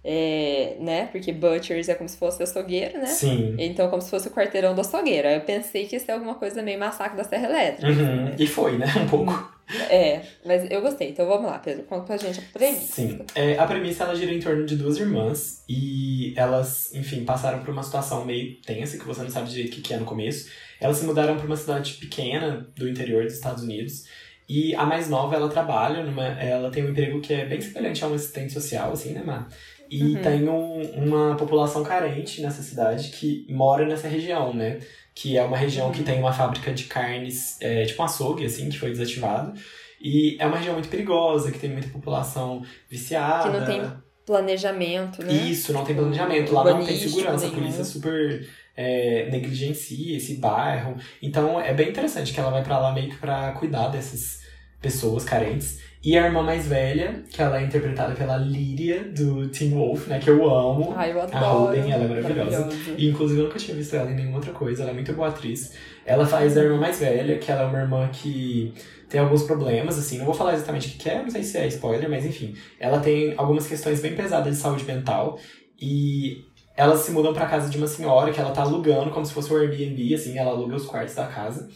é, 0.04 0.78
né? 0.80 1.08
Porque 1.12 1.32
Butchers 1.34 1.90
é 1.90 1.96
como 1.96 2.08
se 2.08 2.18
fosse 2.18 2.42
açougueiro, 2.42 2.98
né? 3.00 3.08
Sim. 3.08 3.56
Então, 3.58 3.90
como 3.90 4.02
se 4.02 4.10
fosse 4.10 4.28
o 4.28 4.32
quarteirão 4.32 4.74
do 4.74 4.82
açougueiro. 4.82 5.28
Aí 5.28 5.36
eu 5.36 5.42
pensei 5.42 5.86
que 5.86 5.96
ia 5.96 6.00
ser 6.00 6.14
alguma 6.14 6.36
coisa 6.36 6.62
meio 6.62 6.80
massacre 6.80 7.18
da 7.18 7.24
Serra 7.24 7.48
Elétrica. 7.48 7.92
Uhum. 7.92 8.26
né? 8.26 8.36
E 8.40 8.48
foi, 8.48 8.78
né? 8.78 8.86
Um 8.98 9.08
pouco. 9.08 9.60
É, 9.90 10.22
mas 10.46 10.70
eu 10.72 10.82
gostei. 10.82 11.10
Então 11.10 11.28
vamos 11.28 11.46
lá, 11.46 11.60
Pedro. 11.60 11.84
Conta 11.84 12.06
pra 12.06 12.18
gente 12.18 12.40
a 12.40 12.58
premissa. 12.58 12.94
Sim. 12.94 13.20
É, 13.36 13.58
a 13.58 13.68
premissa 13.68 14.04
ela 14.04 14.16
gira 14.16 14.34
em 14.34 14.40
torno 14.40 14.66
de 14.66 14.76
duas 14.76 14.98
irmãs 14.98 15.64
e 15.68 16.34
elas, 16.36 16.94
enfim, 16.96 17.24
passaram 17.24 17.60
por 17.60 17.70
uma 17.70 17.84
situação 17.84 18.26
meio 18.26 18.56
tensa 18.62 18.98
que 18.98 19.06
você 19.06 19.22
não 19.22 19.30
sabe 19.30 19.50
direito 19.50 19.78
o 19.78 19.82
que 19.82 19.94
é 19.94 19.98
no 19.98 20.06
começo. 20.06 20.50
Elas 20.80 20.98
se 20.98 21.06
mudaram 21.06 21.36
para 21.38 21.46
uma 21.46 21.58
cidade 21.58 21.94
pequena 21.96 22.68
do 22.76 22.88
interior 22.90 23.26
dos 23.26 23.34
Estados 23.34 23.64
Unidos 23.64 24.06
e 24.50 24.74
a 24.74 24.84
mais 24.84 25.08
nova 25.08 25.36
ela 25.36 25.48
trabalha 25.48 26.04
numa, 26.04 26.26
ela 26.26 26.72
tem 26.72 26.84
um 26.84 26.90
emprego 26.90 27.22
que 27.22 27.32
é 27.32 27.46
bem 27.46 27.62
semelhante 27.62 28.04
a 28.04 28.08
um 28.08 28.16
assistente 28.16 28.52
social, 28.52 28.92
assim, 28.92 29.14
né, 29.14 29.22
Má? 29.24 29.48
E 29.90 30.04
Uhum. 30.04 30.22
tem 30.22 30.48
um- 30.50 30.82
uma 31.06 31.36
população 31.36 31.84
carente 31.84 32.42
nessa 32.42 32.62
cidade 32.62 33.10
que 33.10 33.46
mora 33.50 33.86
nessa 33.86 34.08
região, 34.08 34.54
né? 34.54 34.80
Que 35.16 35.38
é 35.38 35.44
uma 35.44 35.58
região 35.58 35.88
Uhum. 35.88 35.92
que 35.94 36.04
tem 36.04 36.20
uma 36.20 36.32
fábrica 36.32 36.72
de 36.72 36.84
carnes, 36.84 37.58
é, 37.62 37.86
tipo 37.86 38.02
um 38.02 38.06
açougue, 38.06 38.46
assim, 38.46 38.70
que 38.70 38.78
foi 38.80 38.92
desativado. 38.92 39.54
E 40.02 40.38
é 40.40 40.46
uma 40.46 40.58
região 40.58 40.74
muito 40.76 40.90
perigosa, 40.90 41.52
que 41.52 41.60
tem 41.60 41.70
muita 41.72 41.90
população 41.90 42.62
viciada. 42.90 43.50
Que 43.52 43.58
não 43.60 43.66
tem 43.66 43.92
planejamento, 44.26 45.24
né? 45.24 45.34
Isso, 45.34 45.74
não 45.74 45.84
tem 45.84 45.96
planejamento. 45.96 46.54
Lá 46.54 46.64
não 46.64 46.86
tem 46.86 46.96
segurança, 46.98 47.46
a 47.46 47.50
nenhum. 47.50 47.62
polícia 47.62 47.84
super 47.84 48.48
é, 48.82 49.28
negligencia 49.30 50.16
esse 50.16 50.36
bairro. 50.36 50.96
Então 51.22 51.60
é 51.60 51.74
bem 51.74 51.90
interessante 51.90 52.32
que 52.34 52.40
ela 52.40 52.50
vai 52.50 52.64
pra 52.64 52.80
lá 52.80 52.94
meio 52.94 53.10
que 53.10 53.18
pra 53.18 53.52
cuidar 53.52 53.90
dessas 53.90 54.40
pessoas 54.82 55.26
carentes. 55.26 55.80
E 56.02 56.18
a 56.18 56.26
irmã 56.26 56.42
mais 56.42 56.66
velha, 56.66 57.24
que 57.30 57.42
ela 57.42 57.60
é 57.60 57.66
interpretada 57.66 58.16
pela 58.16 58.38
Líria, 58.38 59.04
do 59.04 59.50
Teen 59.50 59.72
Wolf, 59.72 60.08
né? 60.08 60.18
Que 60.20 60.30
eu 60.30 60.50
amo. 60.50 60.94
Ai, 60.96 61.12
eu 61.12 61.22
adoro. 61.22 61.38
A 61.38 61.50
Holden, 61.50 61.92
ela 61.92 62.06
é 62.06 62.08
maravilhosa. 62.08 62.70
E 62.98 63.10
inclusive 63.10 63.42
eu 63.42 63.46
nunca 63.48 63.60
tinha 63.60 63.76
visto 63.76 63.96
ela 63.98 64.10
em 64.10 64.16
nenhuma 64.16 64.38
outra 64.38 64.54
coisa, 64.54 64.84
ela 64.84 64.92
é 64.92 64.94
muito 64.94 65.12
boa 65.12 65.28
atriz. 65.28 65.74
Ela 66.06 66.26
faz 66.26 66.56
a 66.58 66.64
irmã 66.64 66.78
mais 66.78 67.00
velha, 67.00 67.38
que 67.38 67.52
ela 67.52 67.64
é 67.64 67.66
uma 67.66 67.80
irmã 67.80 68.10
que 68.14 68.74
tem 69.10 69.20
alguns 69.20 69.44
problemas, 69.44 70.00
assim, 70.00 70.20
não 70.20 70.26
vou 70.26 70.34
falar 70.34 70.54
exatamente 70.54 70.88
o 70.88 70.92
que 70.92 70.98
que 71.00 71.10
é, 71.10 71.22
não 71.22 71.30
sei 71.30 71.44
se 71.44 71.58
é 71.58 71.68
spoiler, 71.68 72.10
mas 72.10 72.26
enfim. 72.26 72.56
Ela 72.80 73.00
tem 73.00 73.34
algumas 73.36 73.68
questões 73.68 74.00
bem 74.00 74.16
pesadas 74.16 74.56
de 74.56 74.62
saúde 74.62 74.86
mental 74.86 75.38
e 75.82 76.46
elas 76.78 77.00
se 77.02 77.12
mudam 77.12 77.34
pra 77.34 77.46
casa 77.46 77.70
de 77.70 77.78
uma 77.78 77.88
senhora 77.88 78.32
que 78.32 78.40
ela 78.40 78.52
tá 78.52 78.62
alugando, 78.62 79.12
como 79.12 79.26
se 79.26 79.34
fosse 79.34 79.52
um 79.52 79.58
Airbnb, 79.58 80.14
assim, 80.14 80.38
ela 80.38 80.52
aluga 80.52 80.78
os 80.78 80.86
quartos 80.86 81.14
da 81.14 81.26
casa. 81.26 81.68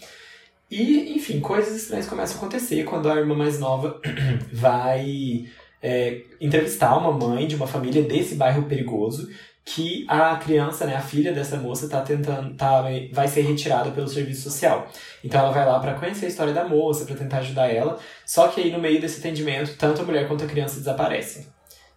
E, 0.74 1.14
enfim, 1.16 1.40
coisas 1.40 1.76
estranhas 1.84 2.08
começam 2.08 2.36
a 2.36 2.40
acontecer 2.40 2.84
quando 2.84 3.08
a 3.08 3.16
irmã 3.16 3.36
mais 3.36 3.60
nova 3.60 4.02
vai 4.52 5.46
é, 5.84 6.22
entrevistar 6.42 6.98
uma 6.98 7.12
mãe 7.12 7.46
de 7.46 7.56
uma 7.56 7.68
família 7.68 8.02
desse 8.02 8.34
bairro 8.34 8.64
perigoso 8.64 9.30
que 9.64 10.04
a 10.10 10.36
criança, 10.36 10.88
né, 10.88 10.96
a 10.96 11.00
filha 11.00 11.32
dessa 11.32 11.58
moça 11.58 11.88
tá 11.88 12.02
tentando, 12.02 12.56
tá, 12.56 12.84
vai 13.14 13.28
ser 13.28 13.42
retirada 13.42 13.92
pelo 13.92 14.08
serviço 14.08 14.42
social. 14.42 14.88
Então 15.24 15.40
ela 15.40 15.52
vai 15.52 15.64
lá 15.64 15.80
para 15.80 15.94
conhecer 15.94 16.26
a 16.26 16.30
história 16.30 16.54
da 16.54 16.68
moça, 16.68 17.06
para 17.06 17.16
tentar 17.16 17.38
ajudar 17.38 17.68
ela. 17.68 18.00
Só 18.26 18.48
que 18.48 18.60
aí 18.60 18.72
no 18.72 18.80
meio 18.80 19.00
desse 19.00 19.20
atendimento, 19.20 19.78
tanto 19.78 20.02
a 20.02 20.06
mulher 20.06 20.28
quanto 20.28 20.44
a 20.44 20.48
criança 20.48 20.80
desaparecem. 20.80 21.46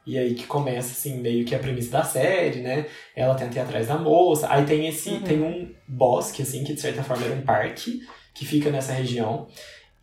E 0.07 0.18
aí 0.18 0.35
que 0.35 0.47
começa 0.47 0.93
assim 0.93 1.18
meio 1.18 1.47
que 1.47 1.55
a 1.55 1.59
premissa 1.59 1.91
da 1.91 2.05
série, 2.05 2.61
né? 2.61 2.87
Ela 3.16 3.35
tenta 3.35 3.57
ir 3.57 3.61
atrás 3.61 3.89
da 3.89 3.99
moça. 3.99 4.47
Aí 4.49 4.64
tem 4.64 4.87
esse 4.87 5.09
Uhum. 5.11 5.22
tem 5.22 5.43
um 5.43 5.74
bosque 5.89 6.43
assim 6.43 6.62
que 6.62 6.74
de 6.74 6.81
certa 6.81 7.03
forma 7.03 7.24
era 7.24 7.35
um 7.35 7.41
parque 7.43 8.03
que 8.37 8.45
fica 8.45 8.70
nessa 8.70 8.93
região. 8.93 9.47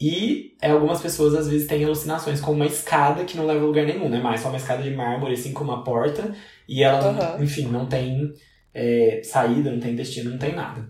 E 0.02 0.56
é, 0.62 0.72
algumas 0.72 1.00
pessoas 1.02 1.34
às 1.36 1.48
vezes 1.48 1.68
têm 1.68 1.86
alucinações 1.86 2.42
com 2.42 2.52
uma 2.52 2.66
escada 2.66 3.24
que 3.24 3.38
não 3.38 3.46
leva 3.46 3.62
a 3.62 3.68
lugar 3.68 3.86
nenhum, 3.86 4.10
né? 4.10 4.20
Mas 4.22 4.42
só 4.42 4.50
uma 4.50 4.58
escada 4.58 4.84
de 4.84 4.92
mármore, 4.92 5.34
assim, 5.34 5.54
com 5.54 5.64
uma 5.64 5.84
porta. 5.84 6.36
E 6.68 6.84
ela, 6.84 7.38
Uhum. 7.38 7.44
enfim, 7.44 7.68
não 7.68 7.86
tem 7.86 8.34
é, 8.74 9.22
saída, 9.24 9.72
não 9.72 9.80
tem 9.80 9.96
destino, 9.96 10.32
não 10.32 10.38
tem 10.40 10.54
nada. 10.54 10.90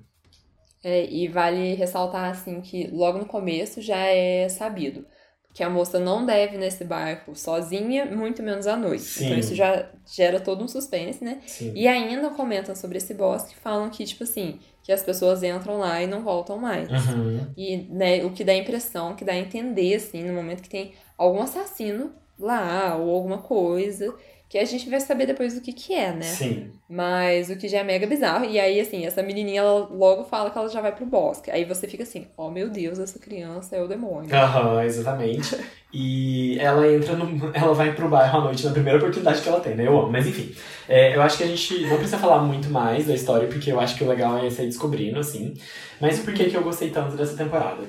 É, 0.83 1.05
e 1.09 1.27
vale 1.27 1.75
ressaltar, 1.75 2.29
assim, 2.31 2.59
que 2.61 2.87
logo 2.91 3.19
no 3.19 3.25
começo 3.25 3.81
já 3.81 3.97
é 3.97 4.49
sabido 4.49 5.05
que 5.53 5.63
a 5.63 5.69
moça 5.69 5.99
não 5.99 6.25
deve 6.25 6.57
nesse 6.57 6.83
barco 6.83 7.35
sozinha, 7.35 8.05
muito 8.05 8.41
menos 8.41 8.65
à 8.65 8.75
noite. 8.75 9.03
Sim. 9.03 9.25
Então 9.25 9.37
isso 9.37 9.53
já 9.53 9.87
gera 10.05 10.39
todo 10.39 10.63
um 10.63 10.67
suspense, 10.67 11.23
né? 11.23 11.41
Sim. 11.45 11.71
E 11.75 11.87
ainda 11.87 12.31
comentam 12.31 12.75
sobre 12.75 12.97
esse 12.97 13.13
bosque, 13.13 13.55
falam 13.55 13.89
que, 13.91 14.03
tipo 14.03 14.23
assim, 14.23 14.59
que 14.81 14.91
as 14.91 15.03
pessoas 15.03 15.43
entram 15.43 15.77
lá 15.77 16.01
e 16.01 16.07
não 16.07 16.23
voltam 16.23 16.57
mais. 16.57 16.89
Uhum. 16.89 17.47
E 17.55 17.77
né, 17.89 18.25
o 18.25 18.31
que 18.31 18.43
dá 18.43 18.51
a 18.51 18.57
impressão, 18.57 19.15
que 19.15 19.23
dá 19.23 19.33
a 19.33 19.37
entender, 19.37 19.95
assim, 19.95 20.23
no 20.23 20.33
momento 20.33 20.63
que 20.63 20.69
tem 20.69 20.93
algum 21.15 21.41
assassino 21.41 22.11
lá, 22.39 22.95
ou 22.95 23.13
alguma 23.13 23.37
coisa, 23.37 24.13
que 24.53 24.59
a 24.59 24.65
gente 24.65 24.87
vai 24.87 24.99
saber 24.99 25.25
depois 25.25 25.57
o 25.57 25.61
que 25.61 25.73
que 25.73 25.95
é, 25.95 26.11
né? 26.11 26.21
Sim. 26.21 26.67
Mas 26.87 27.49
o 27.49 27.55
que 27.55 27.67
já 27.67 27.79
é 27.79 27.83
mega 27.83 28.05
bizarro. 28.05 28.45
E 28.45 28.59
aí, 28.59 28.79
assim, 28.79 29.03
essa 29.03 29.23
menininha, 29.23 29.61
ela 29.61 29.87
logo 29.91 30.25
fala 30.25 30.51
que 30.51 30.57
ela 30.59 30.69
já 30.69 30.79
vai 30.79 30.91
pro 30.95 31.07
bosque. 31.07 31.49
Aí 31.49 31.65
você 31.65 31.87
fica 31.87 32.03
assim, 32.03 32.27
oh 32.37 32.51
meu 32.51 32.69
Deus, 32.69 32.99
essa 32.99 33.17
criança 33.17 33.75
é 33.75 33.81
o 33.81 33.87
demônio. 33.87 34.29
Aham, 34.31 34.83
exatamente. 34.83 35.57
E 35.91 36.55
ela 36.59 36.87
entra 36.87 37.15
no. 37.15 37.25
Ela 37.51 37.73
vai 37.73 37.95
pro 37.95 38.07
bairro 38.07 38.41
à 38.41 38.43
noite 38.43 38.63
na 38.63 38.71
primeira 38.71 38.99
oportunidade 38.99 39.41
que 39.41 39.49
ela 39.49 39.59
tem, 39.59 39.73
né? 39.73 39.87
Eu 39.87 39.99
amo. 39.99 40.11
Mas 40.11 40.27
enfim. 40.27 40.53
é, 40.87 41.15
eu 41.15 41.21
acho 41.23 41.37
que 41.37 41.43
a 41.43 41.47
gente 41.47 41.87
não 41.87 41.97
precisa 41.97 42.19
falar 42.19 42.43
muito 42.43 42.69
mais 42.69 43.07
da 43.07 43.15
história, 43.15 43.47
porque 43.47 43.71
eu 43.71 43.79
acho 43.79 43.95
que 43.95 44.03
o 44.03 44.07
legal 44.07 44.37
é 44.37 44.51
sair 44.51 44.67
descobrindo, 44.67 45.19
assim. 45.19 45.55
Mas 45.99 46.19
por 46.19 46.31
que, 46.31 46.45
que 46.45 46.55
eu 46.55 46.63
gostei 46.63 46.91
tanto 46.91 47.15
dessa 47.15 47.35
temporada? 47.35 47.81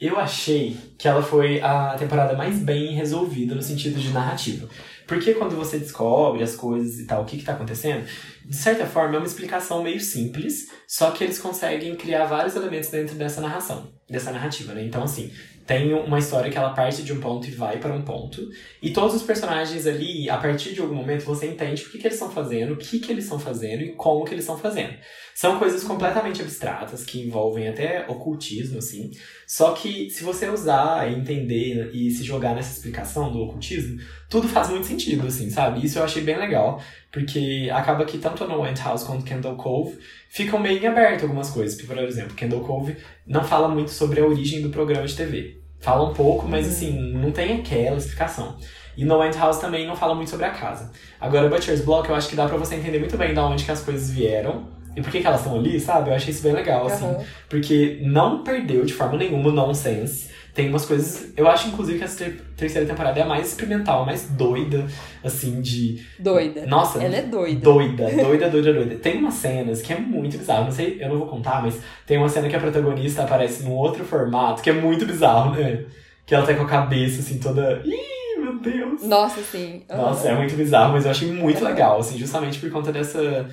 Eu 0.00 0.18
achei 0.18 0.76
que 0.98 1.08
ela 1.08 1.22
foi 1.22 1.60
a 1.60 1.94
temporada 1.98 2.34
mais 2.34 2.58
bem 2.58 2.94
resolvida 2.94 3.54
no 3.54 3.62
sentido 3.62 3.98
de 3.98 4.10
narrativa. 4.10 4.66
Porque 5.06 5.34
quando 5.34 5.54
você 5.54 5.78
descobre 5.78 6.42
as 6.42 6.56
coisas 6.56 6.98
e 6.98 7.04
tal, 7.04 7.22
o 7.22 7.24
que, 7.24 7.38
que 7.38 7.44
tá 7.44 7.52
acontecendo, 7.52 8.06
de 8.44 8.56
certa 8.56 8.86
forma 8.86 9.14
é 9.14 9.18
uma 9.18 9.26
explicação 9.26 9.82
meio 9.82 10.00
simples, 10.00 10.68
só 10.86 11.10
que 11.12 11.22
eles 11.22 11.38
conseguem 11.38 11.94
criar 11.94 12.26
vários 12.26 12.56
elementos 12.56 12.90
dentro 12.90 13.14
dessa 13.14 13.40
narração, 13.40 13.92
dessa 14.08 14.32
narrativa, 14.32 14.74
né? 14.74 14.84
Então, 14.84 15.02
assim, 15.02 15.30
tem 15.66 15.92
uma 15.92 16.18
história 16.18 16.50
que 16.50 16.56
ela 16.56 16.70
parte 16.70 17.02
de 17.02 17.12
um 17.12 17.20
ponto 17.20 17.48
e 17.48 17.50
vai 17.50 17.78
para 17.78 17.92
um 17.92 18.02
ponto. 18.02 18.48
E 18.80 18.90
todos 18.90 19.16
os 19.16 19.22
personagens 19.24 19.84
ali, 19.84 20.30
a 20.30 20.36
partir 20.36 20.72
de 20.72 20.80
algum 20.80 20.94
momento, 20.94 21.24
você 21.24 21.46
entende 21.46 21.82
o 21.82 21.90
que, 21.90 21.98
que 21.98 22.06
eles 22.06 22.14
estão 22.14 22.30
fazendo, 22.30 22.74
o 22.74 22.76
que, 22.76 23.00
que 23.00 23.10
eles 23.10 23.24
estão 23.24 23.38
fazendo 23.38 23.82
e 23.82 23.92
como 23.92 24.24
que 24.24 24.32
eles 24.32 24.44
estão 24.44 24.56
fazendo. 24.56 24.94
São 25.34 25.58
coisas 25.58 25.82
completamente 25.82 26.40
abstratas, 26.40 27.04
que 27.04 27.20
envolvem 27.20 27.68
até 27.68 28.06
ocultismo, 28.08 28.78
assim. 28.78 29.10
Só 29.46 29.72
que 29.72 30.08
se 30.08 30.22
você 30.22 30.48
usar 30.48 31.12
entender 31.12 31.90
e 31.92 32.10
se 32.12 32.22
jogar 32.22 32.54
nessa 32.54 32.72
explicação 32.72 33.32
do 33.32 33.40
ocultismo, 33.40 34.00
tudo 34.30 34.48
faz 34.48 34.70
muito 34.70 34.86
sentido, 34.86 35.26
assim, 35.26 35.50
sabe? 35.50 35.84
Isso 35.84 35.98
eu 35.98 36.04
achei 36.04 36.22
bem 36.22 36.38
legal, 36.38 36.80
porque 37.12 37.68
acaba 37.72 38.04
que 38.04 38.18
tanto 38.18 38.46
No 38.46 38.66
End 38.66 38.80
House 38.80 39.04
quanto 39.04 39.24
Kendall 39.24 39.56
Cove 39.56 39.98
ficam 40.28 40.58
meio 40.58 40.82
em 40.82 40.86
aberto 40.86 41.24
algumas 41.24 41.50
coisas. 41.50 41.80
Por 41.80 41.98
exemplo, 41.98 42.34
Kendall 42.34 42.64
Cove 42.64 42.96
não 43.26 43.44
fala 43.44 43.68
muito 43.68 43.90
sobre 43.90 44.20
a 44.20 44.26
origem 44.26 44.62
do 44.62 44.70
programa 44.70 45.06
de 45.06 45.16
TV. 45.16 45.55
Fala 45.80 46.08
um 46.08 46.14
pouco, 46.14 46.48
mas 46.48 46.68
assim, 46.68 47.12
não 47.12 47.30
tem 47.30 47.60
aquela 47.60 47.96
explicação. 47.96 48.56
E 48.96 49.04
No 49.04 49.22
End 49.22 49.36
House 49.36 49.58
também 49.58 49.86
não 49.86 49.94
fala 49.94 50.14
muito 50.14 50.30
sobre 50.30 50.46
a 50.46 50.50
casa. 50.50 50.90
Agora, 51.20 51.48
Butcher's 51.48 51.84
Block, 51.84 52.08
eu 52.08 52.14
acho 52.14 52.28
que 52.28 52.36
dá 52.36 52.46
pra 52.48 52.56
você 52.56 52.76
entender 52.76 52.98
muito 52.98 53.16
bem 53.18 53.34
da 53.34 53.46
onde 53.46 53.64
que 53.64 53.70
as 53.70 53.82
coisas 53.82 54.10
vieram 54.10 54.68
e 54.96 55.02
por 55.02 55.10
que, 55.10 55.20
que 55.20 55.26
elas 55.26 55.40
estão 55.40 55.58
ali, 55.58 55.78
sabe? 55.78 56.08
Eu 56.08 56.14
achei 56.14 56.32
isso 56.32 56.42
bem 56.42 56.54
legal, 56.54 56.86
assim. 56.86 57.04
Porque 57.50 58.00
não 58.02 58.42
perdeu 58.42 58.84
de 58.86 58.94
forma 58.94 59.18
nenhuma 59.18 59.50
o 59.50 59.52
nonsense. 59.52 60.30
Tem 60.56 60.70
umas 60.70 60.86
coisas. 60.86 61.34
Eu 61.36 61.46
acho, 61.46 61.68
inclusive, 61.68 61.98
que 61.98 62.04
essa 62.04 62.24
ter- 62.24 62.40
terceira 62.56 62.86
temporada 62.86 63.20
é 63.20 63.22
a 63.22 63.26
mais 63.26 63.48
experimental, 63.48 64.02
a 64.02 64.06
mais 64.06 64.30
doida, 64.30 64.86
assim, 65.22 65.60
de. 65.60 66.02
Doida. 66.18 66.64
Nossa, 66.66 67.02
Ela 67.02 67.16
é 67.16 67.22
doida. 67.22 67.60
Doida, 67.60 68.08
doida, 68.10 68.48
doida, 68.48 68.72
doida. 68.72 68.94
Tem 68.96 69.18
umas 69.18 69.34
cenas 69.34 69.82
que 69.82 69.92
é 69.92 69.98
muito 69.98 70.38
bizarro. 70.38 70.64
Não 70.64 70.72
sei, 70.72 70.96
eu 70.98 71.10
não 71.10 71.18
vou 71.18 71.26
contar, 71.28 71.60
mas 71.62 71.78
tem 72.06 72.16
uma 72.16 72.28
cena 72.30 72.48
que 72.48 72.56
a 72.56 72.58
protagonista 72.58 73.22
aparece 73.22 73.64
num 73.64 73.72
outro 73.72 74.02
formato 74.02 74.62
que 74.62 74.70
é 74.70 74.72
muito 74.72 75.04
bizarro, 75.04 75.54
né? 75.54 75.84
Que 76.24 76.34
ela 76.34 76.46
tá 76.46 76.54
com 76.54 76.62
a 76.62 76.66
cabeça, 76.66 77.20
assim, 77.20 77.38
toda. 77.38 77.82
Ih, 77.84 78.40
meu 78.40 78.58
Deus! 78.58 79.02
Nossa, 79.02 79.42
sim. 79.42 79.82
Aham. 79.90 80.02
Nossa, 80.04 80.28
é 80.30 80.34
muito 80.36 80.56
bizarro, 80.56 80.94
mas 80.94 81.04
eu 81.04 81.10
achei 81.10 81.30
muito 81.30 81.58
Aham. 81.58 81.68
legal, 81.68 82.00
assim, 82.00 82.18
justamente 82.18 82.58
por 82.58 82.70
conta 82.70 82.90
dessa 82.90 83.46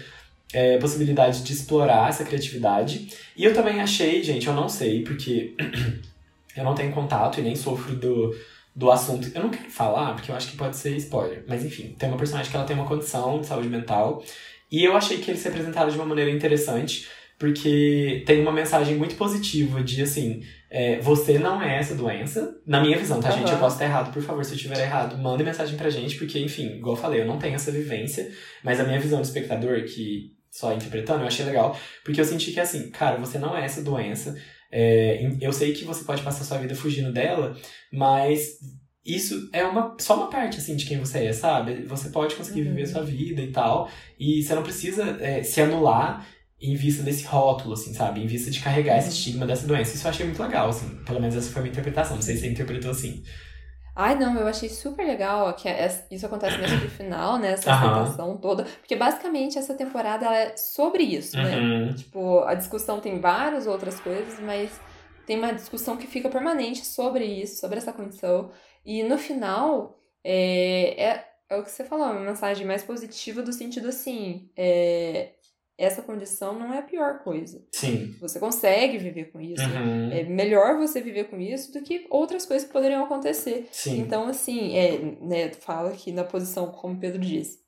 é, 0.54 0.78
possibilidade 0.78 1.44
de 1.44 1.52
explorar 1.52 2.08
essa 2.08 2.24
criatividade. 2.24 3.10
E 3.36 3.44
eu 3.44 3.54
também 3.54 3.82
achei, 3.82 4.24
gente, 4.24 4.48
eu 4.48 4.54
não 4.54 4.70
sei, 4.70 5.04
porque 5.04 5.54
eu 6.56 6.64
não 6.64 6.76
tenho 6.76 6.92
contato 6.92 7.40
e 7.40 7.44
nem 7.44 7.56
sofro 7.56 7.96
do, 7.96 8.36
do 8.76 8.92
assunto. 8.92 9.30
Eu 9.34 9.44
não 9.44 9.50
quero 9.50 9.70
falar, 9.70 10.14
porque 10.14 10.32
eu 10.32 10.36
acho 10.36 10.50
que 10.50 10.58
pode 10.58 10.78
ser 10.78 10.96
spoiler. 10.98 11.44
Mas 11.48 11.64
enfim, 11.66 11.96
tem 11.98 12.10
uma 12.10 12.18
personagem 12.18 12.50
que 12.50 12.56
ela 12.56 12.66
tem 12.66 12.76
uma 12.76 12.88
condição 12.88 13.40
de 13.40 13.48
saúde 13.48 13.70
mental. 13.70 14.24
E 14.72 14.84
eu 14.84 14.96
achei 14.96 15.18
que 15.18 15.30
eles 15.30 15.42
se 15.42 15.48
apresentaram 15.48 15.90
de 15.90 15.96
uma 15.96 16.06
maneira 16.06 16.32
interessante, 16.32 17.08
porque 17.38 18.24
tem 18.26 18.42
uma 18.42 18.52
mensagem 18.52 18.96
muito 18.96 19.16
positiva 19.16 19.84
de 19.84 20.02
assim. 20.02 20.42
é, 20.70 21.00
você 21.00 21.38
não 21.38 21.62
é 21.62 21.78
essa 21.78 21.94
doença. 21.94 22.56
Na 22.66 22.82
minha 22.82 22.98
visão, 22.98 23.20
tá, 23.22 23.30
gente? 23.30 23.52
Eu 23.52 23.60
posso 23.60 23.76
estar 23.76 23.86
errado, 23.86 24.12
por 24.12 24.24
favor, 24.24 24.44
se 24.44 24.52
eu 24.52 24.56
estiver 24.56 24.80
errado, 24.80 25.16
mande 25.18 25.44
mensagem 25.44 25.78
pra 25.78 25.90
gente, 25.90 26.16
porque, 26.18 26.40
enfim, 26.40 26.78
igual 26.78 26.96
eu 26.96 27.02
falei, 27.02 27.22
eu 27.22 27.28
não 27.28 27.38
tenho 27.38 27.54
essa 27.54 27.72
vivência, 27.72 28.32
mas 28.64 28.80
a 28.80 28.84
minha 28.84 29.00
visão 29.00 29.22
do 29.22 29.26
espectador, 29.26 29.84
que 29.84 30.32
só 30.50 30.74
interpretando, 30.74 31.22
eu 31.22 31.28
achei 31.28 31.46
legal, 31.46 31.78
porque 32.04 32.20
eu 32.20 32.26
senti 32.26 32.52
que, 32.52 32.60
assim, 32.60 32.90
cara, 32.90 33.18
você 33.18 33.38
não 33.38 33.56
é 33.56 33.66
essa 33.66 33.84
doença. 33.84 34.36
É, 34.76 35.30
eu 35.40 35.54
sei 35.54 35.72
que 35.74 35.86
você 35.86 36.04
pode 36.04 36.24
passar 36.24 36.44
sua 36.44 36.58
vida 36.58 36.74
fugindo 36.74 37.12
dela, 37.14 37.56
mas 37.92 38.58
isso 39.06 39.50
é 39.54 39.64
uma, 39.64 39.96
só 40.00 40.16
uma 40.18 40.30
parte, 40.32 40.58
assim, 40.58 40.76
de 40.76 40.86
quem 40.86 40.98
você 40.98 41.26
é, 41.26 41.34
sabe? 41.34 41.84
Você 41.84 42.10
pode 42.10 42.34
conseguir 42.36 42.62
Uhum. 42.62 42.70
viver 42.70 42.88
sua 42.88 43.04
vida 43.04 43.42
e 43.42 43.52
tal, 43.52 43.88
e 44.20 44.42
você 44.42 44.56
não 44.56 44.64
precisa 44.64 45.04
é, 45.22 45.44
se 45.44 45.62
anular 45.62 46.26
em 46.60 46.74
vista 46.76 47.04
desse 47.04 47.26
rótulo, 47.26 47.74
assim, 47.74 47.94
sabe? 47.94 48.22
Em 48.22 48.26
vista 48.28 48.50
de 48.50 48.62
carregar 48.62 48.98
esse 48.98 49.10
Uhum. 49.10 49.14
estigma 49.14 49.46
dessa 49.46 49.68
doença. 49.68 49.94
Isso 49.96 50.08
eu 50.08 50.10
achei 50.10 50.26
muito 50.26 50.42
legal, 50.42 50.70
assim. 50.70 50.88
Pelo 51.06 51.20
menos 51.20 51.36
essa 51.36 51.52
foi 51.52 51.60
a 51.60 51.64
minha 51.64 51.72
interpretação. 51.74 52.16
Não 52.16 52.24
sei 52.24 52.36
se 52.36 52.42
você 52.42 52.48
interpretou 52.48 52.90
assim. 52.92 53.22
Ai, 53.96 54.16
não, 54.18 54.36
eu 54.40 54.48
achei 54.48 54.70
super 54.70 55.06
legal 55.06 55.54
que 55.54 55.70
isso 56.10 56.26
acontece 56.26 56.58
mesmo 56.58 56.82
no 56.82 56.90
final, 56.90 57.38
né? 57.38 57.52
Essa 57.52 57.72
Aham. 57.72 57.92
aceitação 57.92 58.38
toda. 58.38 58.64
Porque 58.64 58.96
basicamente 58.96 59.58
essa 59.58 59.76
temporada 59.76 60.26
ela 60.26 60.38
é 60.38 60.58
sobre 60.58 61.04
isso, 61.04 61.38
né? 61.38 61.58
Uhum. 61.60 61.94
Tipo, 61.94 62.40
a 62.40 62.56
discussão 62.56 63.00
tem 63.00 63.20
várias 63.20 63.68
outras 63.68 64.00
coisas, 64.00 64.40
mas 64.40 64.82
tem 65.28 65.38
uma 65.38 65.54
discussão 65.54 65.96
que 65.96 66.08
fica 66.08 66.28
permanente 66.28 66.86
sobre 66.86 67.24
isso, 67.24 67.60
sobre 67.62 67.78
essa 67.78 67.94
condição. 67.94 68.50
E 68.84 69.04
no 69.04 69.18
final, 69.18 70.00
é, 70.24 71.04
é, 71.04 71.28
é 71.50 71.58
o 71.58 71.64
que 71.64 71.70
você 71.70 71.84
falou, 71.84 72.08
uma 72.08 72.20
mensagem 72.20 72.66
mais 72.66 72.84
positiva 72.84 73.44
do 73.44 73.54
sentido 73.54 73.90
assim, 73.90 74.50
é, 74.58 75.34
essa 75.84 76.02
condição 76.02 76.58
não 76.58 76.74
é 76.74 76.80
a 76.80 76.84
pior 76.84 77.20
coisa. 77.20 77.64
Sim. 77.72 78.16
Você 78.22 78.40
consegue 78.40 78.98
viver 78.98 79.26
com 79.32 79.40
isso. 79.42 79.64
Uhum. 79.64 80.12
É 80.12 80.24
melhor 80.24 80.78
você 80.78 81.02
viver 81.02 81.26
com 81.26 81.40
isso 81.40 81.72
do 81.72 81.82
que 81.82 82.08
outras 82.10 82.46
coisas 82.46 82.68
que 82.68 82.74
poderiam 82.74 83.04
acontecer. 83.04 83.68
Sim. 83.72 84.00
Então, 84.00 84.28
assim, 84.28 84.76
é, 84.76 84.98
né, 85.22 85.52
fala 85.54 85.90
aqui 85.92 86.12
na 86.12 86.24
posição, 86.24 86.72
como 86.72 86.96
o 86.96 87.00
Pedro 87.00 87.20
disse, 87.20 87.60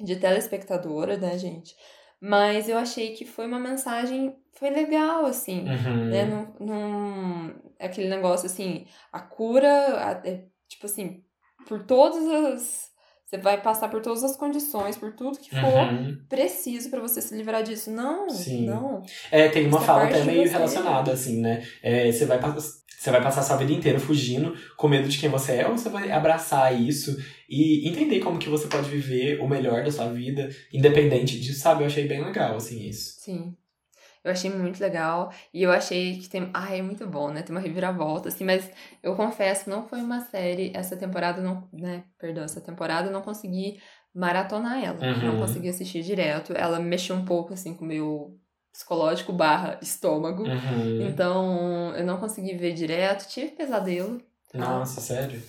de 0.00 0.16
telespectadora, 0.16 1.16
né, 1.16 1.38
gente? 1.38 1.74
Mas 2.20 2.68
eu 2.68 2.78
achei 2.78 3.14
que 3.14 3.24
foi 3.24 3.46
uma 3.46 3.58
mensagem, 3.58 4.36
foi 4.52 4.70
legal, 4.70 5.26
assim, 5.26 5.60
Uhum. 5.68 6.04
né? 6.10 6.24
Não, 6.24 6.54
não, 6.60 7.54
aquele 7.80 8.08
negócio, 8.08 8.46
assim, 8.46 8.86
a 9.12 9.20
cura, 9.20 9.68
a- 9.68 10.22
é, 10.24 10.44
tipo 10.68 10.86
assim, 10.86 11.24
por 11.66 11.84
todas 11.84 12.24
as... 12.28 12.91
Você 13.32 13.38
vai 13.38 13.62
passar 13.62 13.88
por 13.88 14.02
todas 14.02 14.22
as 14.22 14.36
condições, 14.36 14.94
por 14.94 15.10
tudo 15.14 15.38
que 15.38 15.48
for 15.48 15.88
Uhum. 15.90 16.18
preciso 16.28 16.90
pra 16.90 17.00
você 17.00 17.22
se 17.22 17.34
livrar 17.34 17.62
disso. 17.62 17.90
Não, 17.90 18.28
Sim. 18.28 18.66
não. 18.66 19.02
É, 19.30 19.48
tem 19.48 19.66
uma 19.66 19.78
é 19.78 19.80
fala 19.80 20.04
até 20.04 20.22
meio 20.22 20.46
relacionada, 20.46 21.12
assim, 21.12 21.40
né? 21.40 21.66
É, 21.82 22.12
você 22.12 22.26
vai 22.26 22.38
passar. 22.38 22.82
Você 22.98 23.10
vai 23.10 23.20
passar 23.22 23.42
sua 23.42 23.56
vida 23.56 23.72
inteira 23.72 23.98
fugindo, 23.98 24.54
com 24.76 24.86
medo 24.86 25.08
de 25.08 25.18
quem 25.18 25.28
você 25.28 25.54
é, 25.54 25.66
ou 25.66 25.76
você 25.76 25.88
vai 25.88 26.12
abraçar 26.12 26.78
isso 26.80 27.16
e 27.48 27.88
entender 27.88 28.20
como 28.20 28.38
que 28.38 28.48
você 28.48 28.68
pode 28.68 28.88
viver 28.88 29.40
o 29.40 29.48
melhor 29.48 29.82
da 29.82 29.90
sua 29.90 30.06
vida, 30.12 30.48
independente 30.72 31.40
disso, 31.40 31.58
sabe? 31.58 31.82
Eu 31.82 31.86
achei 31.88 32.06
bem 32.06 32.22
legal, 32.22 32.54
assim, 32.54 32.86
isso. 32.86 33.16
Sim. 33.18 33.56
Eu 34.24 34.30
achei 34.30 34.50
muito 34.50 34.80
legal. 34.80 35.32
E 35.52 35.62
eu 35.62 35.72
achei 35.72 36.18
que 36.18 36.28
tem. 36.28 36.48
Ai, 36.54 36.78
é 36.78 36.82
muito 36.82 37.06
bom, 37.06 37.30
né? 37.30 37.42
Tem 37.42 37.54
uma 37.54 37.60
reviravolta, 37.60 38.28
assim, 38.28 38.44
mas 38.44 38.70
eu 39.02 39.16
confesso, 39.16 39.68
não 39.68 39.88
foi 39.88 40.00
uma 40.00 40.20
série. 40.20 40.72
Essa 40.74 40.96
temporada 40.96 41.40
não. 41.40 41.68
Né? 41.72 42.04
Perdão, 42.18 42.44
essa 42.44 42.60
temporada 42.60 43.08
eu 43.08 43.12
não 43.12 43.22
consegui 43.22 43.80
maratonar 44.14 44.82
ela. 44.82 44.98
Uhum. 45.00 45.32
Não 45.32 45.38
consegui 45.40 45.68
assistir 45.68 46.02
direto. 46.02 46.52
Ela 46.52 46.78
mexeu 46.78 47.16
um 47.16 47.24
pouco, 47.24 47.52
assim, 47.52 47.74
com 47.74 47.84
o 47.84 47.88
meu 47.88 48.38
psicológico 48.72 49.32
barra 49.32 49.78
estômago. 49.82 50.44
Uhum. 50.44 51.06
Então, 51.06 51.94
eu 51.96 52.04
não 52.04 52.18
consegui 52.18 52.54
ver 52.54 52.72
direto. 52.74 53.28
Tive 53.28 53.52
pesadelo. 53.52 54.20
Nossa, 54.54 55.00
sério? 55.00 55.42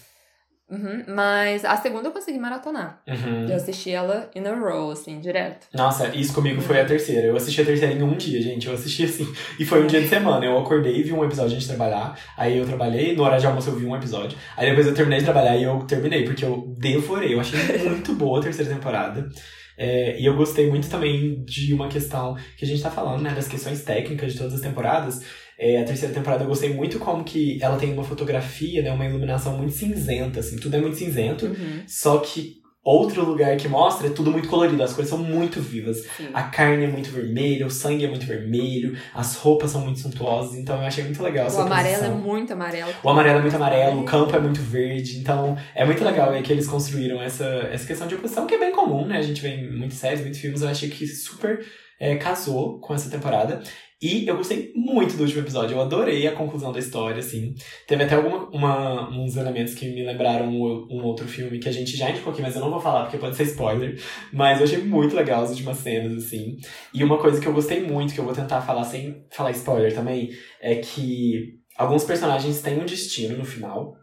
Uhum, 0.74 1.04
mas 1.08 1.64
a 1.64 1.78
segunda 1.78 2.08
eu 2.08 2.12
consegui 2.12 2.40
maratonar. 2.40 3.00
Uhum. 3.08 3.48
Eu 3.48 3.56
assisti 3.56 3.92
ela 3.92 4.28
in 4.36 4.44
a 4.48 4.56
row, 4.56 4.90
assim, 4.90 5.20
direto. 5.20 5.68
Nossa, 5.72 6.08
isso 6.16 6.34
comigo 6.34 6.60
foi 6.62 6.82
a 6.82 6.86
terceira. 6.86 7.28
Eu 7.28 7.36
assisti 7.36 7.62
a 7.62 7.66
terceira 7.66 7.94
em 7.94 8.02
um 8.02 8.16
dia, 8.18 8.42
gente. 8.42 8.68
Eu 8.68 8.74
assisti 8.74 9.04
assim. 9.04 9.32
E 9.60 9.66
foi 9.66 9.84
um 9.84 9.88
dia 9.88 10.02
de 10.02 10.08
semana. 10.08 10.44
Eu 10.44 10.58
acordei 10.58 10.98
e 10.98 11.04
vi 11.04 11.14
um 11.14 11.24
episódio 11.24 11.54
antes 11.54 11.68
de 11.68 11.76
trabalhar. 11.76 12.18
Aí 12.36 12.58
eu 12.58 12.66
trabalhei, 12.66 13.16
no 13.16 13.22
horário 13.22 13.42
de 13.42 13.48
almoço 13.48 13.70
eu 13.70 13.76
vi 13.76 13.86
um 13.86 13.96
episódio. 13.96 14.38
Aí 14.58 14.68
depois 14.68 14.88
eu 14.88 14.96
terminei 14.96 15.20
de 15.20 15.26
trabalhar 15.26 15.56
e 15.56 15.64
eu 15.64 15.80
terminei, 15.80 16.24
porque 16.24 16.44
eu 16.44 16.74
devorei. 16.80 17.36
Eu 17.36 17.40
achei 17.40 17.60
muito 17.88 18.14
boa 18.14 18.40
a 18.40 18.42
terceira 18.42 18.74
temporada. 18.74 19.30
É, 19.78 20.20
e 20.20 20.26
eu 20.26 20.36
gostei 20.36 20.70
muito 20.70 20.90
também 20.90 21.44
de 21.46 21.74
uma 21.74 21.88
questão 21.88 22.36
que 22.58 22.66
a 22.66 22.68
gente 22.68 22.82
tá 22.82 22.92
falando, 22.92 23.22
né? 23.22 23.34
Das 23.34 23.48
questões 23.48 23.84
técnicas 23.84 24.34
de 24.34 24.40
todas 24.40 24.54
as 24.54 24.62
temporadas. 24.62 25.22
É, 25.64 25.80
a 25.80 25.86
terceira 25.86 26.14
temporada 26.14 26.43
eu 26.43 26.47
gostei 26.49 26.74
muito 26.74 26.99
como 26.99 27.24
que 27.24 27.57
ela 27.61 27.78
tem 27.78 27.93
uma 27.93 28.03
fotografia, 28.03 28.82
né? 28.82 28.91
Uma 28.91 29.05
iluminação 29.05 29.57
muito 29.57 29.72
cinzenta, 29.72 30.41
assim. 30.41 30.57
Tudo 30.57 30.76
é 30.76 30.82
muito 30.82 30.97
cinzento. 30.97 31.45
Uhum. 31.45 31.84
Só 31.88 32.18
que 32.18 32.61
outro 32.84 33.24
lugar 33.24 33.55
que 33.55 33.70
mostra 33.70 34.07
é 34.07 34.09
tudo 34.09 34.30
muito 34.30 34.49
colorido, 34.49 34.84
as 34.84 34.91
cores 34.91 35.09
são 35.09 35.18
muito 35.18 35.61
vivas. 35.61 36.01
Sim. 36.18 36.28
A 36.34 36.43
carne 36.43 36.84
é 36.84 36.88
muito 36.88 37.09
vermelha, 37.11 37.66
o 37.66 37.70
sangue 37.70 38.03
é 38.03 38.09
muito 38.09 38.26
vermelho, 38.26 38.97
as 39.14 39.38
roupas 39.38 39.72
são 39.72 39.80
muito 39.80 40.01
suntuosas, 40.01 40.55
então 40.55 40.76
eu 40.76 40.86
achei 40.86 41.05
muito 41.05 41.24
legal 41.24 41.45
O 41.45 41.47
essa 41.47 41.61
amarelo 41.61 42.03
é 42.03 42.09
muito 42.09 42.51
amarelo. 42.51 42.91
O 43.01 43.09
amarelo 43.09 43.39
é 43.39 43.41
muito 43.41 43.55
amarelo, 43.55 44.01
o 44.01 44.03
campo 44.03 44.36
é 44.36 44.39
muito 44.41 44.59
verde, 44.59 45.18
então 45.18 45.57
é 45.74 45.86
muito 45.86 46.03
legal 46.03 46.32
aí 46.32 46.43
que 46.43 46.51
eles 46.51 46.68
construíram 46.68 47.22
essa, 47.22 47.45
essa 47.72 47.88
questão 47.88 48.05
de 48.05 48.16
oposição, 48.16 48.45
que 48.45 48.55
é 48.55 48.59
bem 48.59 48.74
comum, 48.74 49.05
né? 49.07 49.18
A 49.18 49.22
gente 49.22 49.41
vê 49.41 49.55
em 49.55 49.72
muitas 49.72 49.97
séries, 49.97 50.20
muitos 50.20 50.41
filmes, 50.41 50.61
eu 50.61 50.68
achei 50.68 50.89
que 50.89 51.07
super 51.07 51.66
é, 52.01 52.18
casou 52.18 52.82
com 52.82 52.93
essa 52.93 53.09
temporada. 53.09 53.64
E 54.04 54.28
eu 54.28 54.36
gostei 54.36 54.74
muito 54.76 55.16
do 55.16 55.24
último 55.24 55.39
episódio, 55.39 55.78
eu 55.78 55.82
adorei 55.82 56.28
a 56.28 56.36
conclusão 56.36 56.74
da 56.74 56.80
história, 56.80 57.20
assim. 57.20 57.56
Teve 57.88 58.04
até 58.04 58.16
alguma, 58.16 58.49
uma, 58.49 59.10
uns 59.10 59.38
elementos 59.38 59.74
que 59.74 59.88
me 59.88 60.06
lembraram 60.06 60.49
um, 60.49 60.88
um 60.91 61.04
outro 61.06 61.26
filme 61.26 61.58
que 61.58 61.70
a 61.70 61.72
gente 61.72 61.95
já 61.95 62.10
indicou 62.10 62.34
aqui, 62.34 62.41
mas 62.41 62.54
eu 62.54 62.60
não 62.60 62.70
vou 62.70 62.82
falar 62.82 63.04
porque 63.04 63.18
pode 63.18 63.38
ser 63.38 63.43
spoiler. 63.43 63.97
Mas 64.34 64.60
eu 64.60 64.66
achei 64.66 64.80
muito 64.80 65.16
legal 65.16 65.43
as 65.43 65.51
últimas 65.51 65.78
cenas, 65.78 66.22
assim. 66.22 66.58
E 66.93 67.01
uma 67.01 67.18
coisa 67.18 67.39
que 67.39 67.47
eu 67.47 67.54
gostei 67.54 67.82
muito, 67.82 68.14
que 68.14 68.20
eu 68.20 68.26
vou 68.26 68.34
tentar 68.34 68.60
falar 68.60 68.84
sem 68.84 69.26
falar 69.32 69.51
spoiler 69.51 69.95
também, 69.95 70.32
é 70.60 70.76
que 70.76 71.60
alguns 71.78 72.04
personagens 72.04 72.62
têm 72.62 72.80
um 72.80 72.86
destino 72.86 73.38
no 73.38 73.45
final. 73.45 73.95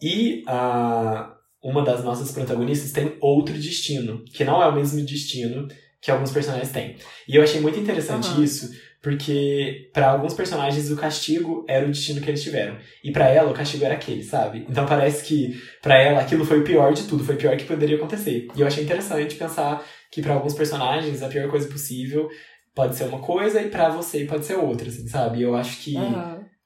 E 0.00 0.44
a, 0.46 1.34
uma 1.60 1.82
das 1.82 2.04
nossas 2.04 2.30
protagonistas 2.30 2.92
tem 2.92 3.16
outro 3.20 3.54
destino, 3.54 4.22
que 4.32 4.44
não 4.44 4.62
é 4.62 4.68
o 4.68 4.74
mesmo 4.76 5.04
destino 5.04 5.66
que 6.04 6.10
alguns 6.10 6.30
personagens 6.30 6.70
têm. 6.70 6.96
E 7.26 7.34
eu 7.34 7.42
achei 7.42 7.62
muito 7.62 7.80
interessante 7.80 8.28
Aham. 8.28 8.44
isso, 8.44 8.70
porque 9.04 9.90
pra 9.92 10.08
alguns 10.12 10.32
personagens 10.32 10.90
o 10.90 10.96
castigo 10.96 11.62
era 11.68 11.84
o 11.84 11.90
destino 11.90 12.22
que 12.22 12.30
eles 12.30 12.42
tiveram. 12.42 12.78
E 13.04 13.12
pra 13.12 13.28
ela 13.28 13.50
o 13.50 13.54
castigo 13.54 13.84
era 13.84 13.92
aquele, 13.92 14.22
sabe? 14.24 14.64
Então 14.66 14.86
parece 14.86 15.24
que 15.26 15.60
pra 15.82 16.00
ela 16.00 16.22
aquilo 16.22 16.42
foi 16.46 16.60
o 16.60 16.64
pior 16.64 16.94
de 16.94 17.06
tudo, 17.06 17.22
foi 17.22 17.34
o 17.34 17.38
pior 17.38 17.54
que 17.58 17.64
poderia 17.66 17.96
acontecer. 17.96 18.48
E 18.56 18.60
eu 18.62 18.66
achei 18.66 18.82
interessante 18.82 19.34
pensar 19.36 19.84
que 20.10 20.22
pra 20.22 20.32
alguns 20.32 20.54
personagens 20.54 21.22
a 21.22 21.28
pior 21.28 21.50
coisa 21.50 21.68
possível 21.68 22.30
pode 22.74 22.96
ser 22.96 23.04
uma 23.04 23.18
coisa 23.20 23.60
e 23.60 23.68
pra 23.68 23.90
você 23.90 24.24
pode 24.24 24.46
ser 24.46 24.54
outra, 24.56 24.88
assim, 24.88 25.06
sabe? 25.06 25.42
Eu 25.42 25.54
acho 25.54 25.82
que 25.82 25.94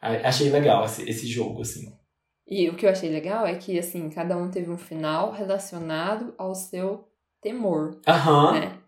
a- 0.01 0.29
achei 0.29 0.49
legal 0.49 0.85
esse, 0.85 1.27
jogo, 1.27 1.63
assim. 1.63 1.93
E 2.47 2.69
o 2.71 2.77
que 2.77 2.87
eu 2.87 2.91
achei 2.91 3.11
legal 3.11 3.45
é 3.47 3.57
que, 3.57 3.77
assim, 3.77 4.09
cada 4.11 4.37
um 4.37 4.49
teve 4.49 4.71
um 4.71 4.79
final 4.79 5.33
relacionado 5.33 6.33
ao 6.39 6.55
seu 6.55 7.05
temor, 7.43 8.01
Aham. 8.07 8.53
né? 8.53 8.79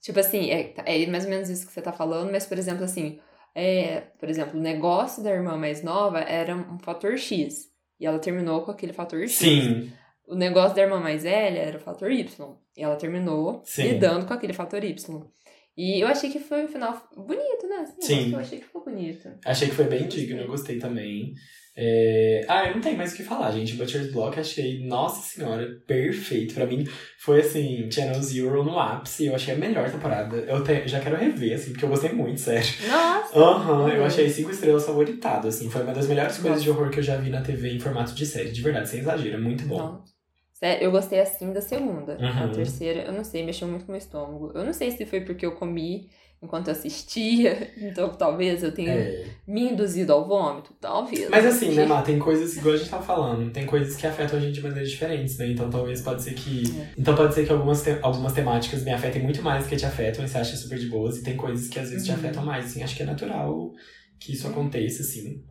Tipo 0.00 0.18
assim, 0.20 0.50
é, 0.50 0.74
é 0.86 1.06
mais 1.06 1.24
ou 1.24 1.30
menos 1.30 1.48
isso 1.48 1.66
que 1.66 1.72
você 1.72 1.82
tá 1.82 1.92
falando, 1.92 2.30
mas, 2.30 2.46
por 2.46 2.58
exemplo, 2.58 2.84
assim, 2.84 3.18
é, 3.54 4.02
por 4.18 4.28
exemplo, 4.28 4.58
o 4.58 4.62
negócio 4.62 5.22
da 5.22 5.30
irmã 5.30 5.56
mais 5.56 5.82
nova 5.82 6.20
era 6.20 6.54
um 6.56 6.78
fator 6.78 7.16
X. 7.18 7.68
E 7.98 8.06
ela 8.06 8.18
terminou 8.18 8.62
com 8.62 8.70
aquele 8.70 8.92
fator 8.92 9.20
X. 9.20 9.32
Sim, 9.32 9.92
O 10.26 10.34
negócio 10.34 10.74
da 10.74 10.82
irmã 10.82 11.00
mais 11.00 11.24
velha 11.24 11.58
era 11.58 11.76
o 11.76 11.80
fator 11.80 12.10
Y. 12.10 12.56
E 12.76 12.82
ela 12.82 12.96
terminou 12.96 13.60
Sim. 13.64 13.82
lidando 13.82 14.26
com 14.26 14.32
aquele 14.32 14.52
fator 14.54 14.82
Y. 14.82 15.22
E 15.76 16.00
eu 16.00 16.08
achei 16.08 16.30
que 16.30 16.38
foi 16.38 16.64
um 16.64 16.68
final 16.68 17.08
bonito, 17.16 17.66
né? 17.68 17.76
Assim, 17.82 18.00
Sim. 18.00 18.32
Eu 18.32 18.38
achei 18.38 18.58
que 18.58 18.64
ficou 18.64 18.84
bonito. 18.84 19.28
achei 19.44 19.68
que 19.68 19.74
foi 19.74 19.84
bem 19.86 20.08
digno, 20.08 20.40
eu 20.40 20.46
gostei 20.46 20.78
também. 20.78 21.34
É, 21.76 22.44
Ah, 22.48 22.66
eu 22.68 22.74
não 22.74 22.80
tenho 22.80 22.96
mais 22.98 23.12
o 23.12 23.16
que 23.16 23.22
falar, 23.22 23.50
gente. 23.52 23.74
Butcher's 23.74 24.10
Block 24.12 24.38
achei, 24.38 24.84
nossa 24.86 25.20
senhora, 25.22 25.66
perfeito. 25.86 26.52
Pra 26.54 26.66
mim, 26.66 26.84
foi 27.18 27.40
assim, 27.40 27.90
Channel 27.90 28.20
Zero 28.22 28.64
no 28.64 28.78
ápice. 28.78 29.26
Eu 29.26 29.34
achei 29.34 29.54
a 29.54 29.56
melhor 29.58 29.90
temporada. 29.90 30.36
Eu 30.36 30.62
te- 30.64 30.86
já 30.88 31.00
quero 31.00 31.16
rever, 31.16 31.54
assim, 31.54 31.70
porque 31.72 31.84
eu 31.84 31.88
gostei 31.88 32.12
muito, 32.12 32.40
sério. 32.40 32.68
Nossa! 32.88 33.38
Aham, 33.38 33.88
eu 33.88 34.00
Uhum. 34.00 34.06
achei 34.06 34.28
cinco 34.28 34.50
estrelas 34.50 34.84
favoritado, 34.84 35.48
assim. 35.48 35.70
Foi 35.70 35.82
uma 35.82 35.92
das 35.94 36.06
melhores 36.08 36.34
coisas 36.36 36.50
Nossa. 36.50 36.62
de 36.64 36.70
horror 36.70 36.90
que 36.90 36.98
eu 36.98 37.02
já 37.04 37.16
vi 37.16 37.30
na 37.30 37.40
TV 37.40 37.72
em 37.72 37.80
formato 37.80 38.12
de 38.14 38.26
série. 38.26 38.50
De 38.50 38.60
verdade, 38.62 38.88
sem 38.88 39.00
exagero, 39.00 39.36
é 39.36 39.40
muito 39.40 39.64
bom. 39.64 39.78
Não. 39.78 40.04
Sério, 40.52 40.84
eu 40.84 40.90
gostei 40.90 41.20
assim 41.20 41.52
da 41.54 41.62
segunda. 41.62 42.18
A 42.20 42.44
Uhum. 42.44 42.52
terceira, 42.52 43.02
eu 43.04 43.12
não 43.12 43.24
sei, 43.24 43.42
mexeu 43.44 43.66
muito 43.66 43.86
com 43.86 43.92
o 43.92 43.94
meu 43.94 43.98
estômago. 43.98 44.52
Eu 44.54 44.62
não 44.64 44.74
sei 44.74 44.90
se 44.90 45.06
foi 45.06 45.22
porque 45.22 45.46
eu 45.46 45.52
comi 45.52 46.10
enquanto 46.42 46.68
eu 46.68 46.72
assistia, 46.72 47.72
então 47.76 48.08
talvez 48.10 48.62
eu 48.62 48.72
tenha 48.72 48.94
É. 48.94 49.24
me 49.46 49.70
induzido 49.70 50.12
ao 50.12 50.26
vômito. 50.26 50.72
Talvez. 50.80 51.28
Mas 51.28 51.44
assim, 51.46 51.74
né, 51.74 51.84
Má, 51.86 52.02
tem 52.02 52.18
coisas, 52.18 52.56
igual 52.56 52.74
a 52.74 52.78
gente 52.78 52.88
tava 52.90 53.02
falando, 53.04 53.52
tem 53.52 53.66
coisas 53.66 53.94
que 53.96 54.06
afetam 54.06 54.38
a 54.38 54.42
gente 54.42 54.54
de 54.54 54.62
maneiras 54.62 54.90
diferentes, 54.90 55.36
né? 55.38 55.48
Então 55.48 55.68
talvez 55.68 56.00
pode 56.00 56.22
ser 56.22 56.34
que. 56.34 56.62
É. 56.80 56.86
Então 56.98 57.14
pode 57.14 57.34
ser 57.34 57.46
que 57.46 57.52
algumas, 57.52 57.82
te- 57.82 57.98
algumas 58.02 58.32
temáticas 58.32 58.82
me 58.84 58.92
afetem 58.92 59.22
muito 59.22 59.42
mais 59.42 59.64
do 59.64 59.68
que 59.70 59.76
te 59.76 59.84
afetam 59.86 60.24
e 60.24 60.28
você 60.28 60.38
acha 60.38 60.56
super 60.56 60.78
de 60.78 60.86
boas, 60.88 61.18
e 61.18 61.22
tem 61.22 61.36
coisas 61.36 61.68
que 61.68 61.78
às 61.78 61.90
vezes 61.90 62.04
te 62.06 62.10
Uhum. 62.12 62.16
afetam 62.18 62.44
mais, 62.44 62.66
assim, 62.66 62.82
acho 62.82 62.96
que 62.96 63.02
é 63.02 63.06
natural 63.06 63.72
que 64.18 64.32
isso 64.34 64.46
aconteça, 64.46 65.02
assim. 65.02 65.42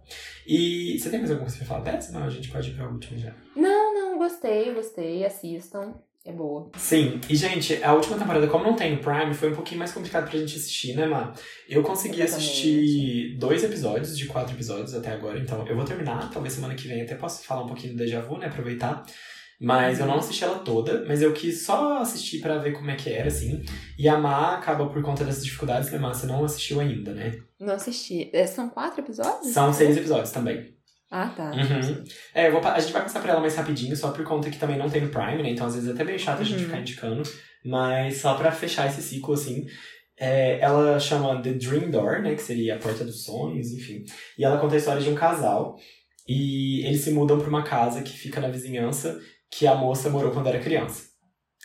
E 0.46 0.98
você 1.00 1.10
tem 1.10 1.20
mais 1.20 1.32
alguma 1.32 1.48
coisa 1.50 1.58
pra 1.58 1.68
falar 1.68 1.82
dessa? 1.92 2.12
Não, 2.12 2.24
a 2.24 2.30
gente 2.30 2.50
pode 2.50 2.70
ir 2.70 2.74
pra 2.76 2.88
última 2.88 3.18
já. 3.20 3.34
Não, 3.56 3.94
não, 3.94 4.18
gostei, 4.18 4.72
gostei, 4.74 5.26
assistam. 5.26 5.94
É 6.30 6.32
boa. 6.32 6.70
Sim, 6.78 7.20
e 7.28 7.36
gente, 7.36 7.84
a 7.84 7.92
última 7.92 8.16
temporada, 8.16 8.48
como 8.48 8.64
não 8.64 8.76
tem 8.76 8.96
no 8.96 9.02
Prime, 9.02 9.34
foi 9.34 9.52
um 9.52 9.56
pouquinho 9.56 9.80
mais 9.80 9.92
complicado 9.92 10.30
pra 10.30 10.40
gente 10.40 10.56
assistir, 10.56 10.96
né, 10.96 11.08
Má? 11.08 11.34
Eu 11.68 11.82
consegui 11.82 12.22
assistir 12.22 13.36
dois 13.40 13.64
episódios, 13.64 14.16
de 14.16 14.28
quatro 14.28 14.54
episódios 14.54 14.94
até 14.94 15.12
agora, 15.12 15.40
então 15.40 15.68
eu 15.68 15.76
vou 15.76 15.84
terminar, 15.84 16.30
talvez 16.32 16.54
semana 16.54 16.76
que 16.76 16.88
vem 16.88 17.02
até 17.02 17.16
possa 17.16 17.44
falar 17.44 17.64
um 17.64 17.68
pouquinho 17.68 17.94
do 17.94 17.98
Deja 17.98 18.22
Vu, 18.22 18.38
né, 18.38 18.46
aproveitar. 18.46 19.04
Mas 19.60 20.00
eu 20.00 20.06
não 20.06 20.20
assisti 20.20 20.44
ela 20.44 20.60
toda, 20.60 21.04
mas 21.06 21.22
eu 21.22 21.34
quis 21.34 21.64
só 21.64 21.98
assistir 21.98 22.40
pra 22.40 22.60
ver 22.60 22.74
como 22.74 22.92
é 22.92 22.96
que 22.96 23.10
era, 23.10 23.28
assim. 23.28 23.62
E 23.98 24.08
a 24.08 24.18
Má 24.18 24.56
acaba 24.56 24.86
por 24.88 25.02
conta 25.02 25.26
dessas 25.26 25.44
dificuldades, 25.44 25.92
né, 25.92 25.98
Má? 25.98 26.14
Você 26.14 26.28
não 26.28 26.46
assistiu 26.46 26.80
ainda, 26.80 27.12
né? 27.12 27.40
Não 27.60 27.74
assisti. 27.74 28.30
É, 28.32 28.46
são 28.46 28.70
quatro 28.70 29.02
episódios? 29.02 29.52
São 29.52 29.74
seis 29.74 29.98
episódios 29.98 30.32
também. 30.32 30.79
Ah, 31.12 31.28
tá. 31.30 31.52
Uhum. 31.52 32.04
É, 32.36 32.52
vou, 32.52 32.62
a 32.66 32.80
gente 32.80 32.94
vai 32.94 33.02
passar 33.02 33.20
pra 33.22 33.32
ela 33.32 33.42
mais 33.42 33.56
rapidinho, 33.56 33.96
só 33.98 34.12
por 34.12 34.24
conta 34.24 34.50
que 34.52 34.60
também 34.60 34.78
não 34.78 34.90
tem 34.90 35.02
no 35.02 35.10
Prime, 35.10 35.42
né? 35.42 35.50
Então 35.50 35.66
às 35.66 35.74
vezes 35.74 35.90
é 35.90 35.94
até 35.94 36.04
meio 36.04 36.20
chato 36.20 36.42
a 36.42 36.44
gente 36.44 36.60
Uhum. 36.60 36.66
ficar 36.66 36.80
indicando. 36.82 37.24
Mas 37.66 38.18
só 38.18 38.36
pra 38.36 38.52
fechar 38.52 38.88
esse 38.88 39.02
ciclo, 39.02 39.34
assim. 39.34 39.66
é, 40.22 40.60
ela 40.60 41.00
chama 41.00 41.42
The 41.42 41.54
Dream 41.54 41.90
Door, 41.92 42.22
né? 42.22 42.36
Que 42.36 42.42
seria 42.42 42.76
a 42.76 42.80
porta 42.80 43.04
dos 43.06 43.24
sonhos, 43.24 43.72
enfim. 43.72 44.04
E 44.38 44.44
ela 44.44 44.58
conta 44.60 44.76
a 44.76 44.78
história 44.78 45.02
de 45.02 45.10
um 45.10 45.16
casal. 45.16 45.78
E 46.28 46.86
eles 46.86 47.02
se 47.02 47.12
mudam 47.12 47.40
pra 47.40 47.48
uma 47.50 47.64
casa 47.64 48.02
que 48.04 48.12
fica 48.18 48.40
na 48.42 48.50
vizinhança 48.50 49.20
que 49.52 49.66
a 49.66 49.74
moça 49.74 50.10
morou 50.10 50.32
quando 50.32 50.48
era 50.48 50.60
criança. 50.60 51.04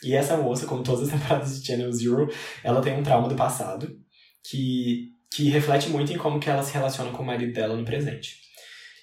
E 0.03 0.15
essa 0.15 0.37
moça, 0.37 0.67
como 0.67 0.83
todas 0.83 1.03
as 1.03 1.11
temporadas 1.21 1.61
de 1.61 1.67
Channel 1.67 1.93
Zero, 1.93 2.29
ela 2.63 2.81
tem 2.81 2.95
um 2.99 3.03
trauma 3.03 3.29
do 3.29 3.35
passado 3.35 3.89
que, 4.49 5.11
que 5.31 5.51
reflete 5.51 5.89
muito 5.91 6.13
em 6.13 6.17
como 6.19 6.41
que 6.41 6.49
ela 6.49 6.63
se 6.63 6.73
relaciona 6.73 7.11
com 7.11 7.23
o 7.23 7.27
marido 7.27 7.53
dela 7.53 7.77
no 7.77 7.85
presente. 7.85 8.37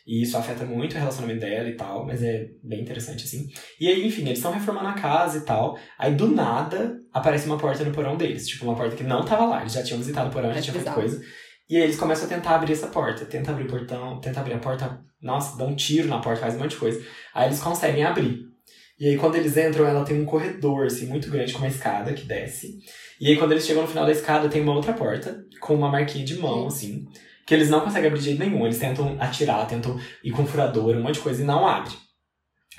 E 0.05 0.23
isso 0.23 0.37
afeta 0.37 0.65
muito 0.65 0.95
o 0.95 0.99
relacionamento 0.99 1.41
dela 1.41 1.69
e 1.69 1.75
tal, 1.75 2.05
mas 2.05 2.23
é 2.23 2.49
bem 2.63 2.81
interessante, 2.81 3.23
assim. 3.23 3.47
E 3.79 3.87
aí, 3.87 4.05
enfim, 4.05 4.23
eles 4.23 4.39
estão 4.39 4.51
reformando 4.51 4.87
a 4.87 4.93
casa 4.93 5.39
e 5.39 5.41
tal. 5.41 5.77
Aí, 5.97 6.15
do 6.15 6.27
nada, 6.27 6.99
aparece 7.13 7.45
uma 7.45 7.57
porta 7.57 7.83
no 7.83 7.91
porão 7.91 8.17
deles. 8.17 8.47
Tipo, 8.47 8.65
uma 8.65 8.75
porta 8.75 8.95
que 8.95 9.03
não 9.03 9.23
tava 9.23 9.45
lá. 9.45 9.61
Eles 9.61 9.73
já 9.73 9.83
tinham 9.83 9.99
visitado 9.99 10.29
o 10.29 10.31
porão, 10.31 10.51
já 10.51 10.59
É 10.59 10.61
tinham 10.61 10.75
feito 10.75 10.93
coisa. 10.93 11.21
E 11.69 11.77
aí 11.77 11.83
eles 11.83 11.97
começam 11.97 12.25
a 12.25 12.29
tentar 12.29 12.55
abrir 12.55 12.73
essa 12.73 12.87
porta. 12.87 13.25
Tenta 13.25 13.51
abrir 13.51 13.65
o 13.65 13.69
portão, 13.69 14.19
tenta 14.19 14.39
abrir 14.39 14.55
a 14.55 14.59
porta. 14.59 14.99
Nossa, 15.21 15.57
dá 15.57 15.65
um 15.65 15.75
tiro 15.75 16.07
na 16.07 16.19
porta, 16.19 16.41
faz 16.41 16.55
um 16.55 16.59
monte 16.59 16.71
de 16.71 16.77
coisa. 16.77 17.01
Aí 17.33 17.47
eles 17.47 17.59
conseguem 17.59 18.03
abrir. 18.03 18.51
E 18.99 19.07
aí, 19.07 19.17
quando 19.17 19.35
eles 19.35 19.57
entram, 19.57 19.87
ela 19.87 20.03
tem 20.05 20.21
um 20.21 20.25
corredor, 20.25 20.85
assim, 20.85 21.07
muito 21.07 21.29
grande, 21.29 21.53
com 21.53 21.59
uma 21.59 21.67
escada 21.67 22.13
que 22.13 22.23
desce. 22.23 22.77
E 23.19 23.29
aí, 23.29 23.37
quando 23.37 23.51
eles 23.51 23.65
chegam 23.65 23.81
no 23.81 23.87
final 23.87 24.05
da 24.05 24.11
escada, 24.11 24.47
tem 24.47 24.61
uma 24.61 24.75
outra 24.75 24.93
porta, 24.93 25.43
com 25.59 25.73
uma 25.73 25.89
marquinha 25.89 26.23
de 26.23 26.37
mão, 26.37 26.67
assim, 26.67 27.07
que 27.45 27.53
eles 27.53 27.69
não 27.69 27.81
conseguem 27.81 28.07
abrir 28.07 28.19
de 28.19 28.25
jeito 28.25 28.39
nenhum. 28.39 28.65
Eles 28.65 28.79
tentam 28.79 29.17
atirar, 29.19 29.67
tentam 29.67 29.99
ir 30.23 30.31
com 30.31 30.45
furador, 30.45 30.95
um 30.95 31.01
monte 31.01 31.15
de 31.15 31.21
coisa, 31.21 31.41
e 31.41 31.45
não 31.45 31.67
abre. 31.67 31.93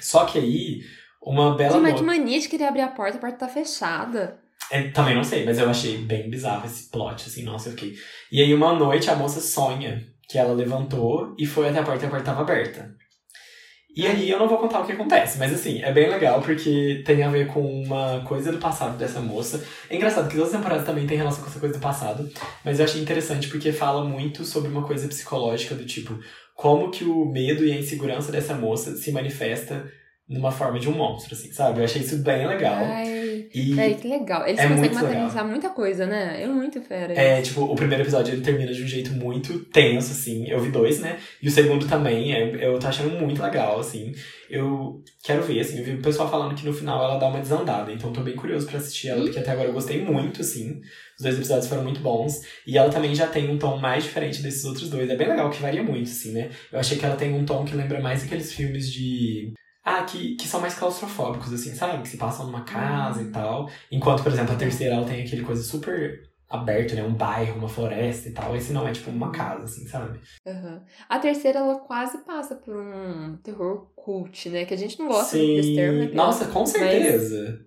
Só 0.00 0.24
que 0.24 0.38
aí, 0.38 0.80
uma 1.22 1.56
bela 1.56 1.74
Gente, 1.74 1.82
mas 1.82 1.94
que 1.94 2.02
mania 2.02 2.40
de 2.40 2.48
querer 2.48 2.64
abrir 2.64 2.80
a 2.82 2.88
porta, 2.88 3.16
a 3.18 3.20
porta 3.20 3.38
tá 3.38 3.48
fechada. 3.48 4.38
é, 4.70 4.88
também 4.90 5.14
não 5.14 5.24
sei, 5.24 5.44
mas 5.44 5.58
eu 5.58 5.68
achei 5.68 5.98
bem 5.98 6.28
bizarro 6.30 6.66
esse 6.66 6.90
plot, 6.90 7.26
assim, 7.26 7.42
nossa, 7.44 7.68
eu 7.68 7.72
fiquei. 7.72 7.94
E 8.30 8.40
aí, 8.40 8.52
uma 8.54 8.72
noite, 8.72 9.10
a 9.10 9.16
moça 9.16 9.40
sonha 9.40 10.06
que 10.28 10.38
ela 10.38 10.54
levantou 10.54 11.34
e 11.38 11.44
foi 11.44 11.68
até 11.68 11.80
a 11.80 11.82
porta 11.82 12.04
e 12.04 12.06
a 12.06 12.10
porta 12.10 12.24
tava 12.24 12.40
aberta. 12.40 12.94
E 13.94 14.06
aí, 14.06 14.30
eu 14.30 14.38
não 14.38 14.48
vou 14.48 14.56
contar 14.56 14.80
o 14.80 14.86
que 14.86 14.92
acontece, 14.92 15.38
mas 15.38 15.52
assim, 15.52 15.82
é 15.82 15.92
bem 15.92 16.08
legal 16.08 16.40
porque 16.40 17.02
tem 17.04 17.22
a 17.22 17.28
ver 17.28 17.46
com 17.48 17.60
uma 17.60 18.20
coisa 18.20 18.50
do 18.50 18.56
passado 18.56 18.96
dessa 18.96 19.20
moça. 19.20 19.62
É 19.90 19.96
engraçado 19.96 20.28
que 20.28 20.36
todas 20.36 20.50
as 20.50 20.58
temporadas 20.58 20.86
também 20.86 21.06
tem 21.06 21.18
relação 21.18 21.42
com 21.42 21.50
essa 21.50 21.60
coisa 21.60 21.74
do 21.74 21.80
passado, 21.80 22.30
mas 22.64 22.78
eu 22.78 22.86
achei 22.86 23.02
interessante 23.02 23.48
porque 23.48 23.70
fala 23.70 24.02
muito 24.02 24.46
sobre 24.46 24.70
uma 24.70 24.82
coisa 24.82 25.06
psicológica 25.08 25.74
do 25.74 25.84
tipo, 25.84 26.18
como 26.54 26.90
que 26.90 27.04
o 27.04 27.26
medo 27.26 27.66
e 27.66 27.72
a 27.72 27.76
insegurança 27.76 28.32
dessa 28.32 28.54
moça 28.54 28.96
se 28.96 29.12
manifesta 29.12 29.84
numa 30.26 30.50
forma 30.50 30.78
de 30.78 30.88
um 30.88 30.92
monstro, 30.92 31.34
assim, 31.34 31.52
sabe? 31.52 31.80
Eu 31.80 31.84
achei 31.84 32.00
isso 32.00 32.16
bem 32.22 32.46
legal. 32.46 32.82
Ai, 32.82 33.21
e 33.54 33.78
ai, 33.78 33.94
que 33.94 34.08
legal. 34.08 34.46
Eles 34.46 34.60
é 34.60 34.68
conseguem 34.68 34.88
legal. 34.88 35.02
materializar 35.04 35.46
muita 35.46 35.68
coisa, 35.70 36.06
né? 36.06 36.42
É 36.42 36.46
muito 36.46 36.80
fera. 36.80 37.12
É, 37.12 37.42
tipo, 37.42 37.62
o 37.62 37.74
primeiro 37.74 38.02
episódio 38.02 38.32
ele 38.32 38.42
termina 38.42 38.72
de 38.72 38.82
um 38.82 38.86
jeito 38.86 39.12
muito 39.12 39.60
tenso, 39.66 40.12
assim. 40.12 40.48
Eu 40.48 40.60
vi 40.60 40.70
dois, 40.70 41.00
né? 41.00 41.18
E 41.42 41.48
o 41.48 41.50
segundo 41.50 41.86
também, 41.86 42.34
é, 42.34 42.66
eu 42.66 42.78
tô 42.78 42.86
achando 42.86 43.10
muito 43.20 43.42
legal, 43.42 43.78
assim. 43.78 44.14
Eu 44.48 45.02
quero 45.22 45.42
ver, 45.42 45.60
assim, 45.60 45.78
eu 45.78 45.84
vi 45.84 45.92
o 45.94 46.02
pessoal 46.02 46.30
falando 46.30 46.54
que 46.54 46.64
no 46.64 46.72
final 46.72 47.02
ela 47.02 47.18
dá 47.18 47.28
uma 47.28 47.40
desandada. 47.40 47.92
Então 47.92 48.10
eu 48.10 48.14
tô 48.14 48.20
bem 48.22 48.36
curioso 48.36 48.66
pra 48.66 48.78
assistir 48.78 49.08
ela, 49.08 49.22
porque 49.22 49.38
até 49.38 49.50
agora 49.50 49.68
eu 49.68 49.74
gostei 49.74 50.02
muito, 50.02 50.40
assim. 50.40 50.80
Os 51.16 51.22
dois 51.22 51.36
episódios 51.36 51.68
foram 51.68 51.82
muito 51.82 52.00
bons. 52.00 52.40
E 52.66 52.76
ela 52.78 52.90
também 52.90 53.14
já 53.14 53.26
tem 53.26 53.50
um 53.50 53.58
tom 53.58 53.76
mais 53.76 54.04
diferente 54.04 54.42
desses 54.42 54.64
outros 54.64 54.88
dois. 54.88 55.08
É 55.08 55.16
bem 55.16 55.28
legal, 55.28 55.50
que 55.50 55.60
varia 55.60 55.82
muito, 55.82 56.10
assim, 56.10 56.32
né? 56.32 56.50
Eu 56.70 56.78
achei 56.78 56.98
que 56.98 57.04
ela 57.04 57.16
tem 57.16 57.32
um 57.34 57.44
tom 57.44 57.64
que 57.64 57.76
lembra 57.76 58.00
mais 58.00 58.24
aqueles 58.24 58.52
filmes 58.52 58.90
de. 58.90 59.52
Ah, 59.84 60.04
que, 60.04 60.36
que 60.36 60.46
são 60.46 60.60
mais 60.60 60.74
claustrofóbicos, 60.74 61.52
assim, 61.52 61.74
sabe? 61.74 62.02
Que 62.02 62.08
se 62.08 62.16
passam 62.16 62.46
numa 62.46 62.62
casa 62.62 63.20
e 63.22 63.30
tal. 63.30 63.68
Enquanto, 63.90 64.22
por 64.22 64.30
exemplo, 64.30 64.54
a 64.54 64.58
terceira 64.58 64.94
ela 64.94 65.06
tem 65.06 65.22
aquele 65.24 65.42
coisa 65.42 65.62
super 65.62 66.22
aberto, 66.48 66.94
né? 66.94 67.02
Um 67.02 67.14
bairro, 67.14 67.58
uma 67.58 67.68
floresta 67.68 68.28
e 68.28 68.32
tal. 68.32 68.54
Esse 68.54 68.72
não 68.72 68.86
é 68.86 68.92
tipo 68.92 69.10
uma 69.10 69.32
casa, 69.32 69.64
assim, 69.64 69.86
sabe? 69.88 70.20
Aham. 70.46 70.82
A 71.08 71.18
terceira, 71.18 71.58
ela 71.58 71.76
quase 71.80 72.18
passa 72.18 72.54
por 72.54 72.76
um 72.76 73.36
terror 73.42 73.88
cult, 73.96 74.48
né? 74.50 74.64
Que 74.64 74.74
a 74.74 74.78
gente 74.78 74.98
não 75.00 75.08
gosta 75.08 75.36
muito 75.36 75.56
desse 75.56 75.74
termo. 75.74 75.98
né, 75.98 76.10
Nossa, 76.14 76.46
com 76.46 76.64
certeza. 76.64 77.66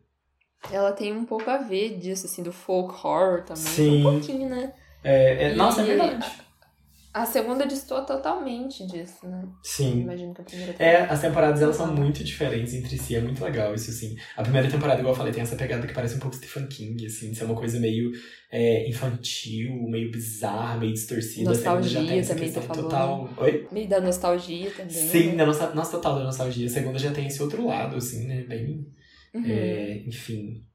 Ela 0.72 0.94
tem 0.94 1.12
um 1.12 1.26
pouco 1.26 1.50
a 1.50 1.58
ver 1.58 1.98
disso, 2.00 2.26
assim, 2.28 2.42
do 2.42 2.52
folk 2.54 2.94
horror 3.06 3.44
também. 3.44 3.62
Sim. 3.64 4.00
Um 4.00 4.12
pouquinho, 4.12 4.50
né? 4.50 4.74
É, 5.04 5.52
é- 5.52 5.56
nossa, 5.56 5.82
é 5.82 5.84
E 5.84 5.88
verdade. 5.88 6.45
A 7.16 7.26
segunda 7.26 7.66
destoa 7.66 8.02
totalmente 8.02 8.86
disso, 8.86 9.26
né? 9.26 9.48
Sim. 9.64 10.02
Imagino 10.02 10.34
que 10.34 10.42
a 10.42 10.44
primeira 10.44 10.74
É, 10.78 10.98
também. 10.98 11.10
as 11.14 11.22
temporadas 11.22 11.62
elas 11.62 11.78
são 11.78 11.96
muito 11.96 12.22
diferentes 12.26 12.74
entre 12.74 12.98
si, 12.98 13.16
é 13.16 13.22
muito 13.22 13.42
legal 13.42 13.74
isso, 13.74 13.90
assim. 13.90 14.18
A 14.36 14.44
primeira 14.44 14.70
temporada, 14.70 15.00
igual 15.00 15.14
eu 15.14 15.18
falei, 15.18 15.32
tem 15.32 15.42
essa 15.42 15.56
pegada 15.56 15.88
que 15.88 15.94
parece 15.94 16.16
um 16.16 16.20
pouco 16.20 16.36
Stephen 16.36 16.68
King, 16.68 17.06
assim, 17.06 17.32
de 17.32 17.38
ser 17.38 17.46
uma 17.46 17.56
coisa 17.56 17.80
meio 17.80 18.12
é, 18.52 18.90
infantil, 18.90 19.72
meio 19.88 20.12
bizarra, 20.12 20.78
meio 20.78 20.92
distorcida. 20.92 21.52
A 21.52 21.56
segunda 21.56 21.84
já 21.84 22.00
tem 22.04 22.18
Nostalgia 22.18 22.26
também, 22.28 22.44
questão 22.44 22.64
tá 22.64 22.68
falando. 22.68 22.84
total. 22.84 23.30
Oi? 23.38 23.68
Meio 23.72 23.88
da 23.88 24.02
nostalgia 24.02 24.72
também. 24.72 24.90
Sim, 24.90 25.30
né? 25.30 25.36
da 25.38 25.46
nossa, 25.46 25.74
nossa 25.74 25.92
total 25.94 26.16
da 26.20 26.24
nostalgia. 26.26 26.68
A 26.68 26.70
segunda 26.70 27.00
já 27.00 27.14
tem 27.14 27.28
esse 27.28 27.42
outro 27.42 27.66
lado, 27.66 27.96
assim, 27.96 28.28
né? 28.28 28.44
Bem, 28.44 28.86
Uhum. 29.34 29.44
é, 29.46 30.04
enfim, 30.06 30.66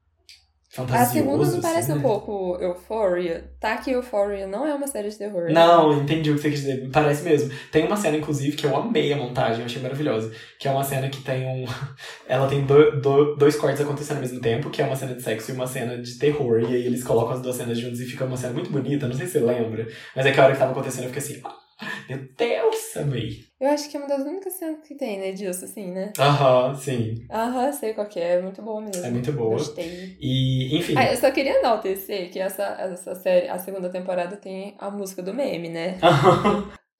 A 0.73 0.75
fantasioso. 0.77 1.11
segunda 1.13 1.37
não 1.37 1.43
assim, 1.51 1.61
parece 1.61 1.91
um 1.91 1.95
né? 1.95 2.01
pouco 2.01 2.57
Euphoria. 2.61 3.51
Tá 3.59 3.75
que 3.77 3.91
Euphoria 3.91 4.47
não 4.47 4.65
é 4.65 4.73
uma 4.73 4.87
série 4.87 5.09
de 5.09 5.17
terror. 5.17 5.49
Não, 5.51 6.01
entendi 6.01 6.31
o 6.31 6.35
que 6.35 6.41
você 6.41 6.49
quis 6.49 6.61
dizer. 6.61 6.89
Parece 6.91 7.23
mesmo. 7.23 7.51
Tem 7.71 7.85
uma 7.85 7.97
cena, 7.97 8.15
inclusive, 8.17 8.55
que 8.55 8.65
eu 8.65 8.75
amei 8.75 9.11
a 9.11 9.17
montagem, 9.17 9.59
eu 9.59 9.65
achei 9.65 9.81
maravilhosa. 9.81 10.31
Que 10.57 10.67
é 10.67 10.71
uma 10.71 10.83
cena 10.83 11.09
que 11.09 11.21
tem 11.21 11.45
um. 11.45 11.65
Ela 12.25 12.47
tem 12.47 12.65
do- 12.65 13.01
do- 13.01 13.35
dois 13.35 13.55
cortes 13.57 13.81
acontecendo 13.81 14.17
ao 14.17 14.21
mesmo 14.21 14.39
tempo, 14.39 14.69
que 14.69 14.81
é 14.81 14.85
uma 14.85 14.95
cena 14.95 15.13
de 15.13 15.21
sexo 15.21 15.51
e 15.51 15.53
uma 15.55 15.67
cena 15.67 15.97
de 16.01 16.17
terror. 16.17 16.61
E 16.61 16.67
aí 16.67 16.85
eles 16.85 17.03
colocam 17.03 17.33
as 17.33 17.41
duas 17.41 17.57
cenas 17.57 17.77
juntas 17.77 17.99
e 17.99 18.05
fica 18.05 18.23
uma 18.23 18.37
cena 18.37 18.53
muito 18.53 18.71
bonita. 18.71 19.07
Não 19.07 19.13
sei 19.15 19.25
se 19.27 19.33
você 19.33 19.39
lembra. 19.39 19.85
Mas 20.15 20.25
é 20.25 20.31
que 20.31 20.39
a 20.39 20.43
hora 20.45 20.53
que 20.53 20.59
tava 20.59 20.71
acontecendo 20.71 21.03
eu 21.03 21.09
fiquei 21.13 21.21
assim. 21.21 21.43
"Ah, 21.81 22.05
meu 22.07 22.27
Deus, 22.37 22.95
amei. 22.97 23.39
Eu 23.59 23.69
acho 23.69 23.89
que 23.89 23.97
é 23.97 23.99
uma 23.99 24.07
das 24.07 24.21
únicas 24.23 24.53
cenas 24.53 24.81
que 24.87 24.95
tem, 24.95 25.19
né, 25.19 25.31
disso, 25.31 25.65
assim, 25.65 25.91
né? 25.91 26.13
Aham, 26.19 26.75
sim. 26.75 27.25
Aham, 27.31 27.71
sei 27.71 27.93
qual 27.93 28.07
que 28.07 28.19
é. 28.19 28.33
É 28.35 28.41
muito 28.41 28.61
boa 28.61 28.81
mesmo. 28.81 29.05
É 29.05 29.09
muito 29.09 29.31
boa. 29.33 29.57
Gostei. 29.57 30.17
E, 30.19 30.77
enfim. 30.77 30.95
Ah, 30.97 31.11
eu 31.11 31.17
só 31.17 31.31
queria 31.31 31.59
enaltecer 31.59 32.31
que 32.31 32.39
essa, 32.39 32.63
essa 32.79 33.15
série, 33.15 33.49
a 33.49 33.57
segunda 33.57 33.89
temporada 33.89 34.37
tem 34.37 34.75
a 34.77 34.89
música 34.89 35.21
do 35.21 35.33
meme, 35.33 35.69
né? 35.69 35.97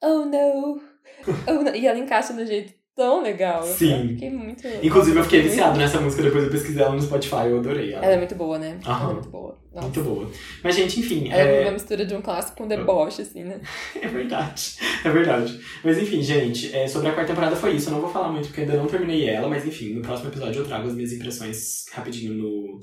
Oh 0.03 0.25
no! 0.25 0.81
Oh, 1.47 1.63
no. 1.63 1.75
E 1.75 1.85
ela 1.85 1.99
encaixa 1.99 2.33
um 2.33 2.45
jeito 2.45 2.73
tão 2.95 3.21
legal. 3.23 3.65
Eu 3.65 3.73
Sim. 3.73 4.09
fiquei 4.09 4.29
muito. 4.29 4.67
Inclusive, 4.83 5.17
eu 5.17 5.23
fiquei 5.23 5.41
viciado 5.41 5.77
nessa 5.77 5.99
música, 5.99 6.23
depois 6.23 6.43
eu 6.43 6.51
pesquisei 6.51 6.81
ela 6.83 6.93
no 6.93 7.01
Spotify, 7.01 7.47
eu 7.47 7.59
adorei 7.59 7.93
ela. 7.93 8.05
Ela 8.05 8.13
é 8.13 8.17
muito 8.17 8.35
boa, 8.35 8.57
né? 8.59 8.79
Ela 8.83 8.95
Aham. 8.95 9.09
é 9.09 9.13
muito 9.13 9.29
boa. 9.29 9.57
Nossa. 9.73 9.87
Muito 9.87 10.01
boa. 10.03 10.29
Mas, 10.61 10.75
gente, 10.75 10.99
enfim. 10.99 11.29
Ela 11.29 11.41
é 11.49 11.57
é- 11.59 11.61
uma 11.61 11.71
mistura 11.71 12.05
de 12.05 12.13
um 12.13 12.21
clássico 12.21 12.57
com 12.57 12.67
deboche, 12.67 13.21
assim, 13.21 13.43
né? 13.43 13.61
É 14.01 14.07
verdade, 14.07 14.75
é 15.05 15.09
verdade. 15.09 15.59
Mas 15.83 15.97
enfim, 15.97 16.21
gente, 16.21 16.75
é, 16.75 16.87
sobre 16.87 17.07
a 17.07 17.13
quarta 17.13 17.29
temporada 17.31 17.55
foi 17.55 17.73
isso. 17.75 17.87
Eu 17.89 17.93
não 17.93 18.01
vou 18.01 18.09
falar 18.11 18.29
muito 18.29 18.47
porque 18.47 18.61
ainda 18.61 18.75
não 18.75 18.85
terminei 18.87 19.29
ela, 19.29 19.47
mas 19.47 19.65
enfim, 19.65 19.93
no 19.93 20.01
próximo 20.01 20.29
episódio 20.29 20.59
eu 20.61 20.65
trago 20.65 20.87
as 20.87 20.93
minhas 20.93 21.13
impressões 21.13 21.85
rapidinho 21.93 22.33
no 22.33 22.79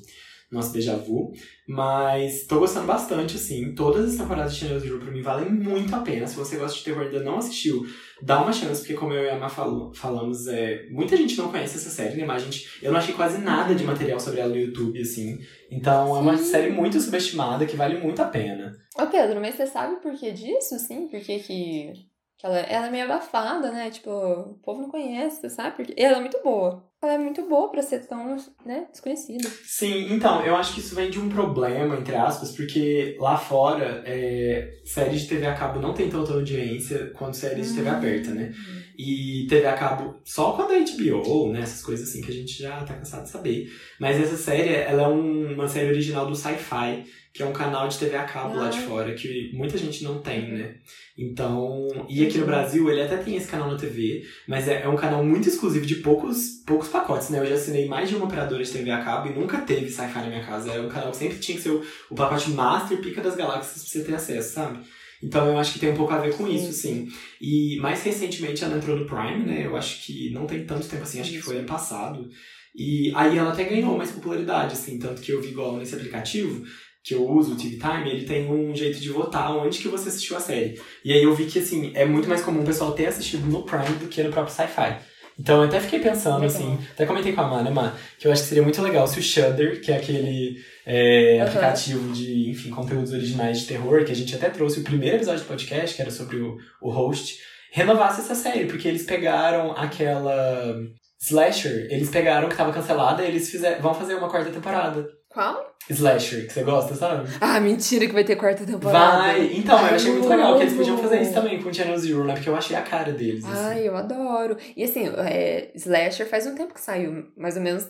nosso 0.51 0.73
déjà 0.73 0.97
vu. 0.97 1.31
Mas 1.67 2.47
tô 2.47 2.59
gostando 2.59 2.87
bastante, 2.87 3.37
assim. 3.37 3.75
Todas 3.75 4.11
as 4.13 4.17
temporadas 4.17 4.55
de 4.55 4.61
Channel 4.61 4.81
Zero 4.81 4.99
pra 4.99 5.11
mim 5.11 5.21
valem 5.21 5.51
muito 5.51 5.95
a 5.95 6.01
pena. 6.01 6.27
Se 6.27 6.37
você 6.37 6.57
gosta 6.57 6.79
de 6.79 6.85
terror 6.85 7.03
e 7.03 7.07
ainda 7.07 7.23
não 7.23 7.37
assistiu, 7.39 7.87
dá 8.23 8.41
uma 8.43 8.53
chance, 8.53 8.81
porque 8.81 8.95
como 8.95 9.13
eu 9.13 9.25
e 9.25 9.31
a 9.31 9.39
Má 9.39 9.49
falo- 9.49 9.93
falamos, 9.95 10.47
é, 10.47 10.87
muita 10.91 11.17
gente 11.17 11.37
não 11.37 11.51
conhece 11.51 11.77
essa 11.77 11.91
série, 11.91 12.17
né? 12.17 12.25
Mas 12.25 12.43
gente, 12.43 12.67
eu 12.83 12.91
não 12.91 12.99
achei 12.99 13.15
quase 13.15 13.39
nada 13.39 13.75
de 13.75 13.85
material 13.85 14.19
sobre 14.19 14.41
ela 14.41 14.49
no 14.51 14.57
YouTube, 14.61 15.01
assim. 15.01 15.39
Então 15.71 16.17
é 16.17 16.21
uma 16.21 16.37
Sim. 16.39 16.45
série 16.45 16.71
muito 16.71 16.99
subestimada 17.01 17.67
que 17.67 17.77
vale 17.77 17.99
muito 18.01 18.23
a 18.23 18.27
pena. 18.27 18.73
Ô, 18.99 19.07
Pedro, 19.07 19.41
mas 19.41 19.55
você 19.55 19.67
sabe 19.67 19.97
por 20.01 20.15
que 20.15 20.33
disso, 20.33 20.75
assim? 20.75 21.09
Por 21.09 21.21
que 21.21 21.39
que... 21.41 21.93
que 22.39 22.47
ela, 22.47 22.59
ela 22.61 22.87
é 22.87 22.91
meio 22.91 23.05
abafada, 23.05 23.71
né? 23.73 23.91
Tipo, 23.91 24.11
o 24.11 24.55
povo 24.63 24.81
não 24.83 24.89
conhece, 24.89 25.51
sabe? 25.51 25.77
Porque... 25.77 25.95
Ela 25.97 26.19
é 26.19 26.21
muito 26.21 26.41
boa. 26.43 26.87
Ela 27.03 27.15
é 27.15 27.19
muito 27.19 27.49
boa 27.49 27.71
pra 27.71 27.81
ser 27.81 28.07
tão, 28.09 28.37
né, 28.67 28.89
desconhecida. 28.91 29.49
Sim, 29.65 30.13
então, 30.13 30.45
eu 30.45 30.57
acho 30.57 30.75
que 30.75 30.81
isso 30.81 30.97
vem 30.97 31.09
de 31.11 31.21
um 31.21 31.29
problema, 31.29 31.95
entre 31.97 32.17
aspas, 32.17 32.51
porque 32.51 33.17
lá 33.21 33.37
fora, 33.37 34.03
é, 34.05 34.69
séries 34.85 35.21
de 35.23 35.29
TV 35.29 35.47
a 35.47 35.55
cabo 35.55 35.79
não 35.81 35.95
tem 35.95 36.09
tanta 36.11 36.33
audiência 36.33 37.11
quanto 37.17 37.37
séries 37.37 37.69
de 37.71 37.77
TV 37.77 37.89
aberta, 37.89 38.31
né? 38.33 38.53
E 38.99 39.47
TV 39.49 39.65
a 39.69 39.75
cabo 39.75 40.21
só 40.25 40.53
quando 40.55 40.73
é 40.73 40.81
HBO, 40.81 41.53
né? 41.53 41.61
Essas 41.61 41.85
coisas 41.85 42.09
assim 42.09 42.21
que 42.21 42.33
a 42.33 42.35
gente 42.35 42.61
já 42.61 42.83
tá 42.83 42.95
cansado 42.95 43.23
de 43.23 43.31
saber. 43.31 43.69
Mas 44.01 44.21
essa 44.21 44.37
série, 44.37 44.75
ela 44.75 45.03
é 45.05 45.09
um- 45.09 45.55
uma 45.55 45.69
série 45.69 45.91
original 45.91 46.27
do 46.27 46.35
Sci-Fi, 46.35 47.05
que 47.39 47.43
é 47.45 47.47
um 47.47 47.53
canal 47.53 47.87
de 47.87 47.97
TV 47.97 48.17
a 48.17 48.25
cabo 48.25 48.57
lá 48.57 48.69
de 48.69 48.79
Ah. 48.79 48.83
fora, 48.83 49.15
que 49.15 49.53
muita 49.55 49.79
gente 49.79 50.03
não 50.03 50.21
tem, 50.21 50.51
né? 50.51 50.75
Então, 51.17 51.87
e 52.09 52.27
aqui 52.27 52.37
no 52.37 52.45
Brasil, 52.47 52.91
ele 52.91 53.01
até 53.01 53.17
tem 53.19 53.37
esse 53.37 53.47
canal 53.47 53.71
na 53.71 53.79
TV, 53.79 54.25
mas 54.49 54.67
é, 54.67 54.83
é 54.83 54.89
um 54.89 54.97
canal 54.97 55.25
muito 55.25 55.49
exclusivo 55.49 55.87
de 55.87 55.95
poucos, 55.97 56.61
poucos 56.67 56.89
pacotes, 56.89 57.31
né? 57.31 57.39
Eu 57.39 57.47
já 57.47 57.55
assinei 57.55 57.87
mais 57.87 58.09
de 58.09 58.17
uma 58.17 58.25
operadora 58.25 58.65
de 58.65 58.69
TV 58.73 58.91
a 58.91 59.05
cabo 59.05 59.29
e 59.29 59.33
nunca 59.39 59.59
teve 59.59 59.89
sci-fi 59.89 60.19
na 60.19 60.27
minha 60.27 60.45
casa. 60.45 60.73
É 60.73 60.81
um 60.81 60.89
canal 60.89 61.13
que 61.13 61.17
sempre 61.17 61.39
tinha 61.39 61.57
que 61.57 61.63
ser 61.63 61.71
o, 61.71 61.81
o 62.11 62.15
pacote 62.17 62.51
master 62.51 62.99
pica 63.01 63.21
das 63.21 63.37
galáxias 63.37 63.85
pra 63.85 63.93
você 63.93 64.03
ter 64.05 64.15
acesso, 64.17 64.55
sabe? 64.55 64.81
Então 65.23 65.47
eu 65.47 65.59
acho 65.59 65.73
que 65.75 65.79
tem 65.79 65.91
um 65.93 65.97
pouco 65.97 66.13
a 66.13 66.19
ver 66.19 66.35
com 66.37 66.49
isso, 66.49 66.73
sim. 66.73 67.07
E 67.41 67.77
mais 67.81 68.03
recentemente 68.03 68.65
ela 68.65 68.77
entrou 68.77 68.97
no 68.97 69.07
Prime, 69.07 69.45
né? 69.47 69.63
Eu 69.65 69.77
acho 69.77 70.05
que 70.05 70.31
não 70.31 70.45
tem 70.45 70.65
tanto 70.67 70.89
tempo 70.89 71.05
assim, 71.05 71.21
acho 71.21 71.31
que 71.31 71.41
foi 71.41 71.59
ano 71.59 71.69
passado. 71.69 72.29
E 72.77 73.11
aí 73.17 73.37
ela 73.37 73.51
até 73.53 73.65
ganhou 73.65 73.97
mais 73.97 74.11
popularidade, 74.13 74.75
assim, 74.75 74.99
tanto 75.01 75.21
que 75.21 75.33
eu 75.33 75.41
vi 75.43 75.49
igual 75.49 75.77
nesse 75.77 75.97
aplicativo 75.97 76.65
que 77.09 77.15
eu 77.15 77.27
uso, 77.27 77.55
o 77.55 77.57
TV 77.57 77.79
Time, 77.79 78.11
ele 78.11 78.27
tem 78.27 78.53
um 78.53 78.77
jeito 78.77 79.01
de 79.01 79.09
votar 79.09 79.51
onde 79.57 79.79
que 79.79 79.89
você 79.89 80.11
assistiu 80.11 80.37
a 80.37 80.41
série. 80.41 80.79
E 81.03 81.11
aí 81.11 81.23
eu 81.23 81.35
vi 81.35 81.47
que, 81.47 81.59
assim, 81.59 81.91
é 81.95 82.05
muito 82.05 82.29
mais 82.29 82.43
comum 82.43 82.61
o 82.61 82.67
pessoal 82.67 82.93
ter 82.93 83.07
assistido 83.07 83.47
no 83.47 83.63
Prime 83.63 83.97
do 83.99 84.09
que 84.09 84.23
no 84.23 84.31
próprio 84.31 84.55
Sci-Fi. 84.55 84.99
Então 85.39 85.63
eu 85.63 85.69
até 85.69 85.81
fiquei 85.81 86.01
pensando, 86.01 86.41
Legal. 86.41 86.49
assim, 86.55 86.79
até 86.91 87.07
comentei 87.07 87.33
com 87.33 87.41
a 87.41 87.47
Mana, 87.47 87.71
Má, 87.71 87.95
que 88.19 88.27
eu 88.27 88.33
acho 88.33 88.43
que 88.43 88.49
seria 88.49 88.63
muito 88.63 88.83
legal 88.83 89.07
se 89.07 89.21
o 89.21 89.23
Shudder, 89.23 89.81
que 89.81 89.91
é 89.91 89.97
aquele 89.97 90.63
é, 90.85 91.39
Aham. 91.41 91.49
aplicativo 91.49 92.13
de, 92.13 92.51
enfim, 92.51 92.71
conteúdos 92.71 93.13
originais 93.13 93.61
de 93.61 93.67
terror, 93.69 94.05
que 94.05 94.13
a 94.13 94.17
gente 94.17 94.35
até 94.35 94.51
trouxe 94.51 94.81
o 94.81 94.85
primeiro 94.85 95.17
episódio 95.17 95.41
do 95.45 95.49
podcast, 95.49 95.97
que 95.97 96.03
era 96.03 96.11
sobre 96.11 96.37
o, 96.37 96.59
o 96.83 96.91
host, 96.91 97.39
renovasse 97.73 98.21
essa 98.21 98.35
série, 98.35 98.67
porque 98.67 98.87
eles 98.87 99.05
pegaram 99.05 99.73
aquela 99.73 100.77
Slasher, 101.21 101.87
eles 101.91 102.11
pegaram 102.11 102.49
que 102.49 102.57
tava 102.57 102.73
cancelada 102.73 103.25
e 103.25 103.29
eles 103.29 103.49
fizeram, 103.49 103.81
vão 103.81 103.95
fazer 103.95 104.15
uma 104.15 104.29
quarta 104.29 104.51
temporada. 104.51 105.09
Qual? 105.39 105.73
Slasher, 105.89 106.49
que 106.49 106.53
você 106.53 106.65
gosta, 106.65 106.97
sabe? 106.97 107.29
Ah, 107.41 107.61
mentira 107.61 108.09
que 108.09 108.13
vai 108.13 108.25
ter 108.25 108.35
quarta 108.35 108.67
temporada. 108.67 109.19
Vai! 109.19 109.53
Então, 109.55 109.79
eu 109.87 109.95
achei 109.95 110.11
muito 110.11 110.29
legal 110.29 110.57
que 110.57 110.63
eles 110.65 110.75
podiam 110.75 110.99
fazer 110.99 111.23
isso 111.23 111.33
também 111.33 111.63
com 111.63 111.69
o 111.69 111.73
Channel 111.73 111.97
Zero, 111.97 112.25
né? 112.25 112.35
Porque 112.35 112.49
eu 112.49 112.57
achei 112.57 112.75
a 112.77 112.83
cara 112.83 113.13
deles. 113.13 113.45
assim. 113.45 113.55
Ai, 113.57 113.87
eu 113.87 113.97
adoro. 113.97 114.57
E 114.77 114.83
assim, 114.83 115.09
é, 115.17 115.71
Slasher 115.77 116.29
faz 116.29 116.45
um 116.45 116.57
tempo 116.57 116.75
que 116.75 116.81
saiu, 116.81 117.29
mais 117.37 117.57
ou 117.57 117.63
menos, 117.63 117.87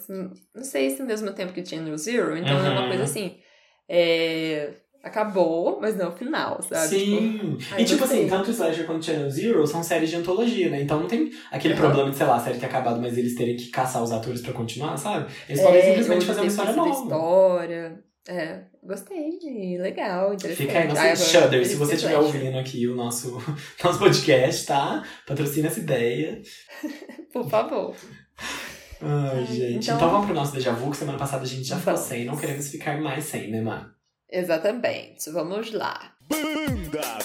não 0.55 0.63
sei 0.63 0.91
se 0.91 1.01
no 1.01 1.07
mesmo 1.07 1.33
tempo 1.33 1.55
que 1.55 1.65
Channel 1.65 1.97
Zero, 1.97 2.37
então 2.37 2.55
é 2.59 2.69
uma 2.71 2.83
Uhum. 2.83 2.89
coisa 2.89 3.05
assim, 3.05 3.39
é, 3.89 4.75
acabou, 5.09 5.79
mas 5.81 5.97
não 5.97 6.11
o 6.11 6.13
final, 6.13 6.61
sabe? 6.63 6.89
Tipo, 6.99 7.21
Sim. 7.21 7.59
ai, 7.73 7.83
e 7.83 7.85
tipo 7.85 8.05
assim, 8.05 8.29
tanto 8.29 8.49
o 8.49 8.51
Slasher 8.53 8.87
quanto 8.87 9.01
o 9.01 9.05
Channel 9.05 9.31
Zero 9.31 9.67
são 9.67 9.83
séries 9.83 10.11
de 10.11 10.17
antologia, 10.17 10.71
né? 10.71 10.81
Então 10.83 11.01
não 11.01 11.07
tem 11.09 11.31
aquele 11.51 11.75
problema 11.75 12.11
de, 12.11 12.17
sei 12.17 12.27
lá, 12.27 12.37
a 12.37 12.41
série 12.41 12.59
ter 12.59 12.67
acabado, 12.67 13.01
mas 13.01 13.19
eles 13.19 13.35
terem 13.35 13.57
que 13.57 13.69
caçar 13.69 14.03
os 14.03 14.13
atores 14.13 14.41
pra 14.41 14.53
continuar, 14.53 14.97
sabe? 14.97 15.31
Eles 15.49 15.61
é, 15.61 15.65
podem 15.65 15.83
simplesmente 15.83 16.25
fazer 16.25 16.41
uma 16.41 16.47
história 16.47 16.73
nova. 16.75 16.91
história. 16.91 18.05
É, 18.31 18.61
gostei, 18.83 19.79
legal, 19.79 20.35
interessante. 20.35 20.67
Fica 20.67 20.81
aí 20.81 20.89
nosso 20.89 21.01
Ai, 21.01 21.17
Shudder, 21.17 21.67
se 21.67 21.77
você 21.77 21.95
estiver 21.95 22.19
ouvindo 22.19 22.59
aqui 22.59 22.87
o 22.87 22.95
nosso, 22.95 23.43
nosso 23.83 23.99
podcast, 23.99 24.67
tá? 24.67 25.03
Patrocina 25.27 25.69
essa 25.69 25.81
ideia. 25.81 26.43
Por 27.33 27.49
favor. 27.49 27.95
Ai, 29.01 29.47
gente. 29.47 29.85
Então... 29.85 29.97
então- 29.97 30.11
vamos 30.11 30.27
pro 30.27 30.35
nosso 30.35 30.53
déjà 30.53 30.73
vu, 30.73 30.91
que 30.91 30.97
semana 30.97 31.17
passada 31.17 31.45
a 31.45 31.47
gente 31.47 31.65
já 31.65 31.77
Vamos. 31.77 32.01
sem, 32.01 32.25
não 32.25 32.37
queremos 32.37 32.69
ficar 32.69 33.01
mais 33.01 33.25
sem, 33.25 33.51
né, 33.51 33.63
Má? 33.63 33.91
Exatamente, 34.31 35.31
vamos 35.31 35.73
lá. 35.73 36.15
Banda. 36.21 37.19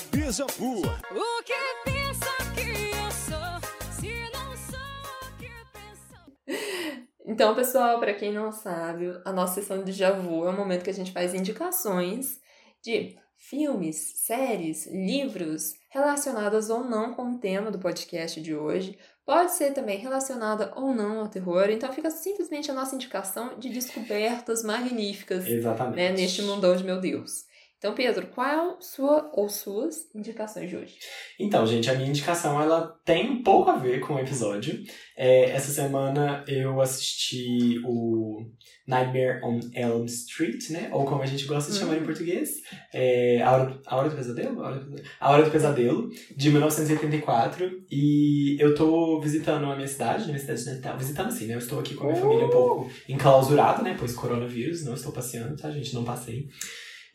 O 1.12 1.44
que 1.44 1.54
pensa 1.84 2.32
que 2.56 2.92
eu 2.96 3.12
sou, 3.12 3.92
se 3.92 4.32
não 4.32 4.56
sou 4.56 4.80
o 5.22 5.38
que 5.38 5.52
pensa? 5.74 7.06
Então, 7.26 7.54
pessoal, 7.54 8.00
para 8.00 8.14
quem 8.14 8.32
não 8.32 8.52
sabe, 8.52 9.20
a 9.26 9.34
nossa 9.34 9.56
sessão 9.56 9.84
de 9.84 9.92
Javu 9.92 10.46
é 10.46 10.50
um 10.50 10.56
momento 10.56 10.84
que 10.84 10.90
a 10.90 10.94
gente 10.94 11.12
faz 11.12 11.34
indicações 11.34 12.40
de 12.82 13.18
filmes, 13.54 14.14
séries, 14.16 14.88
livros 14.88 15.76
relacionadas 15.92 16.72
ou 16.72 16.84
não 16.84 17.14
com 17.14 17.34
o 17.34 17.38
tema 17.38 17.70
do 17.70 17.78
podcast 17.78 18.42
de 18.42 18.56
hoje. 18.56 18.98
Pode 19.24 19.52
ser 19.52 19.74
também 19.74 20.00
relacionada 20.00 20.74
ou 20.76 20.92
não 20.92 21.20
ao 21.20 21.28
terror. 21.28 21.70
Então 21.70 21.94
fica 21.94 22.10
simplesmente 22.10 22.72
a 22.72 22.74
nossa 22.74 22.96
indicação 22.96 23.60
de 23.60 23.70
descobertas 23.70 24.64
magníficas 24.64 25.46
Exatamente. 25.46 25.96
né, 25.96 26.12
neste 26.12 26.42
mundão 26.42 26.76
de 26.76 26.84
meu 26.84 27.00
Deus. 27.00 27.46
Então, 27.78 27.94
Pedro, 27.94 28.28
qual 28.28 28.82
sua 28.82 29.30
ou 29.34 29.50
suas 29.50 30.10
indicações 30.16 30.70
de 30.70 30.78
hoje? 30.78 30.98
Então, 31.38 31.68
gente, 31.68 31.90
a 31.92 31.94
minha 31.94 32.08
indicação 32.08 32.60
ela 32.60 32.98
tem 33.04 33.30
um 33.30 33.44
pouco 33.44 33.70
a 33.70 33.76
ver 33.76 34.00
com 34.00 34.14
o 34.14 34.20
episódio. 34.20 34.82
É, 35.18 35.52
essa 35.52 35.70
semana 35.70 36.46
eu 36.48 36.80
assisti 36.80 37.82
o 37.86 38.46
Nightmare 38.86 39.40
on 39.44 39.60
Elm 39.74 40.06
Street, 40.06 40.70
né? 40.70 40.90
Ou 40.92 41.06
como 41.06 41.22
a 41.22 41.26
gente 41.26 41.46
gosta 41.46 41.72
de 41.72 41.80
chamar 41.80 41.98
em 41.98 42.04
português, 42.04 42.62
é, 42.94 43.42
a, 43.42 43.52
Hora, 43.52 43.80
a 43.86 43.96
Hora 43.96 44.10
do 44.10 44.16
Pesadelo? 44.16 44.62
A 44.62 44.68
Hora 44.68 44.80
do 44.80 44.86
Pesadelo, 44.86 45.10
a 45.20 45.32
Hora 45.32 45.44
do 45.44 45.52
Pesadelo, 45.52 46.10
de 46.36 46.50
1984. 46.50 47.84
E 47.90 48.58
eu 48.60 48.76
tô 48.76 49.20
visitando 49.22 49.66
a 49.66 49.76
minha 49.76 49.88
cidade, 49.88 50.26
minha 50.26 50.40
cidade 50.40 50.66
natal. 50.66 50.98
Visitando 50.98 51.28
assim, 51.28 51.48
né? 51.48 51.56
Eu 51.56 51.60
estou 51.60 51.80
aqui 51.80 51.94
com 51.94 52.06
a 52.06 52.08
minha 52.12 52.22
família 52.22 52.46
um 52.46 52.50
pouco 52.50 52.92
enclausurada, 53.08 53.82
né? 53.82 53.96
Pois 53.98 54.14
coronavírus, 54.14 54.84
não 54.84 54.94
estou 54.94 55.12
passeando, 55.12 55.56
tá, 55.56 55.72
gente? 55.72 55.94
Não 55.94 56.04
passei. 56.04 56.50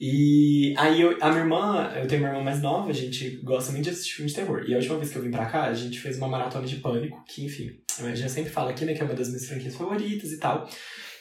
E 0.00 0.74
aí 0.78 1.00
eu, 1.00 1.18
a 1.20 1.28
minha 1.28 1.40
irmã, 1.40 1.92
eu 1.96 2.06
tenho 2.06 2.22
uma 2.22 2.28
irmã 2.28 2.42
mais 2.42 2.62
nova, 2.62 2.88
a 2.88 2.94
gente 2.94 3.40
gosta 3.42 3.72
muito 3.72 3.84
de 3.84 3.90
assistir 3.90 4.14
filme 4.14 4.30
de 4.30 4.36
terror. 4.36 4.64
E 4.66 4.72
a 4.72 4.76
última 4.76 4.96
vez 4.96 5.10
que 5.10 5.18
eu 5.18 5.22
vim 5.22 5.30
pra 5.30 5.46
cá, 5.46 5.64
a 5.64 5.74
gente 5.74 5.98
fez 5.98 6.16
uma 6.16 6.28
maratona 6.28 6.66
de 6.66 6.76
pânico, 6.76 7.24
que 7.26 7.44
enfim, 7.44 7.80
eu 7.98 8.14
já 8.14 8.28
sempre 8.28 8.50
falo 8.50 8.68
aqui, 8.68 8.84
né, 8.84 8.94
que 8.94 9.02
é 9.02 9.04
uma 9.04 9.14
das 9.14 9.26
minhas 9.26 9.46
franquias 9.46 9.74
favoritas 9.74 10.30
e 10.30 10.38
tal. 10.38 10.68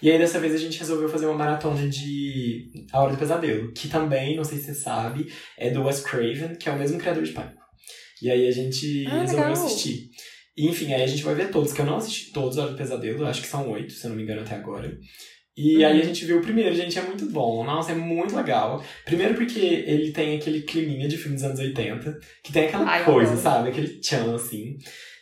E 0.02 0.12
aí 0.12 0.18
dessa 0.20 0.40
vez 0.40 0.54
a 0.54 0.58
gente 0.58 0.78
resolveu 0.80 1.10
fazer 1.10 1.26
uma 1.26 1.36
maratona 1.38 1.88
de 1.90 2.70
A 2.92 3.02
Hora 3.02 3.14
do 3.14 3.18
Pesadelo, 3.18 3.72
que 3.74 3.88
também, 3.88 4.36
não 4.36 4.44
sei 4.44 4.58
se 4.60 4.66
você 4.66 4.74
sabe, 4.76 5.32
é 5.58 5.70
do 5.70 5.84
Wes 5.84 6.02
Craven, 6.02 6.56
que 6.56 6.70
é 6.70 6.72
o 6.72 6.78
mesmo 6.78 7.00
criador 7.00 7.24
de 7.24 7.32
Pânico. 7.32 7.62
E 8.22 8.30
aí 8.30 8.48
a 8.48 8.52
gente 8.52 9.06
Ah, 9.08 9.22
resolveu 9.22 9.48
legal. 9.48 9.66
assistir. 9.66 10.10
E, 10.56 10.68
enfim, 10.68 10.94
aí 10.94 11.04
a 11.04 11.08
gente 11.08 11.24
vai 11.24 11.36
ver 11.36 11.50
todos, 11.52 11.72
que 11.74 11.82
eu 11.82 11.86
não 11.86 11.98
assisti 11.98 12.32
todos 12.32 12.58
A 12.58 12.64
Hora 12.64 12.72
do 12.72 12.78
Pesadelo, 12.78 13.26
acho 13.26 13.42
que 13.42 13.48
são 13.48 13.70
oito, 13.72 13.94
se 13.94 14.06
eu 14.06 14.10
não 14.10 14.18
me 14.18 14.24
engano, 14.24 14.42
até 14.42 14.56
agora. 14.56 14.98
E 15.56 15.78
Uhum. 15.78 15.88
aí 15.88 16.02
a 16.02 16.06
gente 16.06 16.24
viu 16.26 16.38
o 16.38 16.42
primeiro, 16.42 16.76
gente, 16.76 16.98
é 17.00 17.02
muito 17.02 17.26
bom. 17.32 17.64
Nossa, 17.64 17.92
é 17.92 17.96
muito 17.96 18.36
legal. 18.36 18.84
Primeiro 19.06 19.34
porque 19.34 19.60
ele 19.60 20.12
tem 20.12 20.36
aquele 20.38 20.62
climinha 20.62 21.08
de 21.08 21.18
filme 21.18 21.34
dos 21.36 21.44
anos 21.44 21.60
80, 21.60 22.20
que 22.44 22.54
tem 22.54 22.66
aquela 22.68 22.88
Ai, 22.88 23.04
coisa, 23.04 23.36
sabe? 23.36 23.70
Aquele 23.70 24.00
tchan, 24.00 24.36
assim. 24.36 24.78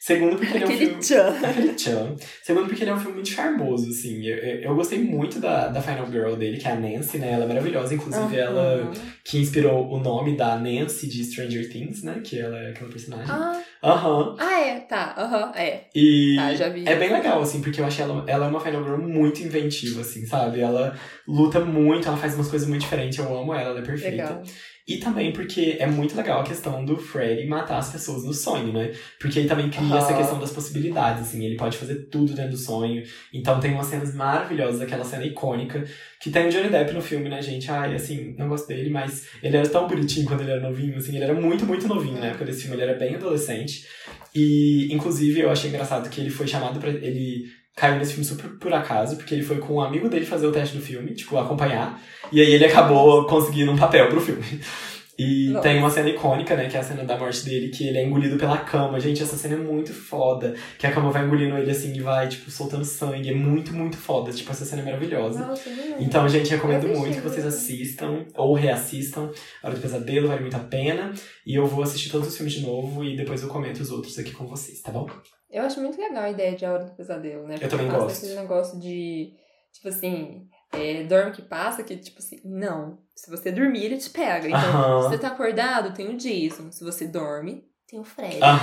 Segundo 0.06 0.38
porque 0.38 0.54
ele 0.56 0.64
é 0.64 0.68
um 0.68 0.70
Aquele 0.70 0.86
filme... 0.86 1.02
tchan. 1.02 1.36
Aquele 1.50 1.74
tchan. 1.74 2.16
Segundo 2.44 2.68
porque 2.68 2.84
ele 2.84 2.92
é 2.92 2.94
um 2.94 3.00
filme 3.00 3.16
muito 3.16 3.30
charmoso, 3.30 3.90
assim. 3.90 4.24
Eu, 4.24 4.38
eu, 4.38 4.62
eu 4.62 4.76
gostei 4.76 5.00
muito 5.00 5.40
da, 5.40 5.70
da 5.70 5.82
Final 5.82 6.06
Girl 6.12 6.36
dele, 6.36 6.58
que 6.58 6.68
é 6.68 6.74
a 6.74 6.76
Nancy, 6.76 7.18
né? 7.18 7.32
Ela 7.32 7.46
é 7.46 7.48
maravilhosa. 7.48 7.96
Inclusive, 7.96 8.38
ela 8.38 8.62
Aham. 8.84 8.92
que 9.24 9.40
inspirou 9.40 9.92
o 9.92 10.00
nome 10.00 10.38
da 10.38 10.58
Nancy 10.60 11.08
de 11.10 11.24
Stranger 11.24 11.68
Things, 11.72 12.04
né? 12.04 12.22
Que 12.24 12.40
ela 12.40 12.56
é 12.56 12.70
aquela 12.70 12.92
personagem. 12.92 13.26
Ah, 13.32 13.60
Aham. 13.84 14.36
ah, 14.38 14.60
é, 14.62 14.80
tá. 14.82 15.16
Aham, 15.18 15.52
é. 15.56 15.86
E 15.96 16.38
Ah, 16.40 16.54
já 16.54 16.70
vi. 16.70 16.88
é 16.88 16.96
bem 16.96 17.12
legal, 17.12 17.42
assim, 17.42 17.60
porque 17.60 17.82
eu 17.82 17.86
achei 17.86 18.04
ela, 18.06 18.24
ela 18.28 18.46
é 18.46 18.50
uma 18.50 18.60
Final 18.60 18.84
Girl 18.84 18.98
muito 19.02 19.42
inventiva, 19.42 20.02
assim, 20.02 20.24
sabe? 20.28 20.60
Ela 20.62 20.96
luta 21.28 21.60
muito, 21.62 22.08
ela 22.08 22.18
faz 22.18 22.36
umas 22.36 22.48
coisas 22.48 22.68
muito 22.70 22.82
diferentes, 22.82 23.18
eu 23.18 23.36
amo 23.36 23.56
ela, 23.56 23.72
ela 23.72 23.80
é 23.80 23.84
perfeita. 23.84 24.12
Legal. 24.24 24.44
E 24.88 24.98
também 24.98 25.34
porque 25.34 25.78
é 25.80 25.88
muito 25.88 26.16
legal 26.16 26.42
a 26.42 26.44
questão 26.44 26.86
do 26.86 26.96
Freddy 26.96 27.48
matar 27.48 27.80
as 27.80 27.92
pessoas 27.92 28.24
no 28.24 28.32
sonho, 28.32 28.72
né? 28.72 28.92
Porque 29.20 29.40
ele 29.40 29.48
também 29.48 29.68
cria 29.68 29.88
Aham. 29.88 29.98
essa 29.98 30.14
questão 30.14 30.40
das 30.40 30.52
possibilidades, 30.52 31.24
assim, 31.24 31.44
ele 31.44 31.56
pode 31.56 31.76
fazer 31.76 32.08
tudo 32.12 32.34
dentro 32.34 32.52
do 32.52 32.58
sonho. 32.58 33.02
Então 33.34 33.60
tem 33.60 33.74
umas 33.74 33.88
cenas 33.88 34.14
maravilhosas, 34.14 34.82
aquela 34.82 35.04
cena 35.04 35.26
icônica, 35.26 35.84
que 36.22 36.30
tem 36.30 36.48
o 36.48 36.52
Johnny 36.52 36.70
Depp 36.70 36.94
no 36.94 37.02
filme, 37.02 37.30
né, 37.30 37.42
gente? 37.42 37.70
Ai, 37.72 37.96
assim, 37.96 38.36
não 38.38 38.48
gosto 38.48 38.68
dele, 38.68 38.92
mas 38.92 39.28
ele 39.42 39.58
era 39.58 39.68
tão 39.68 39.88
bonitinho 39.88 40.28
quando 40.28 40.42
ele 40.42 40.52
era 40.52 40.62
novinho, 40.62 40.98
assim, 40.98 41.16
ele 41.16 41.24
era 41.24 41.34
muito, 41.34 41.66
muito 41.66 41.88
novinho 41.88 42.20
na 42.20 42.28
época 42.28 42.46
desse 42.46 42.62
filme, 42.62 42.76
ele 42.76 42.84
era 42.84 42.94
bem 42.94 43.16
adolescente. 43.16 43.88
E, 44.36 44.94
inclusive, 44.94 45.40
eu 45.40 45.50
achei 45.50 45.70
engraçado 45.70 46.10
que 46.10 46.22
ele 46.22 46.30
foi 46.30 46.46
chamado 46.46 46.80
pra. 46.80 46.90
Ele 46.90 47.46
caiu 47.76 47.98
nesse 47.98 48.14
filme 48.14 48.26
super 48.26 48.50
por 48.58 48.74
acaso, 48.74 49.18
porque 49.18 49.34
ele 49.34 49.44
foi 49.44 49.58
com 49.58 49.76
um 49.76 49.82
amigo 49.82 50.08
dele 50.08 50.26
fazer 50.26 50.48
o 50.48 50.52
teste 50.52 50.78
do 50.78 50.82
filme, 50.82 51.14
tipo, 51.14 51.38
acompanhar. 51.38 52.02
E 52.32 52.40
aí 52.40 52.54
ele 52.54 52.66
acabou 52.66 53.26
conseguindo 53.26 53.72
um 53.72 53.78
papel 53.78 54.08
pro 54.08 54.22
filme. 54.22 54.44
E 55.18 55.48
Nossa. 55.48 55.62
tem 55.62 55.78
uma 55.78 55.90
cena 55.90 56.10
icônica, 56.10 56.56
né, 56.58 56.68
que 56.68 56.76
é 56.76 56.80
a 56.82 56.84
cena 56.84 57.06
da 57.06 57.18
morte 57.18 57.46
dele, 57.46 57.70
que 57.70 57.88
ele 57.88 57.98
é 57.98 58.06
engolido 58.06 58.38
pela 58.38 58.58
cama. 58.58 59.00
Gente, 59.00 59.24
essa 59.24 59.38
cena 59.38 59.56
é 59.56 59.58
muito 59.58 59.94
foda. 59.94 60.56
Que 60.78 60.86
a 60.86 60.92
cama 60.92 61.10
vai 61.10 61.24
engolindo 61.24 61.58
ele 61.58 61.72
assim 61.72 61.94
e 61.94 62.02
vai, 62.02 62.28
tipo, 62.28 62.52
soltando 62.52 62.84
sangue. 62.84 63.30
É 63.30 63.34
muito, 63.34 63.74
muito 63.74 63.96
foda. 63.96 64.34
Tipo, 64.34 64.52
essa 64.52 64.66
cena 64.66 64.82
é 64.82 64.86
maravilhosa. 64.86 65.40
Nossa, 65.40 65.70
lembro. 65.70 66.04
Então, 66.04 66.28
gente, 66.28 66.50
recomendo 66.50 66.90
muito 66.90 67.16
que 67.16 67.22
vocês 67.22 67.46
assistam 67.46 68.26
ou 68.36 68.54
reassistam. 68.56 69.32
A 69.64 69.68
Hora 69.68 69.78
do 69.78 69.82
Pesadelo 69.82 70.28
vale 70.28 70.42
muito 70.42 70.58
a 70.58 70.60
pena. 70.60 71.14
E 71.48 71.56
eu 71.56 71.66
vou 71.66 71.82
assistir 71.82 72.10
todos 72.10 72.28
os 72.28 72.36
filmes 72.36 72.54
de 72.54 72.62
novo 72.66 73.02
e 73.02 73.16
depois 73.16 73.42
eu 73.42 73.48
comento 73.48 73.82
os 73.82 73.92
outros 73.92 74.20
aqui 74.20 74.32
com 74.32 74.46
vocês, 74.46 74.82
tá 74.82 74.92
bom? 74.92 75.08
Eu 75.56 75.64
acho 75.64 75.80
muito 75.80 75.98
legal 75.98 76.24
a 76.24 76.30
ideia 76.30 76.54
de 76.54 76.66
A 76.66 76.74
Hora 76.74 76.84
do 76.84 76.92
Pesadelo, 76.92 77.48
né? 77.48 77.56
Eu 77.62 77.70
também 77.70 77.88
gosto. 77.88 78.18
aquele 78.18 78.38
negócio 78.38 78.78
de, 78.78 79.32
tipo 79.72 79.88
assim, 79.88 80.50
é, 80.74 81.06
dorme 81.06 81.32
que 81.32 81.42
passa, 81.42 81.82
que 81.82 81.96
tipo 81.96 82.20
assim, 82.20 82.42
não. 82.44 83.00
Se 83.16 83.32
você 83.32 83.54
dormir, 83.54 83.86
ele 83.86 83.96
te 83.96 84.10
pega. 84.10 84.48
Então, 84.50 84.60
Aham. 84.60 85.04
se 85.04 85.08
você 85.08 85.18
tá 85.18 85.30
acordado, 85.30 85.94
tem 85.94 86.10
o 86.10 86.18
Jason. 86.18 86.74
Se 86.74 86.84
você 86.84 87.08
dorme, 87.08 87.64
tem 87.88 87.98
o 87.98 88.04
Fred. 88.04 88.40
Ah. 88.42 88.60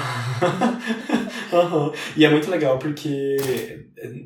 Aham. 1.51 1.93
E 2.15 2.27
é 2.27 2.31
muito 2.31 2.51
legal 2.51 2.79
porque 2.79 3.37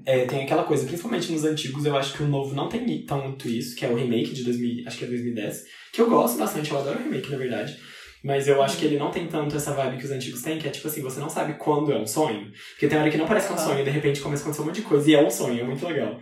é, 0.04 0.26
tem 0.26 0.42
aquela 0.42 0.64
coisa, 0.64 0.86
principalmente 0.86 1.30
nos 1.30 1.44
antigos, 1.44 1.86
eu 1.86 1.96
acho 1.96 2.14
que 2.14 2.24
o 2.24 2.28
novo 2.28 2.52
não 2.52 2.68
tem 2.68 3.06
tanto 3.06 3.48
isso, 3.48 3.76
que 3.76 3.86
é 3.86 3.88
o 3.88 3.94
remake 3.94 4.34
de 4.34 4.42
2000, 4.42 4.88
acho 4.88 4.98
que 4.98 5.04
é 5.04 5.08
2010, 5.08 5.62
que 5.92 6.00
eu 6.00 6.10
gosto 6.10 6.36
bastante, 6.36 6.72
eu 6.72 6.78
adoro 6.78 6.98
o 6.98 7.02
remake, 7.04 7.30
na 7.30 7.38
verdade. 7.38 7.78
Mas 8.26 8.48
eu 8.48 8.60
acho 8.60 8.76
que 8.76 8.84
ele 8.84 8.98
não 8.98 9.12
tem 9.12 9.28
tanto 9.28 9.56
essa 9.56 9.72
vibe 9.72 9.98
que 9.98 10.04
os 10.04 10.10
antigos 10.10 10.42
têm, 10.42 10.58
que 10.58 10.66
é 10.66 10.70
tipo 10.72 10.88
assim, 10.88 11.00
você 11.00 11.20
não 11.20 11.30
sabe 11.30 11.54
quando 11.54 11.92
é 11.92 11.96
um 11.96 12.06
sonho. 12.06 12.50
Porque 12.70 12.88
tem 12.88 12.98
hora 12.98 13.08
que 13.08 13.16
não 13.16 13.24
parece 13.24 13.46
que 13.46 13.52
é 13.52 13.56
um 13.56 13.58
sonho, 13.60 13.80
e 13.80 13.84
de 13.84 13.90
repente 13.90 14.20
começa 14.20 14.42
a 14.42 14.44
acontecer 14.44 14.62
um 14.62 14.66
monte 14.66 14.80
de 14.80 14.82
coisa, 14.82 15.08
e 15.08 15.14
é 15.14 15.24
um 15.24 15.30
sonho, 15.30 15.60
é 15.60 15.62
muito 15.62 15.86
legal. 15.86 16.18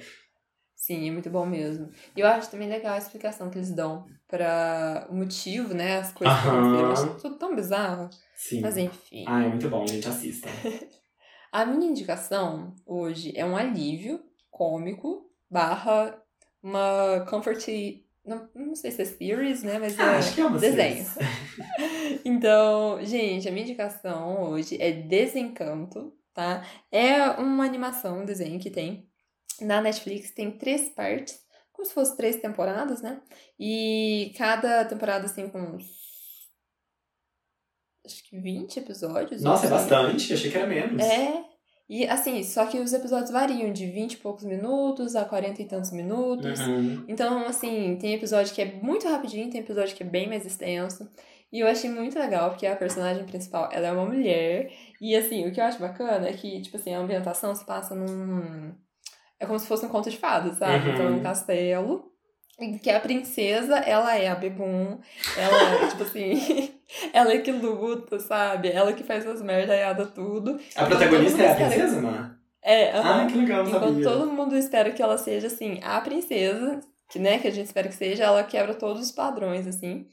Sim, 0.77 1.09
é 1.09 1.11
muito 1.11 1.31
bom 1.31 1.47
mesmo. 1.47 1.89
E 2.15 2.21
eu 2.21 2.27
acho 2.27 2.51
também 2.51 2.69
legal 2.69 2.93
a 2.93 2.99
explicação 2.99 3.49
que 3.49 3.57
eles 3.57 3.75
dão 3.75 4.05
pra 4.29 5.07
o 5.09 5.15
motivo, 5.15 5.73
né? 5.73 5.97
As 5.97 6.13
coisas 6.13 6.39
que. 6.43 6.47
Eu 6.47 6.93
acho 6.93 7.15
tudo 7.23 7.39
tão 7.39 7.57
bizarro. 7.57 8.11
Sim. 8.37 8.61
Mas 8.61 8.77
enfim. 8.77 9.25
Ah, 9.27 9.43
é 9.43 9.49
muito 9.49 9.67
bom, 9.71 9.87
gente, 9.87 10.07
assista. 10.07 10.47
A 11.51 11.65
minha 11.65 11.89
indicação 11.89 12.75
hoje 12.85 13.33
é 13.35 13.47
um 13.47 13.57
alívio 13.57 14.21
cômico 14.51 15.23
barra 15.51 16.21
uma 16.63 17.25
comfort... 17.31 17.65
Não, 18.25 18.49
não 18.55 18.75
sei 18.75 18.91
se 18.91 19.03
é 19.03 19.05
series, 19.05 19.63
né? 19.63 19.79
Mas 19.79 19.99
Ah, 19.99 20.13
é 20.15 20.17
acho 20.17 20.35
que 20.35 20.41
é 20.41 20.47
uma 20.47 20.59
desenho. 20.59 21.05
série. 21.05 21.27
Então, 22.25 23.05
gente, 23.05 23.47
a 23.49 23.53
minha 23.53 23.65
indicação 23.65 24.45
hoje 24.51 24.81
é 24.81 24.91
Desencanto, 24.93 26.17
tá? 26.33 26.65
É 26.91 27.23
uma 27.33 27.65
animação, 27.65 28.23
um 28.23 28.25
desenho 28.25 28.59
que 28.59 28.71
tem 28.71 29.07
na 29.61 29.81
Netflix, 29.83 30.31
tem 30.31 30.51
três 30.57 30.89
partes, 30.91 31.39
como 31.73 31.87
se 31.87 31.93
fossem 31.93 32.17
três 32.17 32.37
temporadas, 32.37 33.03
né? 33.03 33.21
E 33.59 34.33
cada 34.39 34.85
temporada, 34.87 35.27
assim, 35.27 35.49
com 35.49 35.61
uns. 35.61 35.85
Acho 38.07 38.23
que 38.25 38.39
20 38.39 38.79
episódios. 38.79 39.43
Nossa, 39.43 39.67
é 39.67 39.69
assim. 39.75 39.89
bastante, 39.91 40.33
achei 40.33 40.51
que 40.51 40.57
era 40.57 40.67
menos. 40.67 41.03
É. 41.03 41.45
E 41.89 42.07
assim, 42.07 42.43
só 42.43 42.65
que 42.67 42.79
os 42.79 42.93
episódios 42.93 43.31
variam 43.31 43.73
de 43.73 43.87
20 43.87 44.15
e 44.15 44.17
poucos 44.17 44.45
minutos 44.45 45.15
a 45.15 45.25
40 45.25 45.61
e 45.61 45.65
tantos 45.67 45.93
minutos. 45.93 46.59
Uhum. 46.61 47.05
Então, 47.07 47.47
assim, 47.47 47.99
tem 48.01 48.15
episódio 48.15 48.55
que 48.55 48.63
é 48.63 48.81
muito 48.83 49.07
rapidinho, 49.07 49.51
tem 49.51 49.61
episódio 49.61 49.95
que 49.95 50.03
é 50.03 50.07
bem 50.07 50.29
mais 50.29 50.47
extenso. 50.47 51.09
E 51.53 51.61
eu 51.61 51.69
achei 51.69 51.91
muito 51.91 52.19
legal, 52.19 52.51
porque 52.51 52.67
a 52.67 52.75
personagem 52.75 53.25
principal, 53.25 53.69
ela 53.71 53.87
é 53.87 53.93
uma 53.93 54.07
mulher. 54.07 54.73
E, 55.01 55.15
assim, 55.15 55.47
o 55.47 55.53
que 55.53 55.61
eu 55.61 55.65
acho 55.65 55.79
bacana 55.79 56.27
é 56.27 56.33
que, 56.33 56.61
tipo 56.63 56.77
assim, 56.77 56.93
a 56.95 56.99
ambientação 56.99 57.55
se 57.55 57.65
passa 57.65 57.95
num... 57.95 58.73
É 59.39 59.47
como 59.47 59.59
se 59.59 59.67
fosse 59.67 59.85
um 59.85 59.89
conto 59.89 60.11
de 60.11 60.17
fadas, 60.17 60.57
sabe? 60.57 60.89
Uhum. 60.89 60.95
Então, 60.95 61.07
é 61.07 61.11
um 61.11 61.23
castelo. 61.23 62.14
Que 62.83 62.91
a 62.91 63.01
princesa, 63.01 63.79
ela 63.79 64.17
é 64.17 64.29
a 64.29 64.35
Bebum. 64.35 64.99
Ela, 65.37 65.89
tipo 65.89 66.03
assim... 66.05 66.73
ela 67.13 67.33
é 67.33 67.39
que 67.39 67.51
luta, 67.51 68.21
sabe? 68.21 68.71
Ela 68.71 68.93
que 68.93 69.03
faz 69.03 69.27
as 69.27 69.43
merdaiadas 69.43 70.11
tudo. 70.15 70.61
A 70.77 70.87
protagonista 70.87 71.43
é 71.43 71.53
a 71.53 71.55
princesa, 71.57 72.01
Má? 72.01 72.37
É. 72.63 72.93
Ah, 72.93 73.27
que 73.31 73.37
legal, 73.37 73.67
Enquanto 73.67 73.85
sabia. 73.85 74.05
todo 74.05 74.33
mundo 74.33 74.57
espera 74.57 74.91
que 74.91 75.03
ela 75.03 75.19
seja, 75.19 75.49
assim, 75.49 75.81
a 75.83 76.01
princesa, 76.01 76.81
que, 77.11 77.19
né, 77.19 77.39
que 77.39 77.49
a 77.49 77.51
gente 77.51 77.67
espera 77.67 77.89
que 77.89 77.95
seja, 77.95 78.25
ela 78.25 78.43
quebra 78.43 78.75
todos 78.75 79.03
os 79.03 79.13
padrões, 79.13 79.67
assim. 79.67 80.07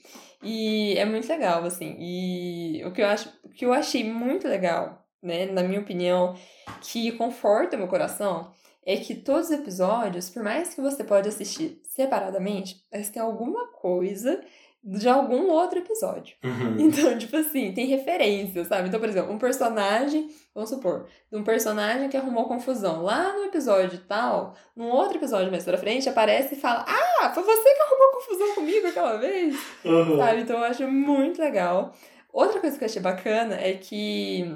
E 0.43 0.97
é 0.97 1.05
muito 1.05 1.29
legal, 1.29 1.63
assim. 1.63 1.95
E 1.99 2.83
o 2.85 2.91
que 2.91 3.01
eu 3.01 3.07
acho, 3.07 3.29
o 3.43 3.49
que 3.49 3.65
eu 3.65 3.71
achei 3.71 4.03
muito 4.03 4.47
legal, 4.47 5.01
né, 5.23 5.45
na 5.45 5.63
minha 5.63 5.79
opinião, 5.79 6.35
que 6.81 7.11
conforta 7.13 7.77
meu 7.77 7.87
coração, 7.87 8.51
é 8.85 8.97
que 8.97 9.15
todos 9.15 9.45
os 9.47 9.51
episódios, 9.51 10.29
por 10.29 10.43
mais 10.43 10.73
que 10.73 10.81
você 10.81 11.03
pode 11.03 11.29
assistir 11.29 11.79
separadamente, 11.83 12.75
mas 12.91 13.09
tem 13.09 13.21
alguma 13.21 13.67
coisa 13.73 14.41
de 14.83 15.07
algum 15.07 15.47
outro 15.51 15.77
episódio. 15.77 16.35
Uhum. 16.43 16.77
Então, 16.89 17.15
tipo 17.17 17.37
assim, 17.37 17.71
tem 17.71 17.85
referência, 17.85 18.65
sabe? 18.65 18.87
Então, 18.87 18.99
por 18.99 19.07
exemplo, 19.07 19.31
um 19.31 19.37
personagem, 19.37 20.29
vamos 20.55 20.71
supor, 20.71 21.05
um 21.31 21.43
personagem 21.43 22.09
que 22.09 22.17
arrumou 22.17 22.45
confusão 22.47 23.03
lá 23.03 23.31
no 23.33 23.43
episódio 23.45 23.99
tal, 24.07 24.55
num 24.75 24.89
outro 24.89 25.17
episódio 25.19 25.51
mais 25.51 25.63
pra 25.63 25.77
frente, 25.77 26.09
aparece 26.09 26.55
e 26.55 26.59
fala: 26.59 26.83
Ah, 26.87 27.29
foi 27.31 27.43
você 27.43 27.73
que 27.75 27.81
arrumou 27.83 28.11
confusão 28.13 28.55
comigo 28.55 28.87
aquela 28.87 29.17
vez, 29.17 29.55
Uhum. 29.85 30.17
sabe? 30.17 30.41
Então, 30.41 30.57
eu 30.57 30.63
acho 30.63 30.87
muito 30.87 31.39
legal. 31.39 31.93
Outra 32.33 32.59
coisa 32.59 32.75
que 32.75 32.83
eu 32.83 32.87
achei 32.87 33.01
bacana 33.01 33.55
é 33.61 33.73
que 33.73 34.51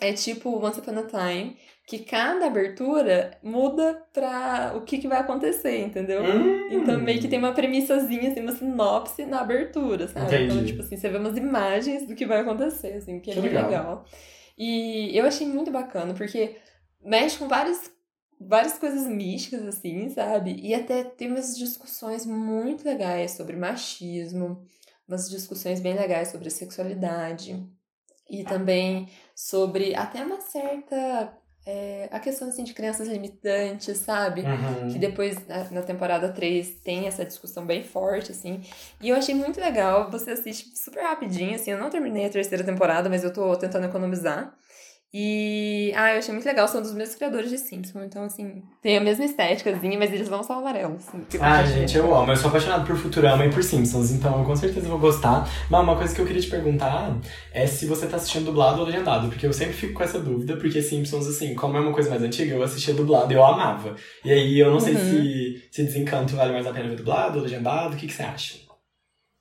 é 0.00 0.12
tipo 0.14 0.64
Once 0.64 0.80
Upon 0.80 0.98
a 1.00 1.02
Time, 1.02 1.58
que 1.88 2.00
cada 2.00 2.46
abertura 2.46 3.38
muda 3.42 4.06
pra 4.12 4.74
o 4.76 4.82
que, 4.82 4.98
que 4.98 5.08
vai 5.08 5.20
acontecer, 5.20 5.80
entendeu? 5.80 6.22
Hum. 6.22 6.68
Então 6.70 7.00
meio 7.00 7.18
que 7.18 7.26
tem 7.28 7.38
uma 7.38 7.54
premissazinha, 7.54 8.30
assim, 8.30 8.40
uma 8.42 8.54
sinopse 8.54 9.24
na 9.24 9.40
abertura, 9.40 10.06
sabe? 10.06 10.26
Entendi. 10.26 10.52
Então, 10.52 10.66
tipo 10.66 10.82
assim, 10.82 10.98
você 10.98 11.08
vê 11.08 11.16
umas 11.16 11.34
imagens 11.38 12.06
do 12.06 12.14
que 12.14 12.26
vai 12.26 12.40
acontecer, 12.40 12.92
assim, 12.92 13.20
que 13.20 13.30
é 13.30 13.34
Que 13.34 13.40
bem 13.40 13.50
legal. 13.52 13.70
legal. 13.70 14.04
E 14.58 15.16
eu 15.16 15.24
achei 15.24 15.46
muito 15.46 15.70
bacana, 15.70 16.12
porque 16.12 16.56
mexe 17.02 17.38
com 17.38 17.48
várias, 17.48 17.90
várias 18.38 18.78
coisas 18.78 19.06
místicas, 19.06 19.66
assim, 19.66 20.10
sabe? 20.10 20.60
E 20.62 20.74
até 20.74 21.02
tem 21.04 21.28
umas 21.28 21.56
discussões 21.56 22.26
muito 22.26 22.84
legais 22.84 23.30
sobre 23.30 23.56
machismo, 23.56 24.62
umas 25.08 25.30
discussões 25.30 25.80
bem 25.80 25.94
legais 25.94 26.28
sobre 26.28 26.50
sexualidade. 26.50 27.66
E 28.30 28.44
também 28.44 29.08
sobre 29.34 29.94
até 29.94 30.22
uma 30.22 30.38
certa. 30.38 31.32
É, 31.66 32.08
a 32.10 32.18
questão 32.18 32.48
assim, 32.48 32.64
de 32.64 32.72
crianças 32.72 33.08
limitantes, 33.08 33.98
sabe? 33.98 34.42
Uhum. 34.42 34.88
que 34.90 34.98
depois 34.98 35.36
na, 35.46 35.64
na 35.70 35.82
temporada 35.82 36.28
3 36.30 36.76
tem 36.82 37.06
essa 37.06 37.24
discussão 37.24 37.66
bem 37.66 37.84
forte, 37.84 38.32
assim. 38.32 38.62
E 39.00 39.08
eu 39.08 39.16
achei 39.16 39.34
muito 39.34 39.60
legal, 39.60 40.10
você 40.10 40.30
assiste 40.30 40.76
super 40.78 41.02
rapidinho, 41.02 41.54
assim, 41.54 41.70
eu 41.70 41.78
não 41.78 41.90
terminei 41.90 42.26
a 42.26 42.30
terceira 42.30 42.64
temporada, 42.64 43.08
mas 43.08 43.22
eu 43.22 43.32
tô 43.32 43.54
tentando 43.56 43.86
economizar. 43.86 44.56
E, 45.12 45.90
ah, 45.96 46.12
eu 46.12 46.18
achei 46.18 46.34
muito 46.34 46.44
legal, 46.44 46.68
são 46.68 46.82
dos 46.82 46.92
mesmos 46.92 47.16
criadores 47.16 47.48
de 47.48 47.56
Simpsons, 47.56 48.04
então, 48.04 48.24
assim, 48.24 48.62
tem 48.82 48.98
a 48.98 49.00
mesma 49.00 49.24
estéticazinha, 49.24 49.98
mas 49.98 50.12
eles 50.12 50.28
não 50.28 50.42
são 50.42 50.58
amarelos. 50.58 51.08
Assim, 51.08 51.20
tipo, 51.30 51.42
Ah, 51.42 51.64
gente, 51.64 51.96
eu 51.96 52.14
amo. 52.14 52.30
Eu 52.30 52.36
sou 52.36 52.48
apaixonado 52.48 52.86
por 52.86 52.94
Futurama 52.94 53.46
e 53.46 53.50
por 53.50 53.62
Simpsons, 53.64 54.10
então 54.10 54.38
eu 54.38 54.44
com 54.44 54.54
certeza 54.54 54.86
vou 54.86 54.98
gostar. 54.98 55.48
Mas 55.70 55.82
uma 55.82 55.96
coisa 55.96 56.14
que 56.14 56.20
eu 56.20 56.26
queria 56.26 56.42
te 56.42 56.50
perguntar 56.50 57.16
é 57.54 57.66
se 57.66 57.86
você 57.86 58.06
tá 58.06 58.16
assistindo 58.16 58.44
dublado 58.44 58.80
ou 58.80 58.86
legendado, 58.86 59.28
porque 59.28 59.46
eu 59.46 59.52
sempre 59.52 59.72
fico 59.72 59.94
com 59.94 60.02
essa 60.02 60.20
dúvida, 60.20 60.56
porque 60.58 60.82
Simpsons, 60.82 61.26
assim, 61.26 61.54
como 61.54 61.76
é 61.78 61.80
uma 61.80 61.92
coisa 61.92 62.10
mais 62.10 62.22
antiga, 62.22 62.54
eu 62.54 62.62
assistia 62.62 62.92
dublado 62.92 63.32
e 63.32 63.36
eu 63.36 63.44
amava. 63.44 63.96
E 64.24 64.30
aí 64.30 64.58
eu 64.58 64.70
não 64.70 64.78
sei 64.78 64.94
Uhum. 64.94 64.98
se, 65.00 65.62
se 65.70 65.82
Desencanto 65.84 66.36
vale 66.36 66.52
mais 66.52 66.66
a 66.66 66.72
pena 66.72 66.88
ver 66.88 66.96
dublado 66.96 67.38
ou 67.38 67.44
legendado, 67.44 67.94
o 67.94 67.96
que, 67.96 68.06
que 68.06 68.12
você 68.12 68.22
acha? 68.24 68.67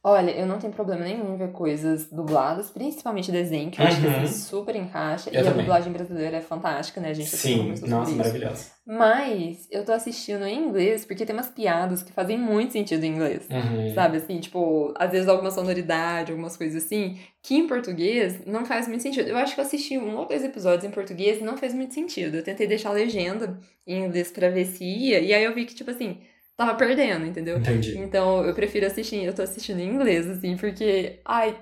Olha, 0.10 0.32
eu 0.32 0.46
não 0.46 0.58
tenho 0.58 0.72
problema 0.72 1.04
nenhum 1.04 1.34
em 1.34 1.38
ver 1.38 1.52
coisas 1.52 2.10
dubladas, 2.10 2.70
principalmente 2.70 3.30
desenho, 3.30 3.70
que 3.70 3.82
eu 3.82 3.86
acho 3.86 4.00
que 4.00 4.08
Uhum. 4.08 4.24
assim, 4.24 4.34
super 4.40 4.74
encaixa. 4.74 5.30
Eu 5.30 5.34
e 5.34 5.38
a 5.40 5.44
também. 5.44 5.60
dublagem 5.66 5.92
brasileira 5.92 6.38
é 6.38 6.42
fantástica, 6.42 7.02
né? 7.02 7.10
A 7.10 7.14
gente 7.14 7.28
Sim, 7.36 7.74
nossa, 7.86 8.16
maravilhosa. 8.16 8.72
Mas 8.86 9.68
eu 9.70 9.84
tô 9.84 9.92
assistindo 9.92 10.46
em 10.46 10.60
inglês 10.66 11.04
porque 11.04 11.26
tem 11.26 11.36
umas 11.36 11.50
piadas 11.50 12.02
que 12.04 12.14
fazem 12.14 12.38
muito 12.38 12.72
sentido 12.72 13.04
em 13.04 13.16
inglês. 13.16 13.50
Uhum. 13.52 13.94
Sabe, 13.94 14.16
assim, 14.16 14.40
tipo, 14.40 14.94
às 14.98 15.12
vezes 15.12 15.28
alguma 15.28 15.52
sonoridade, 15.52 16.32
algumas 16.32 16.56
coisas 16.56 16.86
assim, 16.86 17.18
que 17.44 17.56
em 17.56 17.68
português 17.68 18.46
não 18.46 18.66
faz 18.66 18.88
muito 18.88 19.02
sentido. 19.04 19.28
Eu 19.28 19.36
acho 19.36 19.56
que 19.56 19.60
eu 19.60 19.66
assisti 19.66 19.98
um 19.98 20.16
ou 20.16 20.26
dois 20.26 20.42
episódios 20.42 20.86
em 20.86 20.90
português 20.92 21.42
e 21.42 21.44
não 21.44 21.58
fez 21.58 21.74
muito 21.74 21.94
sentido. 21.94 22.38
Eu 22.38 22.44
tentei 22.44 22.66
deixar 22.66 22.92
a 22.92 22.94
legenda 22.94 23.60
em 23.86 24.06
inglês 24.06 24.32
pra 24.32 24.48
ver 24.48 24.64
se 24.64 24.86
ia, 24.86 25.20
e 25.20 25.34
aí 25.34 25.44
eu 25.44 25.54
vi 25.54 25.66
que, 25.66 25.76
tipo 25.76 25.92
assim, 25.92 26.20
tava 26.58 26.76
perdendo, 26.76 27.26
entendeu? 27.26 27.58
Entendi. 27.60 27.98
Então 27.98 28.44
eu 28.44 28.54
prefiro 28.54 28.86
assistir, 28.88 29.24
eu 29.24 29.34
tô 29.34 29.42
assistindo 29.44 29.80
em 29.80 29.88
inglês, 29.88 30.28
assim, 30.30 30.58
porque, 30.58 31.20
ai, 31.24 31.56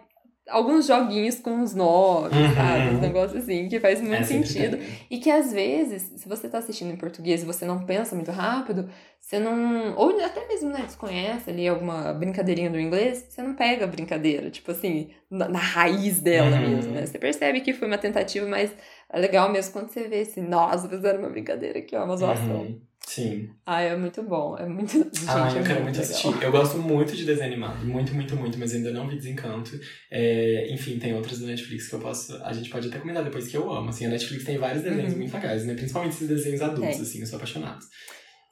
alguns 0.47 0.85
joguinhos 0.87 1.39
com 1.39 1.61
os 1.61 1.73
nomes, 1.73 2.35
Uhum. 2.35 2.53
sabe? 2.55 2.89
Uns 2.91 2.99
negócios 3.01 3.43
assim, 3.43 3.67
que 3.67 3.79
faz 3.79 3.99
muito 3.99 4.21
É, 4.21 4.23
sentido. 4.23 4.77
E 5.09 5.17
que 5.19 5.29
às 5.31 5.51
vezes, 5.51 6.03
se 6.21 6.29
você 6.29 6.47
tá 6.47 6.59
assistindo 6.59 6.91
em 6.93 6.97
português 6.97 7.41
e 7.41 7.45
você 7.45 7.65
não 7.65 7.83
pensa 7.85 8.15
muito 8.15 8.31
rápido, 8.31 8.87
você 9.19 9.39
não. 9.39 9.95
Ou 9.97 10.19
até 10.23 10.47
mesmo, 10.47 10.69
né, 10.69 10.83
desconhece 10.85 11.49
ali 11.49 11.67
alguma 11.67 12.13
brincadeirinha 12.13 12.69
do 12.69 12.79
inglês, 12.79 13.25
você 13.27 13.41
não 13.41 13.55
pega 13.55 13.85
a 13.85 13.87
brincadeira, 13.87 14.51
tipo 14.51 14.69
assim, 14.71 15.09
na, 15.31 15.49
na 15.49 15.59
raiz 15.59 16.21
dela 16.21 16.55
Uhum. 16.57 16.61
mesmo, 16.61 16.93
né? 16.93 17.05
Você 17.07 17.17
percebe 17.17 17.61
que 17.61 17.73
foi 17.73 17.87
uma 17.87 17.97
tentativa, 17.97 18.47
mas 18.47 18.71
é 19.09 19.19
legal 19.19 19.51
mesmo 19.51 19.73
quando 19.73 19.89
você 19.89 20.07
vê 20.07 20.19
assim, 20.21 20.41
nossa, 20.41 20.87
fizeram 20.87 21.19
uma 21.19 21.29
brincadeira 21.29 21.79
aqui, 21.79 21.95
ó, 21.95 22.05
uma 22.05 22.15
zoação. 22.17 22.57
Uhum. 22.61 22.81
Sim. 23.07 23.49
Ah, 23.65 23.81
é 23.81 23.95
muito 23.95 24.21
bom. 24.23 24.57
É 24.57 24.65
muito. 24.65 24.91
Gente, 25.13 25.29
ah, 25.29 25.47
é 25.55 25.59
eu 25.59 25.63
quero 25.63 25.83
muito 25.83 25.95
legal. 25.95 26.01
assistir. 26.01 26.43
Eu 26.43 26.51
gosto 26.51 26.77
muito 26.79 27.15
de 27.15 27.23
desenho 27.23 27.47
animado. 27.47 27.85
Muito, 27.85 28.13
muito, 28.13 28.35
muito, 28.35 28.57
mas 28.57 28.73
ainda 28.73 28.91
não 28.91 29.07
vi 29.07 29.15
Desencanto. 29.15 29.71
É, 30.11 30.67
enfim, 30.73 30.97
tem 30.97 31.13
outras 31.13 31.39
da 31.39 31.45
Netflix 31.47 31.87
que 31.87 31.95
eu 31.95 31.99
posso. 31.99 32.35
A 32.43 32.51
gente 32.51 32.69
pode 32.69 32.87
até 32.87 32.97
comentar 32.99 33.23
depois 33.23 33.47
que 33.47 33.55
eu 33.55 33.71
amo. 33.71 33.89
Assim, 33.89 34.05
a 34.05 34.09
Netflix 34.09 34.43
tem 34.43 34.57
vários 34.57 34.83
desenhos 34.83 35.13
Uhum. 35.13 35.19
muito 35.19 35.33
legais, 35.33 35.65
né? 35.65 35.75
Principalmente 35.75 36.13
esses 36.15 36.27
desenhos 36.27 36.61
adultos, 36.61 36.95
Tem. 36.95 37.01
assim, 37.01 37.19
eu 37.21 37.27
sou 37.27 37.37
apaixonado. 37.37 37.79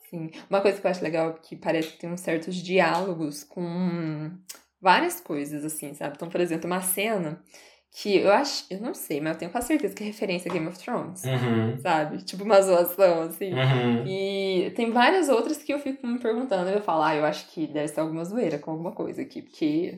Sim. 0.09 0.29
Uma 0.49 0.61
coisa 0.61 0.79
que 0.79 0.85
eu 0.85 0.91
acho 0.91 1.03
legal 1.03 1.31
é 1.31 1.47
que 1.47 1.55
parece 1.55 1.89
que 1.89 1.97
tem 1.99 2.11
uns 2.11 2.21
certos 2.21 2.55
diálogos 2.55 3.43
com 3.43 4.31
várias 4.79 5.19
coisas, 5.19 5.65
assim, 5.65 5.93
sabe? 5.95 6.13
Então, 6.15 6.29
por 6.29 6.39
exemplo, 6.39 6.67
uma 6.67 6.81
cena 6.81 7.41
que 7.95 8.17
eu 8.17 8.31
acho, 8.31 8.65
eu 8.71 8.79
não 8.81 8.93
sei, 8.93 9.21
mas 9.21 9.33
eu 9.33 9.39
tenho 9.39 9.51
quase 9.51 9.67
certeza 9.67 9.93
que 9.93 10.01
é 10.03 10.07
referência 10.07 10.49
a 10.49 10.53
Game 10.53 10.67
of 10.67 10.79
Thrones, 10.79 11.23
Uhum. 11.23 11.77
sabe? 11.77 12.23
Tipo 12.23 12.43
uma 12.43 12.59
zoação, 12.61 13.21
assim. 13.23 13.53
Uhum. 13.53 14.03
E 14.07 14.71
tem 14.75 14.91
várias 14.91 15.29
outras 15.29 15.57
que 15.59 15.71
eu 15.73 15.77
fico 15.79 16.05
me 16.07 16.17
perguntando, 16.19 16.69
eu 16.71 16.81
falo, 16.81 17.03
ah, 17.03 17.15
eu 17.15 17.23
acho 17.23 17.47
que 17.51 17.67
deve 17.67 17.87
ser 17.89 17.99
alguma 17.99 18.25
zoeira 18.25 18.57
com 18.57 18.71
alguma 18.71 18.91
coisa 18.91 19.21
aqui, 19.21 19.41
porque. 19.43 19.97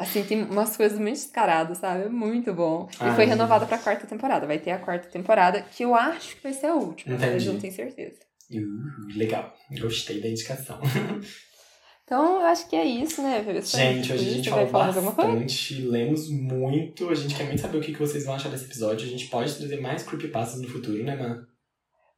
Assim, 0.00 0.22
tem 0.22 0.44
umas 0.44 0.76
coisas 0.76 0.96
muito 0.96 1.16
descaradas, 1.16 1.78
sabe? 1.78 2.04
É 2.04 2.08
muito 2.08 2.54
bom. 2.54 2.88
E 2.92 2.96
Ai, 3.00 3.16
foi 3.16 3.24
renovada 3.24 3.66
pra 3.66 3.78
quarta 3.78 4.06
temporada. 4.06 4.46
Vai 4.46 4.60
ter 4.60 4.70
a 4.70 4.78
quarta 4.78 5.08
temporada, 5.08 5.60
que 5.60 5.84
eu 5.84 5.92
acho 5.92 6.36
que 6.36 6.42
vai 6.44 6.52
ser 6.52 6.66
a 6.66 6.74
última, 6.76 7.14
mas 7.18 7.24
Entendi. 7.24 7.46
eu 7.48 7.52
não 7.54 7.60
tenho 7.60 7.72
certeza. 7.72 8.16
Uh, 8.48 9.18
legal. 9.18 9.52
Gostei 9.80 10.20
da 10.20 10.28
indicação. 10.28 10.78
Então, 12.08 12.40
eu 12.40 12.46
acho 12.46 12.66
que 12.70 12.74
é 12.74 12.86
isso, 12.86 13.20
né? 13.20 13.44
Isso 13.58 13.76
aí. 13.76 13.96
Gente, 13.96 14.14
hoje 14.14 14.28
a 14.28 14.32
gente 14.32 14.48
falou 14.48 14.66
bastante, 14.72 15.82
lemos 15.82 16.30
muito. 16.30 17.10
A 17.10 17.14
gente 17.14 17.34
quer 17.34 17.44
muito 17.44 17.60
saber 17.60 17.76
o 17.76 17.82
que 17.82 17.92
vocês 17.92 18.24
vão 18.24 18.34
achar 18.34 18.48
desse 18.48 18.64
episódio. 18.64 19.06
A 19.06 19.10
gente 19.10 19.26
pode 19.26 19.54
trazer 19.54 19.78
mais 19.78 20.04
creepypastas 20.04 20.58
no 20.62 20.68
futuro, 20.68 21.04
né, 21.04 21.14
Man? 21.14 21.46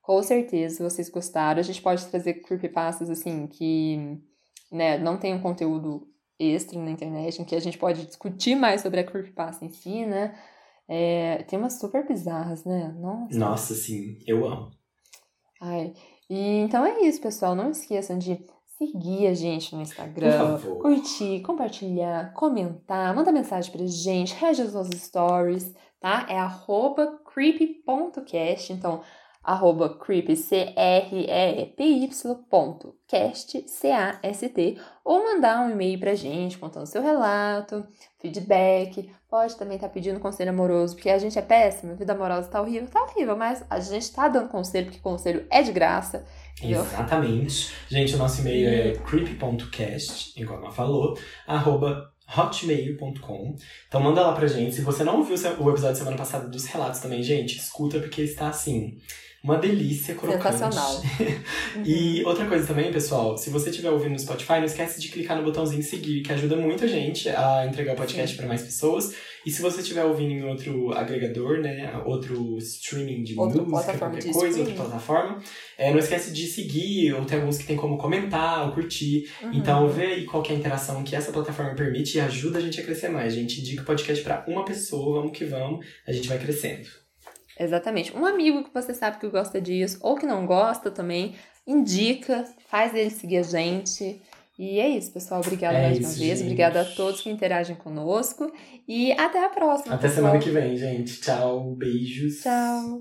Com 0.00 0.22
certeza, 0.22 0.76
se 0.76 0.82
vocês 0.84 1.10
gostaram, 1.10 1.58
a 1.58 1.64
gente 1.64 1.82
pode 1.82 2.06
trazer 2.06 2.34
creepypastas, 2.34 3.10
assim, 3.10 3.48
que 3.48 4.16
né, 4.70 4.96
não 4.96 5.18
tem 5.18 5.34
um 5.34 5.42
conteúdo 5.42 6.06
extra 6.38 6.78
na 6.78 6.92
internet, 6.92 7.42
em 7.42 7.44
que 7.44 7.56
a 7.56 7.60
gente 7.60 7.76
pode 7.76 8.06
discutir 8.06 8.54
mais 8.54 8.82
sobre 8.82 9.00
a 9.00 9.04
creepypasta 9.04 9.64
em 9.64 9.70
si, 9.70 10.06
né? 10.06 10.38
É, 10.86 11.42
tem 11.48 11.58
umas 11.58 11.80
super 11.80 12.06
bizarras, 12.06 12.64
né? 12.64 12.94
Nossa. 12.96 13.36
Nossa, 13.36 13.74
sim, 13.74 14.18
eu 14.24 14.46
amo. 14.46 14.70
Ai. 15.60 15.94
E, 16.28 16.60
então 16.60 16.86
é 16.86 17.00
isso, 17.00 17.20
pessoal. 17.20 17.56
Não 17.56 17.72
esqueçam 17.72 18.16
de 18.16 18.40
seguir 18.80 19.26
a 19.26 19.34
gente 19.34 19.76
no 19.76 19.82
Instagram, 19.82 20.58
curtir, 20.80 21.42
compartilhar, 21.42 22.32
comentar, 22.32 23.14
mandar 23.14 23.30
mensagem 23.30 23.70
pra 23.70 23.84
gente, 23.86 24.34
reagir 24.34 24.62
aos 24.62 24.72
nossos 24.72 24.98
stories, 24.98 25.74
tá? 26.00 26.24
É 26.30 26.38
arroba 26.38 27.20
creepy.cast, 27.30 28.72
então 28.72 29.02
arroba 29.42 29.98
creepy, 29.98 30.34
C-R-E-P-Y 30.34 32.08
ponto 32.48 32.94
cast, 33.06 33.68
C-A-S-T, 33.68 34.78
ou 35.04 35.24
mandar 35.24 35.60
um 35.60 35.70
e-mail 35.70 35.98
pra 35.98 36.14
gente 36.14 36.56
contando 36.56 36.86
seu 36.86 37.02
relato, 37.02 37.86
feedback, 38.18 39.10
pode 39.28 39.56
também 39.56 39.76
estar 39.76 39.88
pedindo 39.88 40.20
conselho 40.20 40.50
amoroso, 40.50 40.94
porque 40.94 41.10
a 41.10 41.18
gente 41.18 41.38
é 41.38 41.42
péssima, 41.42 41.92
a 41.92 41.96
vida 41.96 42.12
amorosa 42.12 42.48
tá 42.48 42.60
horrível, 42.60 42.88
tá 42.88 43.02
horrível, 43.02 43.36
mas 43.36 43.64
a 43.68 43.78
gente 43.80 44.12
tá 44.12 44.28
dando 44.28 44.48
conselho, 44.48 44.86
porque 44.86 45.00
conselho 45.00 45.46
é 45.50 45.62
de 45.62 45.72
graça? 45.72 46.24
Exatamente. 46.62 47.72
Gente, 47.88 48.14
o 48.14 48.18
nosso 48.18 48.40
e-mail 48.40 48.68
é 48.68 48.92
creepy.cast, 48.92 50.40
igual 50.40 50.60
ela 50.60 50.70
falou, 50.70 51.18
arroba 51.46 52.10
hotmail.com. 52.36 53.56
Então 53.88 54.00
manda 54.00 54.22
lá 54.22 54.32
pra 54.32 54.46
gente. 54.46 54.74
Se 54.74 54.82
você 54.82 55.02
não 55.02 55.18
ouviu 55.18 55.34
o 55.34 55.70
episódio 55.70 55.96
semana 55.96 56.16
passada 56.16 56.48
dos 56.48 56.66
relatos 56.66 57.00
também, 57.00 57.22
gente, 57.22 57.56
escuta 57.56 57.98
porque 57.98 58.22
está 58.22 58.48
assim. 58.48 58.98
Uma 59.42 59.56
delícia 59.56 60.14
crocante. 60.14 60.58
Sensacional. 60.58 61.02
E 61.84 62.22
outra 62.24 62.46
coisa 62.46 62.66
também, 62.66 62.92
pessoal, 62.92 63.38
se 63.38 63.48
você 63.48 63.70
estiver 63.70 63.90
ouvindo 63.90 64.12
no 64.12 64.18
Spotify, 64.18 64.54
não 64.54 64.64
esquece 64.64 65.00
de 65.00 65.08
clicar 65.08 65.36
no 65.36 65.44
botãozinho 65.44 65.82
seguir, 65.82 66.20
que 66.22 66.32
ajuda 66.32 66.56
muito 66.56 66.84
a 66.84 66.86
gente 66.88 67.28
a 67.28 67.64
entregar 67.64 67.94
o 67.94 67.96
podcast 67.96 68.36
para 68.36 68.46
mais 68.46 68.62
pessoas. 68.62 69.14
E 69.44 69.50
se 69.50 69.62
você 69.62 69.80
estiver 69.80 70.04
ouvindo 70.04 70.32
em 70.32 70.44
outro 70.44 70.92
agregador, 70.92 71.60
né, 71.60 71.90
outro 72.04 72.58
streaming 72.58 73.22
de 73.22 73.38
Outra 73.38 73.62
música, 73.62 73.96
qualquer 73.96 74.20
de 74.20 74.32
coisa, 74.32 74.48
streaming. 74.48 74.70
outra 74.70 74.84
plataforma, 74.84 75.42
é, 75.78 75.90
não 75.90 75.98
esquece 75.98 76.32
de 76.32 76.46
seguir, 76.46 77.14
ou 77.14 77.24
tem 77.24 77.38
alguns 77.38 77.58
que 77.58 77.66
tem 77.66 77.76
como 77.76 77.96
comentar 77.96 78.66
ou 78.66 78.74
curtir. 78.74 79.30
Uhum. 79.42 79.52
Então 79.52 79.88
vê 79.88 80.06
aí 80.06 80.24
qual 80.24 80.42
que 80.42 80.52
é 80.52 80.56
a 80.56 80.58
interação 80.58 81.02
que 81.02 81.16
essa 81.16 81.32
plataforma 81.32 81.74
permite 81.74 82.18
e 82.18 82.20
ajuda 82.20 82.58
a 82.58 82.62
gente 82.62 82.80
a 82.80 82.84
crescer 82.84 83.08
mais. 83.08 83.32
A 83.32 83.36
gente 83.36 83.60
indica 83.60 83.82
o 83.82 83.86
podcast 83.86 84.22
para 84.22 84.44
uma 84.46 84.64
pessoa, 84.64 85.20
vamos 85.20 85.36
que 85.36 85.44
vamos, 85.44 85.86
a 86.06 86.12
gente 86.12 86.28
vai 86.28 86.38
crescendo. 86.38 86.88
Exatamente. 87.58 88.16
Um 88.16 88.24
amigo 88.24 88.64
que 88.64 88.72
você 88.72 88.94
sabe 88.94 89.18
que 89.18 89.28
gosta 89.28 89.60
disso, 89.60 89.98
ou 90.00 90.16
que 90.16 90.24
não 90.24 90.46
gosta 90.46 90.90
também, 90.90 91.34
indica, 91.66 92.44
faz 92.68 92.94
ele 92.94 93.10
seguir 93.10 93.38
a 93.38 93.42
gente. 93.42 94.22
E 94.62 94.78
é 94.78 94.88
isso, 94.90 95.10
pessoal. 95.10 95.40
Obrigada 95.40 95.78
É 95.78 95.86
mais 95.86 95.98
isso, 95.98 96.10
uma 96.10 96.16
vez. 96.18 96.38
gente. 96.38 96.42
Obrigada 96.42 96.82
a 96.82 96.84
todos 96.84 97.22
que 97.22 97.30
interagem 97.30 97.76
conosco. 97.76 98.52
E 98.86 99.10
até 99.12 99.42
a 99.42 99.48
próxima. 99.48 99.94
Até 99.94 100.08
pessoal. 100.08 100.26
semana 100.26 100.38
que 100.38 100.50
vem, 100.50 100.76
gente. 100.76 101.18
Tchau, 101.18 101.74
beijos. 101.76 102.42
Tchau. 102.42 103.00